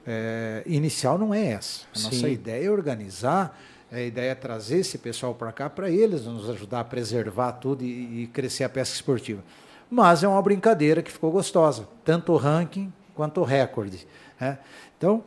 eh, 0.06 0.64
inicial 0.66 1.18
não 1.18 1.34
é 1.34 1.52
essa. 1.52 1.86
A 1.96 2.00
nossa 2.00 2.16
Sim. 2.16 2.32
ideia 2.32 2.66
é 2.66 2.72
organizar, 2.72 3.58
a 3.92 4.02
ideia 4.02 4.32
é 4.32 4.36
trazer 4.36 4.80
esse 4.80 4.98
pessoal 4.98 5.36
para 5.36 5.52
cá 5.52 5.70
para 5.70 5.90
eles 5.90 6.26
nos 6.26 6.50
ajudar 6.50 6.80
a 6.80 6.84
preservar 6.84 7.54
tudo 7.54 7.84
e, 7.84 8.24
e 8.24 8.28
crescer 8.28 8.64
a 8.64 8.70
pesca 8.70 8.96
esportiva. 8.96 9.44
Mas 9.90 10.24
é 10.24 10.28
uma 10.28 10.42
brincadeira 10.42 11.02
que 11.02 11.12
ficou 11.12 11.32
gostosa, 11.32 11.88
tanto 12.04 12.32
o 12.32 12.38
ranking 12.38 12.92
quanto 13.16 13.42
o 13.42 13.44
recorde. 13.44 14.08
né? 14.40 14.58
Então, 14.98 15.24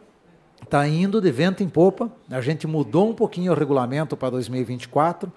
está 0.62 0.86
indo 0.86 1.20
de 1.20 1.30
vento 1.30 1.62
em 1.62 1.68
popa. 1.68 2.10
A 2.30 2.40
gente 2.40 2.66
mudou 2.66 3.10
um 3.10 3.14
pouquinho 3.14 3.52
o 3.52 3.54
regulamento 3.54 4.16
para 4.16 4.30
2024, 4.30 5.32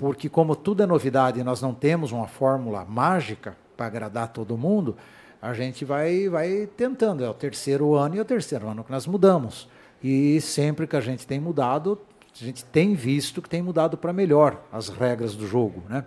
porque 0.00 0.30
como 0.30 0.56
tudo 0.56 0.82
é 0.82 0.86
novidade 0.86 1.40
e 1.40 1.44
nós 1.44 1.60
não 1.60 1.74
temos 1.74 2.10
uma 2.10 2.26
fórmula 2.26 2.86
mágica 2.86 3.54
para 3.76 3.84
agradar 3.84 4.28
todo 4.28 4.56
mundo, 4.56 4.96
a 5.42 5.52
gente 5.52 5.84
vai, 5.84 6.26
vai 6.26 6.66
tentando. 6.74 7.22
É 7.22 7.28
o 7.28 7.34
terceiro 7.34 7.94
ano 7.94 8.14
e 8.14 8.18
é 8.18 8.22
o 8.22 8.24
terceiro 8.24 8.66
ano 8.66 8.82
que 8.82 8.90
nós 8.90 9.06
mudamos. 9.06 9.68
E 10.02 10.40
sempre 10.40 10.86
que 10.86 10.96
a 10.96 11.02
gente 11.02 11.26
tem 11.26 11.38
mudado, 11.38 12.00
a 12.34 12.42
gente 12.42 12.64
tem 12.64 12.94
visto 12.94 13.42
que 13.42 13.48
tem 13.50 13.60
mudado 13.60 13.98
para 13.98 14.10
melhor 14.10 14.62
as 14.72 14.88
regras 14.88 15.34
do 15.34 15.46
jogo, 15.46 15.82
né? 15.86 16.06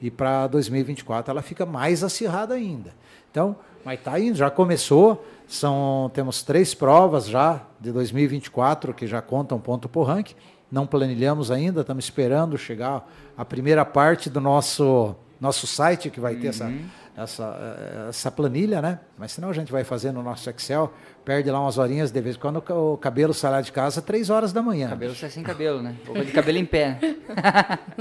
E 0.00 0.10
para 0.10 0.46
2024 0.46 1.30
ela 1.30 1.42
fica 1.42 1.66
mais 1.66 2.02
acirrada 2.02 2.54
ainda. 2.54 2.94
Então, 3.30 3.56
mas 3.84 3.98
está 3.98 4.18
indo, 4.18 4.38
já 4.38 4.50
começou. 4.50 5.22
São, 5.46 6.10
temos 6.14 6.42
três 6.42 6.72
provas 6.74 7.26
já 7.26 7.60
de 7.78 7.92
2024 7.92 8.94
que 8.94 9.06
já 9.06 9.20
contam 9.20 9.60
ponto 9.60 9.86
por 9.86 10.04
ranking. 10.04 10.34
Não 10.74 10.88
planilhamos 10.88 11.52
ainda, 11.52 11.82
estamos 11.82 12.04
esperando 12.06 12.58
chegar 12.58 13.08
a 13.38 13.44
primeira 13.44 13.84
parte 13.84 14.28
do 14.28 14.40
nosso, 14.40 15.14
nosso 15.40 15.68
site 15.68 16.10
que 16.10 16.18
vai 16.18 16.34
ter 16.34 16.48
essa, 16.48 16.68
essa, 17.16 17.56
eh, 17.60 18.06
essa 18.08 18.28
planilha, 18.28 18.82
né? 18.82 18.98
Mas 19.16 19.30
senão 19.30 19.50
a 19.50 19.52
gente 19.52 19.70
vai 19.70 19.84
fazer 19.84 20.10
no 20.10 20.20
nosso 20.20 20.50
Excel, 20.50 20.92
perde 21.24 21.48
lá 21.48 21.60
umas 21.60 21.78
horinhas 21.78 22.10
de 22.10 22.20
vez 22.20 22.34
em 22.34 22.40
quando 22.40 22.56
o 22.68 22.96
cabelo 22.96 23.32
sai 23.32 23.52
lá 23.52 23.60
de 23.60 23.70
casa 23.70 24.02
três 24.02 24.30
horas 24.30 24.52
da 24.52 24.60
manhã. 24.62 24.88
Cabelo 24.88 25.14
sai 25.14 25.30
sem 25.30 25.44
cabelo, 25.44 25.80
né? 25.80 25.94
Roupa 26.04 26.24
de 26.24 26.32
cabelo 26.32 26.58
em 26.58 26.64
pé. 26.66 26.98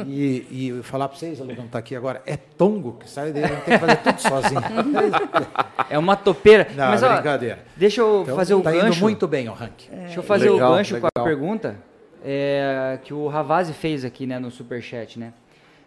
E, 0.08 0.48
e 0.80 0.84
falar 0.84 1.08
para 1.08 1.18
vocês, 1.20 1.40
ele 1.40 1.54
não 1.56 1.66
está 1.66 1.78
aqui 1.78 1.95
agora, 1.95 2.24
é 2.26 2.36
tongo 2.36 2.94
que 2.94 3.08
sai 3.08 3.32
dele, 3.32 3.54
não 3.54 3.60
tem 3.62 3.78
que 3.78 3.86
fazer 3.86 3.95
tudo 3.98 4.20
sozinho. 4.20 4.62
É 5.90 5.98
uma 6.00 6.16
topeira. 6.16 6.68
Não, 6.76 6.88
Mas, 6.90 7.04
ó, 7.04 7.14
brincadeira. 7.14 7.60
deixa 7.78 8.02
eu 8.02 8.24
Então, 8.24 8.36
fazer 8.36 8.56
o 8.56 8.62
tá 8.62 8.72
gancho. 8.72 8.88
indo 8.88 9.00
muito 9.02 9.28
bem 9.28 9.48
o 9.48 9.54
ranking. 9.54 9.90
Deixa 9.91 10.20
eu 10.20 10.24
fazer 10.24 10.50
Legal, 10.50 10.72
o 10.72 10.76
gancho 10.76 11.00
com 11.00 11.06
a 11.06 11.10
legal. 11.16 11.24
pergunta 11.38 11.76
é, 12.24 13.00
que 13.04 13.14
o 13.14 13.28
Ravazzi 13.28 13.74
fez 13.74 14.06
aqui 14.06 14.26
né, 14.26 14.40
no 14.40 14.50
Superchat, 14.50 15.20
né? 15.20 15.34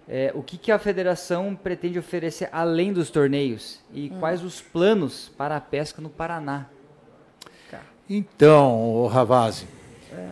É, 0.09 0.31
o 0.35 0.43
que, 0.43 0.57
que 0.57 0.71
a 0.71 0.79
federação 0.79 1.57
pretende 1.57 1.99
oferecer 1.99 2.49
além 2.53 2.93
dos 2.93 3.11
torneios? 3.11 3.81
E 3.93 4.11
quais 4.21 4.45
os 4.45 4.61
planos 4.61 5.29
para 5.37 5.57
a 5.57 5.61
pesca 5.61 6.01
no 6.01 6.09
Paraná? 6.09 6.67
Então, 8.09 8.81
o 8.81 9.09
Ravazzi, 9.09 9.67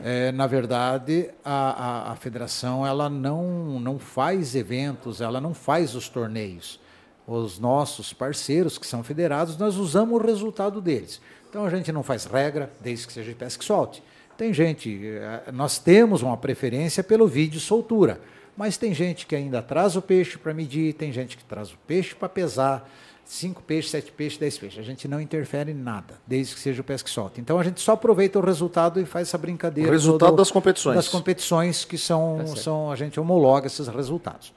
é, 0.05 0.31
na 0.31 0.47
verdade, 0.47 1.29
a, 1.45 2.11
a, 2.11 2.13
a 2.13 2.17
federação 2.17 2.87
ela 2.87 3.11
não, 3.11 3.81
não 3.81 3.99
faz 3.99 4.55
eventos, 4.55 5.21
ela 5.21 5.41
não 5.41 5.53
faz 5.53 5.97
os 5.97 6.09
torneios. 6.09 6.79
Os 7.27 7.59
nossos 7.59 8.13
parceiros 8.13 8.79
que 8.79 8.87
são 8.87 9.03
federados, 9.03 9.57
nós 9.57 9.77
usamos 9.77 10.21
o 10.21 10.25
resultado 10.25 10.81
deles. 10.81 11.21
Então 11.51 11.65
a 11.65 11.71
gente 11.71 11.91
não 11.91 12.05
faz 12.05 12.27
regra, 12.27 12.71
desde 12.81 13.09
que 13.09 13.13
seja 13.13 13.31
de 13.31 13.37
pesca 13.37 13.61
e 13.61 13.67
solte. 13.67 14.03
Tem 14.37 14.53
gente, 14.53 15.01
eh, 15.07 15.53
nós 15.53 15.79
temos 15.79 16.23
uma 16.23 16.37
preferência 16.37 17.05
pelo 17.05 17.27
vídeo 17.27 17.61
soltura, 17.61 18.21
mas 18.57 18.77
tem 18.77 18.93
gente 18.93 19.27
que 19.27 19.35
ainda 19.35 19.63
traz 19.63 19.97
o 19.97 20.03
peixe 20.03 20.39
para 20.39 20.53
medir, 20.53 20.95
tem 20.95 21.13
gente 21.13 21.37
que 21.37 21.45
traz 21.45 21.73
o 21.73 21.79
peixe 21.87 22.15
para 22.15 22.29
pesar, 22.29 22.89
cinco 23.25 23.63
peixes, 23.63 23.91
sete 23.91 24.13
peixes, 24.13 24.39
dez 24.39 24.59
peixes. 24.59 24.79
A 24.79 24.83
gente 24.83 25.09
não 25.09 25.21
interfere 25.21 25.73
em 25.73 25.75
nada, 25.75 26.15
desde 26.27 26.55
que 26.55 26.61
seja 26.61 26.81
o 26.81 26.85
pesca 26.85 27.09
e 27.09 27.13
solte. 27.13 27.41
Então 27.41 27.59
a 27.59 27.65
gente 27.65 27.81
só 27.81 27.93
aproveita 27.93 28.39
o 28.39 28.43
resultado 28.43 29.01
e 29.01 29.05
faz 29.05 29.29
essa 29.29 29.39
brincadeira. 29.39 29.89
O 29.89 29.93
resultado 29.93 30.37
das 30.37 30.51
competições. 30.51 30.97
Das 30.97 31.09
competições 31.09 31.85
que 31.85 31.97
são, 31.97 32.43
certo. 32.45 32.61
são, 32.61 32.91
a 32.91 32.97
gente 32.97 33.19
homologa 33.19 33.67
esses 33.67 33.89
resultados. 33.89 34.53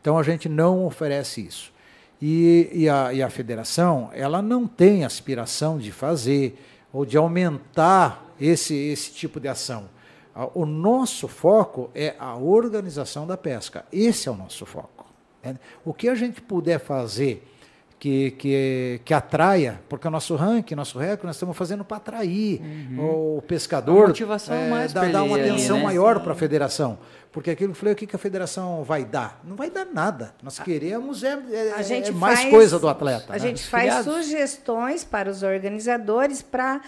Então 0.00 0.18
a 0.18 0.22
gente 0.22 0.48
não 0.48 0.86
oferece 0.86 1.44
isso. 1.44 1.72
E, 2.20 2.68
e, 2.72 2.88
a, 2.88 3.12
e 3.12 3.22
a 3.22 3.30
federação, 3.30 4.10
ela 4.12 4.42
não 4.42 4.66
tem 4.66 5.04
aspiração 5.04 5.78
de 5.78 5.92
fazer 5.92 6.58
ou 6.92 7.04
de 7.04 7.16
aumentar 7.16 8.27
esse, 8.40 8.74
esse 8.74 9.12
tipo 9.12 9.38
de 9.40 9.48
ação. 9.48 9.88
A- 10.34 10.48
O 10.54 10.64
nosso 10.66 11.26
foco 11.28 11.90
é 11.94 12.14
a 12.18 12.36
organização 12.36 13.26
da 13.26 13.36
pesca. 13.36 13.84
Esse 13.92 14.28
é 14.28 14.32
o 14.32 14.36
nosso 14.36 14.64
foco. 14.66 15.06
né? 15.42 15.56
O 15.84 15.92
que 15.94 16.08
a 16.08 16.14
gente 16.14 16.40
puder 16.40 16.78
fazer 16.80 17.44
que, 17.98 18.30
que, 18.32 19.00
que 19.04 19.12
atraia, 19.12 19.80
porque 19.88 20.06
o 20.06 20.10
nosso 20.10 20.36
ranking, 20.36 20.76
nosso 20.76 20.98
recorde, 21.00 21.26
nós 21.26 21.34
estamos 21.36 21.56
fazendo 21.56 21.84
para 21.84 21.96
atrair 21.96 22.60
o 22.96 23.42
pescador. 23.42 23.96
Uma 23.96 24.06
motivação 24.08 24.54
é, 24.54 24.70
mais 24.70 24.92
dá, 24.92 25.00
pra 25.00 25.08
dá 25.10 25.22
uma 25.24 25.36
atenção 25.36 25.78
né? 25.78 25.82
maior 25.82 26.20
para 26.20 26.32
a 26.32 26.36
federação. 26.36 26.96
Porque 27.32 27.50
aquilo 27.50 27.72
que 27.72 27.76
eu 27.76 27.80
falei, 27.80 27.94
o 27.94 27.96
que 27.96 28.06
que 28.06 28.14
a 28.16 28.18
federação 28.18 28.84
vai 28.84 29.04
dar? 29.04 29.40
Não 29.44 29.56
vai 29.56 29.68
dar 29.70 29.84
nada. 29.84 30.32
Nós 30.42 30.58
queremos 30.60 31.22
é, 31.24 31.38
é- 31.50 31.72
A 31.72 31.82
gente 31.82 32.08
é 32.10 32.12
mais 32.12 32.38
faz- 32.40 32.50
coisa 32.50 32.78
do 32.78 32.88
atleta. 32.88 33.26
A 33.32 33.32
né? 33.32 33.38
gente 33.40 33.66
faz 33.66 34.04
sugestões 34.04 35.02
para 35.04 35.28
os 35.28 35.42
organizadores 35.42 36.40
para 36.40 36.80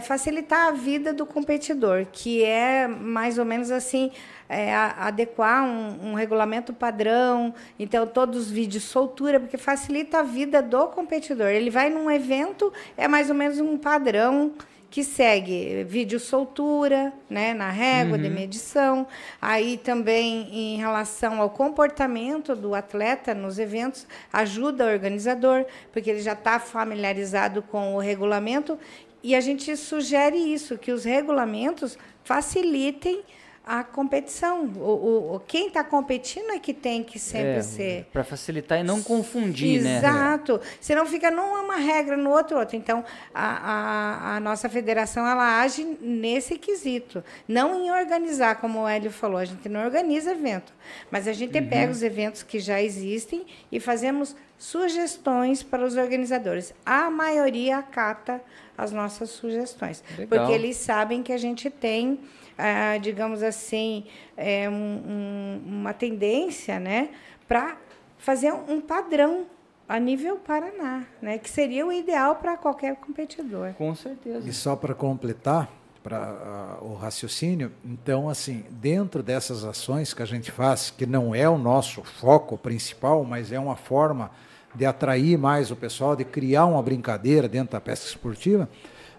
facilitar 0.00 0.68
a 0.68 0.70
vida 0.70 1.12
do 1.12 1.26
competidor, 1.26 2.06
que 2.12 2.44
é 2.44 2.86
mais 2.86 3.38
ou 3.38 3.44
menos 3.44 3.70
assim, 3.70 4.12
é, 4.48 4.74
adequar 4.74 5.64
um, 5.64 6.10
um 6.10 6.14
regulamento 6.14 6.72
padrão, 6.72 7.54
então 7.78 8.06
todos 8.06 8.38
os 8.38 8.50
vídeos 8.50 8.84
soltura, 8.84 9.40
porque 9.40 9.56
facilita 9.56 10.20
a 10.20 10.22
vida 10.22 10.62
do 10.62 10.86
competidor. 10.88 11.48
Ele 11.48 11.70
vai 11.70 11.90
num 11.90 12.10
evento, 12.10 12.72
é 12.96 13.08
mais 13.08 13.28
ou 13.28 13.34
menos 13.34 13.58
um 13.58 13.76
padrão 13.76 14.52
que 14.92 15.02
segue. 15.02 15.84
Vídeo 15.84 16.20
soltura, 16.20 17.14
né, 17.28 17.54
na 17.54 17.70
régua 17.70 18.18
de 18.18 18.28
medição, 18.28 19.06
aí 19.40 19.78
também 19.78 20.46
em 20.52 20.76
relação 20.76 21.40
ao 21.40 21.48
comportamento 21.48 22.54
do 22.54 22.74
atleta 22.74 23.32
nos 23.32 23.58
eventos, 23.58 24.06
ajuda 24.30 24.84
o 24.84 24.88
organizador, 24.88 25.64
porque 25.90 26.10
ele 26.10 26.20
já 26.20 26.34
está 26.34 26.60
familiarizado 26.60 27.62
com 27.62 27.94
o 27.94 27.98
regulamento, 27.98 28.78
e 29.22 29.34
a 29.34 29.40
gente 29.40 29.76
sugere 29.76 30.36
isso, 30.36 30.76
que 30.78 30.92
os 30.92 31.04
regulamentos 31.04 31.96
facilitem 32.24 33.22
a 33.64 33.84
competição. 33.84 34.64
O, 34.76 35.34
o- 35.36 35.40
quem 35.46 35.68
está 35.68 35.84
competindo 35.84 36.50
é 36.50 36.58
que 36.58 36.74
tem 36.74 37.04
que 37.04 37.16
sempre 37.16 37.62
ser 37.62 38.06
Para 38.12 38.24
facilitar 38.24 38.80
e 38.80 38.82
não 38.82 39.00
confundir, 39.00 39.80
né? 39.80 39.98
Exato. 39.98 40.60
Senão 40.80 41.06
fica 41.06 41.30
num 41.30 41.56
é 41.56 41.60
uma 41.60 41.76
regra, 41.76 42.16
no 42.16 42.30
outro 42.30 42.58
outro. 42.58 42.74
Então, 42.74 43.04
a, 43.32 44.32
a, 44.32 44.36
a 44.36 44.40
nossa 44.40 44.68
federação 44.68 45.24
ela 45.24 45.60
age 45.62 45.84
nesse 46.00 46.58
quesito. 46.58 47.22
Não 47.46 47.80
em 47.80 47.92
organizar, 47.92 48.56
como 48.60 48.80
o 48.80 48.88
Hélio 48.88 49.12
falou, 49.12 49.38
a 49.38 49.44
gente 49.44 49.68
não 49.68 49.84
organiza 49.84 50.32
evento. 50.32 50.72
Mas 51.08 51.28
a 51.28 51.32
gente 51.32 51.62
pega 51.62 51.92
os 51.92 52.02
eventos 52.02 52.42
que 52.42 52.58
já 52.58 52.82
existem 52.82 53.46
e 53.70 53.78
fazemos 53.78 54.34
sugestões 54.58 55.62
para 55.62 55.84
os 55.84 55.96
organizadores. 55.96 56.74
A 56.84 57.08
maioria 57.10 57.78
acata 57.78 58.42
as 58.76 58.92
nossas 58.92 59.30
sugestões. 59.30 60.02
Legal. 60.16 60.26
Porque 60.46 60.52
eles 60.52 60.76
sabem 60.76 61.22
que 61.22 61.32
a 61.32 61.38
gente 61.38 61.68
tem, 61.70 62.20
ah, 62.58 62.96
digamos 62.98 63.42
assim, 63.42 64.04
é, 64.36 64.68
um- 64.68 64.72
um- 64.74 65.62
uma 65.66 65.92
tendência 65.92 66.78
né, 66.80 67.10
para 67.46 67.76
fazer 68.18 68.52
um 68.52 68.80
padrão 68.80 69.46
a 69.88 69.98
nível 69.98 70.36
Paraná, 70.36 71.04
né, 71.20 71.38
que 71.38 71.50
seria 71.50 71.86
o 71.86 71.92
ideal 71.92 72.36
para 72.36 72.56
qualquer 72.56 72.96
competidor. 72.96 73.74
Com 73.74 73.94
certeza. 73.94 74.48
E 74.48 74.52
só 74.52 74.74
para 74.76 74.94
completar, 74.94 75.68
para 76.02 76.78
o 76.80 76.94
raciocínio. 76.94 77.70
Então, 77.84 78.28
assim, 78.28 78.64
dentro 78.70 79.22
dessas 79.22 79.64
ações 79.64 80.12
que 80.12 80.20
a 80.20 80.26
gente 80.26 80.50
faz, 80.50 80.90
que 80.90 81.06
não 81.06 81.32
é 81.32 81.48
o 81.48 81.56
nosso 81.56 82.02
foco 82.02 82.58
principal, 82.58 83.22
mas 83.24 83.52
é 83.52 83.58
uma 83.60 83.76
forma 83.76 84.30
de 84.74 84.86
atrair 84.86 85.36
mais 85.38 85.70
o 85.70 85.76
pessoal, 85.76 86.16
de 86.16 86.24
criar 86.24 86.66
uma 86.66 86.82
brincadeira 86.82 87.48
dentro 87.48 87.72
da 87.72 87.80
pesca 87.80 88.06
esportiva, 88.06 88.68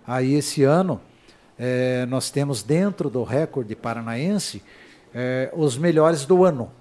aí 0.06 0.34
esse 0.34 0.64
ano 0.64 1.00
eh, 1.58 2.06
nós 2.10 2.30
temos 2.32 2.64
dentro 2.64 3.10
do 3.10 3.24
recorde 3.24 3.76
paranaense 3.76 4.64
eh, 5.14 5.52
os 5.54 5.78
melhores 5.78 6.26
do 6.26 6.44
ano. 6.44 6.72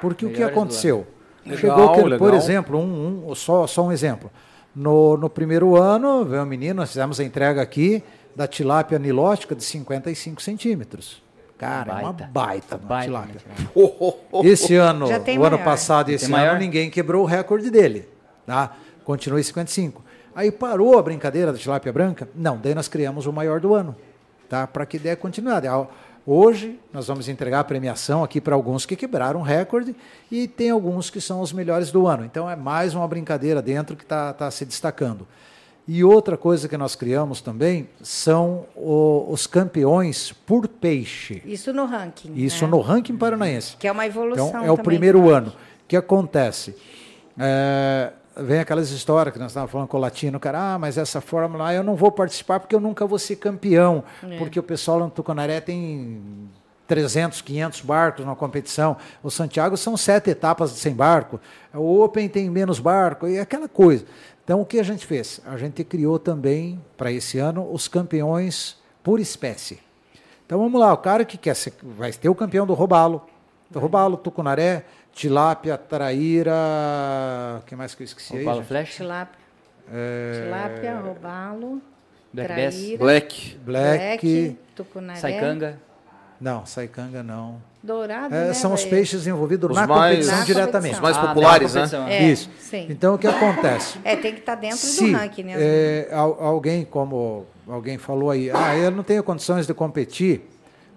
Porque 0.00 0.26
o 0.26 0.28
que 0.28 0.34
Melhores 0.34 0.56
aconteceu? 0.56 1.06
Legal, 1.46 1.58
Chegou 1.60 1.94
que, 1.94 2.18
por 2.18 2.34
exemplo, 2.34 2.78
um, 2.78 3.30
um- 3.30 3.34
só, 3.34 3.66
só 3.66 3.84
um 3.86 3.92
exemplo. 3.92 4.30
No, 4.74 5.16
no 5.16 5.30
primeiro 5.30 5.76
ano, 5.76 6.24
veio 6.24 6.42
um 6.42 6.46
menino, 6.46 6.74
nós 6.74 6.90
fizemos 6.90 7.18
a 7.18 7.24
entrega 7.24 7.62
aqui 7.62 8.02
da 8.36 8.46
tilápia 8.46 8.98
nilótica 8.98 9.54
de 9.54 9.64
55 9.64 10.42
centímetros. 10.42 11.22
Cara, 11.58 11.90
é 11.90 11.94
uma 12.04 12.12
Baita. 12.12 12.30
baita, 12.32 12.76
uma 12.76 12.86
Baita, 12.88 13.04
tilápia. 13.06 13.40
né, 13.48 13.54
Esse 14.44 14.76
ano, 14.76 15.06
o 15.06 15.10
ano 15.10 15.40
maior. 15.56 15.64
passado 15.64 16.10
e 16.10 16.14
esse 16.14 16.26
Tem 16.26 16.34
ano, 16.34 16.44
maior? 16.44 16.58
ninguém 16.58 16.88
quebrou 16.88 17.24
o 17.24 17.26
recorde 17.26 17.68
dele. 17.68 18.08
Tá? 18.46 18.76
Continua 19.04 19.40
em 19.40 19.42
55. 19.42 20.02
Aí 20.36 20.52
parou 20.52 20.96
a 20.98 21.02
brincadeira 21.02 21.52
da 21.52 21.58
tilápia 21.58 21.92
branca? 21.92 22.28
Não, 22.34 22.56
daí 22.58 22.74
nós 22.74 22.86
criamos 22.86 23.26
o 23.26 23.32
maior 23.32 23.58
do 23.60 23.74
ano. 23.74 23.96
Tá? 24.48 24.66
Para 24.68 24.86
que 24.86 24.98
dê 25.00 25.16
continuidade. 25.16 25.66
Hoje, 26.24 26.78
nós 26.92 27.08
vamos 27.08 27.28
entregar 27.28 27.60
a 27.60 27.64
premiação 27.64 28.22
aqui 28.22 28.40
para 28.40 28.54
alguns 28.54 28.86
que 28.86 28.94
quebraram 28.94 29.40
o 29.40 29.42
recorde 29.42 29.96
e 30.30 30.46
tem 30.46 30.70
alguns 30.70 31.10
que 31.10 31.20
são 31.20 31.40
os 31.40 31.52
melhores 31.52 31.90
do 31.90 32.06
ano. 32.06 32.24
Então, 32.24 32.48
é 32.48 32.54
mais 32.54 32.94
uma 32.94 33.08
brincadeira 33.08 33.60
dentro 33.60 33.96
que 33.96 34.04
está 34.04 34.50
se 34.50 34.64
destacando. 34.64 35.26
E 35.90 36.04
outra 36.04 36.36
coisa 36.36 36.68
que 36.68 36.76
nós 36.76 36.94
criamos 36.94 37.40
também 37.40 37.88
são 38.02 38.66
o- 38.76 39.26
os 39.30 39.46
campeões 39.46 40.32
por 40.46 40.68
peixe. 40.68 41.42
Isso 41.46 41.72
no 41.72 41.86
ranking. 41.86 42.34
Isso 42.36 42.66
né? 42.66 42.70
no 42.70 42.80
ranking 42.80 43.16
paranaense. 43.16 43.74
Que 43.78 43.88
é 43.88 43.92
uma 43.92 44.04
evolução. 44.04 44.48
Então, 44.48 44.64
é 44.64 44.70
o 44.70 44.76
primeiro 44.76 45.30
ano. 45.30 45.48
O 45.48 45.88
que 45.88 45.96
acontece? 45.96 46.76
É, 47.38 48.12
vem 48.36 48.58
aquelas 48.60 48.90
histórias 48.90 49.32
que 49.32 49.38
nós 49.38 49.50
estávamos 49.50 49.72
falando 49.72 49.88
com 49.88 49.96
o 49.96 50.00
latino, 50.00 50.38
cara, 50.38 50.74
ah, 50.74 50.78
mas 50.78 50.98
essa 50.98 51.20
fórmula 51.20 51.72
eu 51.72 51.82
não 51.82 51.94
vou 51.96 52.12
participar 52.12 52.60
porque 52.60 52.74
eu 52.74 52.80
nunca 52.80 53.06
vou 53.06 53.18
ser 53.18 53.36
campeão, 53.36 54.04
É. 54.22 54.36
porque 54.36 54.58
o 54.60 54.62
pessoal 54.62 54.98
lá 54.98 55.04
no 55.06 55.10
Tucunaré 55.10 55.60
tem 55.60 56.20
300, 56.86 57.42
500 57.42 57.80
barcos 57.82 58.24
na 58.24 58.34
competição, 58.34 58.96
o 59.22 59.30
Santiago 59.30 59.76
são 59.76 59.96
sete 59.96 60.30
etapas 60.30 60.72
de 60.72 60.78
100 60.78 60.94
barco, 60.94 61.38
o 61.74 62.00
Open 62.02 62.28
tem 62.28 62.48
menos 62.48 62.78
barco, 62.80 63.28
e 63.28 63.38
aquela 63.38 63.68
coisa. 63.68 64.04
Então, 64.48 64.62
o 64.62 64.64
que 64.64 64.80
a 64.80 64.82
gente 64.82 65.04
fez? 65.04 65.42
A 65.44 65.58
gente 65.58 65.84
criou 65.84 66.18
também, 66.18 66.82
para 66.96 67.12
esse 67.12 67.38
ano, 67.38 67.70
os 67.70 67.86
campeões 67.86 68.78
por 69.02 69.20
espécie. 69.20 69.78
Então 70.46 70.58
vamos 70.58 70.80
lá, 70.80 70.90
o 70.90 70.96
cara 70.96 71.22
que 71.22 71.36
quer 71.36 71.54
ser, 71.54 71.74
vai 71.82 72.10
ter 72.12 72.30
o 72.30 72.34
campeão 72.34 72.66
do 72.66 72.72
robalo, 72.72 73.26
do 73.68 73.78
robalo, 73.78 74.16
tucunaré, 74.16 74.86
tilápia, 75.12 75.76
traíra, 75.76 76.54
o 77.60 77.64
que 77.66 77.76
mais 77.76 77.94
que 77.94 78.02
eu 78.02 78.06
esqueci 78.06 78.42
O 78.42 78.50
aí? 78.50 78.64
Flash, 78.64 78.94
Tilápia, 78.96 79.38
É, 79.92 80.42
tilápia 80.42 80.98
robalo, 80.98 81.82
Black 82.32 82.48
traíra, 82.48 82.98
Black. 82.98 83.58
Black, 83.58 84.58
tucunaré, 84.74 85.20
Saicanga. 85.20 85.78
Não, 86.40 86.64
saicanga 86.66 87.22
não. 87.22 87.56
dourado, 87.82 88.34
É, 88.34 88.48
né, 88.48 88.52
são 88.54 88.74
os 88.74 88.84
peixes 88.84 89.26
envolvidos 89.26 89.70
Os 89.70 89.76
na 89.76 89.86
mais- 89.86 90.10
competição 90.16 90.38
Na 90.38 90.44
diretamente. 90.44 90.94
Os 90.94 91.00
mais 91.00 91.16
Ah, 91.16 91.26
populares, 91.28 91.72
da 91.72 91.80
né? 91.82 91.86
competição. 91.88 92.08
É, 92.08 92.30
Isso. 92.30 92.50
sim. 92.60 92.86
Então 92.90 93.14
o 93.14 93.18
que 93.18 93.26
acontece? 93.26 93.98
É, 94.04 94.16
tem 94.16 94.32
que 94.34 94.40
estar 94.40 94.54
dentro 94.56 94.76
Se 94.78 95.10
do 95.10 95.16
ranking, 95.16 95.42
né? 95.44 95.54
é, 95.56 96.08
al- 96.12 96.36
alguém, 96.42 96.84
como 96.84 97.46
alguém 97.66 97.96
falou 97.98 98.30
aí, 98.30 98.50
ah, 98.50 98.76
eu 98.76 98.90
não 98.90 99.02
tenho 99.02 99.22
condições 99.22 99.66
de 99.66 99.72
competir 99.74 100.42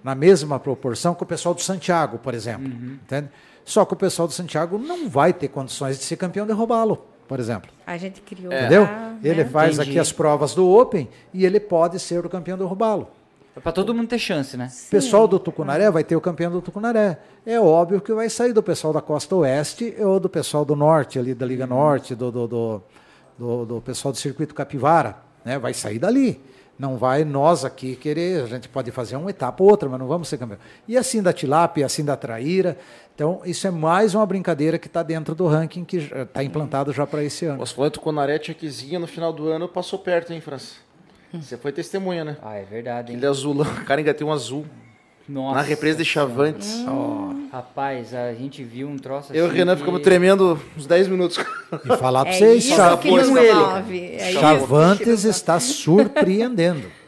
na 0.04 0.16
mesma 0.16 0.60
proporção 0.60 1.14
que 1.14 1.22
o 1.24 1.26
pessoal 1.26 1.54
do 1.54 1.62
Santiago, 1.62 2.18
por 2.18 2.34
exemplo. 2.34 2.66
Uhum. 2.68 2.98
Entende? 3.04 3.30
Só 3.64 3.86
que 3.86 3.94
o 3.94 3.96
pessoal 3.96 4.28
do 4.28 4.34
Santiago 4.34 4.78
não 4.80 5.08
vai 5.08 5.32
ter 5.32 5.48
condições 5.50 5.98
de 6.00 6.04
ser 6.04 6.16
campeão 6.18 6.48
de 6.48 6.52
robalo, 6.52 7.06
por 7.28 7.40
exemplo. 7.40 7.70
A 7.86 7.96
gente 7.98 8.20
criou. 8.22 8.52
Entendeu? 8.52 8.82
lá, 8.84 9.14
Ele 9.24 9.44
né? 9.44 9.50
faz 9.50 9.76
Entendi. 9.76 9.92
aqui 9.92 10.00
as 10.00 10.12
provas 10.12 10.56
do 10.56 10.68
Open 10.68 11.08
e 11.32 11.46
ele 11.46 11.60
pode 11.60 12.00
ser 12.00 12.26
o 12.26 12.30
campeão 12.30 12.58
do 12.58 12.66
robalo. 12.66 13.08
É 13.56 13.60
pra 13.60 13.72
todo 13.72 13.94
mundo 13.94 14.08
ter 14.08 14.18
chance, 14.20 14.56
né? 14.56 14.72
O 14.88 14.90
pessoal 14.90 15.28
do 15.28 15.38
Tucunaré 15.38 15.90
vai 15.92 16.04
ter 16.04 16.16
o 16.16 16.22
campeão 16.22 16.52
do 16.52 16.62
Tucunaré. 16.62 17.20
É 17.46 17.60
óbvio 17.60 18.00
que 18.00 18.14
vai 18.14 18.30
sair 18.30 18.54
do 18.54 18.64
pessoal 18.64 18.94
da 18.94 19.02
costa 19.02 19.36
oeste 19.36 19.94
ou 20.00 20.20
do 20.20 20.30
pessoal 20.30 20.64
do 20.64 20.76
norte, 20.76 21.20
ali 21.20 21.34
da 21.34 21.46
Liga 21.46 21.68
Norte, 21.68 22.16
do, 22.16 22.32
do, 22.32 22.48
do, 22.48 22.82
do- 23.38 23.66
do 23.66 23.82
pessoal 23.82 24.12
do 24.14 24.18
circuito 24.18 24.56
Capivara. 24.56 25.18
Né? 25.44 25.60
Vai 25.60 25.74
sair 25.74 26.00
dali. 26.00 26.40
Não 26.80 26.98
vai 26.98 27.24
nós 27.24 27.64
aqui 27.64 27.96
querer, 27.96 28.44
a 28.44 28.48
gente 28.48 28.68
pode 28.68 28.90
fazer 28.90 29.16
uma 29.16 29.30
etapa 29.30 29.62
ou 29.64 29.70
outra, 29.70 29.88
mas 29.88 30.00
não 30.00 30.08
vamos 30.08 30.28
ser 30.28 30.38
campeão. 30.40 30.58
E 30.88 30.98
assim 30.98 31.22
da 31.22 31.32
tilápia, 31.32 31.86
assim 31.86 32.04
da 32.04 32.16
traíra. 32.18 32.76
Então, 33.14 33.42
isso 33.46 33.68
é 33.68 33.72
mais 33.72 34.16
uma 34.16 34.26
brincadeira 34.26 34.80
que 34.80 34.88
está 34.88 35.04
dentro 35.04 35.36
do 35.36 35.46
ranking 35.46 35.84
que 35.84 35.98
está 35.98 36.44
implantado 36.44 36.92
já 36.92 37.06
para 37.06 37.24
esse 37.24 37.46
ano. 37.46 37.60
Nós 37.60 37.72
falando 37.72 38.00
com 38.00 38.10
o 38.10 38.14
Narete 38.14 38.50
Aquezinha 38.50 38.98
no 38.98 39.06
final 39.06 39.32
do 39.32 39.48
ano 39.50 39.68
passou 39.68 40.00
perto, 40.00 40.34
hein, 40.34 40.42
França? 40.42 40.76
Você 41.34 41.58
foi 41.58 41.72
testemunha, 41.72 42.24
né? 42.26 42.38
Ah, 42.42 42.56
é 42.56 42.64
verdade, 42.64 43.12
hein? 43.12 43.18
Aquele 43.18 43.30
azulão, 43.30 43.66
o 43.72 43.86
cara 43.86 44.02
ainda 44.02 44.14
tem 44.14 44.26
um 44.28 44.32
azul. 44.32 44.66
Nossa 45.30 45.56
na 45.56 45.62
represa 45.62 45.98
de. 46.00 46.06
Chavantes. 46.06 46.84
Rapaz, 47.52 48.14
a 48.14 48.34
gente 48.34 48.64
viu 48.64 48.88
um 48.88 48.98
troço 48.98 49.32
assim. 49.32 49.40
Eu 49.40 49.46
e 49.48 49.50
o 49.50 49.52
Renan 49.52 49.74
que- 49.74 49.80
ficamos 49.80 50.02
tremendo 50.02 50.60
uns 50.78 50.86
10 50.88 51.08
minutos. 51.08 51.38
E 51.86 51.98
falar 51.98 52.24
para 52.26 52.34
É 52.34 52.38
vocês, 52.38 52.66
isso 52.66 52.76
Cha- 52.76 52.98
que 52.98 53.12
nos 53.12 53.30
com 53.30 53.38
ele, 53.38 53.54
move. 53.54 54.12
É 54.16 54.32
Chavantes 54.34 55.24
está 55.26 55.60
surpreendendo. 55.60 56.84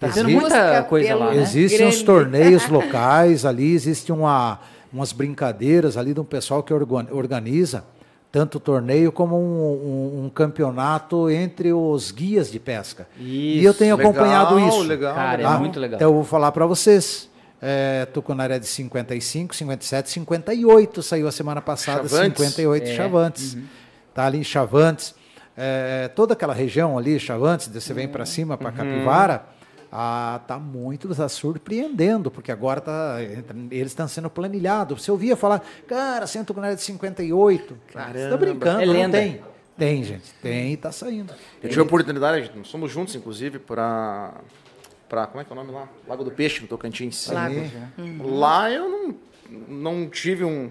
Tá 0.00 0.08
tendo 0.08 0.30
muita 0.30 0.82
coisa 0.82 1.14
lá, 1.14 1.30
né? 1.32 1.40
Existem 1.42 1.86
os 1.86 2.02
Grande. 2.02 2.04
torneios 2.04 2.66
locais 2.70 3.44
ali, 3.46 3.72
existe 3.72 4.10
uma, 4.10 4.58
umas 4.92 5.12
brincadeiras 5.12 5.96
ali 5.96 6.12
de 6.12 6.18
um 6.18 6.24
pessoal 6.24 6.60
que 6.60 6.74
organ- 6.74 7.06
organiza 7.12 7.84
tanto 8.32 8.56
o 8.56 8.60
torneio 8.60 9.12
como 9.12 9.36
um, 9.36 9.42
um- 10.22 10.24
um 10.24 10.30
campeonato 10.30 11.28
entre 11.30 11.70
os 11.72 12.10
guias 12.10 12.50
de 12.50 12.58
pesca. 12.58 13.06
e 13.20 13.62
eu 13.62 13.74
tenho 13.74 13.94
Legal, 13.94 14.10
acompanhado 14.10 14.58
isso. 14.58 14.82
Legal, 14.82 15.14
Cara, 15.14 15.36
legal. 15.36 15.54
é 15.54 15.58
muito 15.58 15.78
legal. 15.78 15.96
Então 15.98 16.08
eu 16.08 16.14
vou 16.14 16.24
falar 16.24 16.50
para 16.50 16.64
vocês. 16.66 17.30
É, 17.64 18.06
Tucunaré 18.06 18.58
de 18.58 18.66
55, 18.66 19.54
57, 19.54 20.10
58 20.10 21.00
saiu 21.02 21.28
a 21.28 21.32
semana 21.32 21.60
passada, 21.62 22.08
Chavantes? 22.08 22.38
58 22.38 22.88
É, 22.88 22.96
Chavantes. 22.96 23.56
Tá 24.12 24.26
ali 24.26 24.38
em 24.38 24.42
Chavantes. 24.44 25.14
É, 25.56 26.08
toda 26.16 26.32
aquela 26.32 26.54
região 26.54 26.98
ali, 26.98 27.20
Chavantes, 27.20 27.68
você 27.68 27.92
vem 27.94 28.08
para 28.08 28.24
cima, 28.26 28.56
para 28.58 28.72
Capivara, 28.72 29.44
ah, 29.92 30.40
tá 30.48 30.58
muito, 30.58 31.14
tá 31.14 31.28
surpreendendo, 31.28 32.30
porque 32.30 32.50
agora 32.50 32.80
tá, 32.80 33.18
eles 33.70 33.92
estão 33.92 34.08
sendo 34.08 34.30
planilhados. 34.30 35.02
Você 35.04 35.10
ouvia 35.10 35.36
falar, 35.36 35.62
cara, 35.86 36.26
sem 36.26 36.42
Tucunaré 36.42 36.74
de 36.74 36.80
58. 36.82 37.78
Caramba. 37.92 38.18
Você 38.18 38.28
tá 38.30 38.36
brincando, 38.38 38.80
É 38.82 38.86
não 38.86 38.92
lenda. 38.94 39.18
tem. 39.18 39.40
Tem, 39.76 40.02
gente, 40.04 40.32
tem 40.42 40.72
e 40.72 40.76
tá 40.76 40.92
saindo. 40.92 41.32
Eu 41.62 41.68
tive 41.68 41.80
a 41.80 41.84
oportunidade, 41.84 42.50
nós 42.56 42.68
somos 42.68 42.90
juntos, 42.90 43.14
inclusive, 43.14 43.58
para. 43.58 44.34
Pra, 45.08 45.26
como 45.26 45.40
é 45.42 45.44
que 45.44 45.50
é 45.50 45.52
o 45.52 45.56
nome 45.56 45.70
lá? 45.72 45.88
Lago 46.08 46.24
do 46.24 46.30
Peixe, 46.30 46.62
no 46.62 46.68
Tocantins. 46.68 47.26
Lago. 47.28 47.54
Lá 48.22 48.70
eu 48.70 48.88
não, 48.88 49.14
não 49.68 50.08
tive 50.08 50.42
um, 50.44 50.70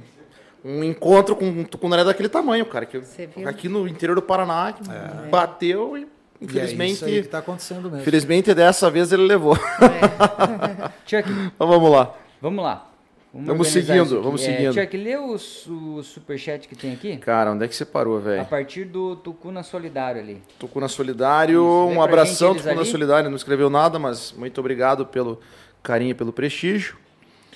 um 0.66 0.84
encontro 0.84 1.36
com 1.36 1.46
um 1.46 1.64
tucunaré 1.64 2.04
daquele 2.04 2.28
tamanho, 2.30 2.66
cara. 2.66 2.86
Que 2.88 2.98
eu- 2.98 3.04
Você 3.04 3.28
viu? 3.28 3.48
aqui 3.48 3.70
no 3.70 3.88
interior 3.88 4.16
do 4.16 4.22
Paraná, 4.22 4.74
que 4.74 4.82
bateu 5.30 5.96
e, 5.98 6.08
E 6.42 6.44
é 6.44 6.46
infelizmente, 6.48 6.94
isso 6.94 7.06
aí 7.06 7.22
que 7.22 7.28
tá 7.28 7.38
acontecendo 7.38 7.84
mesmo. 7.84 8.00
infelizmente 8.02 8.54
dessa 8.54 8.90
vez 8.90 9.12
ele 9.12 9.24
levou. 9.28 9.56
Chuck, 11.06 11.30
Mas 11.30 11.70
vamos 11.70 11.92
lá. 11.92 12.16
vamos 12.42 12.64
lá. 12.64 12.88
Vamos, 13.34 13.48
Vamos 13.48 13.68
seguindo, 13.70 14.22
vamos 14.22 14.42
É, 14.42 14.46
seguindo. 14.46 14.74
Chuck, 14.74 14.98
lê 14.98 15.16
o, 15.16 15.36
o 15.36 16.04
superchat 16.04 16.68
que 16.68 16.76
tem 16.76 16.92
aqui. 16.92 17.16
Cara, 17.18 17.52
onde 17.54 17.64
é 17.64 17.68
que 17.68 17.74
você 17.74 17.86
parou, 17.86 18.18
A 18.18 18.20
velho? 18.20 18.46
partir 18.46 18.84
do 18.84 19.16
Tucuna 19.16 19.64
Solidário 19.64 20.20
ali. 20.20 20.42
Tucuna 20.60 20.90
Solidário, 20.90 21.62
Isso, 21.90 21.98
um 21.98 22.02
abração, 22.02 22.54
gente 22.54 22.64
Tucuna 22.64 22.82
ali. 22.82 22.90
Solidário, 22.92 23.30
não 23.30 23.38
escreveu 23.38 23.70
nada, 23.70 23.98
mas 23.98 24.34
muito 24.38 24.60
obrigado 24.60 25.06
pelo 25.06 25.40
carinho 25.82 26.12
e 26.12 26.14
pelo 26.14 26.34
prestígio. 26.34 26.98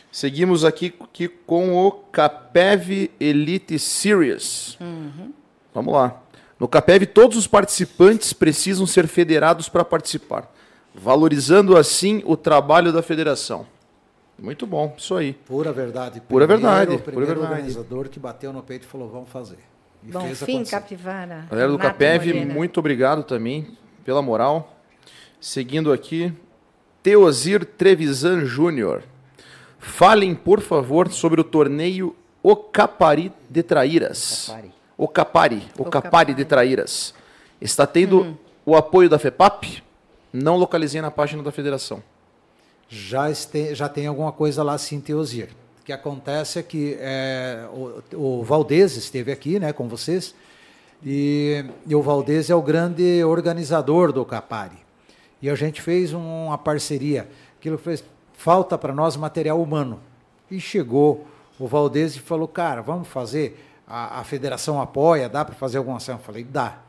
Seguimos 0.10 0.64
aqui, 0.64 0.94
aqui 1.02 1.28
com 1.28 1.76
o 1.76 1.92
Capev 1.92 3.12
Elite 3.20 3.78
Series. 3.78 4.78
Vamos 5.74 5.94
lá. 5.94 6.22
No 6.60 6.68
Capev, 6.68 7.06
todos 7.06 7.38
os 7.38 7.48
participantes 7.48 8.32
precisam 8.34 8.86
ser 8.88 9.08
federados 9.08 9.68
para 9.68 9.84
participar, 9.84 10.50
valorizando 10.94 11.76
assim 11.78 12.22
o 12.26 12.38
trabalho 12.38 12.94
da 12.94 13.02
federação. 13.02 13.66
Muito 14.40 14.66
bom, 14.68 14.94
isso 14.98 15.16
aí. 15.16 15.34
Pura 15.34 15.72
verdade. 15.72 16.22
Pura 16.22 16.46
Primeiro- 16.48 16.62
verdade, 16.62 16.92
O 16.96 17.00
pura 17.00 17.04
primeiro 17.12 17.40
verdade. 17.42 17.54
organizador 17.62 18.10
que 18.10 18.20
bateu 18.20 18.52
no 18.54 18.62
peito 18.64 18.84
e 18.84 18.88
falou, 18.88 19.10
vamos 19.10 19.30
fazer. 19.30 19.60
E 20.04 20.12
Bom 20.12 20.22
fez 20.22 20.44
fim, 20.44 20.56
acontecer. 20.56 20.72
Capivara. 20.76 21.48
Galera 21.50 21.70
do 21.72 21.78
Capev, 21.78 22.34
muito 22.46 22.80
obrigado 22.80 23.24
também 23.24 23.78
pela 24.04 24.22
moral. 24.22 24.78
Seguindo 25.40 25.92
aqui, 25.92 26.34
Teozir 27.02 27.66
Trevisan 27.66 28.46
Júnior. 28.46 29.04
Falem, 29.80 30.34
por 30.36 30.62
favor, 30.62 31.10
sobre 31.10 31.40
o 31.40 31.44
torneio 31.44 32.16
Ocapari 32.44 33.32
de 33.50 33.62
Traíras. 33.64 34.46
Capari. 34.48 34.68
Ocapari, 34.68 34.76
Ocapari 34.98 35.68
Ocapari. 35.78 36.34
de 36.34 36.46
Traíras. 36.46 37.14
Está 37.60 37.86
tendo 37.88 38.38
o 38.66 38.76
apoio 38.76 39.10
da 39.10 39.20
FEPAP? 39.20 39.84
Não 40.32 40.56
localizei 40.58 41.02
na 41.02 41.12
página 41.12 41.42
da 41.44 41.52
federação. 41.52 42.02
já, 42.90 43.30
este, 43.32 43.74
já 43.76 43.90
tem 43.90 44.08
alguma 44.08 44.32
coisa 44.32 44.62
lá 44.64 44.78
sim, 44.78 45.00
Teosir. 45.00 45.50
O 45.82 45.86
que 45.86 45.94
acontece 45.94 46.60
é 46.60 46.64
que 46.64 46.98
é, 47.00 47.68
o, 47.72 48.40
o 48.40 48.44
Valdez 48.44 48.96
esteve 48.98 49.32
aqui 49.32 49.60
né, 49.60 49.72
com 49.72 49.88
vocês, 49.88 50.34
e, 51.06 51.64
e 51.86 51.94
o 51.96 52.02
Valdez 52.02 52.50
é 52.50 52.56
o 52.56 52.62
grande 52.62 53.24
organizador 53.24 54.12
do 54.12 54.26
Capari. 54.26 54.78
E 55.42 55.50
a 55.50 55.56
gente 55.56 55.82
fez 55.82 56.14
um- 56.14 56.46
uma 56.48 56.58
parceria. 56.58 57.28
Aquilo 57.60 57.78
fez 57.78 58.04
falta 58.34 58.78
para 58.78 58.94
nós 58.94 59.16
material 59.16 59.62
humano. 59.62 60.00
E 60.50 60.60
chegou 60.60 61.28
o 61.60 61.68
Valdez 61.68 62.16
e 62.16 62.20
falou: 62.20 62.48
Cara, 62.48 62.82
vamos 62.82 63.08
fazer. 63.08 63.64
A, 63.88 64.20
a 64.20 64.24
federação 64.24 64.82
apoia, 64.82 65.30
dá 65.30 65.46
para 65.46 65.56
fazer 65.56 65.78
alguma 65.78 65.98
ação? 65.98 66.16
Eu 66.16 66.22
falei: 66.22 66.44
Dá. 66.44 66.80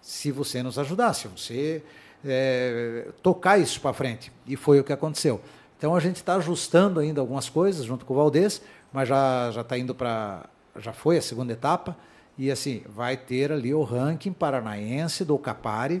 Se 0.00 0.30
você 0.30 0.62
nos 0.62 0.78
ajudar, 0.78 1.12
se 1.12 1.28
você 1.28 1.82
é, 2.24 3.08
tocar 3.22 3.58
isso 3.58 3.80
para 3.80 3.92
frente. 3.92 4.32
E 4.46 4.56
foi 4.56 4.80
o 4.80 4.84
que 4.84 4.92
aconteceu. 4.92 5.40
Então 5.76 5.94
a 5.94 6.00
gente 6.00 6.16
está 6.16 6.36
ajustando 6.36 6.98
ainda 7.00 7.20
algumas 7.20 7.48
coisas 7.48 7.84
junto 7.84 8.04
com 8.04 8.14
o 8.14 8.16
Valdez, 8.16 8.62
mas 8.92 9.08
já 9.08 9.50
já 9.50 9.60
está 9.60 9.78
indo 9.78 9.94
para. 9.94 10.46
Já 10.78 10.92
foi 10.92 11.18
a 11.18 11.22
segunda 11.22 11.52
etapa. 11.52 11.96
E 12.36 12.50
assim, 12.50 12.82
vai 12.88 13.16
ter 13.16 13.50
ali 13.50 13.74
o 13.74 13.82
ranking 13.82 14.32
paranaense 14.32 15.24
do 15.24 15.36
Capari, 15.38 16.00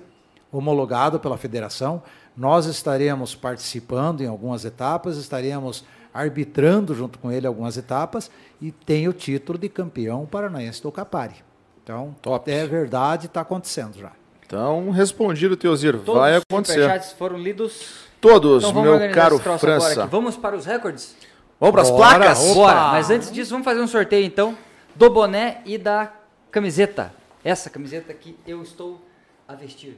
homologado 0.52 1.18
pela 1.18 1.36
federação. 1.36 2.02
Nós 2.36 2.66
estaremos 2.66 3.34
participando 3.34 4.20
em 4.20 4.28
algumas 4.28 4.64
etapas, 4.64 5.16
estaremos 5.16 5.84
arbitrando 6.14 6.94
junto 6.94 7.18
com 7.18 7.30
ele 7.30 7.46
algumas 7.46 7.76
etapas 7.76 8.30
e 8.60 8.72
tem 8.72 9.08
o 9.08 9.12
título 9.12 9.58
de 9.58 9.68
campeão 9.68 10.26
paranaense 10.26 10.82
do 10.82 10.90
Capari. 10.90 11.36
Então, 11.82 12.14
Top. 12.20 12.50
é 12.50 12.66
verdade, 12.66 13.26
está 13.26 13.40
acontecendo 13.40 13.98
já. 13.98 14.12
Então, 14.44 14.90
respondido, 14.90 15.56
Teosir. 15.56 15.92
Todos 15.98 16.14
Vai 16.20 16.36
os 16.36 16.42
acontecer. 16.42 16.82
superchats 16.82 17.12
foram 17.12 17.38
lidos. 17.38 18.08
Todos, 18.20 18.64
Então 18.64 18.82
meu 18.82 19.12
caro 19.12 19.38
França. 19.38 20.06
Vamos 20.06 20.36
para 20.36 20.56
os 20.56 20.66
recordes? 20.66 21.14
Vamos 21.60 21.72
para 21.72 21.82
as 21.82 21.90
placas? 21.90 22.40
opa. 22.40 22.54
Bora! 22.54 22.80
Mas 22.92 23.10
antes 23.10 23.30
disso, 23.30 23.50
vamos 23.50 23.64
fazer 23.64 23.80
um 23.80 23.86
sorteio 23.86 24.24
então 24.24 24.56
do 24.94 25.08
boné 25.10 25.60
e 25.64 25.78
da 25.78 26.12
camiseta. 26.50 27.12
Essa 27.44 27.70
camiseta 27.70 28.12
que 28.12 28.36
eu 28.46 28.62
estou 28.62 29.00
a 29.46 29.54
vestir. 29.54 29.96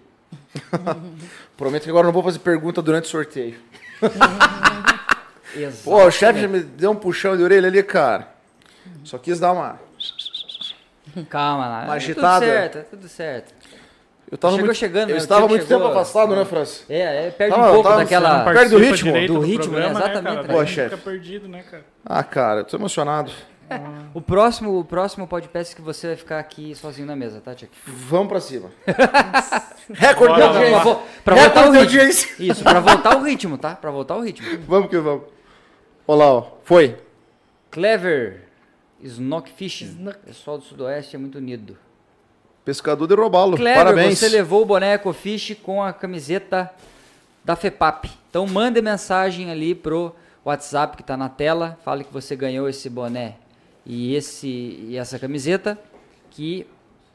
Prometo 1.56 1.84
que 1.84 1.90
agora 1.90 2.06
não 2.06 2.12
vou 2.12 2.22
fazer 2.22 2.38
pergunta 2.40 2.82
durante 2.82 3.04
o 3.06 3.08
sorteio. 3.08 3.56
Exato. 5.56 5.82
Pô, 5.84 6.04
o 6.04 6.10
chefe 6.10 6.42
já 6.42 6.48
me 6.48 6.60
deu 6.60 6.90
um 6.90 6.96
puxão 6.96 7.36
de 7.36 7.42
orelha 7.42 7.68
ali, 7.68 7.82
cara. 7.82 8.29
Só 9.04 9.18
quis 9.18 9.38
dar 9.40 9.52
uma. 9.52 9.78
Calma 11.28 11.66
lá. 11.68 11.84
Uma 11.84 11.94
agitada. 11.94 12.40
Tudo 12.44 12.50
certo, 12.50 12.78
é 12.78 12.82
tudo 12.82 13.08
certo. 13.08 13.54
Eu 14.30 14.38
tava 14.38 14.52
Chegou 14.54 14.66
muito, 14.66 14.78
chegando, 14.78 15.02
Eu 15.10 15.14
né? 15.14 15.14
O 15.14 15.16
estava 15.16 15.48
muito 15.48 15.62
chegou- 15.66 15.78
tempo 15.88 15.90
afastado, 15.90 16.36
né, 16.36 16.44
França? 16.44 16.84
É, 16.88 17.26
é 17.26 17.30
perde 17.32 17.56
Tava- 17.56 17.68
um 17.68 17.72
pouco 17.74 17.88
tava- 17.88 18.00
daquela. 18.02 18.44
Perde 18.44 18.74
o 18.76 18.78
ritmo? 18.78 19.12
Do 19.12 19.26
do 19.34 19.40
ritmo, 19.40 19.72
né? 19.74 19.80
programa, 19.88 20.00
Exatamente, 20.00 20.22
cara? 20.36 20.42
né? 20.46 20.48
Pô, 20.54 20.58
Daí 20.58 20.66
chefe. 20.68 20.90
Fica 20.96 21.10
perdido, 21.10 21.48
né, 21.48 21.64
cara? 21.68 21.84
Ah, 22.06 22.22
cara, 22.22 22.60
eu 22.60 22.64
tô 22.64 22.76
emocionado. 22.76 23.32
O 24.14 24.20
próximo, 24.20 24.78
o 24.78 24.84
próximo 24.84 25.26
podcast 25.28 25.74
que 25.74 25.82
você 25.82 26.08
vai 26.08 26.16
ficar 26.16 26.38
aqui 26.38 26.74
sozinho 26.76 27.06
na 27.08 27.14
mesa, 27.16 27.40
tá, 27.40 27.54
Tchek? 27.54 27.72
Vamos 27.86 28.28
pra 28.28 28.40
cima. 28.40 28.68
Recorde 29.92 30.34
de 30.36 30.42
audiência. 30.42 30.98
pra 31.24 31.34
voltar 31.36 31.60
o 31.60 31.64
ritmo. 31.72 31.78
audiência. 31.80 32.28
Isso, 32.38 32.62
pra 32.62 32.80
voltar 32.80 33.16
o 33.16 33.22
ritmo, 33.22 33.58
tá? 33.58 33.74
Pra 33.74 33.90
voltar 33.90 34.16
o 34.16 34.20
ritmo. 34.22 34.46
Vamos 34.66 34.88
que 34.90 34.98
vamos. 34.98 35.24
Olha 36.06 36.18
lá, 36.18 36.32
ó. 36.32 36.46
Foi. 36.64 36.96
Clever 37.70 38.48
Snockfish. 39.02 39.82
Snock. 39.82 40.18
Pessoal 40.18 40.58
do 40.58 40.64
Sudoeste 40.64 41.16
é 41.16 41.18
muito 41.18 41.38
unido. 41.38 41.76
Pescador 42.64 43.06
de 43.06 43.14
robalo. 43.14 43.56
Clever, 43.56 43.76
Parabéns. 43.84 44.18
você 44.18 44.28
levou 44.28 44.62
o 44.62 44.66
boné 44.66 44.94
Ecofish 44.94 45.56
com 45.62 45.82
a 45.82 45.92
camiseta 45.92 46.70
da 47.44 47.56
FEPAP. 47.56 48.10
Então 48.28 48.46
mande 48.46 48.80
mensagem 48.82 49.50
ali 49.50 49.74
pro 49.74 50.14
WhatsApp 50.44 50.96
que 50.96 51.02
tá 51.02 51.16
na 51.16 51.28
tela, 51.28 51.78
fale 51.84 52.04
que 52.04 52.12
você 52.12 52.36
ganhou 52.36 52.68
esse 52.68 52.88
boné 52.88 53.36
e 53.84 54.14
esse 54.14 54.46
e 54.46 54.96
essa 54.96 55.18
camiseta 55.18 55.78
que 56.30 56.66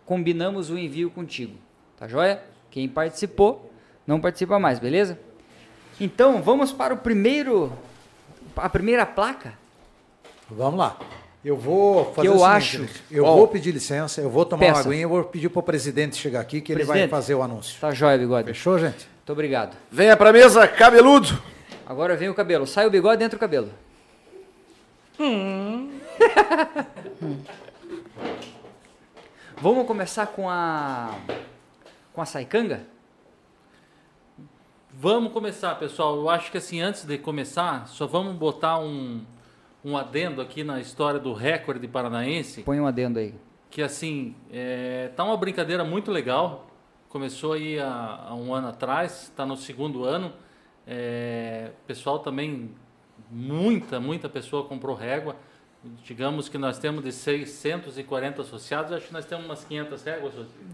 combinamos 0.06 0.70
o 0.70 0.78
envio 0.78 1.10
contigo. 1.10 1.56
Tá 1.98 2.08
joia? 2.08 2.44
Quem 2.70 2.88
participou 2.90 3.72
não 4.06 4.20
participa 4.20 4.60
mais, 4.60 4.80
beleza? 4.80 5.18
Então, 6.00 6.42
vamos 6.42 6.72
para 6.72 6.94
o 6.94 6.98
primeiro 6.98 7.72
a 8.56 8.70
primeira 8.70 9.06
placa. 9.06 9.54
Vamos 10.50 10.80
lá. 10.80 10.98
Eu 11.46 11.56
vou 11.56 12.12
fazer 12.14 12.28
eu 12.28 12.34
o 12.34 12.40
seguinte, 12.40 12.56
acho- 12.56 12.78
gente. 12.80 13.04
Eu 13.12 13.24
Ó. 13.24 13.36
vou 13.36 13.48
pedir 13.48 13.72
licença, 13.72 14.20
eu 14.20 14.32
vou 14.32 14.44
tomar 14.48 14.66
Peça. 14.66 14.80
uma 14.82 14.88
aguinha 14.88 15.04
e 15.04 15.06
vou 15.06 15.24
pedir 15.26 15.48
para 15.50 15.60
o 15.60 15.64
presidente 15.64 16.16
chegar 16.16 16.40
aqui 16.40 16.60
que 16.60 16.72
ele 16.72 16.80
vai 16.84 16.94
Presidente. 16.94 17.12
fazer 17.12 17.36
o 17.36 17.44
anúncio. 17.44 17.80
Tá 17.80 17.92
joia, 17.92 18.18
bigode. 18.18 18.48
Fechou, 18.48 18.80
gente? 18.80 19.08
Muito 19.18 19.32
obrigado. 19.32 19.78
Venha 19.92 20.18
pra 20.18 20.34
mesa, 20.34 20.68
cabeludo. 20.68 21.28
Agora 21.86 22.16
vem 22.18 22.30
o 22.30 22.34
cabelo. 22.34 22.66
Sai 22.66 22.88
o 22.88 22.90
bigode, 22.90 23.24
entra 23.24 23.38
o 23.38 23.40
cabelo. 23.40 23.70
Vamos 29.58 29.88
começar 29.88 30.28
com 30.28 30.50
a 30.50 31.16
com 32.14 32.22
a 32.22 32.26
saicanga? 32.26 32.84
Vamos 34.94 35.34
começar, 35.34 35.76
pessoal. 35.76 36.16
Eu 36.16 36.30
acho 36.30 36.50
que 36.52 36.58
assim, 36.58 36.82
antes 36.82 37.04
de 37.04 37.18
começar, 37.18 37.88
só 37.88 38.08
vamos 38.08 38.36
botar 38.36 38.80
um, 38.80 39.22
um 39.86 39.96
adendo 39.96 40.42
aqui 40.42 40.64
na 40.64 40.80
história 40.82 41.20
do 41.20 41.32
recorde 41.32 41.88
paranaense. 41.88 42.64
Põe 42.64 42.80
um 42.80 42.88
adendo 42.88 43.20
aí. 43.20 43.36
que 43.70 43.84
assim 43.84 44.36
é, 44.52 45.12
tá 45.16 45.24
uma 45.24 45.38
brincadeira 45.38 45.84
muito 45.84 46.12
legal. 46.12 46.66
Começou 47.08 47.54
aí 47.54 47.80
há, 47.80 48.26
há 48.30 48.36
um 48.36 48.52
ano 48.52 48.70
atrás, 48.70 49.24
está 49.24 49.46
no 49.46 49.56
segundo 49.56 50.04
ano. 50.04 50.34
É, 50.88 51.70
pessoal 51.86 52.18
também 52.20 52.72
muita 53.30 54.00
muita 54.00 54.28
pessoa 54.28 54.66
comprou 54.66 54.96
régua. 54.96 55.36
Digamos 56.04 56.50
que 56.50 56.58
nós 56.58 56.80
temos 56.80 57.04
de 57.04 57.12
640 57.12 58.42
associados, 58.42 58.92
acho 58.92 59.06
que 59.06 59.14
nós 59.14 59.24
temos 59.24 59.46
umas 59.46 59.64
500 59.66 60.04
réguas. 60.04 60.34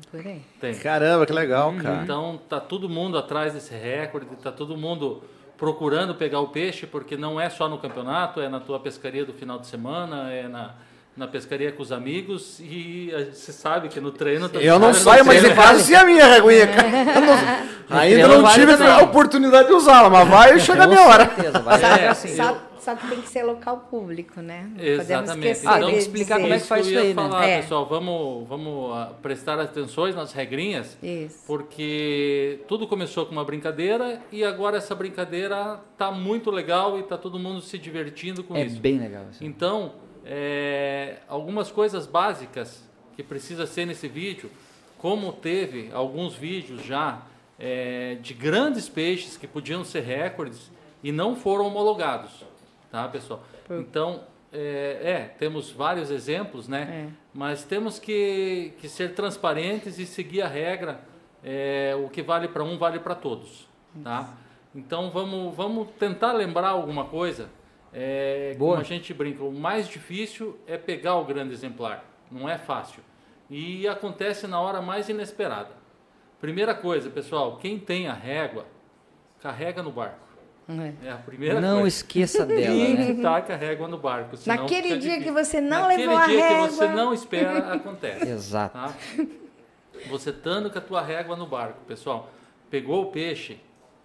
Por 0.10 0.26
aí. 0.26 0.42
Tem. 0.58 0.74
Caramba, 0.76 1.26
que 1.26 1.34
legal, 1.34 1.74
cara. 1.76 2.02
Então 2.02 2.40
tá 2.48 2.62
todo 2.62 2.88
mundo 2.88 3.18
atrás 3.18 3.54
desse 3.54 3.74
recorde, 3.74 4.26
tá 4.38 4.54
todo 4.54 4.78
mundo 4.78 5.22
procurando 5.66 6.16
pegar 6.16 6.40
o 6.40 6.48
peixe, 6.48 6.88
porque 6.88 7.16
não 7.16 7.40
é 7.40 7.48
só 7.48 7.70
no 7.70 7.78
campeonato, 7.78 8.42
é 8.42 8.50
na 8.50 8.60
tua 8.60 8.80
pescaria 8.80 9.24
do 9.24 9.32
final 9.32 9.60
de 9.60 9.68
semana, 9.68 10.32
é 10.34 10.48
na, 10.48 10.72
na 11.16 11.28
pescaria 11.28 11.72
com 11.72 11.84
os 11.84 11.92
amigos 11.92 12.60
e 12.60 13.14
a- 13.16 13.32
você 13.32 13.52
sabe 13.52 13.88
que 13.88 14.00
no 14.02 14.10
treino 14.12 14.50
também. 14.50 14.66
Eu 14.66 14.80
não 14.80 14.92
saio 14.92 15.24
mais 15.24 15.40
de 15.40 15.46
treino- 15.50 15.62
casa 15.62 15.80
sem 15.84 15.96
a 15.96 16.04
minha 16.04 16.26
reguinha. 16.26 16.68
Eu 17.16 17.22
não- 17.22 18.00
Ainda 18.00 18.28
não 18.28 18.42
vale 18.42 18.54
tive 18.60 18.76
também. 18.76 18.92
a 18.92 19.02
oportunidade 19.04 19.68
de 19.68 19.74
usá-la, 19.76 20.10
mas 20.10 20.28
vai 20.28 20.60
chegar 20.60 20.86
a 20.86 20.88
Com 20.88 20.94
minha 20.96 21.08
hora. 21.08 21.26
certeza, 21.36 21.60
vai 21.60 21.80
chegar 21.80 22.10
assim. 22.12 22.36
só- 22.36 22.58
só 22.82 22.95
que 22.95 23.08
tem 23.08 23.22
que 23.22 23.30
ser 23.30 23.44
local 23.44 23.88
público, 23.90 24.41
né? 24.41 24.64
Não 24.64 24.76
podemos 24.76 24.99
Exatamente. 25.10 25.48
esquecer 25.52 25.68
Ah, 25.68 25.78
Então, 25.78 25.88
tem 25.90 25.90
que 25.90 25.94
de 25.94 25.98
explicar 26.08 26.36
dizer. 26.36 26.41
como 26.41 26.53
é 26.53 26.60
que 26.60 26.66
faz 26.68 26.88
isso 26.88 26.99
aí, 26.99 27.08
né? 27.10 27.14
falar, 27.14 27.48
É. 27.48 27.62
pessoal, 27.62 27.86
vamos, 27.86 28.48
vamos 28.48 28.94
ah, 28.95 29.14
prestar 29.22 29.60
atenções 29.60 30.16
nas 30.16 30.34
regrinhas, 30.34 30.98
Isso. 31.02 31.44
porque 31.48 32.60
tudo 32.68 32.88
começou 32.88 33.26
com 33.26 33.32
uma 33.32 33.45
brincadeira 33.45 34.22
e 34.32 34.44
agora 34.44 34.78
essa 34.78 34.95
brincadeira 34.95 35.80
tá 35.98 36.12
muito 36.12 36.49
legal 36.52 36.98
e 36.99 37.03
tá 37.03 37.18
todo 37.18 37.38
mundo 37.40 37.62
se 37.62 37.78
divertindo 37.78 38.44
com 38.44 38.56
É 38.56 38.66
isso. 38.66 38.80
bem 38.80 38.98
legal. 38.99 39.26
Assim. 39.30 39.45
Então, 39.45 39.94
é, 40.26 41.18
algumas 41.28 41.72
coisas 41.72 42.06
básicas 42.08 42.84
que 43.16 43.22
precisa 43.24 43.66
ser 43.68 43.86
nesse 43.86 44.08
vídeo, 44.08 44.49
como 44.98 45.32
teve 45.34 45.90
alguns 45.94 46.34
vídeos 46.36 46.84
já 46.84 47.22
é, 47.60 48.18
de 48.22 48.34
grandes 48.34 48.88
peixes 48.90 49.38
que 49.38 49.45
podiam 49.48 49.84
ser 49.84 50.02
recordes 50.03 50.72
e 51.03 51.12
não 51.12 51.36
foram 51.36 51.66
homologados, 51.68 52.32
tá, 52.92 53.08
pessoal? 53.08 53.44
Então, 53.70 54.24
é, 54.52 55.00
é, 55.02 55.20
temos 55.38 55.72
vários 55.72 56.12
exemplos, 56.12 56.68
né? 56.68 57.08
É. 57.10 57.14
Mas 57.34 57.64
temos 57.64 57.98
que, 57.98 58.74
que 58.80 58.90
ser 58.90 59.16
transparentes 59.16 59.98
e 59.98 60.06
seguir 60.06 60.42
a 60.42 60.48
regra. 60.48 61.00
é, 61.44 61.96
o 61.96 62.10
que 62.10 62.22
vale 62.22 62.48
para 62.48 62.64
um 62.64 62.78
vale 62.78 63.00
para 63.00 63.16
todos, 63.16 63.68
tá? 64.04 64.34
Então 64.74 65.10
vamos, 65.10 65.56
vamos 65.56 65.90
tentar 66.00 66.34
lembrar 66.34 66.70
alguma 66.70 67.06
coisa. 67.06 67.50
É, 67.94 68.56
Boa. 68.58 68.72
como 68.72 68.82
a 68.82 68.86
gente 68.86 69.14
brinca, 69.14 69.44
o 69.44 69.52
mais 69.52 69.88
difícil 69.88 70.58
é 70.66 70.78
pegar 70.78 71.16
o 71.16 71.26
grande 71.26 71.54
exemplar. 71.54 72.06
Não 72.32 72.48
é 72.48 72.58
fácil. 72.58 73.04
E 73.50 73.86
acontece 73.88 74.48
na 74.48 74.62
hora 74.62 74.82
mais 74.82 75.10
inesperada. 75.10 75.72
Primeira 76.40 76.74
coisa, 76.74 77.10
pessoal, 77.10 77.58
quem 77.58 77.78
tem 77.78 78.08
a 78.08 78.14
régua, 78.14 78.66
carrega 79.42 79.84
no 79.84 79.92
barco. 79.92 80.31
É. 80.80 80.93
É 81.07 81.11
a 81.11 81.15
primeira 81.18 81.60
Não 81.60 81.80
coisa. 81.81 81.88
esqueça 81.98 82.45
dela, 82.48 82.61
Tem 82.61 82.93
né? 82.95 83.06
que 83.15 83.22
taca 83.22 83.53
a 83.53 83.57
régua 83.57 83.88
no 83.88 83.98
barco. 83.98 84.38
senão 84.38 84.56
Naquele 84.64 84.98
dia 84.98 85.19
que 85.22 85.31
você 85.31 85.60
não 85.60 85.88
Naquele 85.88 86.03
levou 86.07 86.18
a 86.18 86.27
dia 86.27 86.48
régua. 86.48 86.68
que 86.68 86.73
você 86.76 86.88
não 86.89 87.14
espera, 87.14 87.57
acontece. 87.73 88.30
Exato. 88.30 88.73
Tá? 88.77 88.93
Você 90.10 90.30
estando 90.31 90.69
com 90.69 90.77
a 90.77 90.81
tua 90.81 91.02
régua 91.02 91.35
no 91.35 91.45
barco, 91.45 91.80
pessoal, 91.88 92.31
pegou 92.69 93.03
o 93.03 93.06
peixe, 93.07 93.57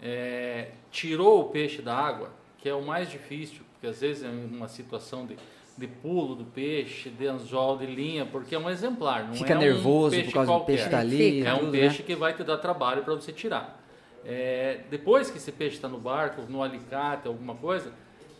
é, 0.02 0.68
tirou 0.90 1.40
o 1.40 1.44
peixe 1.44 1.80
da 1.80 1.94
água, 1.96 2.30
que 2.58 2.68
é 2.68 2.74
o 2.74 2.82
mais 2.82 3.10
difícil, 3.10 3.62
porque 3.72 3.86
às 3.86 4.00
vezes 4.00 4.22
é 4.24 4.28
uma 4.28 4.68
situação 4.68 5.24
de, 5.24 5.36
de 5.78 5.86
pulo 5.86 6.34
do 6.34 6.44
peixe, 6.44 7.08
de 7.08 7.26
anzol, 7.26 7.78
de 7.78 7.86
linha, 7.86 8.26
porque 8.26 8.54
é 8.54 8.58
um 8.58 8.68
exemplar, 8.68 9.26
não 9.26 9.34
Fica 9.34 9.54
é 9.54 9.56
um 9.56 9.60
nervoso 9.60 10.10
peixe 10.16 10.26
por 10.28 10.34
causa 10.34 10.50
qualquer. 10.50 10.62
do 10.64 10.66
peixe 10.66 10.84
estar 10.84 10.98
ali. 10.98 11.42
É 11.46 11.54
um 11.54 11.58
tudo, 11.60 11.70
peixe 11.72 11.98
né? 12.00 12.04
que 12.06 12.14
vai 12.14 12.34
te 12.34 12.44
dar 12.44 12.58
trabalho 12.58 13.02
para 13.02 13.14
você 13.14 13.32
tirar. 13.32 13.82
É, 14.28 14.80
depois 14.90 15.30
que 15.30 15.38
esse 15.38 15.52
peixe 15.52 15.76
está 15.76 15.88
no 15.88 15.98
barco, 15.98 16.42
no 16.48 16.62
alicate, 16.62 17.28
alguma 17.28 17.54
coisa, 17.54 17.92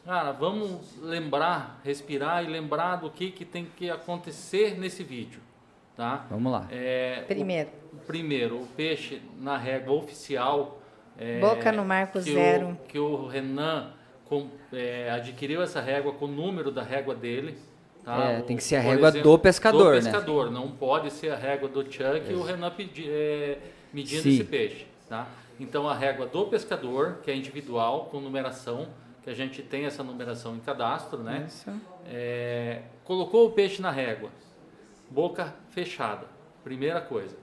cara, 0.04 0.32
vamos 0.32 0.98
lembrar, 1.00 1.80
respirar 1.84 2.44
e 2.44 2.48
lembrar 2.48 2.96
do 2.96 3.08
que, 3.10 3.30
que 3.30 3.44
tem 3.44 3.66
que 3.76 3.88
acontecer 3.88 4.76
nesse 4.78 5.04
vídeo. 5.04 5.40
Tá? 5.96 6.26
Vamos 6.28 6.50
lá. 6.52 6.66
É, 6.70 7.22
Primeiro. 7.26 7.70
O, 7.92 7.96
primeiro, 7.98 8.56
o 8.62 8.66
peixe 8.66 9.22
na 9.38 9.56
régua 9.56 9.94
oficial. 9.94 10.80
é, 11.18 11.38
Boca 11.40 11.72
no 11.72 11.84
marco 11.84 12.14
que 12.20 12.32
zero. 12.34 12.70
O, 12.70 12.76
que 12.88 12.98
o 12.98 13.26
Renan 13.26 13.92
com- 14.26 14.48
é, 14.72 15.08
adquiriu 15.10 15.62
essa 15.62 15.80
régua 15.80 16.12
com 16.12 16.26
o 16.26 16.28
número 16.28 16.70
da 16.70 16.82
régua 16.82 17.14
dele. 17.14 17.56
Tá? 18.04 18.32
É, 18.32 18.38
O- 18.40 18.42
tem 18.42 18.56
que 18.56 18.62
ser 18.64 18.76
a 18.76 18.80
régua 18.80 19.10
do 19.10 19.38
pescador, 19.38 19.94
né? 19.94 20.00
Do 20.00 20.04
pescador, 20.04 20.50
não 20.50 20.70
pode 20.70 21.10
ser 21.12 21.30
a 21.30 21.36
régua 21.36 21.68
do 21.68 21.82
Chuck 21.84 22.22
e 22.30 22.34
o 22.34 22.42
Renan 22.42 22.70
pedi, 22.72 23.08
é, 23.08 23.58
medindo 23.92 24.22
Sim. 24.22 24.34
esse 24.34 24.44
peixe. 24.44 24.86
Tá? 25.08 25.26
Então 25.58 25.88
a 25.88 25.94
régua 25.94 26.26
do 26.26 26.46
pescador, 26.46 27.20
que 27.22 27.30
é 27.30 27.36
individual, 27.36 28.06
com 28.06 28.20
numeração, 28.20 28.88
que 29.22 29.30
a 29.30 29.34
gente 29.34 29.62
tem 29.62 29.84
essa 29.84 30.04
numeração 30.04 30.54
em 30.54 30.60
cadastro, 30.60 31.22
né? 31.22 31.46
Isso. 31.48 31.70
É, 32.06 32.82
colocou 33.04 33.46
o 33.46 33.52
peixe 33.52 33.82
na 33.82 33.90
régua, 33.90 34.30
boca 35.10 35.54
fechada, 35.70 36.26
primeira 36.62 37.00
coisa. 37.00 37.36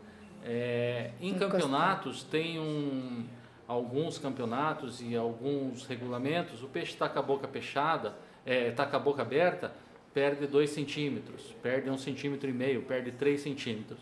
É, 0.46 1.12
em 1.20 1.34
campeonatos, 1.34 2.24
tem 2.24 2.60
um, 2.60 3.26
alguns 3.68 4.18
campeonatos 4.18 5.02
e 5.02 5.16
alguns 5.16 5.86
regulamentos, 5.86 6.64
o 6.64 6.68
peixe 6.68 6.94
está 6.94 7.10
com 7.10 7.20
a 7.20 7.22
boca 7.22 7.48
fechada, 7.48 8.14
está 8.46 8.86
com 8.86 8.96
a 8.96 9.00
boca 9.00 9.22
aberta, 9.22 9.74
perde 10.14 10.46
2 10.46 10.70
centímetros, 10.70 11.56
perde 11.62 11.90
1 11.90 11.94
um 11.94 11.98
centímetro 11.98 12.50
e 12.50 12.54
meio, 12.54 12.84
perde 12.84 13.12
3 13.12 13.42
centímetros. 13.42 14.00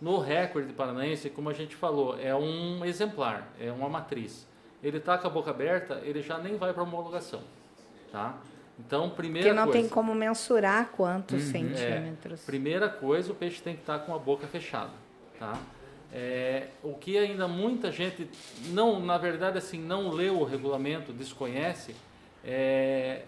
No 0.00 0.18
recorde 0.18 0.72
paranaense, 0.72 1.28
como 1.30 1.50
a 1.50 1.52
gente 1.52 1.76
falou, 1.76 2.18
é 2.18 2.34
um 2.34 2.84
exemplar, 2.84 3.48
é 3.60 3.70
uma 3.70 3.88
matriz. 3.88 4.46
Ele 4.82 4.96
está 4.96 5.18
com 5.18 5.26
a 5.26 5.30
boca 5.30 5.50
aberta, 5.50 6.00
ele 6.04 6.22
já 6.22 6.38
nem 6.38 6.56
vai 6.56 6.72
para 6.72 6.82
homologação. 6.82 7.42
Tá? 8.10 8.38
Então, 8.78 9.10
primeira 9.10 9.48
Porque 9.48 9.56
não 9.60 9.66
coisa. 9.66 9.78
tem 9.78 9.88
como 9.88 10.14
mensurar 10.14 10.88
quantos 10.96 11.48
É, 11.48 11.52
centímetros. 11.52 12.40
primeira 12.42 12.88
coisa, 12.88 13.30
o 13.30 13.34
peixe 13.34 13.60
tem 13.60 13.74
que 13.74 13.80
estar 13.82 13.98
com 14.00 14.14
a 14.14 14.18
boca 14.18 14.46
fechada, 14.46 14.90
tá? 15.38 15.58
É, 16.12 16.68
o 16.82 16.94
que 16.94 17.16
ainda 17.18 17.46
muita 17.46 17.92
gente 17.92 18.28
não, 18.68 18.98
na 18.98 19.18
verdade, 19.18 19.58
assim, 19.58 19.78
não 19.78 20.08
leu 20.10 20.40
o 20.40 20.44
regulamento, 20.44 21.12
desconhece, 21.12 21.94
é, 22.44 23.22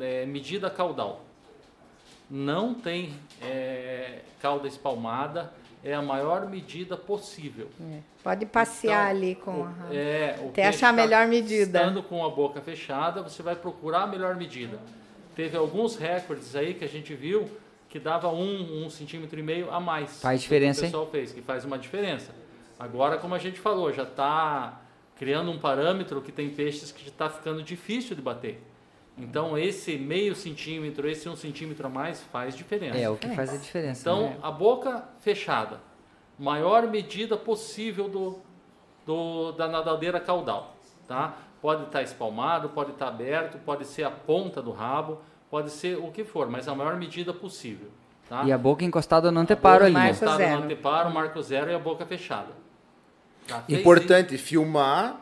é 0.00 0.26
medida 0.26 0.68
caudal. 0.68 1.24
Não 2.28 2.74
tem 2.74 3.14
é, 3.40 4.20
cauda 4.42 4.66
espalmada, 4.68 5.52
é 5.84 5.94
a 5.94 6.02
maior 6.02 6.48
medida 6.48 6.96
possível. 6.96 7.68
É. 7.80 7.98
Pode 8.22 8.46
passear 8.46 9.10
Então, 9.14 9.22
ali 9.22 9.34
com 9.34 9.60
o- 9.62 9.64
a... 9.64 9.94
é, 9.94 10.38
o 10.42 10.48
Até 10.48 10.66
achar 10.66 10.88
a 10.88 10.90
tá 10.90 10.96
melhor 10.96 11.26
medida. 11.28 11.78
Estando 11.78 12.02
com 12.02 12.24
a 12.24 12.30
boca 12.30 12.60
fechada, 12.60 13.22
você 13.22 13.42
vai 13.42 13.54
procurar 13.56 14.02
a 14.02 14.06
melhor 14.06 14.36
medida. 14.36 14.78
Teve 15.34 15.56
alguns 15.56 15.96
recordes 15.96 16.54
aí 16.56 16.74
que 16.74 16.84
a 16.84 16.88
gente 16.88 17.14
viu 17.14 17.48
que 17.88 17.98
dava 17.98 18.28
um, 18.28 18.84
um 18.84 18.90
centímetro 18.90 19.38
e 19.38 19.42
meio 19.42 19.70
a 19.70 19.80
mais. 19.80 20.20
Faz 20.20 20.42
diferença, 20.42 20.80
que 20.80 20.86
hein? 20.86 20.90
o 20.90 20.92
pessoal 20.92 21.10
fez, 21.10 21.32
que 21.32 21.40
faz 21.40 21.64
uma 21.64 21.78
diferença. 21.78 22.32
Agora, 22.78 23.16
como 23.18 23.34
a 23.34 23.38
gente 23.38 23.58
falou, 23.58 23.92
já 23.92 24.02
está 24.02 24.80
criando 25.16 25.50
um 25.50 25.58
parâmetro 25.58 26.20
que 26.20 26.30
tem 26.30 26.50
peixes 26.50 26.92
que 26.92 27.08
está 27.08 27.28
ficando 27.30 27.62
difícil 27.62 28.14
de 28.14 28.22
bater. 28.22 28.62
Então, 29.18 29.58
esse 29.58 29.96
meio 29.96 30.34
centímetro, 30.34 31.08
esse 31.08 31.28
um 31.28 31.36
centímetro 31.36 31.86
a 31.86 31.90
mais 31.90 32.22
faz 32.32 32.54
diferença. 32.56 32.96
É 32.98 33.08
o 33.10 33.16
que 33.16 33.28
faz 33.30 33.50
a 33.52 33.56
diferença. 33.56 34.00
Então, 34.00 34.22
né? 34.30 34.36
a 34.42 34.50
boca 34.50 35.04
fechada. 35.20 35.80
Maior 36.38 36.86
medida 36.86 37.36
possível 37.36 38.08
do, 38.08 38.38
do- 39.04 39.52
da 39.52 39.66
nadadeira 39.66 40.20
caudal. 40.20 40.76
Tá? 41.06 41.36
Pode 41.60 41.84
estar 41.84 42.02
espalmado, 42.02 42.68
pode 42.68 42.92
estar 42.92 43.08
aberto, 43.08 43.58
pode 43.58 43.84
ser 43.84 44.04
a 44.04 44.10
ponta 44.10 44.62
do 44.62 44.70
rabo, 44.70 45.18
pode 45.50 45.70
ser 45.70 45.98
o 45.98 46.10
que 46.12 46.22
for, 46.22 46.48
mas 46.48 46.68
a 46.68 46.74
maior 46.74 46.96
medida 46.96 47.32
possível. 47.32 47.88
Tá? 48.28 48.44
E 48.44 48.52
a 48.52 48.58
boca 48.58 48.84
encostada 48.84 49.32
no 49.32 49.40
anteparo 49.40 49.84
ali. 49.84 49.94
né? 49.94 50.06
Encostada 50.06 50.36
zero. 50.36 50.58
no 50.58 50.64
anteparo, 50.66 51.10
marco 51.10 51.42
zero 51.42 51.70
e 51.70 51.74
a 51.74 51.78
boca 51.78 52.04
fechada. 52.06 52.52
Tá? 53.48 53.62
Fez 53.62 53.80
Importante 53.80 54.36
filmar? 54.38 55.20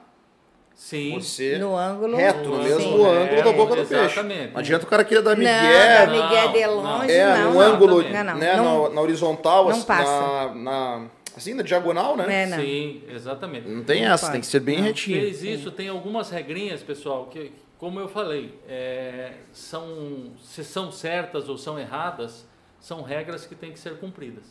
Sim. 0.77 1.15
você 1.19 1.57
No 1.59 1.75
ângulo. 1.77 2.17
reto, 2.19 2.51
no 2.51 2.63
Sim. 2.63 2.69
mesmo 2.69 3.07
ângulo 3.07 3.43
da 3.43 3.53
boca 3.53 3.75
do 3.77 3.81
Exatamente. 3.81 4.39
peixe. 4.39 4.53
Não 4.53 4.61
adianta 4.61 4.85
o 4.85 4.89
cara 4.89 5.05
querer 5.05 5.23
dar 5.23 5.31
Não, 5.31 5.39
migué, 5.39 6.07
da 6.07 6.13
Miguel 6.13 6.53
de 6.53 6.61
não, 6.67 6.75
longe, 6.99 7.13
é, 7.13 7.27
não. 7.39 7.53
não. 7.55 7.61
ângulo, 7.61 8.03
Não, 8.03 8.25
não. 8.25 8.37
né, 8.37 8.57
Não- 8.57 8.83
na, 8.91 8.95
na 8.95 9.01
horizontal, 9.01 9.65
não 9.65 9.71
assim, 9.71 9.83
passa. 9.87 10.05
na, 10.05 10.55
na- 10.55 11.07
assim, 11.35 11.55
na 11.55 11.63
diagonal, 11.63 12.15
né? 12.17 12.43
É, 12.43 12.47
não. 12.47 12.59
Sim, 12.59 13.03
exatamente. 13.09 13.67
Não 13.67 13.83
tem 13.85 14.05
Não 14.05 14.13
essa, 14.13 14.27
pode. 14.27 14.33
tem 14.33 14.41
que 14.43 14.47
ser 14.47 14.61
bem 14.61 14.77
Não. 14.77 14.85
retinho. 14.85 15.19
Fez 15.21 15.43
isso, 15.43 15.71
tem 15.71 15.89
algumas 15.89 16.29
regrinhas, 16.31 16.83
pessoal, 16.83 17.25
que, 17.27 17.53
como 17.79 17.99
eu 17.99 18.07
falei, 18.09 18.55
é, 18.69 19.33
são, 19.53 20.33
se 20.43 20.63
são 20.63 20.93
certas 20.93 21.49
ou 21.49 21.57
são 21.57 21.79
erradas, 21.79 22.47
são 22.79 23.01
regras 23.03 23.47
que 23.47 23.55
têm 23.55 23.73
que 23.73 23.79
ser 23.79 23.97
cumpridas. 23.99 24.45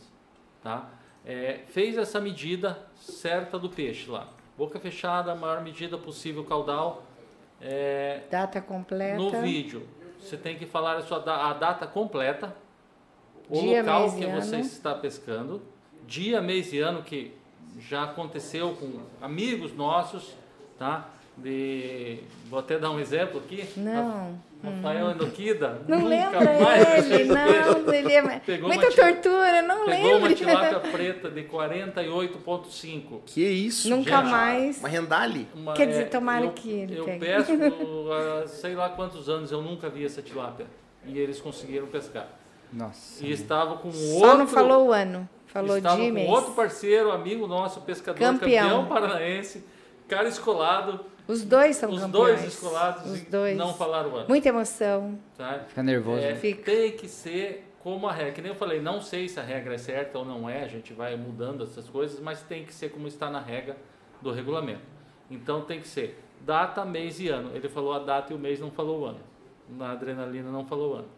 Tá? 0.60 0.90
É, 1.24 1.60
fez 1.66 1.96
essa 1.96 2.20
medida 2.20 2.78
certa 2.96 3.56
do 3.58 3.68
peixe 3.68 4.10
lá. 4.10 4.26
Boca 4.56 4.78
fechada, 4.80 5.34
maior 5.34 5.62
medida 5.62 5.98
possível 5.98 6.44
caudal. 6.44 7.02
É, 7.60 8.22
Data 8.30 8.60
completa. 8.60 9.16
no 9.16 9.30
vídeo, 9.42 9.86
você 10.18 10.36
tem 10.36 10.56
que 10.56 10.66
falar 10.66 10.96
a, 10.96 11.02
sua, 11.02 11.18
a 11.18 11.52
data 11.54 11.86
completa, 11.86 12.54
o 13.48 13.60
Dia, 13.60 13.80
local 13.80 14.12
que 14.12 14.24
e 14.24 14.26
você 14.26 14.56
ano. 14.56 14.64
está 14.64 14.94
pescando, 14.94 15.62
dia, 16.06 16.40
mês 16.40 16.72
e 16.72 16.78
ano 16.78 17.02
que 17.02 17.32
já 17.78 18.04
aconteceu 18.04 18.74
com 18.74 19.00
amigos 19.24 19.72
nossos, 19.74 20.34
tá? 20.78 21.10
De, 21.36 22.18
vou 22.48 22.58
até 22.58 22.78
dar 22.78 22.90
um 22.90 22.98
exemplo 22.98 23.38
aqui. 23.40 23.66
Não. 23.76 24.38
Rafael 24.64 25.10
Endoquida. 25.10 25.82
Não 25.86 25.98
nunca 26.00 26.08
lembra 26.08 26.60
mais 26.60 27.10
ele, 27.10 27.24
não. 27.32 27.92
Ele 27.94 28.12
é... 28.14 28.38
Pegou 28.40 28.68
Muita 28.68 28.86
uma 28.86 28.92
tortura, 28.92 29.62
não 29.62 29.84
Pegou 29.84 30.08
uma 30.16 30.28
lembro. 30.28 30.34
tilápia 30.34 30.80
preta 30.80 31.30
de 31.30 31.42
48,5. 31.44 33.20
Que 33.26 33.42
isso, 33.46 33.88
Nunca 33.90 34.18
gente? 34.22 34.30
mais. 34.30 34.78
Uma 34.78 34.88
rendale. 34.88 35.46
Uma- 35.54 35.74
Quer 35.74 35.86
dizer, 35.88 36.02
é, 36.02 36.06
tomara 36.06 36.44
eu, 36.46 36.52
que 36.52 36.70
ele 36.70 36.96
Eu 36.98 37.04
pegue. 37.04 37.18
pesco 37.26 37.52
há 38.12 38.46
sei 38.48 38.74
lá 38.74 38.88
quantos 38.88 39.28
anos, 39.28 39.52
eu 39.52 39.62
nunca 39.62 39.88
vi 39.88 40.04
essa 40.04 40.22
tilápia. 40.22 40.66
E 41.04 41.18
eles 41.18 41.40
conseguiram 41.40 41.86
pescar. 41.86 42.26
Nossa. 42.72 43.24
E 43.24 43.30
estava 43.30 43.76
com 43.76 43.88
um 43.88 43.92
Só 43.92 44.14
outro. 44.24 44.38
não 44.38 44.46
falou 44.48 44.86
o 44.88 44.92
ano. 44.92 45.28
Falou 45.46 45.76
estava 45.76 45.96
de 46.00 46.08
com 46.08 46.12
mês. 46.12 46.28
outro 46.28 46.52
parceiro, 46.52 47.12
amigo 47.12 47.46
nosso, 47.46 47.80
pescador, 47.82 48.18
Campeão. 48.18 48.68
campeão, 48.68 48.86
paranaense, 48.86 49.64
cara 50.08 50.28
escolado. 50.28 51.04
Os 51.28 51.42
dois 51.44 51.74
são 51.76 51.90
os 51.90 52.00
campeões. 52.00 52.40
dois 52.40 52.52
escolados 52.54 53.10
Os 53.10 53.22
e 53.22 53.24
dois. 53.26 53.56
não 53.56 53.74
falaram 53.74 54.10
o 54.12 54.16
ano. 54.16 54.28
Muita 54.28 54.48
emoção. 54.48 55.18
tá? 55.36 55.64
Fica 55.66 55.82
nervoso. 55.82 56.22
É, 56.22 56.32
né? 56.32 56.36
Fica. 56.36 56.70
Tem 56.70 56.92
que 56.92 57.08
ser 57.08 57.68
como 57.82 58.06
a 58.08 58.12
regra. 58.12 58.32
Que 58.32 58.40
nem 58.42 58.52
eu 58.52 58.56
falei, 58.56 58.80
não 58.80 59.00
sei 59.00 59.28
se 59.28 59.40
a 59.40 59.42
regra 59.42 59.74
é 59.74 59.78
certa 59.78 60.18
ou 60.18 60.24
não 60.24 60.48
é, 60.48 60.62
a 60.62 60.68
gente 60.68 60.92
vai 60.92 61.16
mudando 61.16 61.64
essas 61.64 61.88
coisas, 61.88 62.20
mas 62.20 62.42
tem 62.42 62.64
que 62.64 62.72
ser 62.72 62.90
como 62.90 63.08
está 63.08 63.28
na 63.28 63.40
regra 63.40 63.76
do 64.22 64.30
regulamento. 64.32 64.82
Então 65.28 65.62
tem 65.62 65.80
que 65.80 65.88
ser 65.88 66.22
data, 66.42 66.84
mês 66.84 67.18
e 67.18 67.28
ano. 67.28 67.50
Ele 67.54 67.68
falou 67.68 67.92
a 67.92 67.98
data 67.98 68.32
e 68.32 68.36
o 68.36 68.38
mês 68.38 68.60
não 68.60 68.70
falou 68.70 69.00
o 69.00 69.04
ano. 69.06 69.20
Na 69.68 69.90
adrenalina 69.92 70.48
não 70.50 70.64
falou 70.64 70.92
o 70.92 70.94
ano. 70.98 71.08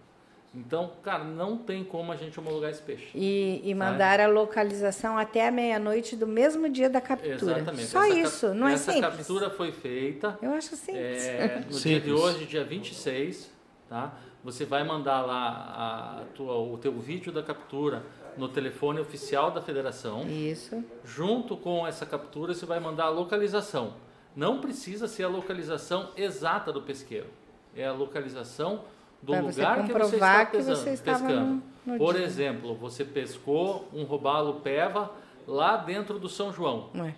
Então, 0.55 0.93
cara, 1.03 1.25
não 1.25 1.59
tem 1.59 1.85
como 1.85 2.11
a 2.11 2.17
gente 2.17 2.39
homologar 2.41 2.71
esse 2.71 2.81
peixe. 2.83 3.09
E, 3.15 3.61
e 3.63 3.75
mandar 3.75 4.19
a 4.19 4.27
localização 4.27 5.19
até 5.19 5.47
a 5.47 5.51
meia-noite 5.51 6.17
do 6.17 6.27
mesmo 6.27 6.69
dia 6.71 6.89
da 6.89 7.01
captura. 7.01 7.35
Exatamente. 7.35 7.85
Só 7.87 8.03
Essa 8.05 8.15
isso, 8.19 8.55
não 8.55 8.67
é 8.67 8.73
Essa 8.73 8.93
simples. 8.93 9.17
captura 9.17 9.51
foi 9.51 9.73
feita 9.73 10.39
Eu 10.41 10.53
acho 10.53 10.75
simples. 10.75 11.25
é, 11.27 11.57
no 11.59 11.79
dia 11.79 12.01
de 12.01 12.07
Simples. 12.07 12.13
hoje, 12.21 12.47
dia 12.47 12.65
26, 12.65 13.51
tá? 13.89 14.15
Você 14.43 14.65
vai 14.65 14.85
mandar 14.85 15.21
lá 15.21 16.21
a 16.23 16.25
tua, 16.35 16.57
o 16.59 16.79
teu 16.79 16.93
vídeo 16.99 17.31
da 17.31 17.43
captura 17.43 18.05
no 18.37 18.49
telefone 18.49 19.01
oficial 19.01 19.51
da 19.51 19.61
federação. 19.61 20.27
Isso. 20.29 20.83
Junto 21.05 21.57
com 21.57 21.87
essa 21.87 22.07
captura, 22.07 22.55
você 22.55 22.65
vai 22.65 22.81
mandar 22.81 23.05
a 23.05 23.11
localização. 23.11 23.95
Não 24.35 24.61
precisa 24.61 25.07
ser 25.09 25.25
a 25.25 25.29
localização 25.29 26.11
exata 26.17 26.73
do 26.73 26.81
pesqueiro. 26.81 27.27
É 27.77 27.85
a 27.87 27.93
localização 27.93 28.85
do 29.23 29.33
Pra 29.33 29.43
você 29.43 29.61
lugar 29.61 29.87
que 29.87 29.93
você 29.93 30.15
está 30.17 30.47
pesando- 30.47 30.77
você 30.77 30.91
estava 30.91 31.19
pescando. 31.27 31.63
no- 31.87 31.93
no 31.93 31.99
Por 31.99 32.15
dia. 32.15 32.25
exemplo, 32.25 32.75
você 32.75 33.05
pescou 33.05 33.89
um 33.93 34.05
robalo 34.05 34.55
peva 34.61 35.11
lá 35.47 35.77
dentro 35.77 36.19
do 36.19 36.29
São 36.29 36.53
João. 36.53 36.91
Ué. 36.95 37.15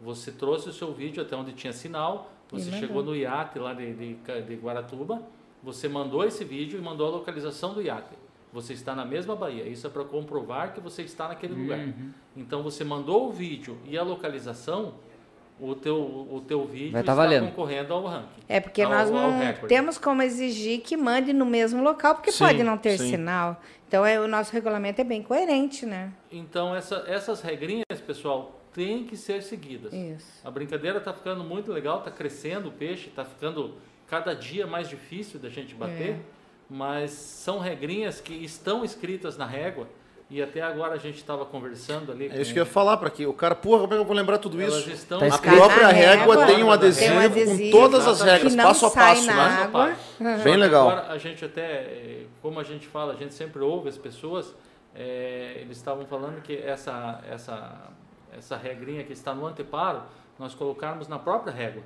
Você 0.00 0.32
trouxe 0.32 0.68
o 0.68 0.72
seu 0.72 0.92
vídeo 0.92 1.22
até 1.22 1.36
onde 1.36 1.52
tinha 1.52 1.72
sinal, 1.72 2.30
você 2.50 2.70
chegou 2.72 3.02
no 3.02 3.14
iate 3.14 3.58
lá 3.58 3.72
de, 3.74 3.92
de, 3.94 4.14
de 4.42 4.54
Guaratuba, 4.56 5.22
você 5.62 5.88
mandou 5.88 6.24
esse 6.24 6.42
vídeo 6.44 6.78
e 6.78 6.82
mandou 6.82 7.06
a 7.06 7.10
localização 7.10 7.74
do 7.74 7.82
iate. 7.82 8.14
Você 8.52 8.72
está 8.72 8.94
na 8.96 9.04
mesma 9.04 9.36
Bahia. 9.36 9.68
Isso 9.68 9.86
é 9.86 9.90
para 9.90 10.02
comprovar 10.02 10.72
que 10.74 10.80
você 10.80 11.02
está 11.02 11.28
naquele 11.28 11.54
lugar. 11.54 11.78
Uhum. 11.78 12.10
Então 12.36 12.62
você 12.64 12.82
mandou 12.82 13.28
o 13.28 13.30
vídeo 13.32 13.78
e 13.84 13.96
a 13.96 14.02
localização, 14.02 14.94
o 15.60 15.74
teu, 15.74 15.96
o 15.96 16.42
teu 16.46 16.64
vídeo 16.66 16.92
Vai 16.92 17.02
tá 17.02 17.12
está 17.12 17.40
concorrendo 17.46 17.92
ao 17.94 18.04
ranking. 18.06 18.40
É 18.48 18.60
porque 18.60 18.82
ao- 18.82 18.90
nós 18.90 19.10
não 19.10 19.32
temos 19.68 19.98
como 19.98 20.22
exigir 20.22 20.80
que 20.80 20.96
mande 20.96 21.32
no 21.32 21.44
mesmo 21.44 21.82
local, 21.82 22.14
porque 22.14 22.32
Sim, 22.32 22.44
pode 22.44 22.62
não 22.62 22.78
ter 22.78 22.96
sim. 22.98 23.10
sinal. 23.10 23.60
Então 23.86 24.04
é, 24.06 24.18
o 24.20 24.26
nosso 24.28 24.52
regulamento 24.52 25.00
é 25.00 25.04
bem 25.04 25.22
coerente, 25.22 25.84
né? 25.84 26.12
Então 26.30 26.74
essa- 26.74 27.04
essas 27.06 27.40
regrinhas, 27.42 27.84
pessoal, 28.06 28.58
têm 28.72 29.04
que 29.04 29.16
ser 29.16 29.42
seguidas. 29.42 29.92
Isso. 29.92 30.40
A 30.44 30.50
brincadeira 30.50 30.98
está 30.98 31.12
ficando 31.12 31.42
muito 31.44 31.72
legal, 31.72 31.98
está 31.98 32.10
crescendo 32.10 32.68
o 32.68 32.72
peixe, 32.72 33.08
está 33.08 33.24
ficando 33.24 33.74
cada 34.06 34.32
dia 34.34 34.66
mais 34.66 34.88
difícil 34.88 35.38
da 35.40 35.48
gente 35.48 35.74
bater, 35.74 36.10
É. 36.10 36.18
mas 36.68 37.10
são 37.10 37.58
regrinhas 37.58 38.20
que 38.20 38.32
estão 38.32 38.84
escritas 38.84 39.36
na 39.36 39.44
régua 39.46 39.88
e 40.30 40.40
até 40.40 40.62
agora 40.62 40.94
a 40.94 40.96
gente 40.96 41.16
estava 41.16 41.44
conversando 41.44 42.12
ali. 42.12 42.28
É 42.28 42.40
isso 42.40 42.52
que 42.52 42.60
eu 42.60 42.64
ia 42.64 42.70
falar 42.70 42.96
para 42.96 43.08
aqui. 43.08 43.26
O 43.26 43.32
cara, 43.32 43.54
porra, 43.56 43.80
como 43.80 43.94
é 43.94 43.96
que 43.96 44.02
eu 44.02 44.06
vou 44.06 44.14
lembrar 44.14 44.38
tudo 44.38 44.60
Elas 44.60 44.76
isso? 44.78 44.90
estão 44.90 45.18
Tá 45.18 45.26
A 45.26 45.38
própria 45.38 45.88
régua 45.88 46.36
régua, 46.36 46.46
tem 46.46 46.62
um 46.62 46.70
adesivo, 46.70 47.10
tem 47.10 47.18
um 47.18 47.20
adesivo 47.24 47.70
com 47.72 47.78
todas 47.78 48.06
as 48.06 48.20
regras, 48.20 48.54
passo 48.54 48.86
a 48.86 48.90
passo, 48.92 49.26
né? 49.26 49.32
água. 49.32 49.96
Bem 50.44 50.56
legal. 50.56 50.88
Agora 50.88 51.12
a 51.12 51.18
gente 51.18 51.44
até, 51.44 51.62
eh, 51.62 52.26
como 52.40 52.60
a 52.60 52.62
gente 52.62 52.86
fala, 52.86 53.12
a 53.12 53.16
gente 53.16 53.34
sempre 53.34 53.60
ouve 53.60 53.88
as 53.88 53.98
pessoas, 53.98 54.54
eh, 54.94 55.56
eles 55.56 55.76
estavam 55.76 56.06
falando 56.06 56.40
que 56.42 56.56
essa, 56.56 57.20
essa, 57.28 57.90
essa 58.32 58.56
regrinha 58.56 59.02
que 59.02 59.12
está 59.12 59.34
no 59.34 59.44
anteparo, 59.46 60.02
nós 60.38 60.54
colocarmos 60.54 61.08
na 61.08 61.18
própria 61.18 61.52
régua. 61.52 61.82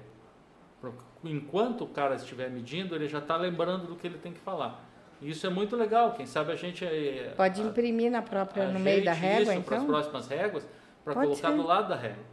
Enquanto 1.24 1.84
o 1.84 1.88
cara 1.88 2.14
estiver 2.14 2.50
medindo, 2.50 2.94
ele 2.94 3.08
já 3.08 3.18
está 3.18 3.38
lembrando 3.38 3.86
do 3.86 3.96
que 3.96 4.06
ele 4.06 4.18
tem 4.18 4.34
que 4.34 4.40
falar. 4.40 4.84
Isso 5.23 5.47
é 5.47 5.51
muito 5.51 5.74
legal, 5.77 6.12
quem 6.12 6.27
sabe 6.27 6.53
a 6.53 6.57
gente... 6.57 6.85
eh, 6.85 7.32
Pode 7.36 7.61
a- 7.61 7.65
imprimir 7.65 8.11
na 8.11 8.20
própria, 8.23 8.69
no 8.70 8.78
meio 8.78 9.05
da 9.05 9.12
régua, 9.12 9.55
isso 9.55 9.62
para 9.65 9.77
as 9.77 9.82
então? 9.82 9.86
próximas 9.95 10.28
réguas, 10.28 10.66
para 11.05 11.15
colocar 11.15 11.51
ser. 11.51 11.57
do 11.57 11.66
lado 11.66 11.89
da 11.89 11.97
régua. 11.97 12.24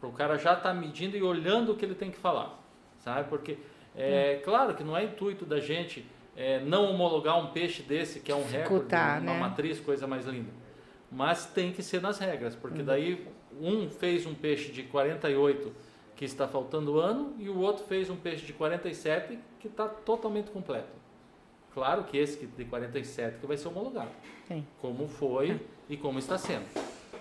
Para 0.00 0.08
o 0.08 0.12
cara 0.12 0.36
já 0.38 0.52
estar 0.54 0.74
medindo 0.74 1.16
e 1.16 1.22
olhando 1.22 1.72
o 1.72 1.76
que 1.76 1.84
ele 1.84 1.94
tem 1.94 2.10
que 2.10 2.18
falar. 2.18 2.58
Sabe? 2.98 3.28
Porque 3.28 3.58
é 3.96 4.40
claro 4.44 4.74
que 4.74 4.84
não 4.84 4.96
é 4.96 5.04
intuito 5.04 5.46
da 5.46 5.58
gente 5.60 6.04
é, 6.36 6.60
não 6.60 6.90
homologar 6.90 7.38
um 7.38 7.46
peixe 7.52 7.82
desse, 7.82 8.20
que 8.20 8.30
é 8.30 8.34
um 8.34 8.44
recorde, 8.46 8.94
uma 8.94 9.20
né? 9.20 9.38
matriz, 9.40 9.80
coisa 9.80 10.06
mais 10.06 10.26
linda. 10.26 10.50
Mas 11.10 11.46
tem 11.46 11.72
que 11.72 11.82
ser 11.82 12.02
nas 12.02 12.18
regras, 12.18 12.54
porque 12.54 12.80
Uhum. 12.80 12.84
daí 12.84 13.26
um 13.58 13.88
fez 13.88 14.26
um 14.26 14.34
peixe 14.34 14.70
de 14.70 14.82
48 14.82 15.72
que 16.14 16.24
está 16.26 16.46
faltando 16.46 16.98
ano 16.98 17.34
e 17.38 17.48
o 17.48 17.58
outro 17.58 17.84
fez 17.86 18.10
um 18.10 18.16
peixe 18.16 18.44
de 18.44 18.52
47 18.52 19.38
que 19.60 19.68
está 19.68 19.86
totalmente 19.88 20.50
completo. 20.50 20.88
Claro 21.76 22.04
que 22.04 22.16
esse 22.16 22.38
que 22.38 22.46
de 22.46 22.64
47 22.64 23.36
que 23.38 23.46
vai 23.46 23.54
ser 23.58 23.68
homologado 23.68 24.08
Sim. 24.48 24.66
como 24.80 25.06
foi 25.06 25.60
e 25.90 25.96
como 25.98 26.18
está 26.18 26.38
sendo. 26.38 26.64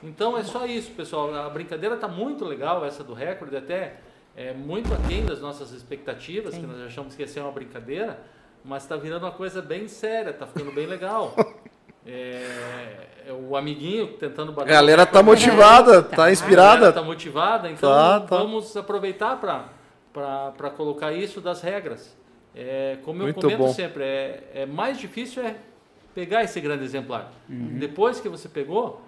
Então 0.01 0.37
é 0.37 0.43
só 0.43 0.65
isso, 0.65 0.91
pessoal. 0.91 1.35
A 1.35 1.49
brincadeira 1.49 1.95
está 1.95 2.07
muito 2.07 2.45
legal, 2.45 2.85
essa 2.85 3.03
do 3.03 3.13
recorde, 3.13 3.57
até 3.57 3.97
é 4.33 4.53
muito 4.53 4.93
aquém 4.93 5.25
das 5.25 5.41
nossas 5.41 5.73
expectativas, 5.73 6.55
que 6.55 6.61
nós 6.65 6.79
achamos 6.83 7.13
que 7.15 7.21
ia 7.21 7.27
ser 7.27 7.41
uma 7.41 7.51
brincadeira, 7.51 8.17
mas 8.63 8.83
está 8.83 8.95
virando 8.95 9.23
uma 9.25 9.33
coisa 9.33 9.61
bem 9.61 9.89
séria, 9.89 10.29
está 10.29 10.47
ficando 10.47 10.71
bem 10.71 10.87
legal. 10.87 11.35
É, 12.07 13.07
é 13.29 13.33
o 13.33 13.57
amiguinho 13.57 14.09
tentando 14.19 14.51
A 14.51 14.55
bater. 14.55 14.69
o 14.69 14.73
galera 14.75 15.05
tá 15.07 15.19
recorde. 15.21 15.47
motivada, 15.47 16.03
Tá. 16.03 16.15
tá 16.17 16.31
inspirada. 16.31 16.89
Está 16.89 17.01
motivada, 17.01 17.67
então 17.71 17.89
Tá, 17.89 18.19
tá. 18.19 18.37
vamos 18.37 18.77
aproveitar 18.77 19.39
para 20.13 20.69
colocar 20.77 21.11
isso 21.13 21.41
das 21.41 21.61
regras. 21.63 22.15
É, 22.55 22.97
como 23.03 23.19
eu 23.19 23.25
Muito 23.25 23.41
comento 23.41 23.57
bom. 23.57 23.73
sempre, 23.73 24.03
é, 24.03 24.51
é 24.53 24.65
mais 24.65 24.97
difícil 24.97 25.43
é 25.43 25.55
pegar 26.13 26.43
esse 26.43 26.61
grande 26.61 26.85
exemplar. 26.85 27.33
Uhum. 27.49 27.77
Depois 27.77 28.21
que 28.21 28.29
você 28.29 28.47
pegou, 28.47 29.01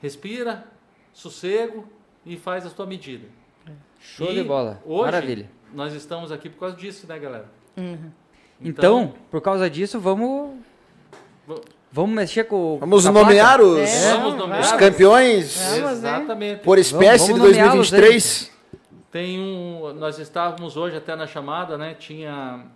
respira, 0.00 0.64
sossego 1.12 1.86
e 2.24 2.36
faz 2.36 2.64
a 2.64 2.70
sua 2.70 2.86
medida. 2.86 3.26
Show 4.00 4.30
E 4.30 4.34
de 4.34 4.44
bola. 4.44 4.80
Hoje, 4.86 5.04
Maravilha. 5.04 5.50
Nós 5.74 5.92
estamos 5.92 6.32
aqui 6.32 6.48
por 6.48 6.60
causa 6.60 6.76
disso, 6.76 7.06
né, 7.06 7.18
galera? 7.18 7.46
Então, 8.60 9.14
por 9.30 9.40
causa 9.40 9.68
disso, 9.68 10.00
vamos 10.00 10.56
vamos 11.92 12.14
mexer 12.14 12.44
com 12.44 12.78
Vamos 12.78 13.04
nomear 13.04 13.60
os, 13.60 13.78
É, 13.78 14.12
vamos 14.14 14.34
nomear 14.34 14.60
os 14.60 14.72
campeões 14.72 15.56
Vamos, 15.56 15.80
né? 15.80 15.92
Exatamente. 15.92 16.62
por 16.62 16.78
espécie 16.78 17.32
vamos 17.32 17.52
de 17.52 17.58
nomeá-los, 17.58 17.90
2023. 17.90 18.57
Tem 19.10 19.40
um, 19.40 19.92
nós 19.94 20.18
estávamos 20.18 20.76
hoje 20.76 20.96
até 20.96 21.16
na 21.16 21.26
chamada, 21.26 21.78
né? 21.78 21.94
Tinha 21.94 22.66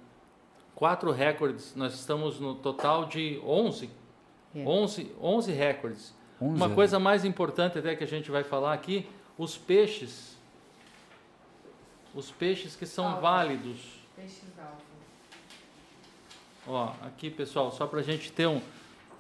quatro 0.75 1.11
recordes. 1.11 1.75
Nós 1.77 1.95
estamos 1.95 2.41
no 2.41 2.55
total 2.55 3.05
de 3.05 3.41
11. 3.45 3.91
É. 4.55 4.65
11, 4.65 5.15
11 5.21 5.53
recordes. 5.53 6.15
11, 6.41 6.57
Uma 6.57 6.69
né? 6.69 6.75
coisa 6.75 6.99
mais 6.99 7.25
importante 7.25 7.79
até 7.79 7.95
que 7.95 8.03
a 8.03 8.07
gente 8.07 8.31
vai 8.31 8.43
falar 8.43 8.73
aqui, 8.73 9.09
os 9.37 9.59
peixes. 9.59 10.39
Os 12.15 12.31
peixes 12.31 12.77
que 12.77 12.87
são 12.87 13.21
válidos. 13.21 14.01
Ó, 16.67 16.93
aqui 17.03 17.29
pessoal, 17.31 17.73
só 17.73 17.87
para 17.87 18.01
a 18.01 18.03
gente 18.03 18.31
ter 18.31 18.47
um, 18.47 18.61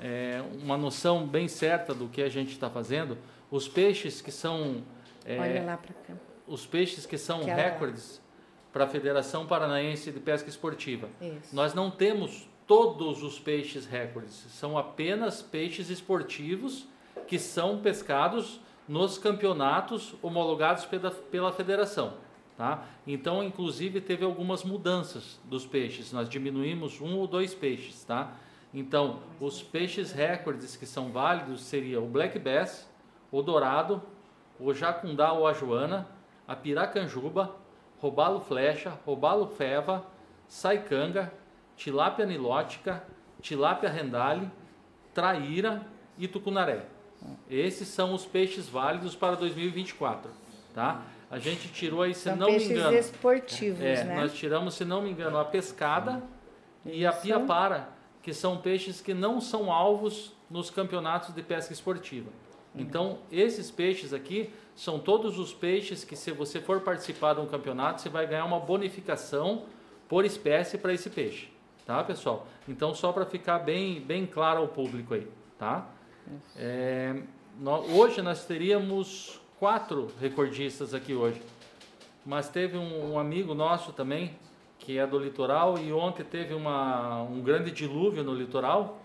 é, 0.00 0.42
uma 0.62 0.76
noção 0.76 1.26
bem 1.26 1.48
certa 1.48 1.94
do 1.94 2.08
que 2.08 2.22
a 2.22 2.28
gente 2.28 2.52
está 2.52 2.70
fazendo, 2.70 3.18
os 3.50 3.68
peixes 3.68 4.20
que 4.20 4.30
são 4.30 4.82
é, 5.24 5.38
Olha 5.38 5.64
lá 5.64 5.76
para 5.76 5.94
cá. 5.94 6.31
Os 6.52 6.66
peixes 6.66 7.06
que 7.06 7.16
são 7.16 7.40
Aquela 7.40 7.56
lá. 7.56 7.62
recordes 7.62 8.20
para 8.72 8.84
a 8.84 8.86
Federação 8.86 9.46
Paranaense 9.46 10.12
de 10.12 10.20
Pesca 10.20 10.50
Esportiva. 10.50 11.08
Isso. 11.20 11.54
Nós 11.56 11.72
não 11.72 11.90
temos 11.90 12.46
todos 12.66 13.22
os 13.22 13.38
peixes 13.38 13.86
recordes, 13.86 14.34
são 14.50 14.76
apenas 14.76 15.40
peixes 15.42 15.88
esportivos 15.88 16.86
que 17.26 17.38
são 17.38 17.78
pescados 17.78 18.60
nos 18.86 19.16
campeonatos 19.16 20.14
homologados 20.22 20.84
pela, 20.84 21.10
pela 21.10 21.52
federação. 21.52 22.14
Tá? 22.56 22.84
Então, 23.06 23.42
inclusive, 23.42 24.00
teve 24.00 24.24
algumas 24.24 24.62
mudanças 24.62 25.40
dos 25.44 25.64
peixes. 25.64 26.12
Nós 26.12 26.28
diminuímos 26.28 27.00
um 27.00 27.16
ou 27.16 27.26
dois 27.26 27.54
peixes. 27.54 28.04
Tá? 28.04 28.34
Então, 28.74 29.20
os 29.40 29.62
peixes 29.62 30.12
recordes 30.12 30.76
que 30.76 30.84
são 30.84 31.10
válidos 31.10 31.62
seria 31.62 32.00
o 32.00 32.06
Black 32.06 32.38
Bass, 32.38 32.88
o 33.30 33.42
Dourado, 33.42 34.02
o 34.60 34.72
Jacundá 34.74 35.32
ou 35.32 35.46
a 35.46 35.52
Joana, 35.52 36.06
a 36.46 36.56
Piracanjuba, 36.56 37.54
Robalo 38.00 38.40
Flecha, 38.40 38.98
Robalo 39.06 39.46
Feva, 39.46 40.04
Saicanga, 40.48 41.32
Tilápia 41.76 42.26
Nilótica, 42.26 43.02
Tilápia 43.40 43.88
Rendale, 43.88 44.50
Traíra 45.14 45.82
e 46.18 46.26
Tucunaré. 46.26 46.86
Esses 47.48 47.88
são 47.88 48.12
os 48.14 48.24
peixes 48.24 48.68
válidos 48.68 49.14
para 49.14 49.36
2024, 49.36 50.30
tá? 50.74 51.02
A 51.30 51.38
gente 51.38 51.68
tirou 51.68 52.02
aí, 52.02 52.14
se 52.14 52.22
São 52.24 52.36
não 52.36 52.46
me 52.46 52.52
peixes 52.52 52.70
engano, 52.72 52.96
esportivos, 52.96 53.80
é, 53.80 54.04
né? 54.04 54.16
nós 54.20 54.34
tiramos, 54.34 54.74
se 54.74 54.84
não 54.84 55.00
me 55.00 55.10
engano, 55.10 55.38
a 55.38 55.44
pescada 55.44 56.22
e 56.84 57.06
a 57.06 57.10
Isso. 57.10 57.22
piapara, 57.22 57.88
que 58.22 58.34
são 58.34 58.58
peixes 58.58 59.00
que 59.00 59.14
não 59.14 59.40
são 59.40 59.72
alvos 59.72 60.34
nos 60.50 60.68
campeonatos 60.70 61.34
de 61.34 61.42
pesca 61.42 61.72
esportiva. 61.72 62.30
Então, 62.74 63.18
esses 63.30 63.70
peixes 63.70 64.12
aqui 64.14 64.50
são 64.74 64.98
todos 64.98 65.38
os 65.38 65.52
peixes 65.52 66.04
que, 66.04 66.16
se 66.16 66.32
você 66.32 66.60
for 66.60 66.80
participar 66.80 67.34
de 67.34 67.40
um 67.40 67.46
campeonato, 67.46 68.00
você 68.00 68.08
vai 68.08 68.26
ganhar 68.26 68.44
uma 68.46 68.58
bonificação 68.58 69.64
por 70.08 70.24
espécie 70.24 70.78
para 70.78 70.92
esse 70.92 71.10
peixe. 71.10 71.48
Tá, 71.84 72.02
pessoal? 72.04 72.46
Então, 72.68 72.94
só 72.94 73.12
para 73.12 73.26
ficar 73.26 73.58
bem, 73.58 74.00
bem 74.00 74.24
claro 74.24 74.60
ao 74.60 74.68
público 74.68 75.14
aí, 75.14 75.26
tá? 75.58 75.86
É, 76.56 77.20
nó- 77.58 77.80
hoje 77.80 78.22
nós 78.22 78.44
teríamos 78.46 79.40
quatro 79.58 80.08
recordistas 80.20 80.94
aqui 80.94 81.12
hoje. 81.12 81.42
Mas 82.24 82.48
teve 82.48 82.78
um, 82.78 83.14
um 83.14 83.18
amigo 83.18 83.52
nosso 83.52 83.92
também, 83.92 84.34
que 84.78 84.96
é 84.96 85.06
do 85.06 85.18
litoral, 85.18 85.76
e 85.76 85.92
ontem 85.92 86.22
teve 86.24 86.54
uma, 86.54 87.22
um 87.22 87.40
grande 87.42 87.70
dilúvio 87.72 88.22
no 88.22 88.32
litoral, 88.32 89.00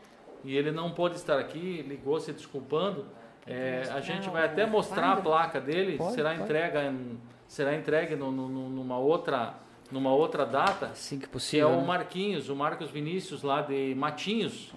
e 0.45 0.56
ele 0.56 0.72
não 0.72 0.91
pôde 0.91 1.15
estar 1.15 1.39
aqui, 1.39 1.81
ligou 1.81 2.19
se 2.19 2.31
desculpando. 2.31 3.06
É, 3.48 3.84
a 3.94 4.02
gente 4.02 4.30
vai 4.30 4.45
até 4.45 4.65
mostrar 4.65 5.14
a 5.14 5.18
placa 5.18 5.60
dele, 5.61 5.98
Pode, 5.98 6.14
será, 6.15 6.32
pode. 6.32 6.41
entrega 6.44 6.84
em- 6.84 7.18
será 7.48 7.76
entregue 7.76 8.15
no- 8.15 8.32
no- 8.32 8.69
numa, 8.69 8.98
outra, 8.98 9.53
numa 9.91 10.11
outra 10.14 10.45
data, 10.45 10.88
Assim 10.88 11.15
que 11.18 11.24
que 11.24 11.30
é 11.30 11.32
possível. 11.32 11.69
o 11.69 11.78
né? 11.82 11.86
Marquinhos, 11.88 12.49
o 12.49 12.56
Marcos 12.56 12.90
Vinícius 12.91 13.44
lá 13.44 13.61
de 13.61 13.95
Matinhos. 13.95 14.72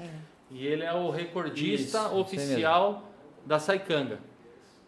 E 0.50 0.66
ele 0.66 0.84
é 0.84 0.92
o 0.92 1.10
recordista 1.10 1.98
Isso, 2.06 2.14
oficial 2.16 3.04
da 3.44 3.58
Saicanga. 3.58 4.18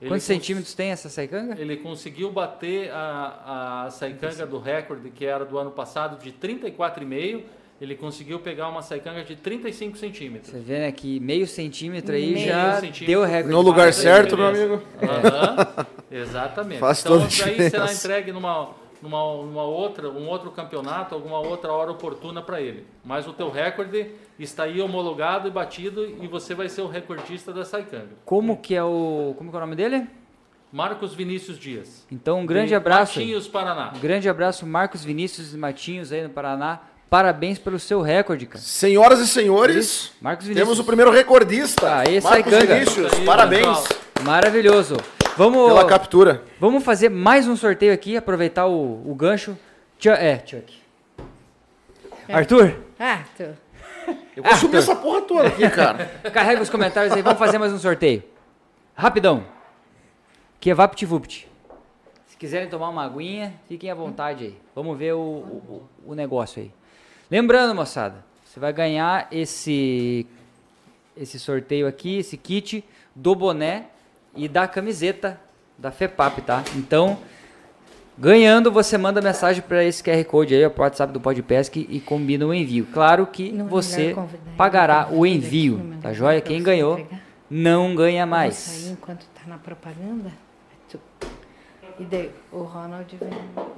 Ele 0.00 0.10
Quantos 0.10 0.26
cons- 0.26 0.34
centímetros 0.36 0.74
tem 0.74 0.90
essa 0.90 1.08
saicanga? 1.08 1.54
Ele 1.60 1.76
conseguiu 1.76 2.30
bater 2.32 2.90
a, 2.92 3.84
a 3.86 3.90
Saicanga 3.90 4.44
do 4.44 4.58
recorde, 4.58 5.10
que 5.10 5.24
era 5.24 5.44
do 5.44 5.56
ano 5.56 5.70
passado, 5.70 6.20
de 6.20 6.32
34,5. 6.32 7.44
Ele 7.82 7.96
conseguiu 7.96 8.38
pegar 8.38 8.68
uma 8.68 8.80
Saicanga 8.80 9.24
de 9.24 9.34
35 9.34 9.98
centímetros. 9.98 10.52
Você 10.52 10.60
vê, 10.60 10.78
né, 10.78 10.92
que 10.92 11.18
meio 11.18 11.48
centímetro 11.48 12.14
aí 12.14 12.32
Meio 12.34 12.46
já 12.46 12.74
centímetro. 12.74 13.06
deu 13.06 13.24
recorde. 13.24 13.50
No 13.50 13.60
lugar 13.60 13.92
certo, 13.92 14.36
meu 14.36 14.46
amigo. 14.46 14.80
Aham, 15.02 15.86
exatamente. 16.08 16.78
Faz 16.78 17.00
então 17.00 17.18
toda 17.18 17.26
isso 17.26 17.42
aí 17.44 17.68
será 17.68 17.92
entregue 17.92 18.30
numa, 18.30 18.68
numa, 19.02 19.36
numa 19.42 19.64
outra, 19.64 20.08
um 20.08 20.28
outro 20.28 20.52
campeonato, 20.52 21.12
alguma 21.12 21.40
outra 21.40 21.72
hora 21.72 21.90
oportuna 21.90 22.40
para 22.40 22.60
ele. 22.60 22.86
Mas 23.04 23.26
o 23.26 23.32
teu 23.32 23.50
recorde 23.50 24.12
está 24.38 24.62
aí 24.62 24.80
homologado 24.80 25.48
e 25.48 25.50
batido 25.50 26.06
e 26.06 26.28
você 26.28 26.54
vai 26.54 26.68
ser 26.68 26.82
o 26.82 26.86
recordista 26.86 27.52
da 27.52 27.64
Saicanga. 27.64 28.10
Como 28.24 28.58
que 28.58 28.76
é 28.76 28.84
o... 28.84 29.34
Como 29.36 29.50
que 29.50 29.56
é 29.56 29.58
o 29.58 29.60
nome 29.60 29.74
dele? 29.74 30.06
Marcos 30.72 31.14
Vinícius 31.14 31.58
Dias. 31.58 32.06
Então, 32.12 32.38
um 32.38 32.46
grande 32.46 32.68
de 32.68 32.74
abraço. 32.76 33.18
Matinhos, 33.18 33.48
Paraná. 33.48 33.92
Um 33.96 33.98
grande 33.98 34.28
abraço, 34.28 34.64
Marcos 34.64 35.04
Vinícius 35.04 35.52
Matinhos 35.52 36.12
aí 36.12 36.22
no 36.22 36.30
Paraná. 36.30 36.91
Parabéns 37.12 37.58
pelo 37.58 37.78
seu 37.78 38.00
recorde, 38.00 38.46
cara. 38.46 38.64
Senhoras 38.64 39.18
e 39.20 39.28
senhores, 39.28 40.12
Marcos 40.18 40.46
Vinícius. 40.46 40.66
temos 40.66 40.78
o 40.80 40.84
primeiro 40.84 41.10
recordista. 41.10 41.98
Ah, 41.98 42.04
esse 42.04 42.26
Marcos 42.26 42.50
aí. 42.54 42.66
Vinícius, 42.66 43.12
aí, 43.12 43.26
parabéns. 43.26 43.84
Maravilhoso. 44.22 44.96
Vamos, 45.36 45.66
Pela 45.68 45.84
captura. 45.84 46.42
vamos 46.58 46.82
fazer 46.82 47.10
mais 47.10 47.46
um 47.46 47.54
sorteio 47.54 47.92
aqui, 47.92 48.16
aproveitar 48.16 48.66
o, 48.66 49.02
o 49.06 49.14
gancho. 49.14 49.58
Chu- 49.98 50.08
é, 50.08 50.42
Chuck. 50.46 50.72
Arthur, 52.30 52.76
Ah, 52.98 53.20
tô. 53.36 53.44
Eu 54.34 54.42
vou 54.42 54.56
subir 54.56 54.78
essa 54.78 54.96
porra 54.96 55.20
toda 55.20 55.48
aqui, 55.48 55.68
cara. 55.68 56.06
carrega 56.32 56.62
os 56.62 56.70
comentários 56.70 57.12
aí, 57.12 57.20
vamos 57.20 57.38
fazer 57.38 57.58
mais 57.58 57.74
um 57.74 57.78
sorteio. 57.78 58.22
Rapidão. 58.94 59.44
Que 60.58 60.70
é 60.70 60.74
VaptVupt. 60.74 61.46
Se 62.26 62.38
quiserem 62.38 62.70
tomar 62.70 62.88
uma 62.88 63.04
aguinha, 63.04 63.52
fiquem 63.68 63.90
à 63.90 63.94
vontade 63.94 64.44
aí. 64.44 64.58
Vamos 64.74 64.96
ver 64.96 65.12
o, 65.12 65.18
o, 65.20 65.82
o 66.06 66.14
negócio 66.14 66.62
aí. 66.62 66.72
Lembrando, 67.32 67.74
moçada, 67.74 68.22
você 68.44 68.60
vai 68.60 68.74
ganhar 68.74 69.26
esse 69.32 70.26
esse 71.16 71.38
sorteio 71.38 71.86
aqui, 71.86 72.18
esse 72.18 72.36
kit 72.36 72.84
do 73.16 73.34
boné 73.34 73.86
e 74.36 74.46
da 74.46 74.68
camiseta 74.68 75.40
da 75.78 75.90
FEPAP, 75.90 76.42
tá? 76.42 76.62
Então, 76.76 77.16
ganhando, 78.18 78.70
você 78.70 78.98
manda 78.98 79.22
mensagem 79.22 79.62
para 79.62 79.82
esse 79.82 80.02
QR 80.02 80.22
Code 80.26 80.54
aí, 80.54 80.68
pro 80.68 80.82
WhatsApp 80.82 81.10
do 81.10 81.22
Podpesc 81.22 81.74
e 81.88 82.00
combina 82.00 82.44
o 82.44 82.52
envio. 82.52 82.86
Claro 82.92 83.26
que 83.26 83.50
Não 83.50 83.66
você 83.66 84.14
pagará 84.54 85.08
o 85.10 85.24
envio, 85.24 85.78
aqui, 85.78 86.02
tá 86.02 86.12
joia? 86.12 86.38
Quem 86.42 86.62
ganhou 86.62 86.98
entregar? 86.98 87.22
não 87.48 87.94
ganha 87.94 88.24
Eu 88.24 88.26
vou 88.26 88.36
mais. 88.36 88.54
sair 88.56 88.92
enquanto 88.92 89.24
tá 89.28 89.40
na 89.46 89.56
propaganda. 89.56 90.30
E 91.98 92.04
daí, 92.04 92.30
o 92.52 92.58
Ronald 92.58 93.16
vem. 93.16 93.71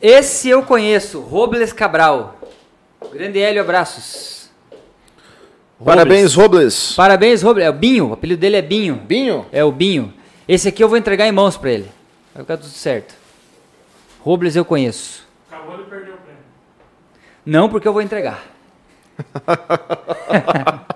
Esse 0.00 0.48
eu 0.48 0.62
conheço, 0.62 1.20
Robles 1.20 1.72
Cabral. 1.72 2.38
Grande 3.12 3.40
Hélio, 3.40 3.62
abraços. 3.62 4.50
Parabéns, 5.84 6.34
Robles. 6.34 6.94
Parabéns, 6.94 7.42
Robles. 7.42 7.64
É 7.64 7.70
o 7.70 7.72
Binho, 7.72 8.08
o 8.08 8.12
apelido 8.12 8.40
dele 8.40 8.56
é 8.56 8.62
Binho. 8.62 8.96
Binho? 8.96 9.46
É 9.52 9.64
o 9.64 9.70
Binho. 9.70 10.12
Esse 10.46 10.68
aqui 10.68 10.82
eu 10.82 10.88
vou 10.88 10.98
entregar 10.98 11.26
em 11.26 11.32
mãos 11.32 11.56
pra 11.56 11.70
ele. 11.70 11.90
Vai 12.34 12.42
ficar 12.42 12.56
tudo 12.56 12.68
certo. 12.68 13.14
Robles 14.20 14.56
eu 14.56 14.64
conheço. 14.64 15.26
Acabou 15.50 15.76
de 15.76 15.84
perder 15.84 16.14
o 16.14 16.18
prêmio. 16.18 16.42
Não, 17.44 17.68
porque 17.68 17.86
eu 17.86 17.92
vou 17.92 18.02
entregar. 18.02 18.44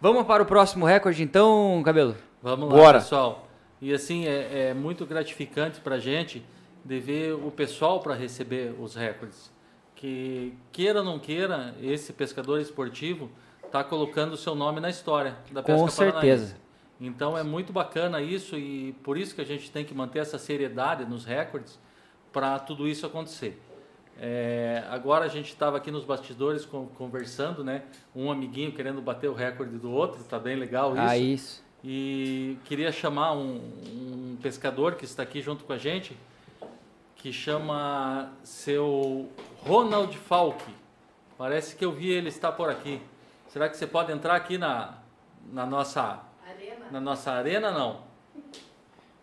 Vamos 0.00 0.26
para 0.26 0.42
o 0.42 0.46
próximo 0.46 0.84
recorde, 0.84 1.22
então, 1.22 1.80
Cabelo? 1.84 2.16
Vamos 2.42 2.68
lá, 2.68 2.74
Bora. 2.74 2.98
pessoal. 2.98 3.46
E 3.80 3.92
assim, 3.92 4.26
é, 4.26 4.70
é 4.70 4.74
muito 4.74 5.06
gratificante 5.06 5.80
para 5.80 5.96
a 5.96 5.98
gente 5.98 6.42
de 6.84 6.98
ver 7.00 7.34
o 7.34 7.50
pessoal 7.50 8.00
para 8.00 8.14
receber 8.14 8.74
os 8.78 8.94
recordes. 8.94 9.50
Que, 9.94 10.52
queira 10.72 10.98
ou 11.00 11.04
não 11.04 11.18
queira, 11.18 11.74
esse 11.80 12.12
pescador 12.12 12.60
esportivo 12.60 13.30
está 13.64 13.84
colocando 13.84 14.32
o 14.32 14.36
seu 14.36 14.54
nome 14.54 14.80
na 14.80 14.90
história 14.90 15.36
da 15.50 15.62
pesca 15.62 15.80
Com 15.80 15.88
certeza. 15.88 16.12
paranaense. 16.46 16.56
Então 17.00 17.36
é 17.38 17.42
muito 17.42 17.72
bacana 17.72 18.20
isso 18.20 18.56
e 18.56 18.92
por 19.02 19.16
isso 19.16 19.34
que 19.34 19.40
a 19.40 19.44
gente 19.44 19.70
tem 19.70 19.84
que 19.84 19.94
manter 19.94 20.20
essa 20.20 20.38
seriedade 20.38 21.04
nos 21.04 21.24
recordes 21.24 21.78
para 22.32 22.58
tudo 22.58 22.86
isso 22.88 23.04
acontecer. 23.06 23.60
É, 24.18 24.84
agora 24.90 25.24
a 25.24 25.28
gente 25.28 25.48
estava 25.48 25.76
aqui 25.78 25.90
nos 25.90 26.04
bastidores 26.04 26.64
con- 26.64 26.86
conversando, 26.86 27.64
né? 27.64 27.82
Um 28.14 28.30
amiguinho 28.30 28.70
querendo 28.72 29.00
bater 29.00 29.28
o 29.28 29.34
recorde 29.34 29.78
do 29.78 29.90
outro, 29.90 30.22
tá 30.24 30.38
bem 30.38 30.54
legal 30.56 30.92
isso. 30.92 31.00
Ah, 31.02 31.16
isso. 31.18 31.64
E 31.82 32.56
queria 32.64 32.92
chamar 32.92 33.32
um, 33.32 33.56
um 33.56 34.36
pescador 34.42 34.94
que 34.94 35.04
está 35.04 35.22
aqui 35.22 35.40
junto 35.40 35.64
com 35.64 35.72
a 35.72 35.78
gente, 35.78 36.16
que 37.22 37.32
chama 37.32 38.32
seu 38.42 39.28
Ronald 39.64 40.18
Falk. 40.18 40.60
Parece 41.38 41.76
que 41.76 41.84
eu 41.84 41.92
vi 41.92 42.10
ele 42.10 42.28
estar 42.28 42.50
por 42.50 42.68
aqui. 42.68 43.00
Será 43.48 43.68
que 43.68 43.76
você 43.76 43.86
pode 43.86 44.10
entrar 44.10 44.34
aqui 44.34 44.58
na, 44.58 44.94
na 45.52 45.64
nossa 45.64 46.18
arena? 46.44 46.86
Na 46.90 47.00
nossa 47.00 47.30
arena, 47.30 47.70
não? 47.70 48.00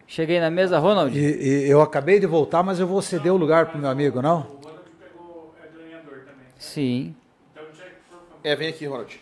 Cheguei 0.07 0.39
na 0.39 0.49
mesa, 0.49 0.79
Ronald. 0.79 1.13
E, 1.13 1.65
e 1.65 1.69
eu 1.69 1.81
acabei 1.81 2.21
de 2.21 2.25
voltar, 2.25 2.63
mas 2.63 2.79
eu 2.79 2.87
vou 2.87 3.01
ceder 3.01 3.33
o 3.33 3.37
lugar 3.37 3.65
pro 3.65 3.77
meu 3.77 3.89
amigo, 3.89 4.21
não? 4.21 4.39
O 4.39 4.61
Ronald 4.63 4.89
pegou, 4.97 5.53
é 5.61 5.67
ganhador 5.67 6.19
também. 6.19 6.47
Sim. 6.57 7.13
Então, 7.51 7.65
por 7.65 7.75
favor. 7.75 8.39
É, 8.45 8.55
vem 8.55 8.69
aqui, 8.69 8.85
Ronald. 8.85 9.19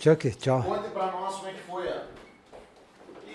Chuck, 0.00 0.30
tchau. 0.32 0.64
Conte 0.64 0.88
pra 0.88 1.12
nós 1.12 1.36
como 1.36 1.48
é 1.48 1.52
que 1.52 1.60
foi 1.60 1.88
a 1.88 2.02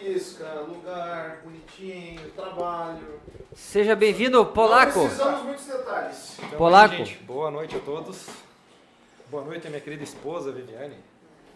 isca, 0.03 0.45
lugar, 0.67 1.41
bonitinho, 1.43 2.29
trabalho. 2.31 3.19
Seja 3.53 3.95
bem-vindo, 3.95 4.43
Polaco. 4.47 4.99
Não 4.99 5.05
precisamos 5.07 5.43
muitos 5.43 5.65
detalhes. 5.65 6.37
Então, 6.39 6.57
Polaco. 6.57 6.95
gente, 6.95 7.17
boa 7.23 7.51
noite 7.51 7.75
a 7.75 7.79
todos. 7.79 8.27
Boa 9.29 9.43
noite 9.45 9.67
a 9.67 9.69
minha 9.69 9.81
querida 9.81 10.03
esposa, 10.03 10.51
Viviane. 10.51 10.95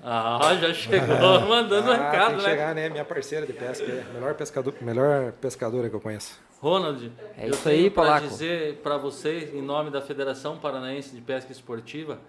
Ah, 0.03 0.55
já 0.61 0.72
chegou 0.73 1.41
mandando 1.47 1.89
um 1.89 1.93
Ah, 1.93 2.11
recado, 2.11 2.27
tem 2.31 2.38
que 2.38 2.43
né? 2.43 2.49
chegar, 2.49 2.76
né? 2.76 2.89
Minha 2.89 3.05
parceira 3.05 3.45
de 3.47 3.53
pesca, 3.53 3.84
é 3.91 4.01
a 4.07 4.13
melhor, 4.13 4.35
pescador, 4.35 4.73
melhor 4.81 5.31
pescadora 5.34 5.89
que 5.89 5.95
eu 5.95 6.01
conheço. 6.01 6.39
Ronald, 6.61 7.11
É 7.38 7.45
eu 7.47 7.51
isso 7.51 7.67
aí, 7.67 7.89
Polaco. 7.89 8.27
dizer 8.27 8.77
para 8.84 8.97
vocês, 8.97 9.53
em 9.53 9.61
nome 9.61 9.89
da 9.89 10.01
Federação 10.01 10.57
Paranaense 10.57 11.13
de 11.15 11.22
Pesca 11.22 11.51
Esportiva, 11.51 12.19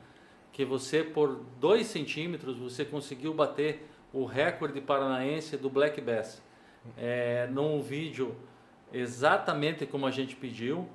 que 0.53 0.65
você, 0.65 1.03
por 1.03 1.41
2 1.61 1.87
centímetros, 1.87 2.57
você 2.59 2.85
conseguiu 2.85 3.35
bater 3.35 3.87
o 4.13 4.25
recorde 4.25 4.81
paranaense 4.81 5.57
do 5.57 5.69
Black 5.69 6.01
Bass. 6.01 6.43
É, 6.97 7.49
num 7.51 7.81
vídeo 7.83 8.35
exatamente 8.93 9.85
como 9.87 10.07
a 10.07 10.11
gente 10.11 10.37
pediu, 10.37 10.89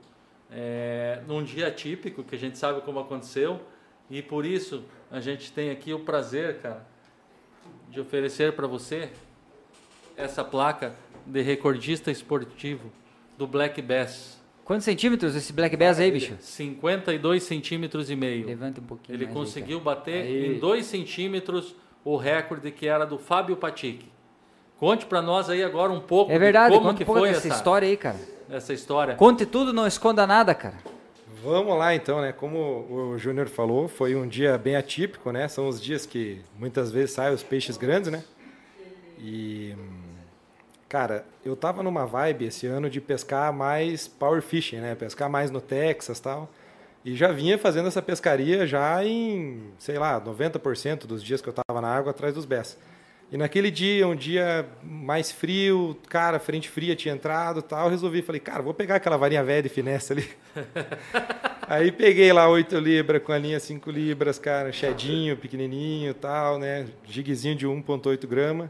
é, 0.50 1.22
num 1.28 1.44
dia 1.44 1.70
típico, 1.72 2.24
que 2.24 2.36
a 2.36 2.38
gente 2.38 2.58
sabe 2.58 2.82
como 2.82 3.00
aconteceu, 3.00 3.62
e 4.10 4.22
por 4.22 4.46
isso 4.46 4.84
a 5.10 5.20
gente 5.20 5.52
tem 5.52 5.70
aqui 5.70 5.94
o 5.94 6.00
prazer, 6.00 6.60
cara, 6.60 6.86
de 7.90 8.00
oferecer 8.00 8.54
para 8.54 8.68
você 8.68 9.10
essa 10.16 10.44
placa 10.44 10.96
de 11.26 11.42
recordista 11.42 12.12
esportivo 12.12 12.92
do 13.38 13.46
Black 13.46 13.82
Bass. 13.82 14.40
Quantos 14.64 14.86
centímetros 14.86 15.36
esse 15.36 15.52
Black 15.52 15.76
Bass 15.76 16.00
aí, 16.00 16.12
bicho? 16.12 16.36
52 16.40 17.44
centímetros 17.44 18.10
e 18.10 18.16
meio. 18.16 18.46
Levanta 18.46 18.80
um 18.80 18.84
pouquinho 18.84 19.16
Ele 19.16 19.26
mais 19.26 19.36
aí, 19.36 19.44
conseguiu 19.44 19.80
bater 19.80 20.24
Aí. 20.24 20.56
em 20.56 20.60
2 20.60 20.86
centímetros 20.86 21.76
o 22.04 22.18
recorde 22.18 22.72
que 22.72 22.88
era 22.88 23.06
do 23.06 23.18
Fábio 23.18 23.56
Patic. 23.56 24.06
Conte 24.80 25.06
para 25.06 25.22
nós 25.22 25.50
aí 25.50 25.64
agora 25.64 25.92
um 25.92 26.00
pouco. 26.00 26.32
É 26.32 26.40
verdade, 26.40 26.74
de 26.74 26.80
como 26.80 26.96
que 26.96 27.04
um 27.04 27.06
pouco 27.06 27.22
foi 27.22 27.30
essa 27.30 27.48
história 27.48 27.88
aí, 27.88 27.96
cara. 27.96 28.18
essa 28.50 28.74
história. 28.74 29.16
Conte 29.16 29.46
tudo, 29.46 29.72
não 29.72 29.86
esconda 29.86 30.26
nada, 30.26 30.56
cara. 30.56 30.78
Vamos 31.44 31.78
lá 31.78 31.96
então, 31.96 32.22
né? 32.22 32.32
Como 32.32 32.88
o 32.90 33.18
Júnior 33.18 33.48
falou, 33.48 33.88
foi 33.88 34.16
um 34.16 34.28
dia 34.28 34.58
bem 34.58 34.76
atípico, 34.76 35.32
né? 35.32 35.48
São 35.48 35.68
os 35.68 35.82
dias 35.82 36.06
que 36.06 36.42
muitas 36.58 36.92
vezes 36.92 37.12
saem 37.12 37.34
os 37.34 37.42
peixes 37.42 37.78
grandes, 37.78 38.12
né? 38.12 38.24
E 39.18 39.76
cara, 40.90 41.26
eu 41.46 41.56
tava 41.56 41.82
numa 41.82 42.06
vibe 42.06 42.46
esse 42.46 42.68
ano 42.68 42.90
de 42.90 43.00
pescar 43.00 43.54
mais 43.54 44.08
power 44.08 44.42
fishing, 44.42 44.78
né? 44.78 44.94
Pescar 44.94 45.30
mais 45.30 45.50
no 45.50 45.62
Texas, 45.62 46.20
tal. 46.20 46.50
E 47.04 47.16
já 47.16 47.32
vinha 47.32 47.58
fazendo 47.58 47.88
essa 47.88 48.02
pescaria 48.02 48.68
já 48.68 49.04
em, 49.04 49.72
sei 49.80 49.98
lá, 49.98 50.22
90% 50.22 51.08
dos 51.08 51.24
dias 51.24 51.42
que 51.42 51.50
eu 51.50 51.54
tava 51.54 51.82
na 51.82 51.88
água 51.88 52.12
atrás 52.12 52.36
dos 52.36 52.46
bés. 52.46 52.78
E 53.32 53.38
naquele 53.38 53.72
dia, 53.72 54.06
um 54.06 54.16
dia 54.16 54.68
mais 54.84 55.32
frio, 55.32 55.98
cara, 56.10 56.38
frente 56.38 56.70
fria 56.70 56.96
tinha 56.96 57.14
entrado 57.14 57.62
tal, 57.62 57.90
resolvi, 57.90 58.22
falei, 58.22 58.42
cara, 58.42 58.62
vou 58.62 58.74
pegar 58.74 58.96
aquela 58.96 59.16
varinha 59.16 59.42
velha 59.42 59.64
de 59.64 59.70
finesse 59.70 60.12
ali. 60.12 60.30
Aí 61.66 61.94
peguei 61.94 62.34
lá 62.34 62.50
8 62.50 62.78
libras 62.78 63.24
com 63.24 63.32
a 63.32 63.38
linha 63.38 63.58
5 63.58 63.90
libras, 63.90 64.38
cara, 64.38 64.74
chedinho, 64.74 65.38
pequenininho 65.38 66.14
tal, 66.14 66.60
né? 66.60 66.88
Jiguezinho 67.06 67.56
de 67.56 67.66
1.8 67.66 68.28
grama. 68.28 68.70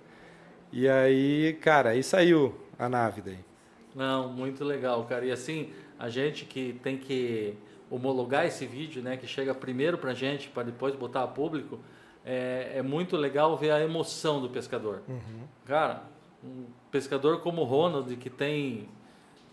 E 0.72 0.88
aí, 0.88 1.58
cara, 1.60 1.90
aí 1.90 2.04
saiu 2.04 2.56
a 2.78 2.88
nave 2.88 3.22
daí. 3.22 3.40
Não, 3.96 4.30
muito 4.30 4.64
legal, 4.64 5.04
cara. 5.06 5.26
E 5.26 5.32
assim, 5.32 5.72
a 5.98 6.08
gente 6.10 6.46
que 6.46 6.80
tem 6.84 6.96
que 6.96 7.58
homologar 7.92 8.46
esse 8.46 8.66
vídeo, 8.66 9.04
né, 9.04 9.18
que 9.18 9.28
chega 9.28 9.54
primeiro 9.54 9.98
pra 9.98 10.14
gente, 10.14 10.48
para 10.48 10.64
depois 10.64 10.96
botar 10.96 11.24
a 11.24 11.28
público, 11.28 11.78
é, 12.26 12.72
é 12.76 12.82
muito 12.82 13.18
legal 13.18 13.56
ver 13.58 13.72
a 13.72 13.82
emoção 13.82 14.42
do 14.42 14.50
pescador. 14.50 15.02
Cara, 15.66 16.04
um 16.44 16.66
pescador 16.90 17.42
como 17.42 17.62
o 17.62 17.66
Ronald, 17.66 18.16
que 18.16 18.30
tem 18.30 18.88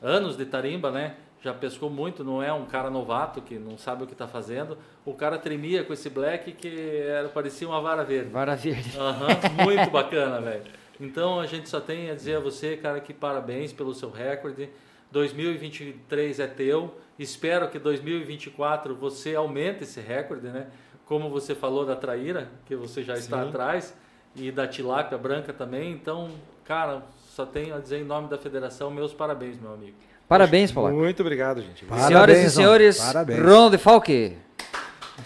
anos 0.00 0.36
de 0.36 0.46
tarimba, 0.46 0.90
né? 0.90 1.16
Já 1.40 1.54
pescou 1.54 1.88
muito, 1.88 2.24
não 2.24 2.42
é 2.42 2.52
um 2.52 2.64
cara 2.64 2.90
novato 2.90 3.40
que 3.40 3.58
não 3.58 3.78
sabe 3.78 4.02
o 4.02 4.06
que 4.06 4.12
está 4.12 4.26
fazendo. 4.26 4.76
O 5.04 5.14
cara 5.14 5.38
tremia 5.38 5.84
com 5.84 5.92
esse 5.92 6.10
black 6.10 6.52
que 6.52 6.98
era, 7.00 7.28
parecia 7.28 7.68
uma 7.68 7.80
vara 7.80 8.02
verde. 8.04 8.30
Vara 8.30 8.56
verde. 8.56 8.96
Aham, 8.98 9.28
muito 9.64 9.90
bacana, 9.90 10.40
velho. 10.40 10.64
Então 11.00 11.38
a 11.38 11.46
gente 11.46 11.68
só 11.68 11.80
tem 11.80 12.10
a 12.10 12.14
dizer 12.14 12.36
a 12.36 12.40
você, 12.40 12.76
cara, 12.76 13.00
que 13.00 13.14
parabéns 13.14 13.72
pelo 13.72 13.94
seu 13.94 14.10
recorde. 14.10 14.68
2023 15.12 16.40
é 16.40 16.46
teu. 16.48 16.94
Espero 17.18 17.68
que 17.68 17.78
2024 17.78 18.94
você 18.94 19.34
aumente 19.34 19.82
esse 19.82 20.00
recorde, 20.00 20.48
né? 20.48 20.66
Como 21.04 21.28
você 21.30 21.54
falou 21.54 21.84
da 21.84 21.96
traíra, 21.96 22.48
que 22.66 22.76
você 22.76 23.02
já 23.02 23.14
está 23.14 23.42
Sim. 23.42 23.48
atrás, 23.48 23.94
e 24.36 24.50
da 24.50 24.66
tilápia 24.66 25.18
branca 25.18 25.52
também. 25.52 25.90
Então, 25.92 26.30
cara, 26.64 27.02
só 27.34 27.44
tenho 27.44 27.74
a 27.74 27.78
dizer 27.78 28.00
em 28.00 28.04
nome 28.04 28.28
da 28.28 28.38
federação 28.38 28.90
meus 28.90 29.12
parabéns, 29.12 29.60
meu 29.60 29.72
amigo. 29.72 29.96
Parabéns, 30.28 30.70
Polaco. 30.70 30.94
Muito 30.94 31.20
obrigado, 31.20 31.62
gente. 31.62 31.84
Parabéns, 31.86 32.08
Senhoras 32.08 32.38
e 32.38 32.50
senhores, 32.50 32.98
Parabéns. 32.98 33.38
Ronald 33.40 33.78
Falk. 33.78 34.36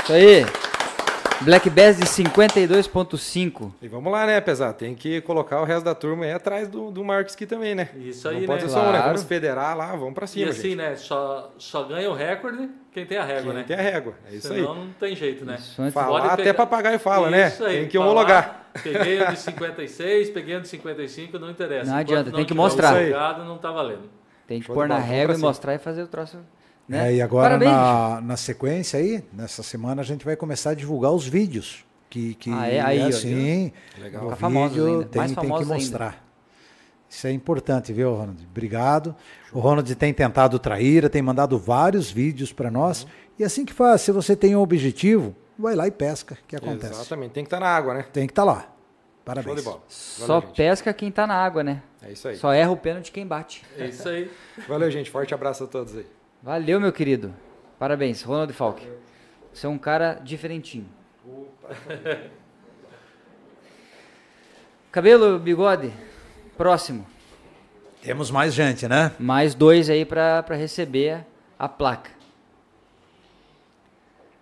Isso 0.04 0.12
aí. 0.12 0.71
Black 1.44 1.68
Bass 1.70 1.96
de 1.96 2.04
52.5. 2.06 3.72
E 3.82 3.88
vamos 3.88 4.12
lá, 4.12 4.26
né, 4.26 4.40
pesado? 4.40 4.76
Tem 4.78 4.94
que 4.94 5.20
colocar 5.22 5.60
o 5.60 5.64
resto 5.64 5.84
da 5.84 5.94
turma 5.94 6.24
aí 6.24 6.32
atrás 6.32 6.68
do, 6.68 6.90
do 6.90 7.02
Marcos 7.04 7.34
aqui 7.34 7.46
também, 7.46 7.74
né? 7.74 7.88
Isso 7.96 8.28
aí, 8.28 8.40
Não 8.40 8.46
pode 8.46 8.62
né? 8.62 8.68
ser 8.68 8.74
só 8.74 8.88
um, 8.88 8.92
né? 8.92 9.00
Vamos 9.02 9.24
federar 9.24 9.76
lá, 9.76 9.86
vamos 9.96 10.14
pra 10.14 10.24
E 10.24 10.28
cima, 10.28 10.50
assim, 10.50 10.62
gente. 10.62 10.76
né? 10.76 10.94
Só, 10.94 11.52
só 11.58 11.82
ganha 11.82 12.08
o 12.10 12.14
recorde 12.14 12.68
quem 12.92 13.06
tem 13.06 13.18
a 13.18 13.24
régua, 13.24 13.44
Quem 13.44 13.52
né? 13.54 13.64
tem 13.66 13.76
a 13.76 13.80
régua, 13.80 14.14
é 14.30 14.34
isso 14.34 14.52
aí. 14.52 14.60
Senão 14.60 14.74
não 14.74 14.88
tem 14.92 15.16
jeito, 15.16 15.44
né? 15.44 15.56
Isso 15.58 15.90
Falar 15.90 16.20
Pode 16.20 16.26
até 16.26 16.36
pegar- 16.44 16.54
papagaio 16.54 16.98
fala, 16.98 17.30
né? 17.30 17.48
Isso 17.48 17.64
aí, 17.64 17.78
Tem 17.80 17.88
que 17.88 17.96
falar, 17.98 18.10
homologar. 18.10 18.66
Peguei 18.82 19.22
o 19.22 19.26
de 19.30 19.38
56, 19.40 20.30
peguei 20.30 20.56
o 20.56 20.60
de 20.60 20.68
55, 20.68 21.38
não 21.38 21.50
interessa. 21.50 21.90
Não 21.90 22.00
Enquanto 22.00 22.10
adianta, 22.18 22.30
tem 22.36 22.40
que 22.44 22.48
tiver 22.48 22.60
mostrar. 22.60 22.92
homologado, 22.94 23.44
não 23.44 23.58
tá 23.58 23.70
valendo. 23.72 24.10
Tem 24.46 24.60
que 24.60 24.66
Show 24.66 24.74
pôr 24.74 24.86
na 24.86 24.98
régua 24.98 25.34
e 25.34 25.38
mostrar 25.38 25.74
e 25.74 25.78
fazer 25.78 26.02
o 26.02 26.06
troço. 26.06 26.38
Né? 26.92 27.08
É, 27.12 27.14
e 27.16 27.22
agora, 27.22 27.58
na, 27.58 28.20
na 28.20 28.36
sequência 28.36 28.98
aí, 28.98 29.24
nessa 29.32 29.62
semana, 29.62 30.02
a 30.02 30.04
gente 30.04 30.24
vai 30.24 30.36
começar 30.36 30.70
a 30.70 30.74
divulgar 30.74 31.10
os 31.12 31.26
vídeos. 31.26 31.84
Que, 32.10 32.34
que 32.34 32.50
Ah, 32.52 32.66
é? 32.68 32.78
Aí, 32.80 33.02
ó, 33.02 33.08
assim, 33.08 33.72
Legal. 33.98 34.26
o 34.28 34.36
famosos 34.36 34.76
vídeo 34.76 34.86
ainda, 34.86 35.04
tem, 35.06 35.18
mais 35.18 35.30
tem 35.32 35.40
que 35.40 35.48
famosos 35.48 35.70
ainda. 35.70 35.74
mostrar. 35.82 36.24
Isso 37.08 37.26
é 37.26 37.30
importante, 37.32 37.92
viu, 37.92 38.10
Ronald? 38.14 38.46
Obrigado. 38.50 39.16
O 39.52 39.60
Ronald 39.60 39.94
tem 39.94 40.12
tentado 40.12 40.58
traíra, 40.58 41.08
tem 41.08 41.22
mandado 41.22 41.58
vários 41.58 42.10
vídeos 42.10 42.52
para 42.52 42.70
nós. 42.70 43.06
E 43.38 43.44
assim 43.44 43.64
que 43.64 43.72
faz, 43.72 44.02
se 44.02 44.12
você 44.12 44.36
tem 44.36 44.54
um 44.54 44.60
objetivo, 44.60 45.34
vai 45.58 45.74
lá 45.74 45.86
e 45.86 45.90
pesca, 45.90 46.36
que 46.46 46.54
acontece. 46.56 46.92
Exatamente, 46.92 47.32
tem 47.32 47.44
que 47.44 47.48
estar 47.48 47.60
na 47.60 47.68
água, 47.68 47.94
né? 47.94 48.06
Tem 48.12 48.26
que 48.26 48.32
estar 48.32 48.44
lá. 48.44 48.60
Show 48.60 48.68
Parabéns. 49.24 49.56
de 49.56 49.62
bola. 49.62 49.82
Só 49.88 50.26
Valeu, 50.26 50.40
gente. 50.48 50.56
pesca 50.56 50.92
quem 50.92 51.10
tá 51.10 51.26
na 51.26 51.34
água, 51.36 51.62
né? 51.62 51.82
É 52.02 52.12
isso 52.12 52.28
aí. 52.28 52.36
Só 52.36 52.52
erra 52.52 52.70
o 52.72 52.76
pênalti 52.76 53.12
quem 53.12 53.26
bate. 53.26 53.62
É 53.78 53.86
isso 53.86 54.08
aí. 54.08 54.30
Valeu, 54.68 54.90
gente. 54.90 55.10
Forte 55.10 55.32
abraço 55.32 55.64
a 55.64 55.66
todos 55.66 55.94
aí. 55.96 56.06
Valeu, 56.42 56.80
meu 56.80 56.92
querido. 56.92 57.34
Parabéns, 57.78 58.22
Ronald 58.22 58.52
Falk. 58.52 58.86
Você 59.52 59.66
é 59.66 59.68
um 59.68 59.78
cara 59.78 60.14
diferentinho. 60.14 60.86
Cabelo, 64.90 65.38
bigode, 65.38 65.92
próximo. 66.56 67.06
Temos 68.02 68.30
mais 68.30 68.52
gente, 68.52 68.88
né? 68.88 69.12
Mais 69.18 69.54
dois 69.54 69.88
aí 69.88 70.04
pra 70.04 70.42
pra 70.42 70.56
receber 70.56 71.24
a 71.58 71.68
placa. 71.68 72.10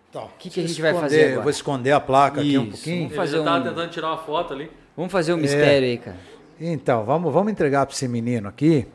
Então, 0.09 0.29
que 0.39 0.49
a 0.49 0.67
gente 0.67 0.73
vou 0.73 0.83
vai 0.83 0.91
esconder- 0.91 1.01
fazer 1.01 1.21
agora? 1.23 1.35
Eu 1.37 1.43
vou 1.43 1.51
esconder 1.51 1.93
a 1.93 2.01
placa 2.01 2.41
aqui 2.41 2.59
um 2.59 2.63
Isso. 2.63 2.71
pouquinho. 2.73 2.97
Vamos 2.97 3.11
Ele 3.13 3.17
fazer 3.17 3.37
já 3.39 3.45
tava 3.45 3.59
um- 3.59 3.63
tentando 3.69 3.91
tirar 3.91 4.09
uma 4.09 4.19
foto 4.19 4.55
ali. 4.55 4.71
Vamos 4.97 5.13
fazer 5.13 5.33
um 5.35 5.37
mistério 5.37 5.87
aí, 5.87 5.99
cara. 5.99 6.17
Então, 6.59 7.05
vamos, 7.05 7.33
vamos 7.33 7.53
entregar 7.53 7.87
para 7.87 7.95
esse 7.95 8.09
menino 8.09 8.49
aqui, 8.49 8.87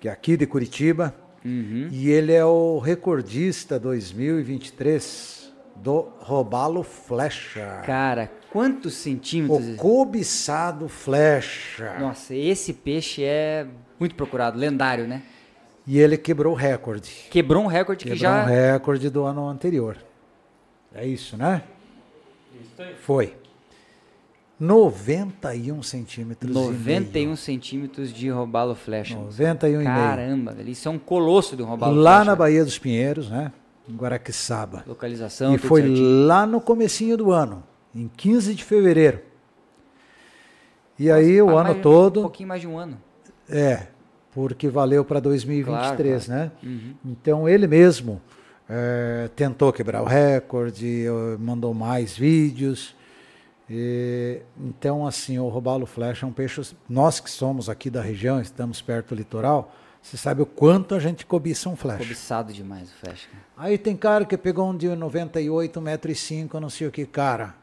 que 0.00 0.08
é 0.08 0.10
aqui 0.10 0.36
de 0.36 0.46
Curitiba. 0.46 1.14
Uhum. 1.46 1.88
E 1.92 2.10
ele 2.10 2.32
é 2.32 2.44
o 2.44 2.80
recordista 2.80 3.78
2023 3.78 5.54
do 5.76 6.08
Robalo 6.18 6.82
Flecha. 6.82 7.82
Cara, 7.86 8.32
quantos 8.50 8.94
centímetros? 8.94 9.74
O 9.74 9.76
cobiçado 9.76 10.88
Flecha. 10.88 11.96
Nossa, 12.00 12.34
esse 12.34 12.72
peixe 12.72 13.22
é 13.22 13.64
muito 14.00 14.16
procurado, 14.16 14.58
lendário, 14.58 15.06
né? 15.06 15.22
E 15.86 16.00
ele 16.00 16.16
quebrou 16.18 16.52
o 16.52 16.56
recorde. 16.56 17.28
Quebrou 17.30 17.62
um 17.62 17.68
recorde 17.68 18.04
que 18.04 18.10
Quebrou 18.10 18.32
já. 18.32 18.42
um 18.42 18.46
recorde 18.46 19.08
do 19.08 19.24
ano 19.24 19.48
anterior. 19.48 19.96
É 20.92 21.06
isso, 21.06 21.36
né? 21.36 21.62
Foi. 23.02 23.36
91 24.58 25.82
centímetros. 25.82 26.50
e 26.50 26.54
91 26.54 27.36
centímetros 27.36 28.12
de 28.12 28.28
robalo 28.30 28.74
flecha. 28.74 29.14
meio. 29.14 29.26
91 29.26 29.68
e 29.68 29.76
meio. 29.76 29.84
Caramba, 29.86 30.52
velho, 30.52 30.70
isso 30.70 30.88
é 30.88 30.90
um 30.90 30.98
colosso 30.98 31.56
de 31.56 31.62
um 31.62 31.66
robalo 31.66 31.94
Lá 31.94 32.16
flecha. 32.16 32.30
na 32.30 32.36
Baía 32.36 32.64
dos 32.64 32.78
Pinheiros, 32.78 33.28
né? 33.28 33.52
Em 33.88 33.94
Guaraqueçaba. 33.94 34.82
Localização, 34.86 35.54
E 35.54 35.58
foi 35.58 35.82
certinho. 35.82 36.26
lá 36.26 36.46
no 36.46 36.60
comecinho 36.60 37.16
do 37.16 37.30
ano, 37.30 37.62
em 37.94 38.08
15 38.16 38.54
de 38.54 38.64
fevereiro. 38.64 39.20
E 40.98 41.10
aí 41.10 41.40
o 41.42 41.50
ano 41.50 41.64
mais- 41.64 41.76
Um 41.76 41.80
todo, 41.82 42.20
pouquinho 42.22 42.48
mais 42.48 42.60
de 42.62 42.66
um 42.66 42.78
ano. 42.78 42.96
é, 43.48 43.86
porque 44.32 44.68
valeu 44.68 45.04
para 45.04 45.20
2023, 45.20 46.24
Claro, 46.26 46.40
né? 46.44 46.52
Uhum. 46.62 46.94
Então 47.04 47.48
ele 47.48 47.66
mesmo 47.66 48.20
eh, 48.68 49.30
tentou 49.36 49.72
quebrar 49.72 50.02
o 50.02 50.04
recorde, 50.06 51.06
eh, 51.06 51.36
mandou 51.38 51.72
mais 51.72 52.16
vídeos. 52.18 52.95
E, 53.68 54.42
então, 54.58 55.06
assim, 55.06 55.38
o 55.38 55.48
robalo 55.48 55.86
flecha 55.86 56.24
é 56.24 56.28
um 56.28 56.32
peixe. 56.32 56.74
Nós 56.88 57.18
que 57.20 57.30
somos 57.30 57.68
aqui 57.68 57.90
da 57.90 58.00
região, 58.00 58.40
estamos 58.40 58.80
perto 58.80 59.08
do 59.08 59.14
litoral, 59.16 59.72
você 60.00 60.16
sabe 60.16 60.40
o 60.40 60.46
quanto 60.46 60.94
a 60.94 61.00
gente 61.00 61.26
cobiça 61.26 61.68
um 61.68 61.74
flecha. 61.74 61.98
Cobiçado 61.98 62.52
demais 62.52 62.90
o 62.92 62.94
flecha. 62.94 63.28
Aí 63.56 63.76
tem 63.76 63.96
cara 63.96 64.24
que 64.24 64.36
pegou 64.36 64.70
um 64.70 64.76
de 64.76 64.88
98, 64.94 65.80
1,5m, 65.80 66.60
não 66.60 66.70
sei 66.70 66.86
o 66.86 66.92
que. 66.92 67.04
Cara, 67.04 67.56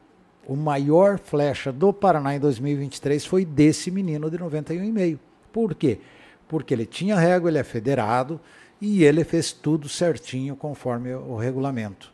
o 0.46 0.54
maior 0.54 1.18
flecha 1.18 1.72
do 1.72 1.90
Paraná 1.90 2.36
em 2.36 2.40
2023 2.40 3.24
foi 3.24 3.46
desse 3.46 3.90
menino 3.90 4.30
de 4.30 4.36
91,5. 4.36 5.18
Por 5.50 5.74
quê? 5.74 6.00
Porque 6.46 6.74
ele 6.74 6.84
tinha 6.84 7.16
régua, 7.16 7.48
ele 7.48 7.58
é 7.58 7.64
federado 7.64 8.38
e 8.78 9.04
ele 9.04 9.24
fez 9.24 9.50
tudo 9.50 9.88
certinho 9.88 10.54
conforme 10.54 11.14
o 11.14 11.36
regulamento. 11.36 12.12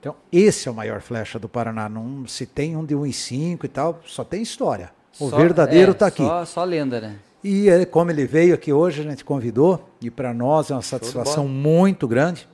Então, 0.00 0.14
esse 0.32 0.68
é 0.68 0.70
o 0.70 0.74
maior 0.74 1.00
flecha 1.00 1.38
do 1.38 1.48
Paraná. 1.48 1.88
Não 1.88 2.26
se 2.26 2.46
tem 2.46 2.76
um 2.76 2.84
de 2.84 2.94
1,5 2.94 3.64
e 3.64 3.68
tal, 3.68 4.00
só 4.06 4.22
tem 4.22 4.40
história. 4.42 4.90
O 5.18 5.28
Só- 5.30 5.36
verdadeiro 5.36 5.90
é, 5.90 5.92
está 5.92 6.06
aqui. 6.06 6.22
Só, 6.24 6.44
só 6.44 6.64
lenda, 6.64 7.00
né? 7.00 7.16
E 7.42 7.68
é, 7.68 7.84
como 7.84 8.10
ele 8.10 8.24
veio 8.26 8.54
aqui 8.54 8.72
hoje, 8.72 9.00
a 9.00 9.04
gente 9.10 9.24
convidou, 9.24 9.88
e 10.00 10.10
para 10.10 10.32
nós 10.32 10.70
é 10.70 10.74
uma 10.74 10.82
satisfação 10.82 11.46
muito 11.48 12.06
grande. 12.06 12.48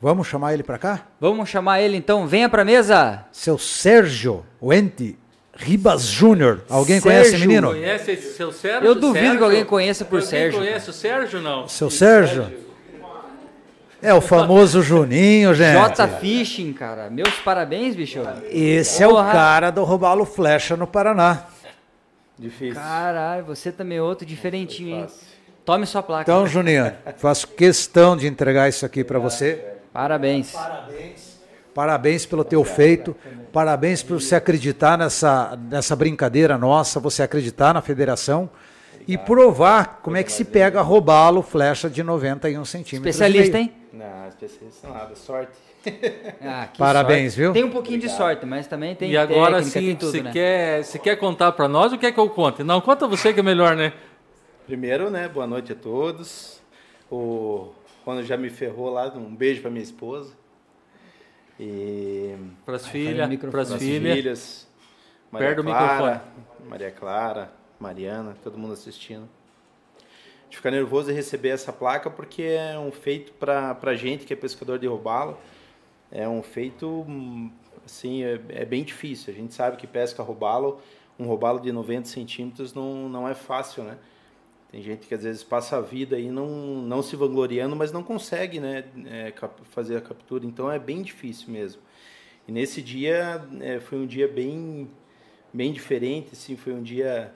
Vamos 0.00 0.26
chamar 0.28 0.54
ele 0.54 0.62
para 0.62 0.78
cá? 0.78 1.06
Vamos 1.20 1.48
chamar 1.48 1.80
ele 1.80 1.96
então, 1.96 2.26
venha 2.26 2.48
pra 2.48 2.64
mesa! 2.64 3.24
Seu 3.32 3.58
Sérgio 3.58 4.44
Wente 4.62 5.18
Ribas 5.56 6.02
Júnior. 6.04 6.62
Alguém 6.68 7.00
conhece 7.00 7.20
esse 7.22 7.30
Sérgio 7.32 7.48
menino? 7.48 7.68
Conhece 7.70 8.10
esse 8.12 8.32
seu 8.36 8.52
Sérgio? 8.52 8.86
Eu 8.86 8.94
duvido 8.94 9.18
Sérgio? 9.18 9.38
que 9.38 9.44
alguém 9.44 9.64
conheça 9.64 10.04
por 10.04 10.16
Alguém 10.20 10.30
Sérgio. 10.30 10.60
conhece 10.60 10.90
o 10.90 10.92
Sérgio, 10.92 11.40
não? 11.42 11.66
Seu 11.66 11.90
Sérgio? 11.90 12.46
É 14.00 14.14
o 14.14 14.20
famoso 14.20 14.80
Juninho, 14.80 15.54
gente. 15.54 15.74
J 15.74 16.08
Fishing, 16.20 16.72
cara. 16.72 17.10
Meus 17.10 17.34
parabéns, 17.40 17.96
bicho. 17.96 18.20
Esse 18.50 19.02
é 19.02 19.06
o 19.08 19.10
Porra. 19.10 19.32
cara 19.32 19.70
do 19.70 19.82
Robalo 19.82 20.24
Flecha 20.24 20.76
no 20.76 20.86
Paraná. 20.86 21.46
Difícil. 22.38 22.74
Caralho, 22.80 23.44
você 23.44 23.72
também 23.72 23.98
é 23.98 24.02
outro 24.02 24.24
diferentinho, 24.24 24.96
hein? 24.96 25.06
Tome 25.64 25.84
sua 25.84 26.02
placa. 26.02 26.22
Então, 26.22 26.46
Juninho, 26.46 26.92
faço 27.16 27.48
questão 27.48 28.16
de 28.16 28.28
entregar 28.28 28.68
isso 28.68 28.86
aqui 28.86 29.02
para 29.02 29.18
você. 29.18 29.64
Parabéns. 29.92 30.54
Parabéns 31.74 32.26
pelo 32.26 32.44
teu 32.44 32.64
feito, 32.64 33.14
parabéns 33.52 34.02
por 34.02 34.20
você 34.20 34.34
acreditar 34.34 34.96
nessa, 34.98 35.56
nessa 35.68 35.94
brincadeira 35.94 36.58
nossa, 36.58 36.98
você 36.98 37.22
acreditar 37.22 37.72
na 37.72 37.80
federação 37.80 38.50
e 39.08 39.16
provar 39.16 40.00
como 40.02 40.16
é 40.18 40.22
que 40.22 40.30
se 40.30 40.44
pega 40.44 40.82
roubá-lo 40.82 41.40
flecha 41.42 41.88
de 41.88 42.02
91 42.02 42.62
centímetros. 42.66 43.06
e 43.06 43.08
Especialista, 43.24 43.58
hein? 43.58 43.72
Não, 43.92 44.28
especialista 44.28 44.86
nada, 44.88 45.16
sorte. 45.16 45.52
Ah, 46.42 46.68
que 46.72 46.78
Parabéns, 46.78 47.32
sorte. 47.32 47.40
viu? 47.40 47.52
Tem 47.54 47.64
um 47.64 47.70
pouquinho 47.70 47.98
de 47.98 48.08
sorte, 48.10 48.44
mas 48.44 48.66
também 48.66 48.94
tem 48.94 49.10
e 49.10 49.16
agora 49.16 49.62
sim, 49.62 49.96
você 49.98 50.20
né? 50.22 50.30
quer, 50.30 50.84
você 50.84 50.98
quer 50.98 51.16
contar 51.16 51.52
pra 51.52 51.66
nós 51.66 51.90
ou 51.92 51.98
quer 51.98 52.12
que 52.12 52.20
eu 52.20 52.28
conte? 52.28 52.62
Não, 52.62 52.80
conta 52.82 53.06
você 53.06 53.32
que 53.32 53.40
é 53.40 53.42
melhor, 53.42 53.74
né? 53.74 53.94
Primeiro, 54.66 55.08
né, 55.08 55.26
boa 55.26 55.46
noite 55.46 55.72
a 55.72 55.74
todos. 55.74 56.60
O 57.10 57.72
Ronald 58.04 58.28
já 58.28 58.36
me 58.36 58.50
ferrou 58.50 58.90
lá, 58.90 59.08
um 59.16 59.34
beijo 59.34 59.62
pra 59.62 59.70
minha 59.70 59.82
esposa. 59.82 60.34
E 61.58 62.34
Pras 62.66 62.82
fala 62.82 62.92
filhas, 62.92 63.22
no 63.26 63.28
microfone. 63.28 63.50
pras 63.52 63.68
pras 63.68 63.82
filhas. 63.82 64.14
filhas, 64.16 64.68
Maria 65.32 65.48
Perto 65.48 65.62
do 65.62 65.70
Clara, 65.70 66.24
Maria 66.68 66.90
Clara, 66.90 67.52
Mariana, 67.78 68.36
todo 68.42 68.58
mundo 68.58 68.72
assistindo. 68.72 69.28
De 70.50 70.56
ficar 70.56 70.70
nervoso 70.70 71.10
e 71.10 71.14
receber 71.14 71.50
essa 71.50 71.72
placa 71.72 72.10
porque 72.10 72.42
é 72.42 72.78
um 72.78 72.90
feito 72.90 73.32
pra, 73.32 73.74
pra 73.74 73.94
gente 73.94 74.24
que 74.24 74.32
é 74.32 74.36
pescador 74.36 74.78
de 74.78 74.86
robalo. 74.86 75.38
É 76.10 76.26
um 76.28 76.42
feito, 76.42 77.06
assim, 77.84 78.24
é, 78.24 78.40
é 78.48 78.64
bem 78.64 78.82
difícil. 78.82 79.32
A 79.32 79.36
gente 79.36 79.52
sabe 79.54 79.76
que 79.76 79.86
pesca 79.86 80.22
robalo, 80.22 80.80
um 81.18 81.26
robalo 81.26 81.60
de 81.60 81.70
90 81.70 82.08
centímetros 82.08 82.72
não, 82.72 83.08
não 83.08 83.28
é 83.28 83.34
fácil, 83.34 83.84
né? 83.84 83.98
Tem 84.70 84.82
gente 84.82 85.06
que 85.06 85.14
às 85.14 85.22
vezes 85.22 85.42
passa 85.42 85.78
a 85.78 85.80
vida 85.80 86.16
aí 86.16 86.30
não, 86.30 86.46
não 86.46 87.02
se 87.02 87.16
vangloriando, 87.16 87.74
mas 87.74 87.90
não 87.90 88.02
consegue 88.02 88.60
né, 88.60 88.84
é, 89.06 89.32
fazer 89.70 89.96
a 89.96 90.00
captura. 90.00 90.44
Então 90.44 90.70
é 90.70 90.78
bem 90.78 91.02
difícil 91.02 91.50
mesmo. 91.50 91.80
E 92.46 92.52
nesse 92.52 92.82
dia 92.82 93.46
é, 93.60 93.80
foi 93.80 93.98
um 93.98 94.06
dia 94.06 94.28
bem, 94.28 94.88
bem 95.52 95.72
diferente, 95.72 96.30
assim, 96.32 96.56
foi 96.56 96.72
um 96.72 96.82
dia... 96.82 97.34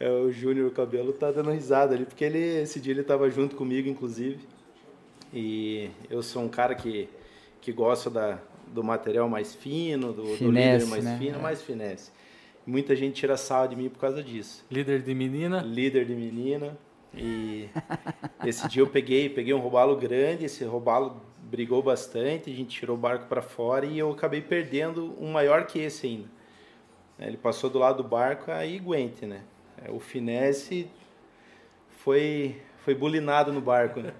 É, 0.00 0.10
o 0.10 0.32
Júnior 0.32 0.70
Cabelo 0.72 1.12
tá 1.12 1.30
dando 1.30 1.50
risada 1.52 1.94
ali, 1.94 2.04
porque 2.04 2.24
ele, 2.24 2.38
esse 2.62 2.80
dia 2.80 2.92
ele 2.92 3.02
estava 3.02 3.30
junto 3.30 3.54
comigo, 3.54 3.88
inclusive. 3.88 4.40
E 5.32 5.90
eu 6.10 6.22
sou 6.22 6.42
um 6.42 6.48
cara 6.48 6.74
que, 6.74 7.08
que 7.60 7.70
gosta 7.70 8.10
da, 8.10 8.38
do 8.66 8.82
material 8.82 9.28
mais 9.28 9.54
fino, 9.54 10.12
do, 10.12 10.22
do 10.22 10.36
Finesse, 10.36 10.84
líder 10.84 10.90
mais 10.90 11.04
né? 11.04 11.18
fino, 11.18 11.38
É. 11.38 11.40
mais 11.40 11.62
finesse. 11.62 12.10
Muita 12.66 12.96
gente 12.96 13.14
tira 13.14 13.36
sal 13.36 13.68
de 13.68 13.76
mim 13.76 13.88
por 13.88 14.00
causa 14.00 14.22
disso. 14.22 14.64
Líder 14.70 15.02
de 15.02 15.14
menina. 15.14 15.62
Líder 15.62 16.04
de 16.04 16.14
menina. 16.14 16.76
E 17.14 17.68
esse 18.44 18.66
dia 18.68 18.82
eu 18.82 18.86
peguei, 18.88 19.28
peguei 19.28 19.54
um 19.54 19.58
robalo 19.60 19.94
grande, 19.96 20.46
esse 20.46 20.64
robalo 20.64 21.20
brigou 21.42 21.82
bastante, 21.82 22.50
a 22.50 22.54
gente 22.54 22.76
tirou 22.76 22.96
o 22.96 22.98
barco 22.98 23.26
para 23.26 23.42
fora 23.42 23.84
e 23.86 23.98
eu 23.98 24.10
acabei 24.10 24.40
perdendo 24.40 25.14
um 25.20 25.30
maior 25.30 25.66
que 25.66 25.78
esse 25.78 26.06
ainda. 26.06 26.28
Ele 27.26 27.36
passou 27.36 27.68
do 27.70 27.78
lado 27.78 28.02
do 28.02 28.08
barco, 28.08 28.50
aí 28.50 28.76
aguente, 28.78 29.24
né? 29.26 29.40
É, 29.84 29.90
O 29.90 29.98
finesse 30.00 30.88
foi 31.98 32.56
foi 32.84 32.94
bulinado 32.96 33.52
no 33.52 33.60
barco, 33.60 34.00
né? 34.00 34.12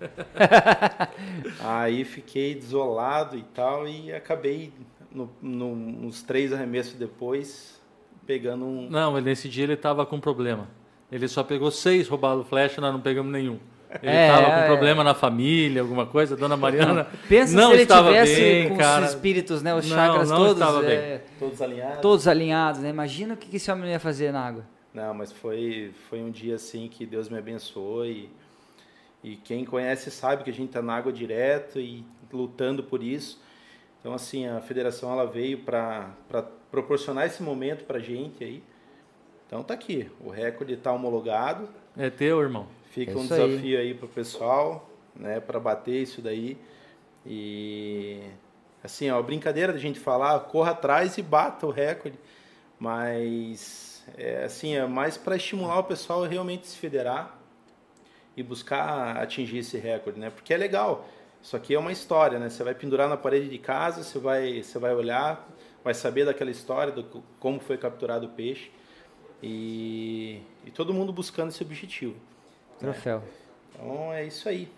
aí 1.60 2.04
fiquei 2.04 2.54
desolado 2.54 3.36
e 3.36 3.42
tal 3.42 3.88
e 3.88 4.12
acabei 4.12 4.72
no, 5.10 5.28
no- 5.40 5.72
uns 6.06 6.22
três 6.22 6.52
arremessos 6.52 6.94
depois 6.94 7.80
pegando 8.24 8.64
um 8.64 8.88
Não, 8.88 9.20
nesse 9.20 9.48
dia 9.48 9.64
ele 9.64 9.76
tava 9.76 10.06
com 10.06 10.20
problema. 10.20 10.68
Ele 11.10 11.26
só 11.28 11.42
pegou 11.42 11.70
seis 11.70 12.08
roubados 12.08 12.46
flecha, 12.46 12.80
nós 12.80 12.92
não 12.92 13.00
pegamos 13.00 13.32
nenhum. 13.32 13.58
Ele 14.02 14.10
É, 14.12 14.28
tava 14.28 14.44
com 14.47 14.52
é. 14.52 14.66
problema 14.66 15.05
na 15.05 15.14
família, 15.14 15.82
alguma 15.82 16.06
coisa. 16.06 16.36
Dona 16.36 16.56
Mariana 16.56 17.06
Pensa 17.28 17.55
não 17.56 17.69
se 17.69 17.74
ele 17.74 17.82
estava 17.82 18.09
tivesse 18.09 18.40
bem, 18.40 18.69
com 18.70 18.77
cara. 18.77 19.05
os 19.05 19.10
espíritos, 19.10 19.62
né? 19.62 19.74
Os 19.74 19.89
Não, 19.89 19.97
chakras 19.97 20.31
não 20.31 20.36
todos, 20.36 20.52
estava 20.52 20.81
bem. 20.81 20.90
é, 20.97 21.20
todos 21.39 21.60
alinhados. 21.62 22.01
todos 22.01 22.28
alinhados, 22.28 22.81
né? 22.81 22.89
Imagina 22.90 23.35
o 23.35 23.36
que 23.36 23.55
esse 23.56 23.70
homem 23.70 23.90
ia 23.90 24.01
fazer 24.01 24.32
na 24.32 24.44
água. 24.47 24.64
Não, 24.94 25.12
mas 25.14 25.32
foi, 25.32 25.93
foi 26.09 26.20
um 26.23 26.31
dia 26.31 26.55
assim 26.55 26.89
que 26.89 27.05
Deus 27.06 27.28
me 27.28 27.39
abençoou 27.39 28.05
e, 28.06 28.28
e 29.24 29.36
quem 29.36 29.64
conhece 29.64 30.10
sabe 30.10 30.44
que 30.44 30.51
a 30.51 30.52
gente 30.52 30.69
está 30.69 30.82
na 30.82 30.94
água 30.97 31.12
direto 31.12 31.78
e 31.81 32.05
lutando 32.32 32.82
por 32.82 33.02
isso. 33.02 33.40
Então, 34.01 34.14
assim, 34.14 34.47
a 34.48 34.60
federação 34.60 35.12
ela 35.12 35.27
veio 35.27 35.59
para 35.59 36.10
proporcionar 36.70 37.27
esse 37.27 37.43
momento 37.43 37.85
para 37.85 37.98
a 37.98 38.01
gente 38.01 38.43
aí. 38.43 38.62
Então 39.47 39.62
tá 39.62 39.74
aqui, 39.74 40.10
o 40.20 40.31
recorde 40.31 40.73
está 40.74 40.90
homologado, 40.93 41.69
É 41.97 42.09
teu, 42.09 42.40
irmão. 42.40 42.66
Fica 42.93 43.12
É 43.12 43.16
um 43.16 43.24
isso 43.24 43.35
aí. 43.35 43.48
desafio 43.48 43.78
aí 43.78 43.94
para 43.94 44.06
o 44.06 44.09
pessoal, 44.09 44.90
né, 45.16 45.40
para 45.40 45.59
bater 45.59 46.02
isso 46.02 46.20
daí. 46.23 46.56
E 47.27 48.20
assim, 48.85 49.10
ó, 49.10 49.20
brincadeira 49.23 49.73
da 49.73 49.78
gente 49.78 49.98
falar, 49.98 50.39
corra 50.40 50.73
atrás 50.73 51.16
e 51.19 51.23
bata 51.23 51.66
o 51.66 51.70
recorde, 51.70 52.19
mas 52.78 54.05
é 54.16 54.44
assim, 54.44 54.74
é 54.77 54.86
mais 54.86 55.16
para 55.16 55.36
estimular 55.36 55.78
o 55.78 55.85
pessoal 55.85 56.24
a 56.24 56.28
realmente 56.28 56.66
se 56.66 56.77
federar 56.77 57.39
e 58.36 58.43
buscar 58.43 59.16
atingir 59.16 59.59
esse 59.59 59.78
recorde, 59.78 60.19
né? 60.19 60.31
Porque 60.31 60.52
é 60.52 60.56
legal. 60.56 61.06
Isso 61.43 61.56
aqui 61.56 61.74
é 61.74 61.78
uma 61.78 61.93
história, 61.93 62.39
né? 62.39 62.48
Você 62.48 62.62
vai 62.62 62.74
pendurar 62.74 63.09
na 63.09 63.16
parede 63.16 63.48
de 63.48 63.59
casa, 63.59 64.02
você 64.05 64.19
vai, 64.19 64.62
você 64.62 64.78
vai 64.78 64.94
olhar, 64.94 65.48
vai 65.82 65.94
saber 65.94 66.24
daquela 66.24 66.51
história, 66.51 66.93
do 66.93 67.23
como 67.40 67.60
foi 67.60 67.77
capturado 67.77 68.27
o 68.27 68.31
peixe 68.31 68.70
e, 69.43 70.40
e 70.64 70.70
todo 70.70 70.94
mundo 70.94 71.12
buscando 71.12 71.48
esse 71.51 71.62
objetivo. 71.62 72.14
Troféu. 72.82 73.22
Então 73.74 74.12
é 74.12 74.24
isso 74.24 74.48
aí. 74.48 74.68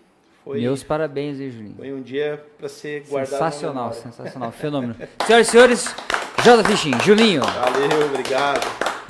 Foi, 0.44 0.60
Meus 0.60 0.82
parabéns 0.82 1.40
aí, 1.40 1.50
Juninho. 1.50 1.74
foi 1.78 1.90
um 1.92 2.02
dia 2.02 2.42
para 2.58 2.68
ser 2.68 3.02
guardado. 3.08 3.30
na 3.32 3.50
Sensacional, 3.50 3.92
sensacional. 3.94 4.52
Fenômeno. 4.52 4.94
Senhoras 5.26 5.48
e 5.48 5.50
senhores, 5.50 5.96
J. 6.44 6.64
Fishing, 6.64 6.92
Juninho. 7.02 7.40
Valeu, 7.42 8.06
obrigado. 8.06 8.60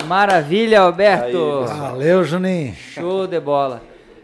Maravilha, 0.05 0.79
Alberto. 0.81 1.65
Aí. 1.69 1.77
Valeu, 1.77 2.23
Juninho. 2.23 2.73
Show 2.75 3.27
de 3.27 3.39
bola. 3.39 3.81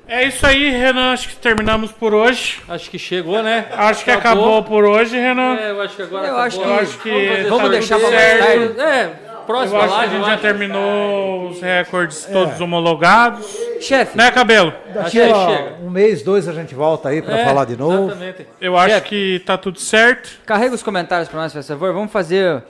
É 0.07 0.25
isso 0.25 0.45
aí, 0.45 0.69
Renan. 0.71 1.11
Acho 1.13 1.29
que 1.29 1.35
terminamos 1.37 1.91
por 1.91 2.13
hoje. 2.13 2.61
Acho 2.67 2.89
que 2.89 2.99
chegou, 2.99 3.41
né? 3.43 3.67
Acho 3.73 4.03
que 4.05 4.11
acabou, 4.11 4.63
por 4.63 4.83
hoje, 4.85 5.17
Renan. 5.17 5.55
É, 5.57 5.71
eu 5.71 5.81
acho 5.81 5.95
que 5.95 6.01
agora 6.01 6.27
Eu 6.27 6.37
acabou. 6.37 6.73
acho 6.75 6.97
que- 6.99 7.09
Eu 7.09 7.21
acho 7.33 7.33
que 7.43 7.43
Vamos 7.49 7.59
tudo 7.63 7.69
deixar 7.71 7.99
certo. 7.99 8.11
mais 8.11 8.75
tarde? 8.75 8.81
É, 8.81 9.30
Eu 9.51 9.69
próxima 9.69 9.79
acho 9.83 9.93
que 9.99 9.99
a 9.99 10.07
gente 10.07 10.19
eu 10.19 10.25
já 10.25 10.33
acho. 10.33 10.41
terminou 10.41 11.49
os 11.49 11.61
recordes 11.61 12.25
todos 12.25 12.59
homologados. 12.61 13.45
Chefe, 13.79 14.17
Né, 14.17 14.29
Cabelo? 14.31 14.73
Daqui 14.93 15.11
chega. 15.11 15.75
um 15.81 15.89
mês, 15.89 16.21
dois 16.21 16.47
a 16.47 16.53
gente 16.53 16.73
volta 16.75 17.09
aí 17.09 17.21
para 17.21 17.37
É, 17.39 17.45
falar 17.45 17.65
de 17.65 17.75
novo. 17.77 18.07
Exatamente. 18.11 18.47
Eu 18.59 18.77
acho 18.77 18.95
Chefe. 18.95 19.09
que 19.09 19.39
tá 19.45 19.57
tudo 19.57 19.79
certo. 19.79 20.29
carrega 20.45 20.73
os 20.75 20.83
comentários 20.83 21.27
pra 21.29 21.39
nós, 21.41 21.51
por 21.53 21.63
favor. 21.63 21.93
Vamos 21.93 22.11
fazer 22.11 22.63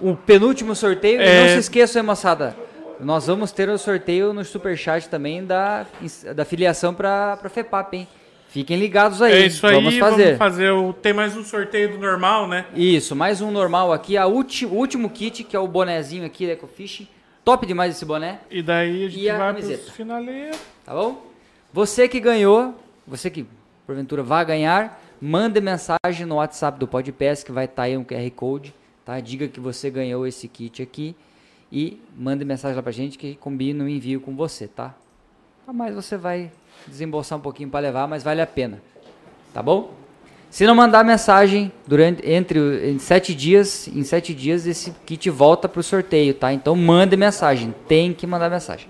o 0.00 0.14
penúltimo 0.14 0.74
sorteio. 0.74 1.20
E 1.20 1.24
É. 1.24 1.40
não 1.40 1.48
se 1.48 1.58
esqueçam, 1.58 2.00
hein, 2.02 2.06
moçada. 2.06 2.54
Nós 2.98 3.26
vamos 3.26 3.50
ter 3.50 3.68
o 3.70 3.78
sorteio 3.78 4.32
no 4.34 4.44
Superchat 4.44 5.08
também 5.08 5.42
da, 5.44 5.86
da 6.34 6.44
filiação 6.44 6.92
pra, 6.92 7.36
pra 7.38 7.48
FEPAP, 7.48 7.94
hein? 7.96 8.08
Fiquem 8.50 8.76
ligados 8.76 9.22
aí. 9.22 9.32
É 9.32 9.46
isso 9.46 9.64
aí. 9.64 9.76
Vamos 9.76 9.96
fazer. 9.96 10.36
fazer 10.36 10.70
o... 10.70 10.92
Tem 10.92 11.12
mais 11.12 11.36
um 11.36 11.44
sorteio 11.44 11.92
do 11.92 11.98
normal, 11.98 12.48
né? 12.48 12.66
Isso, 12.74 13.14
mais 13.14 13.40
um 13.40 13.48
normal 13.48 13.92
aqui. 13.92 14.16
A 14.16 14.26
ulti, 14.26 14.66
o 14.66 14.72
último 14.72 15.08
kit, 15.08 15.44
que 15.44 15.54
é 15.54 15.58
o 15.60 15.68
bonezinho 15.68 16.24
aqui 16.26 16.46
da 16.48 16.54
EcoFish. 16.54 17.06
Top 17.44 17.64
demais 17.64 17.94
esse 17.94 18.04
boné. 18.04 18.40
E 18.50 18.60
daí 18.60 19.04
a 19.04 19.08
gente 19.08 19.20
E 19.22 19.30
a 19.30 19.38
vai 19.38 19.54
camiseta? 19.54 19.82
pros 19.84 19.94
finaleiros. 19.94 20.58
Tá 20.84 20.92
bom? 20.92 21.26
Você 21.72 22.08
que 22.08 22.18
ganhou, 22.18 22.74
você 23.06 23.30
que 23.30 23.46
porventura 23.86 24.22
vai 24.24 24.44
ganhar, 24.44 25.00
mande 25.20 25.60
mensagem 25.60 26.26
no 26.26 26.34
WhatsApp 26.36 26.76
do 26.76 26.88
Podpass 26.88 27.44
que 27.44 27.52
vai 27.52 27.66
estar 27.66 27.84
aí 27.84 27.96
um 27.96 28.02
QR 28.04 28.28
Code, 28.32 28.74
tá? 29.04 29.20
Diga 29.20 29.46
que 29.46 29.60
você 29.60 29.90
ganhou 29.90 30.26
esse 30.26 30.48
kit 30.48 30.82
aqui 30.82 31.14
e 31.70 32.00
mande 32.16 32.44
mensagem 32.44 32.74
lá 32.76 32.82
pra 32.82 32.90
gente 32.90 33.16
que 33.16 33.36
combina 33.36 33.84
o 33.84 33.88
envio 33.88 34.20
com 34.20 34.34
você, 34.34 34.66
tá? 34.66 34.92
Tá, 35.64 35.72
Mas 35.72 35.94
você 35.94 36.16
vai 36.16 36.50
desembolsar 36.90 37.38
um 37.38 37.40
pouquinho 37.40 37.68
para 37.70 37.80
levar, 37.80 38.06
mas 38.06 38.22
vale 38.22 38.40
a 38.42 38.46
pena. 38.46 38.82
Tá 39.54 39.62
bom? 39.62 39.94
Se 40.50 40.66
não 40.66 40.74
mandar 40.74 41.04
mensagem 41.04 41.70
durante 41.86 42.28
entre 42.28 42.58
o- 42.58 42.84
em 42.84 42.98
sete 42.98 43.32
dias, 43.34 43.86
em 43.88 44.02
sete 44.02 44.34
dias 44.34 44.66
esse 44.66 44.90
kit 45.06 45.30
volta 45.30 45.68
pro 45.68 45.82
sorteio, 45.82 46.34
tá? 46.34 46.52
Então 46.52 46.74
mande 46.74 47.16
mensagem, 47.16 47.72
tem 47.86 48.12
que 48.12 48.26
mandar 48.26 48.50
mensagem. 48.50 48.88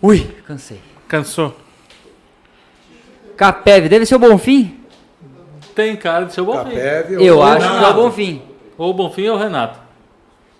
Ui, 0.00 0.20
cansei. 0.46 0.80
Cansou. 1.06 1.54
Capev, 3.36 3.88
deve 3.88 4.06
ser 4.06 4.14
o 4.14 4.18
Bonfim? 4.18 4.78
Tem 5.74 5.96
cara 5.96 6.26
de 6.26 6.32
ser 6.34 6.40
o 6.40 6.44
Bonfim. 6.46 6.70
Capev, 6.76 7.12
Eu 7.22 7.36
ou- 7.36 7.42
acho 7.42 7.68
que 7.78 7.84
é 7.84 7.88
o 7.88 7.94
Bonfim. 7.94 8.42
Ou 8.78 8.90
o 8.90 8.94
Bonfim 8.94 9.28
ou 9.28 9.36
o 9.36 9.38
Renato. 9.38 9.80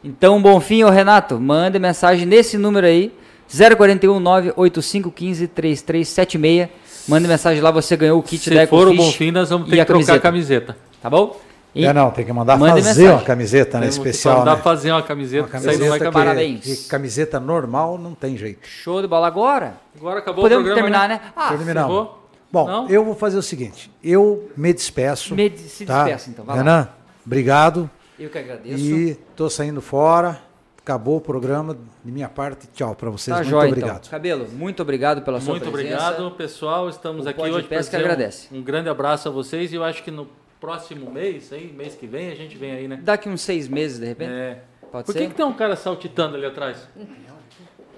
Então, 0.04 0.40
Bonfim 0.42 0.82
ou 0.82 0.90
Renato, 0.90 1.38
manda 1.40 1.78
mensagem 1.78 2.26
nesse 2.26 2.58
número 2.58 2.86
aí, 2.86 3.12
041 3.52 4.18
98515 4.20 5.46
3376. 5.48 6.68
Manda 7.08 7.26
mensagem 7.28 7.60
lá, 7.60 7.70
você 7.70 7.96
ganhou 7.96 8.18
o 8.18 8.22
kit 8.22 8.48
da 8.50 8.60
Se 8.62 8.66
for 8.68 8.86
o 8.88 8.94
Bonfim, 8.94 9.30
nós 9.32 9.50
vamos 9.50 9.68
ter 9.68 9.74
que 9.76 9.80
a 9.80 9.84
trocar 9.84 10.14
a 10.14 10.20
camiseta. 10.20 10.72
camiseta. 10.74 10.76
Tá 11.02 11.10
bom? 11.10 11.38
E 11.74 11.84
É, 11.86 11.92
não, 11.92 12.10
tem 12.10 12.24
que 12.24 12.32
mandar 12.32 12.58
fazer 12.58 12.74
mensagem. 12.74 13.08
uma 13.08 13.22
camiseta, 13.22 13.78
né? 13.80 13.86
Que 13.86 13.92
Especial, 13.92 14.38
mandar 14.40 14.56
né? 14.56 14.62
fazer 14.62 14.92
uma 14.92 15.02
camiseta, 15.02 15.42
Uma 15.44 15.48
camiseta 15.48 15.80
caber. 15.88 15.98
que, 16.06 16.10
Parabéns. 16.12 16.60
que 16.64 16.88
camiseta 16.88 17.40
normal 17.40 17.98
não 17.98 18.14
tem 18.14 18.36
jeito. 18.36 18.60
Show 18.68 19.00
de 19.00 19.08
bola 19.08 19.26
agora. 19.26 19.74
Agora 19.98 20.18
acabou 20.20 20.42
Podemos 20.42 20.64
o 20.64 20.66
programa, 20.66 20.90
terminar, 20.90 21.08
né? 21.08 21.20
né? 21.24 21.32
Ah, 21.34 21.48
Terminamos. 21.48 22.08
Bom, 22.52 22.66
Não? 22.66 22.88
eu 22.90 23.02
vou 23.04 23.14
fazer 23.14 23.38
o 23.38 23.42
seguinte. 23.42 23.90
Eu 24.04 24.50
me 24.54 24.72
despeço. 24.74 25.34
Me- 25.34 25.50
se 25.56 25.86
tá? 25.86 26.04
despeça, 26.04 26.28
então, 26.30 26.44
vai 26.44 26.56
lá. 26.56 26.62
Renan, 26.62 26.88
obrigado. 27.26 27.90
eu 28.20 28.28
que 28.28 28.36
agradeço. 28.38 28.78
E 28.78 29.14
tô 29.34 29.48
saindo 29.48 29.80
fora. 29.80 30.38
Acabou 30.84 31.16
o 31.18 31.20
programa. 31.20 31.76
De 32.04 32.10
minha 32.10 32.28
parte, 32.28 32.66
tchau 32.74 32.94
para 32.94 33.08
vocês. 33.10 33.34
Tá 33.36 33.42
Muito 33.42 33.50
jóia, 33.50 33.68
obrigado. 33.68 33.98
então. 33.98 34.10
Cabelo, 34.10 34.48
muito 34.52 34.82
obrigado 34.82 35.22
pela 35.22 35.40
sua 35.40 35.52
Muito 35.54 35.70
presença. 35.70 36.04
obrigado, 36.08 36.30
pessoal. 36.32 36.88
Estamos 36.88 37.24
O 37.24 37.28
aqui 37.28 37.40
hoje 37.40 37.66
para 37.68 37.76
Pesca 37.78 37.96
dizer 37.96 38.04
agradece. 38.10 38.48
um, 38.52 38.58
um 38.58 38.62
grande 38.62 38.88
abraço 38.88 39.28
a 39.28 39.30
vocês 39.30 39.72
e 39.72 39.76
eu 39.76 39.84
acho 39.84 40.02
que 40.02 40.10
no 40.10 40.28
próximo 40.60 41.10
mês, 41.10 41.52
aí, 41.52 41.72
mês 41.72 41.94
que 41.94 42.06
vem, 42.06 42.30
a 42.32 42.34
gente 42.34 42.56
vem 42.56 42.72
aí, 42.72 42.88
né? 42.88 42.98
Daqui 43.02 43.28
uns 43.28 43.40
seis 43.42 43.68
meses, 43.68 43.98
de 44.00 44.06
repente. 44.06 44.32
É. 44.32 44.58
Pode 44.90 45.06
Por 45.06 45.12
ser? 45.12 45.20
que, 45.20 45.28
que 45.28 45.34
tem 45.34 45.46
um 45.46 45.52
cara 45.52 45.76
saltitando 45.76 46.34
ali 46.36 46.44
atrás? 46.46 46.88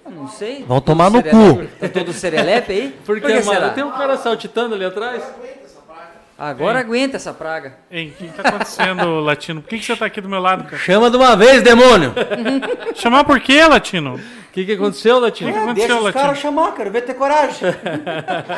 Eu 0.04 0.10
Não 0.12 0.28
sei. 0.28 0.62
Vão 0.64 0.80
tomar 0.80 1.10
no 1.10 1.22
Serelepe- 1.22 1.66
Tá 1.78 1.88
todo 1.88 2.12
serelepe 2.12 2.72
aí? 2.72 2.94
Porque, 3.06 3.22
Por 3.22 3.30
que 3.30 3.40
mano, 3.40 3.50
será? 3.60 3.70
tem 3.70 3.82
um 3.82 3.90
cara 3.92 4.16
saltitando 4.18 4.74
ali 4.74 4.84
atrás? 4.84 5.22
Agora 6.36 6.80
aguenta 6.80 7.16
essa 7.16 7.32
praga. 7.32 7.76
Hein, 7.90 8.12
o 8.14 8.18
que, 8.18 8.28
que 8.28 8.34
tá 8.34 8.48
acontecendo, 8.48 9.20
Latino? 9.22 9.62
Por 9.62 9.68
que, 9.68 9.78
que 9.78 9.84
você 9.84 9.96
tá 9.96 10.06
aqui 10.06 10.20
do 10.20 10.28
meu 10.28 10.40
lado, 10.40 10.64
cara? 10.64 10.78
Chama 10.78 11.10
de 11.10 11.16
uma 11.16 11.36
vez, 11.36 11.62
demônio! 11.62 12.12
Chamar 12.94 13.24
por 13.24 13.38
quê, 13.40 13.64
Latino? 13.64 14.16
O 14.16 14.52
que, 14.52 14.64
que 14.64 14.72
aconteceu, 14.72 15.18
Latino? 15.18 15.50
O 15.50 15.52
que 15.52 15.58
aconteceu, 15.58 16.02
Latino? 16.02 16.36
chamar, 16.36 16.72
quero 16.72 16.90
ver 16.90 17.02
ter 17.02 17.14
coragem. 17.14 17.68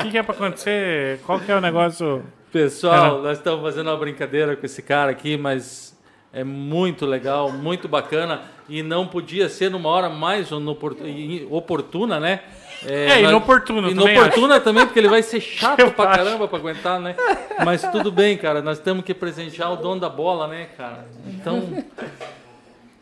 O 0.01 0.03
que, 0.03 0.11
que 0.11 0.19
é 0.19 0.23
pra 0.23 0.35
acontecer? 0.35 1.21
Qual 1.25 1.41
que 1.41 1.51
é 1.51 1.57
o 1.57 1.61
negócio? 1.61 2.23
Pessoal, 2.53 3.23
nós 3.23 3.39
estamos 3.39 3.63
fazendo 3.63 3.89
uma 3.91 3.97
brincadeira 3.97 4.57
com 4.57 4.65
esse 4.65 4.83
cara 4.83 5.11
aqui, 5.11 5.37
mas 5.37 5.97
é 6.33 6.45
muito 6.45 7.07
legal, 7.07 7.51
muito 7.51 7.89
bacana 7.89 8.43
e 8.69 8.83
não 8.83 9.07
podia 9.07 9.49
ser 9.49 9.71
numa 9.71 9.89
hora 9.89 10.09
mais 10.09 10.51
oportuna, 11.51 12.21
né? 12.21 12.41
É, 12.85 13.21
nós- 13.23 13.31
inoportuna, 13.31 13.89
também 13.89 14.15
Inoportuna 14.15 14.61
também, 14.61 14.85
porque 14.87 14.99
ele 14.99 15.09
vai 15.09 15.23
ser 15.23 15.41
chato 15.41 15.81
Eu 15.81 15.93
pra 15.93 16.11
acho. 16.11 16.19
caramba 16.19 16.49
pra 16.49 16.59
aguentar, 16.59 17.01
né? 17.01 17.15
Mas 17.65 17.83
tudo 17.83 18.11
bem, 18.13 18.37
cara, 18.37 18.61
nós 18.61 18.79
temos 18.79 19.05
que 19.05 19.15
presentear 19.15 19.73
o 19.73 19.77
dono 19.77 20.01
da 20.01 20.09
bola, 20.09 20.47
né, 20.47 20.67
cara? 20.77 21.07
Então. 21.27 21.61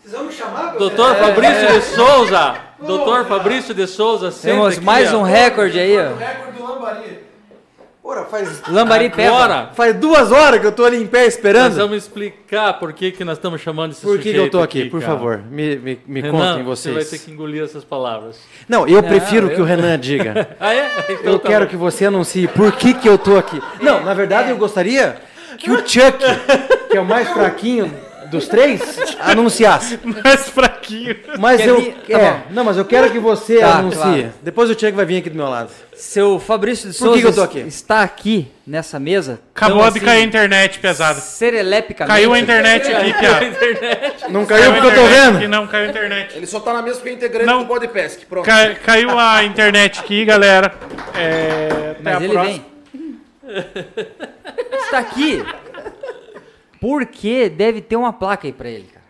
Vocês 0.00 0.12
vão 0.14 0.24
me 0.24 0.32
chamar? 0.32 0.76
Doutor 0.76 1.16
Fabrício 1.16 1.66
de 1.72 1.80
Souza! 1.82 2.54
Doutor 2.78 3.24
Fabrício 3.24 3.74
de 3.74 3.86
Souza, 3.86 4.30
sempre 4.30 4.50
Temos 4.58 4.76
aqui, 4.76 4.84
mais 4.84 5.12
um 5.14 5.22
recorde 5.22 5.78
aí, 5.78 5.96
ó. 5.98 6.14
recorde 6.14 6.58
do 6.58 6.62
Lambari. 6.62 7.23
Ora, 8.06 8.24
faz, 8.26 8.60
Lambari 8.68 9.08
Peba. 9.08 9.34
Agora, 9.34 9.70
faz 9.74 9.94
duas 9.96 10.30
horas 10.30 10.60
que 10.60 10.66
eu 10.66 10.72
tô 10.72 10.84
ali 10.84 11.02
em 11.02 11.06
pé 11.06 11.24
nós 11.24 11.34
esperando. 11.34 11.74
vamos 11.74 11.96
explicar 11.96 12.74
por 12.74 12.92
que, 12.92 13.10
que 13.10 13.24
nós 13.24 13.38
estamos 13.38 13.62
chamando 13.62 13.92
esse 13.92 14.02
Por 14.02 14.18
que, 14.18 14.30
que 14.30 14.38
eu 14.38 14.50
tô 14.50 14.60
aqui? 14.60 14.84
Por 14.90 15.00
cara. 15.00 15.12
favor, 15.14 15.38
me, 15.50 15.76
me, 15.76 16.00
me 16.06 16.20
Renan, 16.20 16.32
contem 16.50 16.64
você 16.64 16.90
vocês. 16.92 16.94
vai 16.94 17.18
ter 17.18 17.24
que 17.24 17.30
engolir 17.30 17.62
essas 17.64 17.82
palavras. 17.82 18.36
Não, 18.68 18.86
eu 18.86 19.02
prefiro 19.02 19.46
eu- 19.48 19.54
que 19.54 19.60
o 19.62 19.64
Renan 19.64 19.98
diga. 19.98 20.48
Ah, 20.60 20.74
é? 20.74 20.86
Então 21.08 21.32
Eu 21.32 21.38
tá 21.38 21.48
quero 21.48 21.64
bom. 21.64 21.70
que 21.70 21.76
você 21.76 22.04
anuncie 22.04 22.46
por 22.46 22.72
que, 22.72 22.92
que 22.92 23.08
eu 23.08 23.16
tô 23.16 23.38
aqui. 23.38 23.58
Não, 23.80 24.04
na 24.04 24.12
verdade 24.12 24.50
eu 24.50 24.58
gostaria 24.58 25.16
que 25.56 25.70
o 25.70 25.76
Chuck, 25.78 26.18
que 26.90 26.96
é 26.98 27.00
o 27.00 27.04
mais 27.06 27.28
fraquinho 27.30 27.90
dos 28.30 28.48
três, 28.48 28.80
anunciasse. 29.20 29.98
Mais 30.24 30.48
fraquinho. 30.48 31.16
Mas 31.38 31.60
Quer 31.60 31.68
eu. 31.68 31.80
vir? 31.80 31.92
Tá 32.08 32.18
é, 32.18 32.30
bom. 32.32 32.40
não, 32.50 32.64
mas 32.64 32.76
eu 32.76 32.84
quero 32.84 33.10
que 33.10 33.18
você 33.18 33.58
Tá, 33.58 33.78
anuncie. 33.78 33.98
claro. 34.00 34.32
Depois 34.42 34.70
o 34.70 34.72
Chuck 34.74 34.92
vai 34.92 35.04
vir 35.04 35.18
aqui 35.18 35.30
do 35.30 35.36
meu 35.36 35.48
lado. 35.48 35.70
Seu 35.94 36.40
Fabrício 36.40 36.90
de 36.90 36.98
Por 36.98 37.04
que 37.14 37.20
Souza 37.20 37.20
que 37.20 37.26
eu 37.26 37.34
tô 37.34 37.42
aqui? 37.42 37.58
está 37.60 38.02
aqui 38.02 38.48
nessa 38.66 38.98
mesa. 38.98 39.38
Acabou 39.54 39.88
de 39.90 40.00
cair 40.00 40.22
a 40.22 40.24
internet 40.24 40.78
pesada. 40.80 41.20
Serelepicamente. 41.20 42.16
Caiu 42.16 42.32
a 42.34 42.38
internet 42.38 42.92
aqui, 42.92 43.12
Piá. 43.14 44.28
Não 44.28 44.44
Caiu 44.44 44.72
porque 44.72 44.86
eu 44.88 44.94
tô 44.94 45.04
vendo? 45.06 45.36
aqui, 45.38 45.46
não, 45.48 45.66
caiu 45.66 45.86
a 45.86 45.90
internet. 45.90 46.36
Ele 46.36 46.46
só 46.46 46.58
tá 46.60 46.72
na 46.72 46.82
mesa 46.82 46.96
porque 46.96 47.10
é 47.10 47.12
integrante 47.12 47.46
Não. 47.46 47.60
do 47.60 47.66
Podpesc. 47.66 48.26
Pronto. 48.26 48.44
Cai- 48.44 48.74
caiu 48.76 49.18
a 49.18 49.44
internet 49.44 50.00
aqui, 50.00 50.24
galera. 50.24 50.74
É, 51.16 51.90
até 51.92 52.02
Mas 52.02 52.16
a 52.16 52.24
ele 52.24 52.32
próxima. 52.32 52.54
vem. 52.54 52.74
Está 54.84 54.98
aqui. 54.98 55.44
Porque 56.84 57.48
deve 57.48 57.80
ter 57.80 57.96
uma 57.96 58.12
placa 58.12 58.46
aí 58.46 58.52
pra 58.52 58.68
ele, 58.68 58.86
cara. 58.92 59.06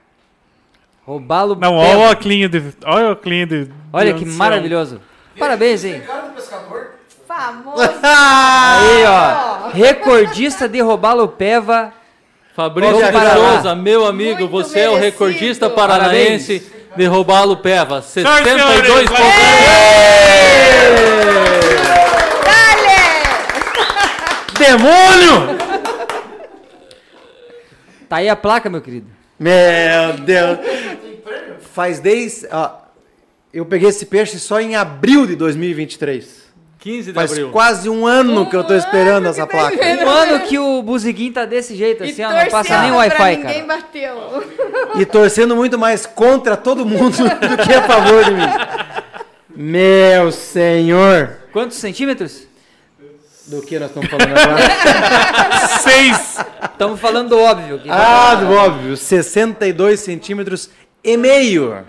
Roubá-lo. 1.05 1.57
Não, 1.57 1.75
olha 1.75 1.99
o 1.99 2.01
óculos 2.03 2.49
de. 2.49 2.63
Olha 2.87 3.09
o 3.09 3.11
óculos 3.11 3.49
de. 3.49 3.69
Olha 3.93 4.13
de 4.13 4.19
que 4.21 4.25
ancião. 4.27 4.39
maravilhoso. 4.39 5.01
Parabéns, 5.37 5.85
hein? 5.85 6.01
Famoso. 7.27 7.83
Aí, 7.83 9.05
ó. 9.05 9.71
Recordista 9.75 10.69
de 10.69 10.81
roubá-lo 10.81 11.27
peva. 11.27 11.93
Fabrício. 12.55 12.95
Souza, 12.95 13.75
meu 13.75 14.07
amigo, 14.07 14.43
Muito 14.43 14.53
você 14.53 14.79
é 14.79 14.89
o 14.89 14.95
merecido. 14.95 15.25
recordista 15.25 15.69
paranaense 15.69 16.71
de 16.97 17.07
roubá-lo 17.07 17.57
peva. 17.57 18.01
72 18.01 18.71
senhores, 18.71 19.11
Demônio! 24.57 25.64
Tá 28.15 28.19
aí 28.19 28.29
a 28.29 28.37
placa, 28.37 28.71
meu 28.71 28.81
querido. 28.81 29.09
Meu 29.37 30.13
Deus. 30.25 30.59
Faz 31.73 31.99
desde. 31.99 32.47
Ó, 32.49 32.71
eu 33.53 33.67
peguei 33.67 33.89
esse 33.89 34.07
peixe 34.07 34.39
só 34.39 34.61
em 34.61 34.77
abril 34.77 35.27
de 35.27 35.35
2023. 35.35 36.45
15 36.79 37.09
de 37.09 37.13
Faz 37.13 37.33
abril. 37.33 37.51
quase 37.51 37.89
um 37.89 38.07
ano 38.07 38.49
que 38.49 38.55
eu 38.55 38.63
tô 38.63 38.73
esperando 38.77 39.27
essa 39.27 39.45
placa. 39.49 39.77
Um 39.85 40.09
ano 40.09 40.47
que 40.47 40.57
o 40.57 40.81
Buziguinho 40.81 41.33
tá 41.33 41.45
desse 41.45 41.75
jeito, 41.75 42.05
E 42.05 42.11
assim, 42.11 42.23
ó, 42.23 42.31
não 42.31 42.47
passa 42.47 42.83
nem 42.83 42.93
o 42.93 42.97
Wi-Fi, 42.97 43.37
ninguém 43.37 43.65
cara. 43.67 43.81
bateu. 43.83 44.45
E 44.95 45.05
torcendo 45.05 45.57
muito 45.57 45.77
mais 45.77 46.07
contra 46.07 46.57
todo 46.57 46.87
mundo 46.87 47.17
do 47.19 47.67
que 47.67 47.73
a 47.75 47.83
favor 47.83 48.25
de 48.27 48.31
mim. 48.31 48.47
Meu 49.57 50.31
senhor! 50.31 51.39
Quantos 51.53 51.79
centímetros? 51.79 52.47
Do 53.47 53.61
que 53.63 53.79
nós 53.79 53.89
estamos 53.91 54.09
falando 54.11 54.37
agora? 54.39 55.69
Seis. 55.83 56.39
Estamos 56.73 56.99
falando 57.01 57.29
do 57.31 57.39
óbvio. 57.39 57.79
que- 57.79 57.91
ah, 57.91 58.35
do 58.37 58.53
óbvio, 58.53 58.97
62 58.97 60.01
centímetros 60.01 60.71
e 61.03 61.17
meio. 61.17 61.85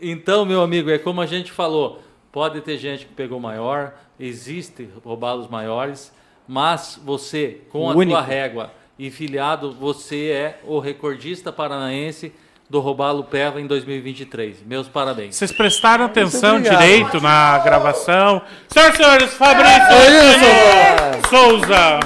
Então, 0.00 0.44
meu 0.44 0.60
amigo, 0.62 0.90
é 0.90 0.98
como 0.98 1.20
a 1.20 1.26
gente 1.26 1.52
falou, 1.52 2.02
pode 2.32 2.60
ter 2.62 2.78
gente 2.78 3.06
que 3.06 3.12
pegou 3.14 3.38
maior, 3.38 3.92
existe 4.18 4.88
roubalos 5.04 5.48
maiores, 5.48 6.12
mas 6.48 6.98
você, 7.04 7.60
com 7.70 7.88
a 7.88 7.94
Único. 7.94 8.10
tua 8.12 8.22
régua 8.22 8.72
e 8.98 9.10
filiado, 9.10 9.72
você 9.72 10.30
é 10.30 10.60
o 10.64 10.78
recordista 10.80 11.52
paranaense 11.52 12.32
do 12.70 12.78
roubalo 12.78 13.24
peva 13.24 13.60
em 13.60 13.66
2023. 13.66 14.58
Meus 14.64 14.86
parabéns. 14.86 15.34
Vocês 15.34 15.50
prestaram 15.50 16.04
atenção 16.04 16.60
direito 16.60 17.20
na 17.20 17.58
gravação? 17.58 18.40
Senhoras 18.68 18.94
e 18.94 18.96
senhores, 18.96 19.30
Fabrício 19.34 19.82
Oi, 19.90 21.20
Souza. 21.28 22.00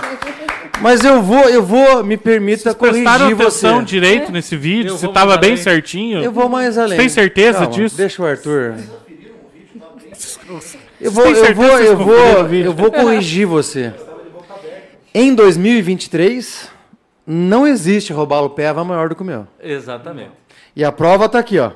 Mas 0.80 1.04
eu 1.04 1.22
vou, 1.22 1.48
eu 1.50 1.62
vou, 1.62 2.02
me 2.02 2.16
permita 2.16 2.62
Vocês 2.62 2.74
prestaram 2.74 3.26
corrigir 3.26 3.36
você. 3.36 3.66
atenção 3.66 3.84
direito 3.84 4.32
nesse 4.32 4.56
vídeo? 4.56 4.92
Eu 4.92 4.96
Se 4.96 5.04
vou 5.04 5.12
tava 5.12 5.28
mais 5.32 5.40
bem 5.40 5.50
além. 5.52 5.62
certinho? 5.62 6.22
Eu 6.22 6.32
vou 6.32 6.48
mais 6.48 6.78
além. 6.78 6.98
tem 6.98 7.08
certeza 7.10 7.58
Calma, 7.58 7.72
disso? 7.74 7.96
Deixa 7.96 8.22
o 8.22 8.26
Arthur. 8.26 8.74
Eu 11.00 11.10
Vocês 11.12 11.12
vou, 11.12 11.26
eu 11.26 11.54
vou, 11.54 11.78
eu 11.78 11.96
vou, 11.96 12.54
eu 12.54 12.72
vou 12.72 12.90
corrigir 12.90 13.46
você. 13.46 13.92
Em 15.12 15.34
2023, 15.34 16.70
não 17.26 17.66
existe 17.66 18.12
roubalo 18.12 18.50
peva 18.50 18.82
maior 18.82 19.10
do 19.10 19.14
que 19.14 19.22
o 19.22 19.24
meu. 19.24 19.46
Exatamente. 19.62 20.43
E 20.76 20.84
a 20.84 20.90
prova 20.90 21.28
tá 21.28 21.38
aqui, 21.38 21.58
ó. 21.58 21.72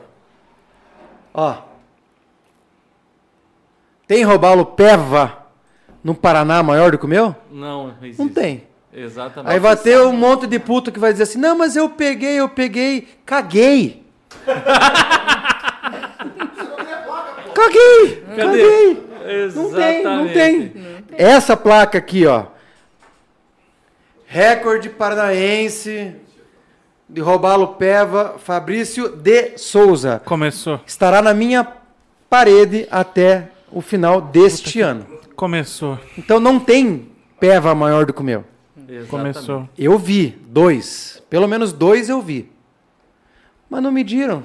Ó. 1.33 1.57
Tem 4.07 4.25
robalo 4.25 4.65
peva 4.67 5.47
no 6.03 6.15
Paraná 6.15 6.63
maior 6.63 6.91
do 6.91 6.99
que 6.99 7.05
o 7.05 7.09
meu? 7.09 7.37
Não 7.51 7.95
existe. 8.03 8.19
Não 8.19 8.29
tem. 8.29 8.67
Exatamente. 8.93 9.53
Aí 9.53 9.61
vai 9.61 9.77
ter 9.77 10.01
um 10.01 10.13
monte 10.13 10.47
de 10.47 10.59
puto 10.59 10.91
que 10.91 10.99
vai 10.99 11.13
dizer 11.13 11.25
assim: 11.25 11.39
não, 11.39 11.57
mas 11.57 11.77
eu 11.77 11.91
peguei, 11.91 12.41
eu 12.41 12.49
peguei, 12.49 13.07
caguei. 13.25 14.05
caguei, 17.55 18.25
caguei. 18.35 19.09
Não 19.55 19.73
tem, 19.73 20.03
não 20.03 20.27
Exatamente. 20.27 20.33
tem. 20.33 20.73
Essa 21.13 21.57
placa 21.57 21.99
aqui, 21.99 22.27
ó. 22.27 22.47
Recorde 24.27 24.89
paranaense 24.89 26.15
de 27.09 27.21
roubalo 27.21 27.69
peva 27.69 28.37
Fabrício 28.39 29.09
de 29.09 29.57
Souza. 29.57 30.21
Começou. 30.25 30.81
Estará 30.87 31.23
na 31.23 31.33
minha 31.33 31.67
parede 32.29 32.87
até 32.91 33.49
o 33.73 33.81
final 33.81 34.21
deste 34.21 34.81
ano. 34.81 35.07
Começou. 35.35 35.99
Então 36.17 36.39
não 36.39 36.59
tem 36.61 37.09
peva 37.41 37.75
maior 37.75 38.05
do 38.05 38.13
que 38.13 38.21
o 38.21 38.25
meu. 38.25 38.45
Exatamente. 38.77 39.09
Começou. 39.09 39.69
Eu 39.79 39.99
vi 39.99 40.37
dois. 40.49 41.23
Pelo 41.31 41.47
menos 41.47 41.73
dois 41.73 42.09
eu 42.09 42.21
vi. 42.21 42.51
Mas 43.71 43.83
não 43.83 43.93
mediram. 43.93 44.43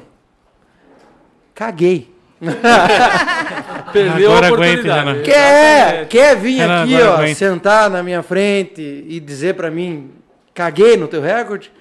Caguei. 1.55 2.11
Perdeu 3.93 4.31
Agora 4.31 4.47
a 4.47 4.49
aguente, 4.49 4.71
oportunidade. 4.71 5.09
Renan. 5.09 5.23
Quer, 5.23 6.07
quer 6.07 6.35
vir 6.35 6.57
Renan, 6.57 6.83
aqui, 6.83 6.95
ó, 7.01 7.13
aguenta. 7.15 7.35
sentar 7.35 7.89
na 7.89 8.03
minha 8.03 8.21
frente 8.21 8.81
e 8.81 9.19
dizer 9.19 9.55
pra 9.55 9.71
mim, 9.71 10.11
caguei 10.53 10.97
no 10.97 11.07
teu 11.07 11.21
recorde? 11.21 11.71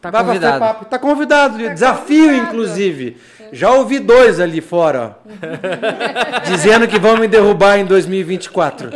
Tá 0.00 0.10
Vai 0.10 0.24
convidado. 0.24 0.64
FEPAP. 0.64 0.84
Tá 0.90 0.98
convidado. 0.98 1.58
desafio, 1.70 2.34
inclusive. 2.34 3.16
Já 3.52 3.72
ouvi 3.72 3.98
dois 3.98 4.40
ali 4.40 4.60
fora, 4.60 5.16
ó. 5.24 5.30
dizendo 6.50 6.86
que 6.88 6.98
vão 6.98 7.16
me 7.16 7.28
derrubar 7.28 7.78
em 7.78 7.84
2024. 7.84 8.90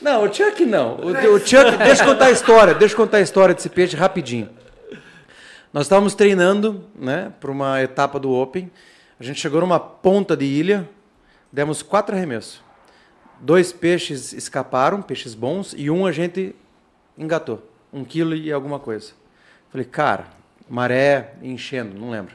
Não, 0.00 0.24
o 0.24 0.32
Chuck 0.32 0.64
não. 0.64 0.96
O, 0.96 1.34
o 1.34 1.38
Chuck, 1.40 1.76
deixa 1.78 2.02
eu 2.02 2.08
contar 2.08 2.26
a 2.26 2.30
história. 2.30 2.74
Deixa 2.74 2.94
eu 2.94 2.98
contar 2.98 3.18
a 3.18 3.20
história 3.20 3.54
desse 3.54 3.68
peixe 3.68 3.96
rapidinho. 3.96 4.48
Nós 5.72 5.84
estávamos 5.84 6.14
treinando, 6.14 6.84
né, 6.94 7.32
para 7.40 7.50
uma 7.50 7.82
etapa 7.82 8.18
do 8.18 8.32
Open. 8.32 8.70
A 9.20 9.24
gente 9.24 9.40
chegou 9.40 9.60
numa 9.60 9.80
ponta 9.80 10.36
de 10.36 10.44
ilha, 10.44 10.88
demos 11.52 11.82
quatro 11.82 12.14
arremessos. 12.14 12.62
Dois 13.40 13.72
peixes 13.72 14.32
escaparam, 14.32 15.02
peixes 15.02 15.34
bons, 15.34 15.74
e 15.76 15.90
um 15.90 16.06
a 16.06 16.12
gente 16.12 16.54
engatou. 17.16 17.62
Um 17.92 18.04
quilo 18.04 18.34
e 18.34 18.52
alguma 18.52 18.78
coisa. 18.78 19.12
Falei, 19.70 19.86
cara, 19.86 20.26
maré 20.68 21.34
enchendo, 21.42 21.98
não 21.98 22.10
lembro. 22.10 22.34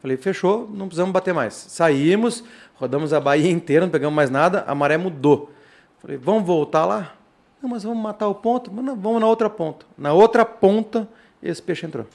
Falei, 0.00 0.16
fechou, 0.16 0.68
não 0.72 0.86
precisamos 0.86 1.12
bater 1.12 1.34
mais. 1.34 1.54
Saímos, 1.54 2.44
rodamos 2.76 3.12
a 3.12 3.20
Bahia 3.20 3.50
inteira, 3.50 3.84
não 3.84 3.90
pegamos 3.90 4.14
mais 4.14 4.30
nada, 4.30 4.64
a 4.66 4.74
maré 4.74 4.96
mudou. 4.96 5.52
Falei, 6.00 6.16
vamos 6.16 6.44
voltar 6.44 6.84
lá? 6.84 7.14
Não, 7.60 7.68
mas 7.68 7.82
vamos 7.82 8.02
matar 8.02 8.28
o 8.28 8.34
ponto? 8.34 8.70
Não, 8.70 8.94
vamos 8.96 9.20
na 9.20 9.26
outra 9.26 9.50
ponta. 9.50 9.84
Na 9.96 10.12
outra 10.12 10.44
ponta, 10.44 11.08
esse 11.42 11.60
peixe 11.60 11.86
entrou. 11.86 12.06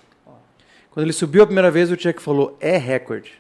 Quando 0.91 1.05
ele 1.05 1.13
subiu 1.13 1.43
a 1.43 1.45
primeira 1.45 1.71
vez, 1.71 1.91
o 1.91 1.97
Tchek 1.97 2.21
falou, 2.21 2.57
é 2.61 2.77
recorde. 2.77 3.33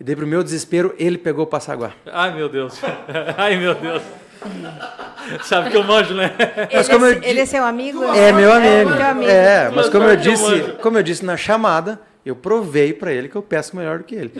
E 0.00 0.04
daí, 0.04 0.14
pro 0.14 0.26
meu 0.26 0.42
desespero, 0.44 0.94
ele 0.96 1.18
pegou 1.18 1.44
o 1.44 1.46
passaguá. 1.46 1.92
Ai, 2.06 2.34
meu 2.34 2.48
Deus. 2.48 2.80
Ai, 3.36 3.56
meu 3.56 3.74
Deus. 3.74 4.02
Sabe 5.42 5.70
que 5.70 5.76
eu 5.76 5.84
manjo, 5.84 6.14
né? 6.14 6.32
Mas 6.72 6.88
Ele, 6.88 6.98
como 6.98 7.06
é, 7.06 7.12
eu 7.12 7.22
ele 7.22 7.40
é 7.40 7.46
seu 7.46 7.64
amigo? 7.64 8.04
É 8.04 8.32
meu 8.32 8.52
amigo. 8.52 8.94
teu 8.94 9.06
amigo. 9.06 9.30
É, 9.30 9.64
mas 9.64 9.74
Mas 9.74 9.88
como 9.88 10.04
eu 10.04 10.16
disse, 10.16 10.60
como 10.80 10.98
eu 10.98 11.02
disse 11.02 11.24
na 11.24 11.36
chamada, 11.36 12.00
eu 12.24 12.36
provei 12.36 12.92
pra 12.92 13.12
ele 13.12 13.28
que 13.28 13.36
eu 13.36 13.42
pesco 13.42 13.76
melhor 13.76 13.98
do 13.98 14.04
que 14.04 14.14
ele. 14.14 14.32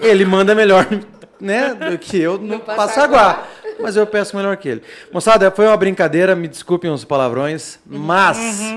Ele 0.00 0.24
manda 0.24 0.54
melhor, 0.54 0.86
né, 1.40 1.74
do 1.74 1.98
que 1.98 2.20
eu 2.20 2.38
no 2.38 2.58
passaguá. 2.60 3.44
Mas 3.80 3.96
eu 3.96 4.06
pesco 4.06 4.36
melhor 4.36 4.56
que 4.56 4.68
ele. 4.68 4.82
Moçada, 5.12 5.50
foi 5.50 5.66
uma 5.66 5.76
brincadeira, 5.76 6.34
me 6.34 6.48
desculpem 6.48 6.90
os 6.90 7.04
palavrões, 7.04 7.78
mas 7.86 8.74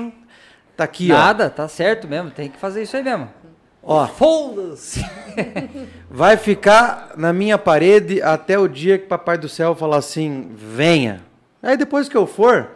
tá 0.76 0.84
aqui, 0.84 1.08
Nada, 1.08 1.50
tá 1.50 1.66
certo 1.66 2.06
mesmo. 2.06 2.30
Tem 2.30 2.48
que 2.48 2.58
fazer 2.58 2.82
isso 2.82 2.96
aí 2.96 3.02
mesmo. 3.02 3.28
Ó. 3.82 4.06
Foda-se. 4.06 5.04
vai 6.10 6.36
ficar 6.36 7.12
na 7.16 7.32
minha 7.32 7.58
parede 7.58 8.22
até 8.22 8.58
o 8.58 8.68
dia 8.68 8.98
que 8.98 9.06
papai 9.06 9.36
do 9.36 9.48
céu 9.48 9.74
falar 9.74 9.98
assim, 9.98 10.50
venha. 10.54 11.22
Aí 11.62 11.76
depois 11.76 12.08
que 12.08 12.16
eu 12.16 12.26
for, 12.26 12.68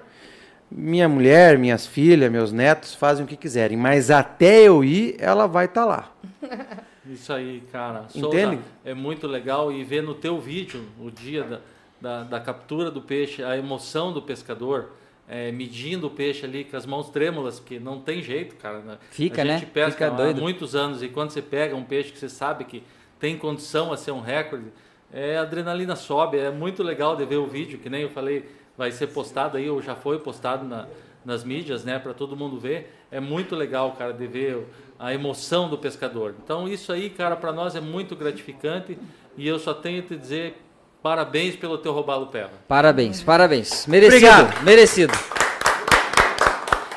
minha 0.70 1.08
mulher, 1.08 1.58
minhas 1.58 1.86
filhas, 1.86 2.30
meus 2.30 2.52
netos 2.52 2.94
fazem 2.94 3.24
o 3.24 3.28
que 3.28 3.36
quiserem, 3.36 3.76
mas 3.76 4.10
até 4.10 4.62
eu 4.62 4.84
ir, 4.84 5.16
ela 5.18 5.46
vai 5.46 5.66
estar 5.66 5.84
lá. 5.84 6.12
Isso 7.08 7.32
aí, 7.32 7.62
cara. 7.70 8.06
Entende? 8.14 8.58
é 8.84 8.92
muito 8.92 9.26
legal 9.28 9.70
e 9.70 9.84
ver 9.84 10.02
no 10.02 10.14
teu 10.14 10.40
vídeo, 10.40 10.84
o 11.00 11.10
dia 11.10 11.44
da, 11.44 11.60
da, 12.00 12.22
da 12.24 12.40
captura 12.40 12.90
do 12.90 13.00
peixe, 13.00 13.44
a 13.44 13.56
emoção 13.56 14.12
do 14.12 14.20
pescador, 14.20 14.90
é, 15.28 15.50
medindo 15.50 16.06
o 16.06 16.10
peixe 16.10 16.44
ali 16.44 16.64
com 16.64 16.76
as 16.76 16.86
mãos 16.86 17.10
trêmulas, 17.10 17.58
porque 17.58 17.78
não 17.80 18.00
tem 18.00 18.22
jeito, 18.22 18.54
cara. 18.56 18.78
né? 18.80 18.98
Fica, 19.10 19.42
a 19.42 19.44
né? 19.44 19.58
gente 19.58 19.70
pesca 19.70 19.92
Fica 19.92 20.06
há 20.06 20.10
doido. 20.10 20.40
muitos 20.40 20.74
anos 20.76 21.02
e 21.02 21.08
quando 21.08 21.30
você 21.30 21.42
pega 21.42 21.74
um 21.74 21.84
peixe 21.84 22.12
que 22.12 22.18
você 22.18 22.28
sabe 22.28 22.64
que 22.64 22.82
tem 23.18 23.36
condição 23.36 23.92
a 23.92 23.96
ser 23.96 24.12
um 24.12 24.20
recorde, 24.20 24.66
é, 25.12 25.36
a 25.38 25.42
adrenalina 25.42 25.96
sobe. 25.96 26.38
É 26.38 26.50
muito 26.50 26.82
legal 26.82 27.16
de 27.16 27.24
ver 27.24 27.36
o 27.36 27.46
vídeo, 27.46 27.78
que 27.78 27.88
nem 27.88 28.02
eu 28.02 28.10
falei, 28.10 28.44
vai 28.76 28.90
ser 28.92 29.08
postado 29.08 29.56
aí, 29.56 29.68
ou 29.70 29.80
já 29.82 29.94
foi 29.96 30.18
postado 30.18 30.64
na- 30.66 30.86
nas 31.24 31.42
mídias, 31.42 31.84
né, 31.84 31.98
para 31.98 32.14
todo 32.14 32.36
mundo 32.36 32.58
ver. 32.60 32.92
É 33.10 33.18
muito 33.18 33.56
legal, 33.56 33.92
cara, 33.92 34.12
de 34.12 34.26
ver 34.28 34.64
a 34.98 35.12
emoção 35.12 35.68
do 35.68 35.76
pescador. 35.76 36.34
Então 36.44 36.68
isso 36.68 36.92
aí, 36.92 37.10
cara, 37.10 37.34
para 37.36 37.52
nós 37.52 37.74
é 37.74 37.80
muito 37.80 38.14
gratificante 38.14 38.96
e 39.36 39.46
eu 39.48 39.58
só 39.58 39.74
tenho 39.74 40.00
a 40.00 40.02
te 40.02 40.16
dizer 40.16 40.56
parabéns 41.06 41.54
pelo 41.54 41.78
teu 41.78 41.92
robalo 41.92 42.26
peva. 42.26 42.50
Parabéns, 42.66 43.22
parabéns. 43.22 43.86
Merecido, 43.86 44.16
Obrigado. 44.26 44.64
merecido. 44.64 45.12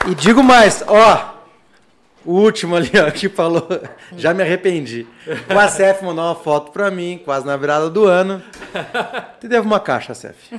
E 0.09 0.15
digo 0.15 0.41
mais, 0.41 0.83
ó. 0.87 1.35
O 2.25 2.33
último 2.33 2.75
ali, 2.75 2.89
ó, 3.07 3.11
que 3.11 3.29
falou, 3.29 3.67
já 4.17 4.33
me 4.33 4.41
arrependi. 4.41 5.05
O 5.47 5.57
ACF 5.59 6.03
mandou 6.03 6.25
uma 6.25 6.33
foto 6.35 6.71
pra 6.71 6.89
mim, 6.89 7.21
quase 7.23 7.45
na 7.45 7.55
virada 7.55 7.87
do 7.87 8.05
ano. 8.05 8.41
Te 9.39 9.47
devo 9.47 9.67
uma 9.67 9.79
caixa, 9.79 10.13
ACF. 10.13 10.55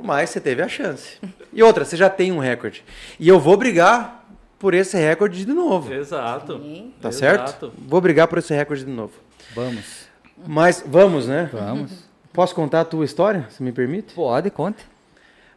Mas 0.00 0.30
você 0.30 0.40
teve 0.40 0.62
a 0.62 0.68
chance. 0.68 1.18
E 1.52 1.60
outra, 1.60 1.84
você 1.84 1.96
já 1.96 2.08
tem 2.08 2.30
um 2.30 2.38
recorde. 2.38 2.84
E 3.18 3.28
eu 3.28 3.40
vou 3.40 3.56
brigar 3.56 4.24
por 4.60 4.74
esse 4.74 4.96
recorde 4.96 5.44
de 5.44 5.52
novo. 5.52 5.92
Exato. 5.92 6.60
Tá 7.00 7.08
Exato. 7.08 7.14
certo? 7.14 7.72
Vou 7.76 8.00
brigar 8.00 8.28
por 8.28 8.38
esse 8.38 8.54
recorde 8.54 8.84
de 8.84 8.90
novo. 8.92 9.12
Vamos, 9.56 10.06
Mas 10.46 10.82
vamos, 10.86 11.26
né? 11.26 11.50
vamos. 11.52 12.11
Posso 12.32 12.54
contar 12.54 12.80
a 12.80 12.84
tua 12.84 13.04
história, 13.04 13.46
se 13.50 13.62
me 13.62 13.72
permite? 13.72 14.14
Pode, 14.14 14.50
conte. 14.50 14.86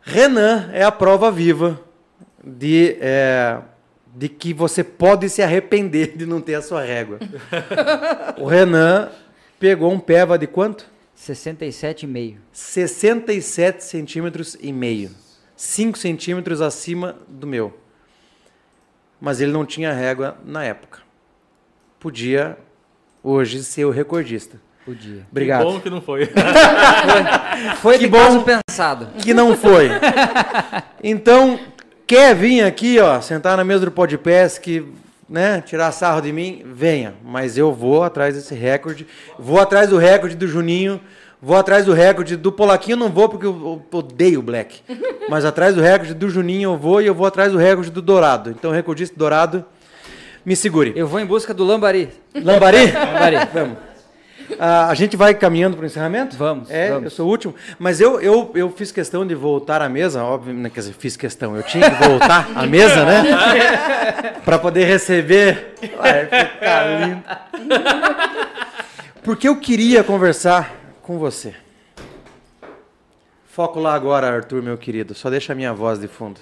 Renan 0.02 0.70
é 0.74 0.84
a 0.84 0.92
prova 0.92 1.32
viva 1.32 1.80
de, 2.44 2.98
é, 3.00 3.60
de 4.14 4.28
que 4.30 4.54
você 4.54 4.84
pode 4.84 5.30
se 5.30 5.42
arrepender 5.42 6.16
de 6.18 6.26
não 6.26 6.42
ter 6.42 6.56
a 6.56 6.62
sua 6.62 6.84
régua. 6.84 7.20
o 8.38 8.46
Renan 8.46 9.10
pegou 9.60 9.92
um 9.92 10.00
peva 10.00 10.38
de 10.38 10.48
quanto? 10.48 10.86
67,5. 11.18 12.38
67 12.52 13.84
centímetros 13.84 14.58
e 14.60 14.74
meio. 14.74 15.12
5 15.56 15.98
centímetros 15.98 16.62
acima 16.62 17.18
do 17.28 17.48
meu. 17.48 17.74
Mas 19.20 19.40
ele 19.40 19.54
não 19.54 19.66
tinha 19.66 19.94
régua 19.94 20.38
na 20.44 20.64
época. 20.64 21.00
Podia 22.00 22.58
hoje 23.24 23.64
ser 23.64 23.86
o 23.86 23.92
recordista. 23.92 24.60
Podia. 24.86 25.26
Obrigado. 25.32 25.66
Que 25.66 25.72
bom 25.74 25.80
que 25.80 25.90
não 25.90 26.00
foi. 26.02 26.30
Foi 27.82 27.98
Que 27.98 28.08
bom. 28.08 28.44
pensado. 28.44 29.08
que 29.18 29.34
não 29.34 29.56
foi. 29.58 29.90
Então, 31.04 31.60
quer 32.06 32.36
vir 32.36 32.62
aqui, 32.64 33.00
ó, 33.00 33.20
sentar 33.22 33.58
na 33.58 33.64
mesa 33.64 33.86
do 33.86 33.92
Podpesc, 33.92 34.86
né, 35.28 35.62
tirar 35.66 35.92
sarro 35.92 36.22
de 36.22 36.32
mim, 36.32 36.62
venha. 36.66 37.16
Mas 37.24 37.58
eu 37.58 37.74
vou 37.74 38.04
atrás 38.04 38.36
desse 38.36 38.54
recorde, 38.54 39.08
vou 39.40 39.60
atrás 39.60 39.90
do 39.90 39.98
recorde 39.98 40.36
do 40.36 40.48
Juninho, 40.48 41.02
vou 41.42 41.58
atrás 41.58 41.86
do 41.86 41.94
recorde 41.94 42.36
do 42.36 42.52
Polaquinho, 42.52 42.98
não 42.98 43.10
vou 43.10 43.28
porque 43.30 43.46
eu, 43.48 43.82
eu 43.92 43.98
odeio 44.00 44.40
o 44.40 44.44
Black. 44.44 44.82
Mas 45.30 45.46
atrás 45.46 45.74
do 45.74 45.82
recorde 45.82 46.14
do 46.14 46.30
Juninho 46.30 46.72
eu 46.74 46.78
vou 46.78 47.02
e 47.02 47.08
eu 47.08 47.16
vou 47.16 47.26
atrás 47.26 47.52
do 47.52 47.58
recorde 47.58 47.90
do 47.90 48.02
Dourado. 48.04 48.52
Então, 48.52 48.72
recordista 48.72 49.16
Dourado, 49.18 49.66
me 50.46 50.56
segure. 50.56 50.94
Eu 50.96 51.08
vou 51.08 51.20
em 51.20 51.26
busca 51.26 51.54
do 51.56 51.64
Lambari. 51.64 52.10
Lambari? 52.36 52.92
Lambari. 52.92 53.38
Vamos. 53.52 53.78
Ah, 54.60 54.90
a 54.90 54.94
gente 54.94 55.16
vai 55.18 55.34
caminhando 55.34 55.76
para 55.76 55.84
o 55.84 55.86
encerramento? 55.86 56.36
Vamos, 56.38 56.70
É, 56.70 56.90
vamos. 56.90 57.04
eu 57.06 57.10
sou 57.10 57.28
o 57.28 57.30
último. 57.30 57.56
Mas 57.80 58.00
eu, 58.00 58.20
eu, 58.22 58.52
eu 58.56 58.70
fiz 58.72 58.92
questão 58.92 59.26
de 59.26 59.34
voltar 59.36 59.82
à 59.82 59.90
mesa, 59.90 60.24
óbvio, 60.24 60.54
né, 60.54 60.70
quer 60.70 60.82
dizer, 60.82 60.94
fiz 60.94 61.18
questão, 61.18 61.56
eu 61.56 61.64
tinha 61.64 61.90
que 61.90 62.04
voltar 62.08 62.48
à 62.56 62.66
mesa, 62.68 63.04
né? 63.06 63.24
para 64.46 64.60
poder 64.60 64.86
receber. 64.86 65.74
Vai 65.98 66.26
ficar 66.26 67.02
lindo. 67.08 67.24
Porque 69.24 69.48
eu 69.48 69.60
queria 69.60 70.04
conversar 70.04 70.76
com 71.02 71.18
você. 71.18 71.54
Foco 73.48 73.80
lá 73.80 73.94
agora, 73.96 74.28
Arthur, 74.30 74.62
meu 74.62 74.78
querido. 74.78 75.14
Só 75.16 75.30
deixa 75.30 75.54
a 75.54 75.56
minha 75.56 75.74
voz 75.74 76.00
de 76.00 76.08
fundo. 76.08 76.40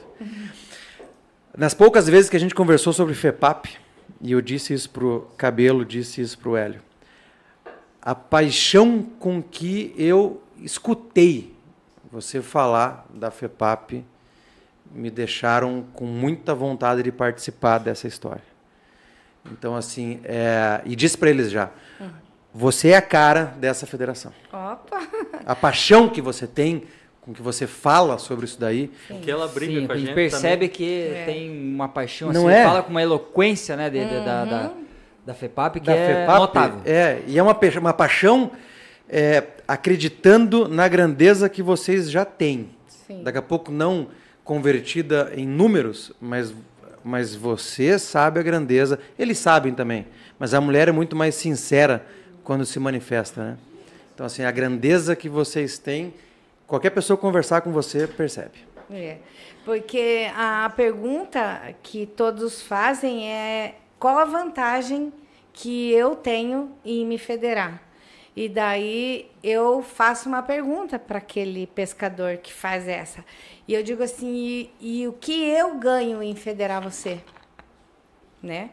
Nas 1.56 1.74
poucas 1.74 2.08
vezes 2.08 2.30
que 2.30 2.36
a 2.36 2.40
gente 2.40 2.56
conversou 2.56 2.92
sobre 2.92 3.14
FEPAP, 3.14 3.68
e 4.20 4.32
eu 4.32 4.42
disse 4.42 4.74
isso 4.74 4.90
pro 4.90 5.28
Cabelo, 5.38 5.86
disse 5.86 6.20
isso 6.22 6.38
pro 6.38 6.56
Hélio, 6.58 6.82
a 8.06 8.14
paixão 8.14 9.02
com 9.20 9.42
que 9.42 9.94
eu 9.98 10.42
escutei 10.62 11.54
você 12.12 12.42
falar 12.42 13.06
da 13.14 13.32
FEPAP 13.32 14.04
me 14.94 15.10
deixaram 15.10 15.86
com 15.94 16.06
muita 16.06 16.54
vontade 16.54 17.02
de 17.02 17.12
participar 17.12 17.80
dessa 17.80 18.08
história. 18.08 18.44
Então, 19.52 19.76
assim, 19.76 20.20
é, 20.24 20.82
e 20.86 20.96
disse 20.96 21.18
para 21.18 21.30
eles 21.30 21.50
já, 21.50 21.72
você 22.54 22.90
é 22.90 22.98
a 22.98 23.02
cara 23.02 23.46
dessa 23.58 23.86
federação. 23.88 24.32
Opa! 24.52 25.02
A 25.46 25.56
paixão 25.56 26.08
que 26.08 26.22
você 26.22 26.46
tem, 26.48 26.84
com 27.20 27.34
que 27.34 27.42
você 27.42 27.66
fala 27.68 28.18
sobre 28.18 28.46
isso 28.46 28.58
daí, 28.60 28.90
que 29.24 29.30
ela 29.30 29.48
briga 29.48 29.82
Sim, 29.82 29.88
com 29.88 29.92
a 29.92 29.96
a 29.96 29.98
gente 29.98 30.08
gente 30.08 30.16
percebe 30.16 30.68
também. 30.68 30.70
que 30.70 31.02
É. 31.14 31.26
tem 31.26 31.50
uma 31.74 31.90
paixão, 31.90 32.32
Não 32.32 32.48
assim, 32.48 32.56
é? 32.58 32.64
fala 32.64 32.84
com 32.84 32.92
uma 32.92 33.02
eloquência, 33.02 33.76
né, 33.76 33.90
de- 33.90 34.06
de- 34.08 34.24
da, 34.26 34.46
da, 34.46 34.72
da 35.26 35.34
FEPAP 35.34 35.80
que 35.80 35.86
da 35.86 35.96
é 35.96 36.08
FEPAP, 36.08 36.40
notável. 36.40 36.82
É, 36.86 37.22
e 37.28 37.38
é 37.38 37.44
uma, 37.44 37.58
uma 37.80 37.94
paixão 37.94 38.52
é, 39.10 39.44
acreditando 39.68 40.68
na 40.68 40.88
grandeza 40.88 41.48
que 41.50 41.64
vocês 41.64 42.10
já 42.10 42.26
têm. 42.26 42.70
Sim. 42.88 43.24
Daqui 43.24 43.38
a 43.38 43.42
pouco 43.42 43.72
não 43.72 44.08
convertida 44.44 45.32
em 45.36 45.48
números, 45.48 46.12
mas, 46.20 46.54
mas 47.04 47.34
você 47.34 47.98
sabe 47.98 48.40
a 48.40 48.44
grandeza. 48.44 49.00
Eles 49.18 49.38
sabem 49.38 49.74
também, 49.74 50.08
mas 50.38 50.54
a 50.54 50.60
mulher 50.60 50.90
é 50.90 50.92
muito 50.92 51.16
mais 51.16 51.36
sincera 51.36 52.06
quando 52.44 52.66
se 52.66 52.80
manifesta, 52.80 53.44
né? 53.44 53.58
Então, 54.14 54.26
assim, 54.26 54.44
a 54.44 54.52
grandeza 54.52 55.16
que 55.16 55.28
vocês 55.28 55.80
têm, 55.80 56.14
qualquer 56.68 56.92
pessoa 56.92 57.18
conversar 57.18 57.62
com 57.62 57.72
você 57.72 58.06
percebe. 58.06 58.60
É, 58.92 59.18
porque 59.66 60.30
a 60.36 60.72
pergunta 60.76 61.74
que 61.82 62.06
todos 62.06 62.62
fazem 62.62 63.28
é 63.28 63.76
qual 64.04 64.20
a 64.20 64.26
vantagem 64.26 65.14
que 65.54 65.90
eu 65.94 66.14
tenho 66.14 66.76
em 66.84 67.06
me 67.06 67.18
federar. 67.18 67.82
E 68.36 68.50
daí 68.50 69.32
eu 69.42 69.82
faço 69.82 70.28
uma 70.28 70.44
pergunta 70.44 71.00
para 71.00 71.20
aquele 71.20 71.68
pescador 71.68 72.36
que 72.36 72.52
faz 72.52 72.86
essa. 72.86 73.24
E 73.66 73.74
eu 73.74 73.82
digo 73.82 74.04
assim: 74.04 74.28
e, 74.28 74.74
e 74.82 75.08
o 75.08 75.14
que 75.14 75.46
eu 75.46 75.76
ganho 75.76 76.22
em 76.22 76.36
federar 76.36 76.82
você? 76.84 77.24
Né? 78.42 78.72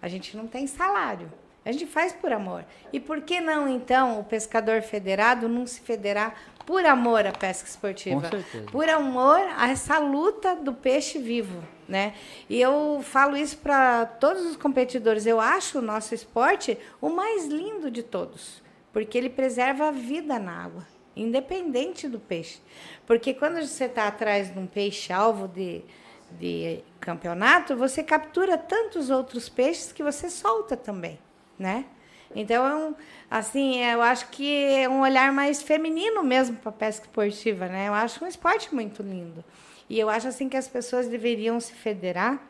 A 0.00 0.08
gente 0.08 0.36
não 0.36 0.48
tem 0.48 0.66
salário. 0.66 1.30
A 1.64 1.70
gente 1.70 1.86
faz 1.86 2.12
por 2.12 2.32
amor. 2.32 2.64
E 2.92 2.98
por 2.98 3.20
que 3.20 3.40
não, 3.40 3.68
então, 3.68 4.18
o 4.18 4.24
pescador 4.24 4.82
federado 4.82 5.48
não 5.48 5.64
se 5.64 5.80
federar 5.80 6.34
por 6.66 6.84
amor 6.84 7.24
à 7.24 7.30
pesca 7.30 7.68
esportiva? 7.68 8.20
Com 8.20 8.28
certeza. 8.28 8.66
Por 8.66 8.88
amor 8.88 9.38
a 9.56 9.70
essa 9.70 10.00
luta 10.00 10.56
do 10.56 10.74
peixe 10.74 11.20
vivo, 11.20 11.62
né? 11.92 12.14
E 12.48 12.58
eu 12.58 13.00
falo 13.02 13.36
isso 13.36 13.58
para 13.58 14.06
todos 14.06 14.46
os 14.46 14.56
competidores. 14.56 15.26
Eu 15.26 15.38
acho 15.38 15.78
o 15.78 15.82
nosso 15.82 16.14
esporte 16.14 16.78
o 17.02 17.10
mais 17.10 17.46
lindo 17.46 17.90
de 17.90 18.02
todos, 18.02 18.62
porque 18.94 19.18
ele 19.18 19.28
preserva 19.28 19.88
a 19.88 19.90
vida 19.90 20.38
na 20.38 20.64
água, 20.64 20.86
independente 21.14 22.08
do 22.08 22.18
peixe. 22.18 22.60
Porque 23.06 23.34
quando 23.34 23.60
você 23.60 23.84
está 23.84 24.08
atrás 24.08 24.50
de 24.50 24.58
um 24.58 24.66
peixe-alvo 24.66 25.46
de, 25.46 25.84
de 26.30 26.82
campeonato, 26.98 27.76
você 27.76 28.02
captura 28.02 28.56
tantos 28.56 29.10
outros 29.10 29.50
peixes 29.50 29.92
que 29.92 30.02
você 30.02 30.30
solta 30.30 30.78
também, 30.78 31.18
né? 31.58 31.84
Então, 32.34 32.66
é 32.66 32.74
um, 32.74 32.94
assim, 33.30 33.84
eu 33.84 34.00
acho 34.00 34.28
que 34.30 34.64
é 34.64 34.88
um 34.88 35.02
olhar 35.02 35.30
mais 35.30 35.60
feminino 35.60 36.22
mesmo 36.22 36.56
para 36.56 36.70
a 36.70 36.72
pesca 36.72 37.04
esportiva, 37.04 37.66
né? 37.66 37.88
Eu 37.88 37.92
acho 37.92 38.24
um 38.24 38.26
esporte 38.26 38.74
muito 38.74 39.02
lindo. 39.02 39.44
E 39.92 40.00
eu 40.00 40.08
acho 40.08 40.26
assim 40.26 40.48
que 40.48 40.56
as 40.56 40.66
pessoas 40.66 41.06
deveriam 41.06 41.60
se 41.60 41.74
federar, 41.74 42.40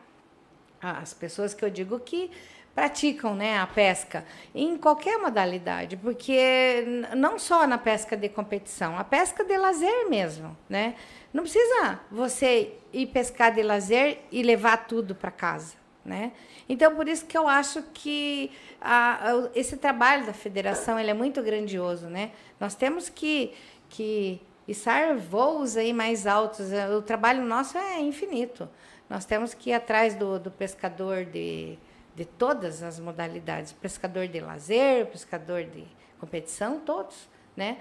as 0.81 1.13
pessoas 1.13 1.53
que 1.53 1.65
eu 1.65 1.69
digo 1.69 1.99
que 1.99 2.31
praticam 2.73 3.35
né, 3.35 3.59
a 3.59 3.67
pesca 3.67 4.23
em 4.55 4.77
qualquer 4.77 5.17
modalidade, 5.17 5.97
porque 5.97 6.85
não 7.17 7.37
só 7.37 7.67
na 7.67 7.77
pesca 7.77 8.15
de 8.15 8.29
competição, 8.29 8.97
a 8.97 9.03
pesca 9.03 9.43
de 9.43 9.57
lazer 9.57 10.07
mesmo, 10.09 10.55
né? 10.69 10.95
Não 11.33 11.43
precisa 11.43 11.99
você 12.09 12.71
ir 12.93 13.07
pescar 13.07 13.53
de 13.53 13.61
lazer 13.61 14.21
e 14.31 14.41
levar 14.41 14.87
tudo 14.87 15.13
para 15.13 15.29
casa, 15.29 15.75
né? 16.05 16.31
Então 16.69 16.95
por 16.95 17.09
isso 17.09 17.25
que 17.25 17.37
eu 17.37 17.45
acho 17.45 17.83
que 17.93 18.51
a- 18.79 19.31
a- 19.31 19.49
esse 19.53 19.75
trabalho 19.75 20.25
da 20.25 20.33
federação 20.33 20.97
ele 20.97 21.11
é 21.11 21.13
muito 21.13 21.43
grandioso, 21.43 22.07
né? 22.07 22.31
Nós 22.57 22.73
temos 22.73 23.09
que 23.09 23.53
que 23.89 24.41
içar 24.67 25.17
voos 25.17 25.77
aí 25.77 25.93
mais 25.93 26.25
altos. 26.27 26.67
O 26.97 27.01
trabalho 27.01 27.43
nosso 27.43 27.77
é 27.77 27.99
infinito. 27.99 28.69
Nós 29.09 29.25
temos 29.25 29.53
que 29.53 29.69
ir 29.69 29.73
atrás 29.73 30.15
do, 30.15 30.39
do 30.39 30.49
pescador 30.49 31.25
de, 31.25 31.77
de 32.15 32.25
todas 32.25 32.81
as 32.81 32.99
modalidades, 32.99 33.71
pescador 33.71 34.27
de 34.27 34.39
lazer, 34.39 35.05
pescador 35.07 35.63
de 35.63 35.85
competição, 36.19 36.79
todos, 36.79 37.27
né? 37.55 37.77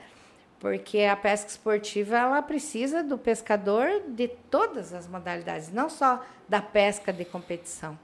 Porque 0.58 1.00
a 1.00 1.16
pesca 1.16 1.50
esportiva 1.50 2.16
ela 2.16 2.42
precisa 2.42 3.02
do 3.02 3.18
pescador 3.18 4.02
de 4.08 4.28
todas 4.28 4.92
as 4.92 5.08
modalidades, 5.08 5.72
não 5.72 5.88
só 5.88 6.24
da 6.48 6.62
pesca 6.62 7.12
de 7.12 7.24
competição. 7.24 7.98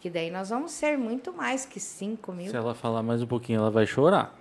Que 0.00 0.10
daí 0.10 0.30
nós 0.30 0.50
vamos 0.50 0.70
ser 0.72 0.96
muito 0.96 1.32
mais 1.32 1.64
que 1.64 1.80
5 1.80 2.32
mil. 2.32 2.50
Se 2.50 2.56
ela 2.56 2.74
falar 2.74 3.02
mais 3.02 3.22
um 3.22 3.26
pouquinho, 3.26 3.58
ela 3.60 3.70
vai 3.70 3.86
chorar. 3.86 4.34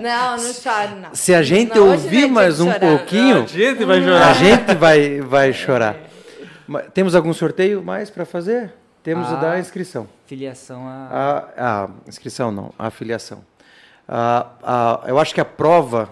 não, 0.00 0.36
não 0.36 0.52
choro, 0.52 0.96
não. 1.00 1.14
Se 1.14 1.34
a 1.34 1.42
gente 1.42 1.76
Não, 1.76 1.90
ouvir 1.90 2.22
não 2.22 2.28
é 2.28 2.30
mais 2.32 2.60
um 2.60 2.66
chorar. 2.72 2.80
pouquinho, 2.80 3.42
A 3.42 3.46
gente 3.46 3.84
vai 3.84 3.98
a 3.98 4.02
chorar. 4.02 4.34
gente 4.34 4.74
vai, 4.74 5.20
vai 5.20 5.52
chorar. 5.52 5.96
Temos 6.94 7.14
algum 7.14 7.32
sorteio 7.32 7.82
mais 7.82 8.10
para 8.10 8.24
fazer? 8.24 8.72
Temos 9.02 9.30
o 9.30 9.34
Ah. 9.34 9.40
da 9.40 9.58
inscrição. 9.58 10.08
Filiação 10.26 10.86
a. 10.88 11.44
A, 11.58 11.84
a 11.84 11.88
inscrição 12.08 12.50
não, 12.50 12.72
a 12.78 12.86
afiliação. 12.86 13.44
A, 14.08 14.46
a, 14.62 15.00
eu 15.08 15.18
acho 15.18 15.34
que 15.34 15.40
a 15.40 15.44
prova 15.44 16.08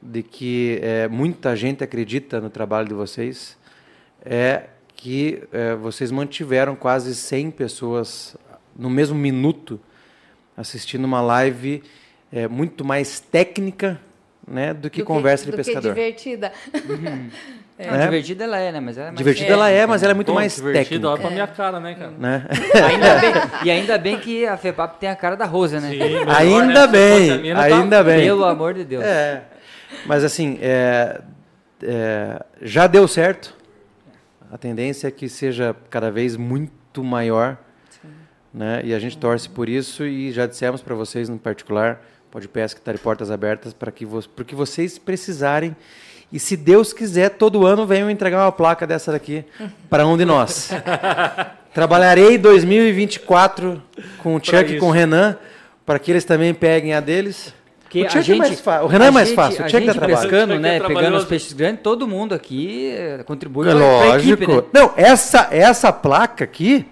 de 0.00 0.22
que 0.22 0.78
é, 0.82 1.08
muita 1.08 1.56
gente 1.56 1.82
acredita 1.82 2.40
no 2.40 2.48
trabalho 2.50 2.86
de 2.86 2.94
vocês 2.94 3.56
é 4.24 4.64
que 4.96 5.42
é, 5.52 5.74
vocês 5.74 6.10
mantiveram 6.10 6.74
quase 6.74 7.14
100 7.14 7.50
pessoas 7.52 8.36
no 8.76 8.88
mesmo 8.90 9.16
minuto 9.16 9.78
assistindo 10.56 11.04
uma 11.04 11.20
live 11.20 11.82
é, 12.32 12.48
muito 12.48 12.84
mais 12.84 13.20
técnica 13.20 14.00
né, 14.46 14.72
do 14.72 14.88
que 14.88 15.00
Do 15.02 15.06
conversa 15.06 15.44
de 15.44 15.50
do 15.50 15.56
pescador. 15.56 15.82
Que 15.94 16.00
divertida. 16.00 16.52
Não, 16.72 17.30
É. 17.78 18.04
Divertida 18.04 18.44
ela 18.44 18.58
é, 18.58 18.72
né? 18.72 18.80
Mas 18.80 18.96
ela 18.96 19.08
é 19.08 19.10
mais 19.10 19.18
Divertida 19.18 19.52
ela 19.52 19.68
é, 19.68 19.86
mas 19.86 20.02
ela 20.02 20.12
é 20.12 20.14
muito 20.14 20.28
Bom, 20.28 20.34
mais 20.36 20.56
divertido, 20.56 21.08
olha 21.08 21.18
técnica. 21.18 21.28
pra 21.28 21.30
minha 21.30 21.46
cara, 21.46 21.78
né, 21.78 21.94
cara? 21.94 22.10
Né? 22.18 22.46
Ainda 22.88 23.18
bem- 23.20 23.32
e 23.64 23.70
ainda 23.70 23.98
bem 23.98 24.18
que 24.18 24.46
a 24.46 24.56
FEPAP 24.56 24.98
tem 24.98 25.10
a 25.10 25.14
cara 25.14 25.36
da 25.36 25.44
Rosa, 25.44 25.78
né? 25.78 25.90
Sim, 25.90 25.98
melhor, 26.00 26.30
Ainda 26.30 26.86
né? 26.86 26.86
Bem, 26.86 27.52
não 27.54 27.60
ainda 27.60 28.02
bem. 28.02 28.24
Pelo 28.24 28.46
amor 28.46 28.72
de 28.72 28.82
Deus. 28.82 29.04
É, 29.04 29.42
mas 30.06 30.24
assim, 30.24 30.58
é, 30.62 31.20
é, 31.82 32.42
já 32.62 32.86
deu 32.86 33.06
certo. 33.06 33.54
A 34.50 34.56
tendência 34.56 35.08
é 35.08 35.10
que 35.10 35.28
seja 35.28 35.74
cada 35.90 36.10
vez 36.10 36.36
muito 36.36 37.02
maior. 37.02 37.58
Né? 38.52 38.80
E 38.84 38.94
a 38.94 38.98
gente 38.98 39.18
torce 39.18 39.48
por 39.48 39.68
isso 39.68 40.06
e 40.06 40.32
já 40.32 40.46
dissemos 40.46 40.80
para 40.80 40.94
vocês 40.94 41.28
no 41.28 41.38
particular, 41.38 42.02
pode 42.30 42.48
pesca 42.48 42.80
estar 42.80 42.92
de 42.92 42.98
portas 42.98 43.30
abertas 43.30 43.72
para 43.74 43.92
que 43.92 44.06
vo 44.06 44.22
porque 44.34 44.54
vocês 44.54 44.98
precisarem. 44.98 45.76
E 46.32 46.38
se 46.38 46.56
Deus 46.56 46.92
quiser, 46.92 47.30
todo 47.30 47.66
ano 47.66 47.86
venham 47.86 48.10
entregar 48.10 48.44
uma 48.44 48.52
placa 48.52 48.86
dessa 48.86 49.12
daqui 49.12 49.44
para 49.90 50.06
um 50.06 50.16
de 50.16 50.24
nós. 50.24 50.70
Trabalharei 51.74 52.38
2024 52.38 53.82
com 54.22 54.34
o 54.34 54.40
Chuck 54.42 54.72
e 54.72 54.78
com 54.78 54.88
o. 54.88 54.90
Renan, 54.90 55.36
para 55.84 55.98
que 55.98 56.10
eles 56.10 56.24
também 56.24 56.54
peguem 56.54 56.94
a 56.94 57.00
deles. 57.00 57.52
Porque 57.88 58.02
o 58.02 58.04
a 58.04 58.18
é 58.18 58.22
gente- 58.22 58.38
mais 58.38 58.60
fácil. 58.60 58.84
O 58.84 58.88
Renan 58.88 59.04
é 59.04 59.08
a 59.08 59.12
mais 59.12 59.28
gente- 59.28 59.36
fácil. 59.36 59.62
O 59.62 59.64
A 59.64 59.68
dá 59.86 59.92
trabalho. 59.94 60.20
pescando, 60.20 60.54
Chuck 60.54 60.66
é 60.66 60.78
né? 60.80 60.80
Pegando 60.80 61.16
os 61.16 61.24
peixes 61.24 61.52
grandes, 61.52 61.80
todo 61.82 62.06
mundo 62.08 62.34
aqui 62.34 62.90
eh, 62.92 63.22
contribui 63.24 63.68
É 63.68 63.70
pra, 63.70 63.78
pra 63.78 63.88
lógico. 63.88 64.32
equipe, 64.34 64.46
né? 64.52 64.62
Não, 64.72 64.92
essa, 64.96 65.48
essa 65.52 65.92
placa 65.92 66.42
aqui, 66.44 66.84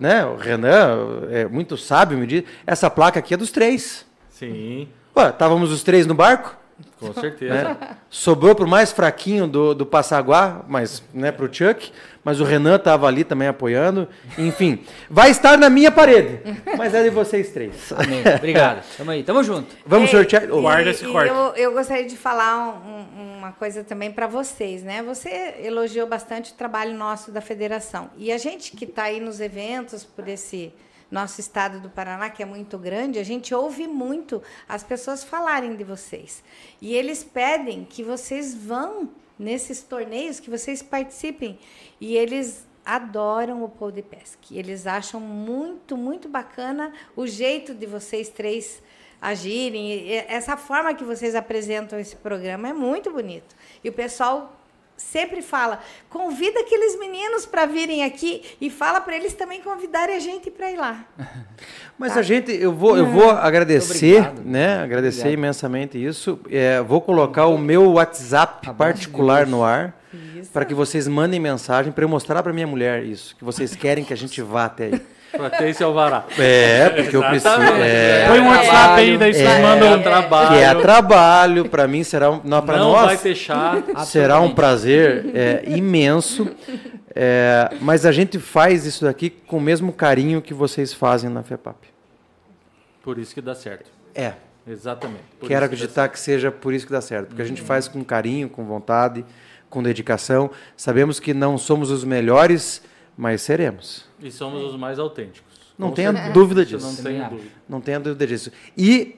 né? 0.00 0.24
O 0.26 0.36
Renan 0.36 1.28
é 1.30 1.44
muito 1.46 1.76
sábio, 1.76 2.18
me 2.18 2.26
diz. 2.26 2.42
Essa 2.66 2.90
placa 2.90 3.18
aqui 3.20 3.34
é 3.34 3.36
dos 3.36 3.50
três. 3.52 4.04
Sim, 4.30 4.88
Ué, 5.16 5.28
estávamos 5.30 5.70
os 5.72 5.82
três 5.82 6.06
no 6.06 6.14
barco, 6.14 6.54
com 6.98 7.12
certeza. 7.12 7.54
né? 7.54 7.76
Sobrou 8.08 8.54
pro 8.54 8.66
mais 8.66 8.90
fraquinho 8.92 9.46
do, 9.46 9.74
do 9.74 9.84
Passaguá, 9.86 10.62
mas 10.68 11.02
né, 11.12 11.30
pro 11.30 11.52
Chuck. 11.52 11.92
Mas 12.24 12.40
o 12.40 12.44
Renan 12.44 12.74
estava 12.74 13.06
ali 13.06 13.22
também 13.22 13.46
apoiando. 13.46 14.08
Enfim, 14.36 14.84
vai 15.08 15.30
estar 15.30 15.56
na 15.56 15.70
minha 15.70 15.92
parede. 15.92 16.40
Mas 16.76 16.92
é 16.92 17.02
de 17.04 17.10
vocês 17.10 17.50
três. 17.52 17.92
Amém. 17.92 18.20
Obrigado. 18.36 18.82
Tamo 18.96 19.10
aí, 19.12 19.22
tamo 19.22 19.44
junto. 19.44 19.68
Vamos 19.86 20.10
Ei, 20.12 20.16
sortear. 20.18 20.42
e- 20.44 20.50
Oh, 20.50 20.60
Guarda 20.60 20.90
esse 20.90 21.04
e 21.06 21.12
corte. 21.12 21.28
Eu, 21.28 21.54
eu 21.54 21.72
gostaria 21.72 22.04
de 22.04 22.16
falar 22.16 22.82
um- 22.84 23.36
uma 23.38 23.52
coisa 23.52 23.84
também 23.84 24.10
para 24.10 24.26
vocês, 24.26 24.82
né? 24.82 25.04
Você 25.04 25.54
elogiou 25.62 26.08
bastante 26.08 26.50
o 26.52 26.54
trabalho 26.56 26.94
nosso 26.96 27.30
da 27.30 27.40
federação. 27.40 28.10
E 28.16 28.32
a 28.32 28.38
gente 28.38 28.72
que 28.76 28.84
está 28.86 29.04
aí 29.04 29.20
nos 29.20 29.38
eventos 29.38 30.02
por 30.02 30.26
esse 30.26 30.72
nosso 31.10 31.40
estado 31.40 31.80
do 31.80 31.88
Paraná, 31.88 32.28
que 32.30 32.42
é 32.42 32.46
muito 32.46 32.76
grande, 32.78 33.18
a 33.18 33.24
gente 33.24 33.54
ouve 33.54 33.86
muito 33.86 34.42
as 34.68 34.82
pessoas 34.82 35.22
falarem 35.22 35.76
de 35.76 35.84
vocês. 35.84 36.42
E 36.80 36.94
eles 36.94 37.22
pedem 37.22 37.84
que 37.84 38.02
vocês 38.02 38.54
vão 38.54 39.10
nesses 39.38 39.82
torneios, 39.82 40.40
que 40.40 40.50
vocês 40.50 40.82
participem. 40.82 41.58
E 42.00 42.16
eles 42.16 42.66
adoram 42.84 43.64
o 43.64 43.68
Pole 43.68 43.94
de 43.94 44.02
Pesque. 44.02 44.58
Eles 44.58 44.86
acham 44.86 45.20
muito, 45.20 45.96
muito 45.96 46.28
bacana 46.28 46.92
o 47.14 47.26
jeito 47.26 47.74
de 47.74 47.86
vocês 47.86 48.28
três 48.28 48.82
agirem. 49.20 50.10
Essa 50.28 50.56
forma 50.56 50.94
que 50.94 51.04
vocês 51.04 51.34
apresentam 51.34 51.98
esse 51.98 52.16
programa 52.16 52.68
é 52.68 52.72
muito 52.72 53.10
bonito. 53.10 53.54
E 53.82 53.88
o 53.88 53.92
pessoal 53.92 54.56
sempre 54.96 55.42
fala: 55.42 55.80
convida 56.08 56.60
aqueles 56.60 56.98
meninos 56.98 57.46
para 57.46 57.66
virem 57.66 58.04
aqui 58.04 58.42
e 58.60 58.70
fala 58.70 59.00
para 59.00 59.16
eles 59.16 59.34
também 59.34 59.60
convidarem 59.60 60.16
a 60.16 60.20
gente 60.20 60.50
para 60.50 60.70
ir 60.70 60.76
lá. 60.76 61.04
Mas 61.98 62.16
a 62.16 62.22
gente, 62.22 62.52
eu 62.52 62.74
vou, 62.74 62.96
eu 62.96 63.06
vou 63.06 63.30
agradecer, 63.30 64.18
Obrigado. 64.18 64.44
né? 64.44 64.82
Agradecer 64.82 65.20
Obrigado. 65.20 65.38
imensamente 65.38 66.04
isso. 66.04 66.38
É, 66.50 66.80
vou 66.82 67.00
colocar 67.00 67.46
o 67.46 67.56
meu 67.56 67.92
WhatsApp 67.92 68.66
Tá 68.66 68.74
particular 68.74 69.46
no 69.46 69.64
ar 69.64 69.96
para 70.52 70.64
que 70.64 70.74
vocês 70.74 71.08
mandem 71.08 71.40
mensagem 71.40 71.92
para 71.92 72.04
eu 72.04 72.08
mostrar 72.08 72.42
para 72.42 72.52
minha 72.52 72.66
mulher 72.66 73.04
isso, 73.04 73.34
que 73.36 73.44
vocês 73.44 73.74
querem 73.74 74.04
que 74.04 74.12
a 74.12 74.16
gente 74.16 74.40
vá 74.42 74.66
até 74.66 74.86
aí. 74.86 75.02
Pra 75.36 75.50
ter 75.50 75.68
esse 75.68 75.82
alvará. 75.82 76.24
É, 76.38 76.88
porque 76.90 77.16
eu 77.16 77.22
preciso. 77.22 77.48
Exatamente. 77.54 77.82
É, 77.82 78.26
Põe 78.28 78.40
um 78.40 78.48
WhatsApp 78.48 79.00
aí, 79.00 79.18
daí 79.18 79.34
vocês 79.34 79.48
É. 79.48 79.62
mandam. 79.62 79.94
É 79.94 79.98
trabalho. 80.02 80.48
que 80.48 80.54
é 80.56 80.74
trabalho, 80.74 81.68
para 81.68 81.86
mim 81.86 82.02
será 82.04 82.30
um, 82.30 82.40
não, 82.44 82.62
para 82.62 82.78
Não 82.78 82.92
nós 82.92 83.20
vai 83.22 83.34
chá. 83.34 83.82
será 84.04 84.40
um 84.40 84.54
prazer 84.54 85.26
é, 85.34 85.62
imenso. 85.66 86.48
É, 87.14 87.70
mas 87.80 88.04
a 88.04 88.12
gente 88.12 88.38
faz 88.38 88.84
isso 88.84 89.04
daqui 89.04 89.30
com 89.30 89.56
o 89.56 89.60
mesmo 89.60 89.92
carinho 89.92 90.42
que 90.42 90.52
vocês 90.52 90.92
fazem 90.92 91.30
na 91.30 91.42
FEPAP. 91.42 91.76
Por 93.02 93.18
isso 93.18 93.32
que 93.34 93.40
dá 93.40 93.54
certo. 93.54 93.90
É. 94.14 94.32
Exatamente. 94.68 95.22
Por 95.38 95.46
Quero 95.48 95.64
isso 95.64 95.68
que 95.70 95.74
acreditar 95.76 96.08
que 96.08 96.18
seja 96.18 96.50
por 96.50 96.74
isso 96.74 96.86
que 96.86 96.92
dá 96.92 97.00
certo, 97.00 97.28
porque 97.28 97.40
a 97.42 97.44
gente 97.44 97.62
faz 97.62 97.86
com 97.86 98.02
carinho, 98.02 98.48
com 98.48 98.64
vontade, 98.64 99.24
com 99.70 99.80
dedicação. 99.82 100.50
Sabemos 100.76 101.20
que 101.20 101.32
não 101.32 101.56
somos 101.56 101.90
os 101.90 102.02
melhores, 102.02 102.82
mas 103.16 103.42
seremos. 103.42 104.04
E 104.20 104.30
somos 104.30 104.62
os 104.64 104.76
mais 104.78 104.98
autênticos. 104.98 105.56
Não 105.78 105.90
tenha 105.92 106.12
dúvida 106.30 106.62
Isso 106.62 106.76
disso. 106.76 107.02
Não 107.02 107.20
acho. 107.20 107.30
dúvida. 107.30 107.50
Não 107.68 107.80
tenha 107.80 108.00
dúvida 108.00 108.26
disso. 108.26 108.50
E 108.76 109.16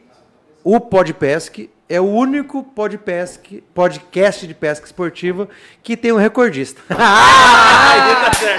o 0.64 0.80
Podpesc 0.80 1.70
é 1.88 2.00
o 2.00 2.04
único 2.04 2.62
podpesc, 2.62 3.62
podcast 3.72 4.46
de 4.46 4.52
pesca 4.54 4.84
esportiva 4.84 5.48
que 5.82 5.96
tem 5.96 6.12
um 6.12 6.16
recordista. 6.16 6.82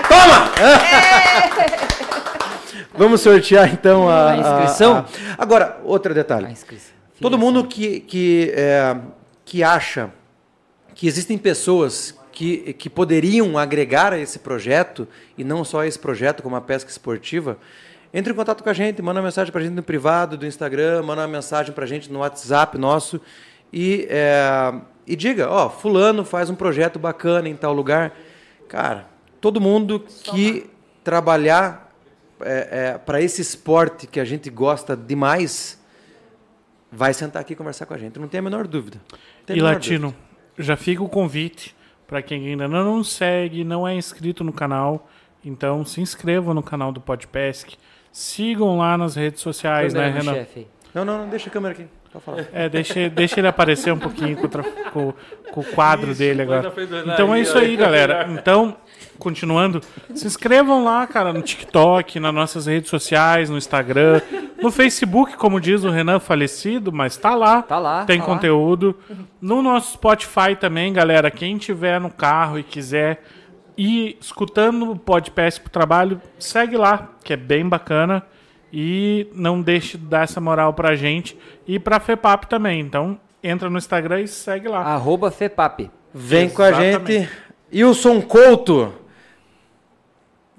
Toma! 0.08 0.50
Vamos 2.98 3.22
sortear 3.22 3.72
então 3.74 4.10
a, 4.10 4.32
A 4.32 4.38
inscrição? 4.38 4.98
a- 4.98 5.06
Agora, 5.38 5.80
outro 5.84 6.14
detalhe. 6.14 6.48
A 6.48 6.52
inscrição. 6.52 6.92
Todo 7.22 7.38
mundo 7.38 7.66
que, 7.66 8.00
que, 8.02 8.52
é, 8.56 8.96
que 9.46 9.64
acha 9.64 10.10
que 10.96 11.08
existem 11.08 11.38
pessoas 11.38 12.18
que, 12.40 12.72
que 12.72 12.90
poderiam 12.90 13.58
agregar 13.58 14.14
a 14.14 14.18
esse 14.18 14.40
projeto, 14.40 15.06
e 15.38 15.44
não 15.44 15.66
só 15.66 15.82
a 15.82 15.88
esse 15.88 16.00
projeto, 16.00 16.42
como 16.42 16.56
a 16.56 16.62
pesca 16.62 16.90
esportiva, 16.90 17.58
entre 18.14 18.32
em 18.32 18.36
contato 18.36 18.64
com 18.64 18.70
a 18.70 18.74
gente, 18.74 19.02
manda 19.02 19.20
uma 19.20 19.26
mensagem 19.26 19.52
para 19.52 19.60
a 19.60 19.64
gente 19.66 19.74
no 19.74 19.84
privado 19.84 20.38
do 20.38 20.46
Instagram, 20.46 21.04
manda 21.04 21.24
uma 21.24 21.28
mensagem 21.28 21.74
para 21.74 21.84
a 21.84 21.88
gente 21.88 22.10
no 22.10 22.20
WhatsApp 22.20 22.78
nosso 22.78 23.20
e, 23.74 24.08
é, 24.10 24.74
e 25.06 25.18
diga, 25.18 25.50
ó, 25.50 25.70
fulano 25.70 26.24
faz 26.24 26.50
um 26.50 26.56
projeto 26.56 26.98
bacana 26.98 27.50
em 27.50 27.58
tal 27.58 27.74
lugar. 27.74 28.18
Cara, 28.70 29.06
todo 29.42 29.60
mundo 29.60 30.06
que 30.24 30.70
trabalhar 31.04 31.94
para 33.06 33.22
esse 33.22 33.42
esporte 33.42 34.08
que 34.08 34.18
a 34.18 34.24
gente 34.24 34.50
gosta 34.50 34.96
demais, 34.96 35.78
vai 36.90 37.14
sentar 37.14 37.42
aqui 37.42 37.52
e 37.52 37.56
conversar 37.58 37.86
com 37.86 37.94
a 37.94 37.98
gente. 37.98 38.18
Não 38.18 38.30
tem 38.30 38.40
a 38.40 38.42
menor 38.42 38.66
dúvida. 38.66 39.02
A 39.12 39.18
E 39.52 39.56
menor 39.56 39.74
Latino, 39.74 40.16
já 40.58 40.78
fica 40.78 41.04
o 41.04 41.10
convite 41.10 41.78
para 42.10 42.24
quem 42.24 42.48
ainda 42.48 42.68
não 42.68 42.98
nos 42.98 43.12
segue, 43.14 43.64
não 43.64 43.88
é 43.88 43.94
inscrito 43.94 44.44
no 44.44 44.52
canal. 44.52 45.08
Então 45.46 45.86
se 45.86 46.02
inscrevam 46.02 46.56
no 46.56 46.64
canal 46.64 46.92
do 46.92 47.00
Podpesc. 47.00 47.78
Sigam 48.12 48.80
lá 48.80 48.98
nas 48.98 49.16
redes 49.16 49.42
sociais, 49.42 49.94
né, 49.94 50.08
Câmera 50.08 50.24
Renan? 50.24 50.34
chefe. 50.34 50.68
Não, 50.94 51.06
não, 51.06 51.20
não, 51.20 51.30
deixa 51.30 51.50
a 51.50 51.52
câmera 51.52 51.76
aqui. 51.76 51.86
É, 52.52 52.68
deixa, 52.68 53.10
deixa 53.10 53.40
ele 53.40 53.48
aparecer 53.48 53.94
um 53.94 54.00
pouquinho 54.00 54.36
com, 54.38 54.48
com- 54.92 55.14
com 55.52 55.60
o 55.62 55.64
quadro 55.64 56.10
Isso, 56.12 56.20
dele 56.20 56.42
agora. 56.42 56.74
Então 57.14 57.34
é 57.36 57.40
isso 57.40 57.58
aí, 57.58 57.76
galera. 57.78 58.28
Então, 58.32 58.76
continuando, 59.20 59.80
se 60.16 60.26
inscrevam 60.26 60.84
lá, 60.84 61.06
cara, 61.06 61.32
no 61.32 61.42
TikTok, 61.42 62.20
nas 62.20 62.34
nossas 62.34 62.66
redes 62.66 62.90
sociais, 62.90 63.50
no 63.50 63.58
Instagram, 63.58 64.22
no 64.62 64.72
Facebook, 64.72 65.38
como 65.38 65.60
diz 65.62 65.84
o 65.84 65.90
Renan 65.90 66.20
falecido, 66.20 66.92
mas 66.92 67.16
tá 67.16 67.36
lá. 67.36 67.62
Tá 67.62 67.78
lá, 67.78 68.06
Tem 68.06 68.20
tá 68.20 68.26
lá. 68.26 68.30
conteúdo. 68.34 68.98
No 69.40 69.62
nosso 69.62 69.94
Spotify 69.94 70.56
também, 70.60 70.92
galera. 70.92 71.30
Quem 71.30 71.58
tiver 71.58 72.00
no 72.00 72.10
carro 72.10 72.58
e 72.58 72.64
quiser 72.64 73.22
ir 73.78 74.18
escutando 74.20 74.92
o 74.92 74.96
podcast 74.98 75.62
pro 75.62 75.70
trabalho, 75.70 76.20
segue 76.38 76.76
lá, 76.76 77.10
que 77.24 77.34
é 77.34 77.38
bem 77.38 77.68
bacana. 77.68 78.24
E 78.72 79.28
não 79.34 79.62
deixe 79.62 79.98
de 79.98 80.06
dar 80.06 80.24
essa 80.24 80.40
moral 80.40 80.74
pra 80.74 80.96
gente 80.96 81.38
e 81.68 81.80
pra 81.80 82.00
FEPAP 82.00 82.46
também. 82.46 82.80
Então, 82.80 83.20
entra 83.44 83.70
no 83.70 83.78
Instagram 83.78 84.22
e 84.22 84.28
segue 84.28 84.68
lá. 84.68 84.80
Arroba 84.82 85.32
FEPAP. 85.32 85.90
Vem 86.14 86.50
com 86.50 86.62
a 86.62 86.70
Exatamente. 86.70 87.12
gente. 87.14 87.30
Wilson 87.74 88.22
Couto. 88.22 88.94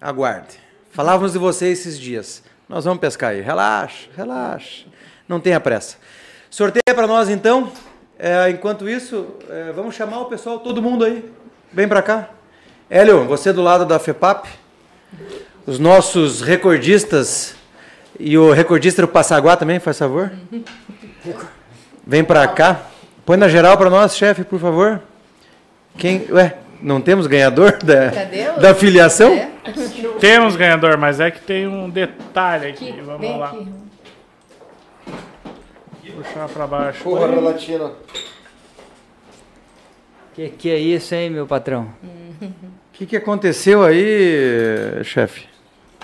Aguarde. 0.00 0.58
Falávamos 0.90 1.32
de 1.32 1.38
você 1.38 1.66
esses 1.66 1.98
dias. 1.98 2.42
Nós 2.68 2.84
vamos 2.84 3.00
pescar 3.00 3.30
aí. 3.30 3.40
Relaxa, 3.40 4.08
relaxa. 4.16 4.86
Não 5.28 5.40
tenha 5.40 5.60
pressa. 5.60 5.96
Sorteia 6.48 6.94
para 6.94 7.06
nós 7.06 7.28
então. 7.28 7.70
É, 8.18 8.50
enquanto 8.50 8.88
isso, 8.88 9.34
é, 9.48 9.72
vamos 9.72 9.94
chamar 9.94 10.20
o 10.20 10.24
pessoal, 10.26 10.58
todo 10.58 10.82
mundo 10.82 11.04
aí. 11.04 11.24
Vem 11.72 11.88
para 11.88 12.02
cá. 12.02 12.30
Hélio, 12.88 13.24
você 13.24 13.52
do 13.52 13.62
lado 13.62 13.86
da 13.86 13.98
FEPAP. 13.98 14.48
Os 15.66 15.78
nossos 15.78 16.40
recordistas 16.40 17.54
e 18.20 18.36
o 18.38 18.52
recordista 18.52 19.02
do 19.02 19.08
Passaguá 19.08 19.56
também, 19.56 19.78
faz 19.80 19.98
favor. 19.98 20.30
Vem 22.06 22.22
para 22.22 22.46
cá. 22.48 22.82
Põe 23.24 23.36
na 23.36 23.48
geral 23.48 23.76
para 23.78 23.88
nós, 23.90 24.16
chefe, 24.16 24.44
por 24.44 24.58
favor. 24.60 25.00
Quem, 25.96 26.26
ué, 26.30 26.56
não 26.82 27.00
temos 27.00 27.26
ganhador 27.26 27.76
da, 27.82 28.10
Cadê 28.10 28.48
o- 28.50 28.60
da 28.60 28.74
filiação? 28.74 29.32
É? 29.32 29.50
Temos 30.18 30.56
ganhador, 30.56 30.96
mas 30.96 31.20
é 31.20 31.30
que 31.30 31.40
tem 31.40 31.66
um 31.66 31.88
detalhe 31.90 32.68
aqui. 32.68 32.90
Aqui, 32.90 33.00
Vamos 33.02 33.20
vem 33.20 33.38
lá. 33.38 33.46
aqui. 33.50 33.68
Puxar 36.16 36.48
pra 36.48 36.66
baixo. 36.66 37.02
Porra, 37.04 37.28
Relatino. 37.28 37.92
Que 40.34 40.48
que 40.48 40.70
é 40.70 40.78
isso, 40.78 41.14
hein, 41.14 41.30
meu 41.30 41.46
patrão? 41.46 41.88
O 42.42 42.46
que, 42.92 43.06
que 43.06 43.16
aconteceu 43.16 43.82
aí, 43.82 45.00
chefe? 45.04 45.46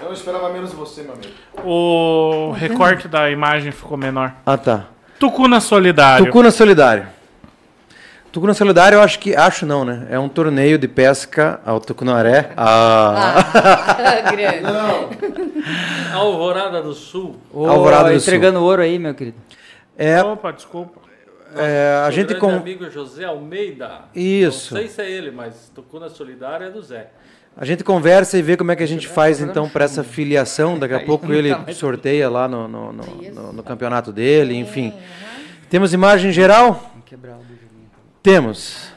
Eu 0.02 0.12
esperava 0.12 0.50
menos 0.50 0.70
de 0.70 0.76
você, 0.76 1.02
meu 1.02 1.14
amigo. 1.14 1.32
O 1.64 2.52
recorte 2.52 3.08
da 3.08 3.30
imagem 3.30 3.72
ficou 3.72 3.96
menor. 3.96 4.34
Ah, 4.44 4.58
tá. 4.58 4.86
Tucuna 5.18 5.60
Solidário. 5.60 6.26
Tucuna 6.26 6.50
Solidário. 6.50 7.08
Tucuna 8.30 8.52
Solidário, 8.52 8.96
eu 8.96 9.02
acho 9.02 9.18
que. 9.18 9.34
Acho 9.34 9.64
não, 9.64 9.84
né? 9.84 10.06
É 10.10 10.18
um 10.18 10.28
torneio 10.28 10.76
de 10.76 10.86
pesca 10.86 11.60
ao 11.64 11.80
Tucunaré. 11.80 12.50
Ah. 12.54 13.36
Grande. 14.30 14.66
Alvorada 16.12 16.82
do 16.82 16.92
Sul. 16.92 17.36
Ô, 17.50 17.66
Alvorada 17.66 18.10
do 18.10 18.14
entregando 18.16 18.60
ouro 18.62 18.82
aí, 18.82 18.98
meu 18.98 19.14
querido. 19.14 19.38
É, 19.96 20.22
Opa, 20.22 20.52
desculpa. 20.52 21.00
é, 21.56 22.02
a 22.06 22.10
gente 22.10 22.34
com. 22.34 22.50
amigo 22.50 22.90
José 22.90 23.24
Almeida. 23.24 24.02
Isso. 24.14 24.74
Não 24.74 24.82
sei 24.82 24.90
se 24.90 25.00
é 25.00 25.10
ele, 25.10 25.30
mas 25.30 25.72
Tucuna 25.74 26.10
Solidária 26.10 26.66
é 26.66 26.70
do 26.70 26.82
Zé. 26.82 27.08
A 27.56 27.64
gente 27.64 27.82
conversa 27.82 28.36
e 28.36 28.42
vê 28.42 28.56
como 28.56 28.70
é 28.70 28.76
que 28.76 28.82
a 28.82 28.86
gente 28.88 29.08
faz 29.08 29.40
então 29.40 29.66
para 29.68 29.84
essa 29.86 30.04
filiação. 30.04 30.78
Daqui 30.78 30.92
a 30.94 31.00
pouco 31.00 31.32
ele 31.32 31.54
sorteia 31.72 32.28
lá 32.28 32.46
no, 32.46 32.68
no, 32.68 32.92
no, 32.92 33.04
no- 33.32 33.52
no 33.54 33.62
campeonato 33.62 34.12
dele, 34.12 34.54
enfim. 34.54 34.92
Temos 35.70 35.92
imagem 35.94 36.32
geral? 36.32 36.92
Temos. 38.22 38.92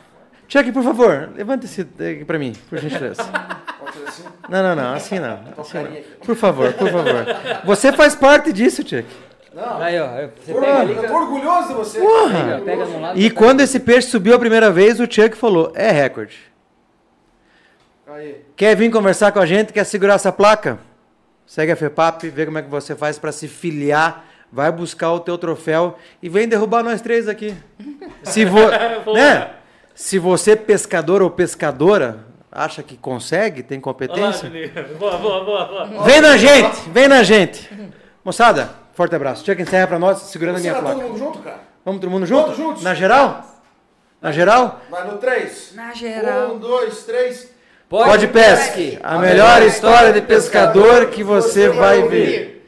Cheque, 0.48 0.72
por 0.72 0.84
favor, 0.84 1.30
levanta 1.36 1.66
esse 1.66 1.82
aqui 1.82 2.26
para 2.26 2.40
mim, 2.40 2.54
por 2.70 2.80
gentileza. 2.80 3.22
Não, 4.50 4.64
não, 4.64 4.76
não, 4.76 4.94
assim 4.96 5.20
não. 5.20 5.40
assim 5.60 5.78
não. 5.78 5.92
Por 6.26 6.36
favor, 6.36 6.74
por 6.74 6.90
favor. 6.90 7.26
Você 7.66 7.92
faz 7.94 8.16
parte 8.16 8.52
disso, 8.52 8.82
Chuck. 8.82 9.06
Aí, 9.80 10.00
ó. 10.00 10.08
Você 10.44 10.54
pega 10.54 10.80
ali, 10.80 10.96
Eu 10.96 11.08
tô 11.08 11.14
orgulhoso 11.14 11.68
de 11.68 11.74
você. 11.76 12.00
pega, 12.00 12.62
pega 12.66 12.86
num 12.86 13.00
lado. 13.02 13.20
E 13.20 13.30
quando 13.30 13.62
esse 13.62 13.80
peixe 13.80 14.08
subiu 14.10 14.34
a 14.36 14.40
primeira 14.40 14.72
vez, 14.72 15.00
o 15.00 15.04
Chuck 15.04 15.36
falou: 15.38 15.72
é 15.76 15.92
recorde. 15.92 16.36
Aí. 18.12 18.44
Quer 18.56 18.76
vir 18.76 18.90
conversar 18.90 19.32
com 19.32 19.40
a 19.40 19.46
gente? 19.46 19.72
Quer 19.72 19.84
segurar 19.84 20.16
essa 20.16 20.32
placa? 20.32 20.80
Segue 21.46 21.72
a 21.72 21.76
FEPAP, 21.76 22.24
vê 22.30 22.46
como 22.46 22.58
é 22.58 22.62
que 22.64 22.70
você 22.70 22.96
faz 22.96 23.20
para 23.20 23.32
se 23.32 23.48
filiar. 23.48 24.26
Vai 24.52 24.72
buscar 24.72 25.12
o 25.12 25.20
teu 25.20 25.38
troféu 25.38 25.96
e 26.22 26.28
vem 26.28 26.48
derrubar 26.48 26.82
nós 26.82 27.02
três 27.02 27.28
aqui. 27.28 27.56
Se, 28.24 28.46
vo... 28.46 28.60
né? 29.14 29.52
Se 29.94 30.18
você, 30.18 30.56
pescador 30.56 31.22
ou 31.22 31.30
pescadora, 31.30 32.26
acha 32.52 32.82
que 32.82 32.98
consegue, 32.98 33.62
tem 33.62 33.80
competência, 33.80 34.50
menino. 34.50 34.98
Boa, 34.98 35.18
boa, 35.18 35.46
boa, 35.46 35.66
boa. 35.66 36.04
vem 36.04 36.20
na 36.20 36.36
gente, 36.36 36.90
vem 36.90 37.08
na 37.08 37.22
gente. 37.22 37.70
Moçada, 38.24 38.72
forte 38.94 39.16
abraço. 39.16 39.46
Chuck 39.46 39.62
encerra 39.62 39.86
para 39.86 40.00
nós, 40.00 40.18
segurando 40.24 40.56
a 40.58 40.60
minha 40.60 40.74
Será 40.74 40.84
todo 40.84 40.96
placa. 40.96 41.10
mundo 41.10 41.20
junto, 41.20 41.40
cara? 41.40 41.60
Vamos 41.86 42.02
todo 42.02 42.10
mundo 42.10 42.26
junto? 42.26 42.44
Todos 42.46 42.58
juntos. 42.58 42.84
Na 42.84 42.96
geral? 42.96 43.46
Na 44.20 44.32
geral? 44.32 44.82
Vai 44.90 45.06
no 45.06 45.18
3. 45.20 45.74
Na 45.76 45.94
geral. 45.94 46.56
Um, 46.56 46.58
dois, 46.58 47.04
três. 47.04 47.59
Pode 47.90 48.28
Pesque, 48.28 49.00
a 49.02 49.18
melhor 49.18 49.64
história 49.64 50.14
de 50.14 50.22
pescador 50.22 51.08
que 51.08 51.24
você 51.24 51.70
vai 51.70 52.08
ver. 52.08 52.64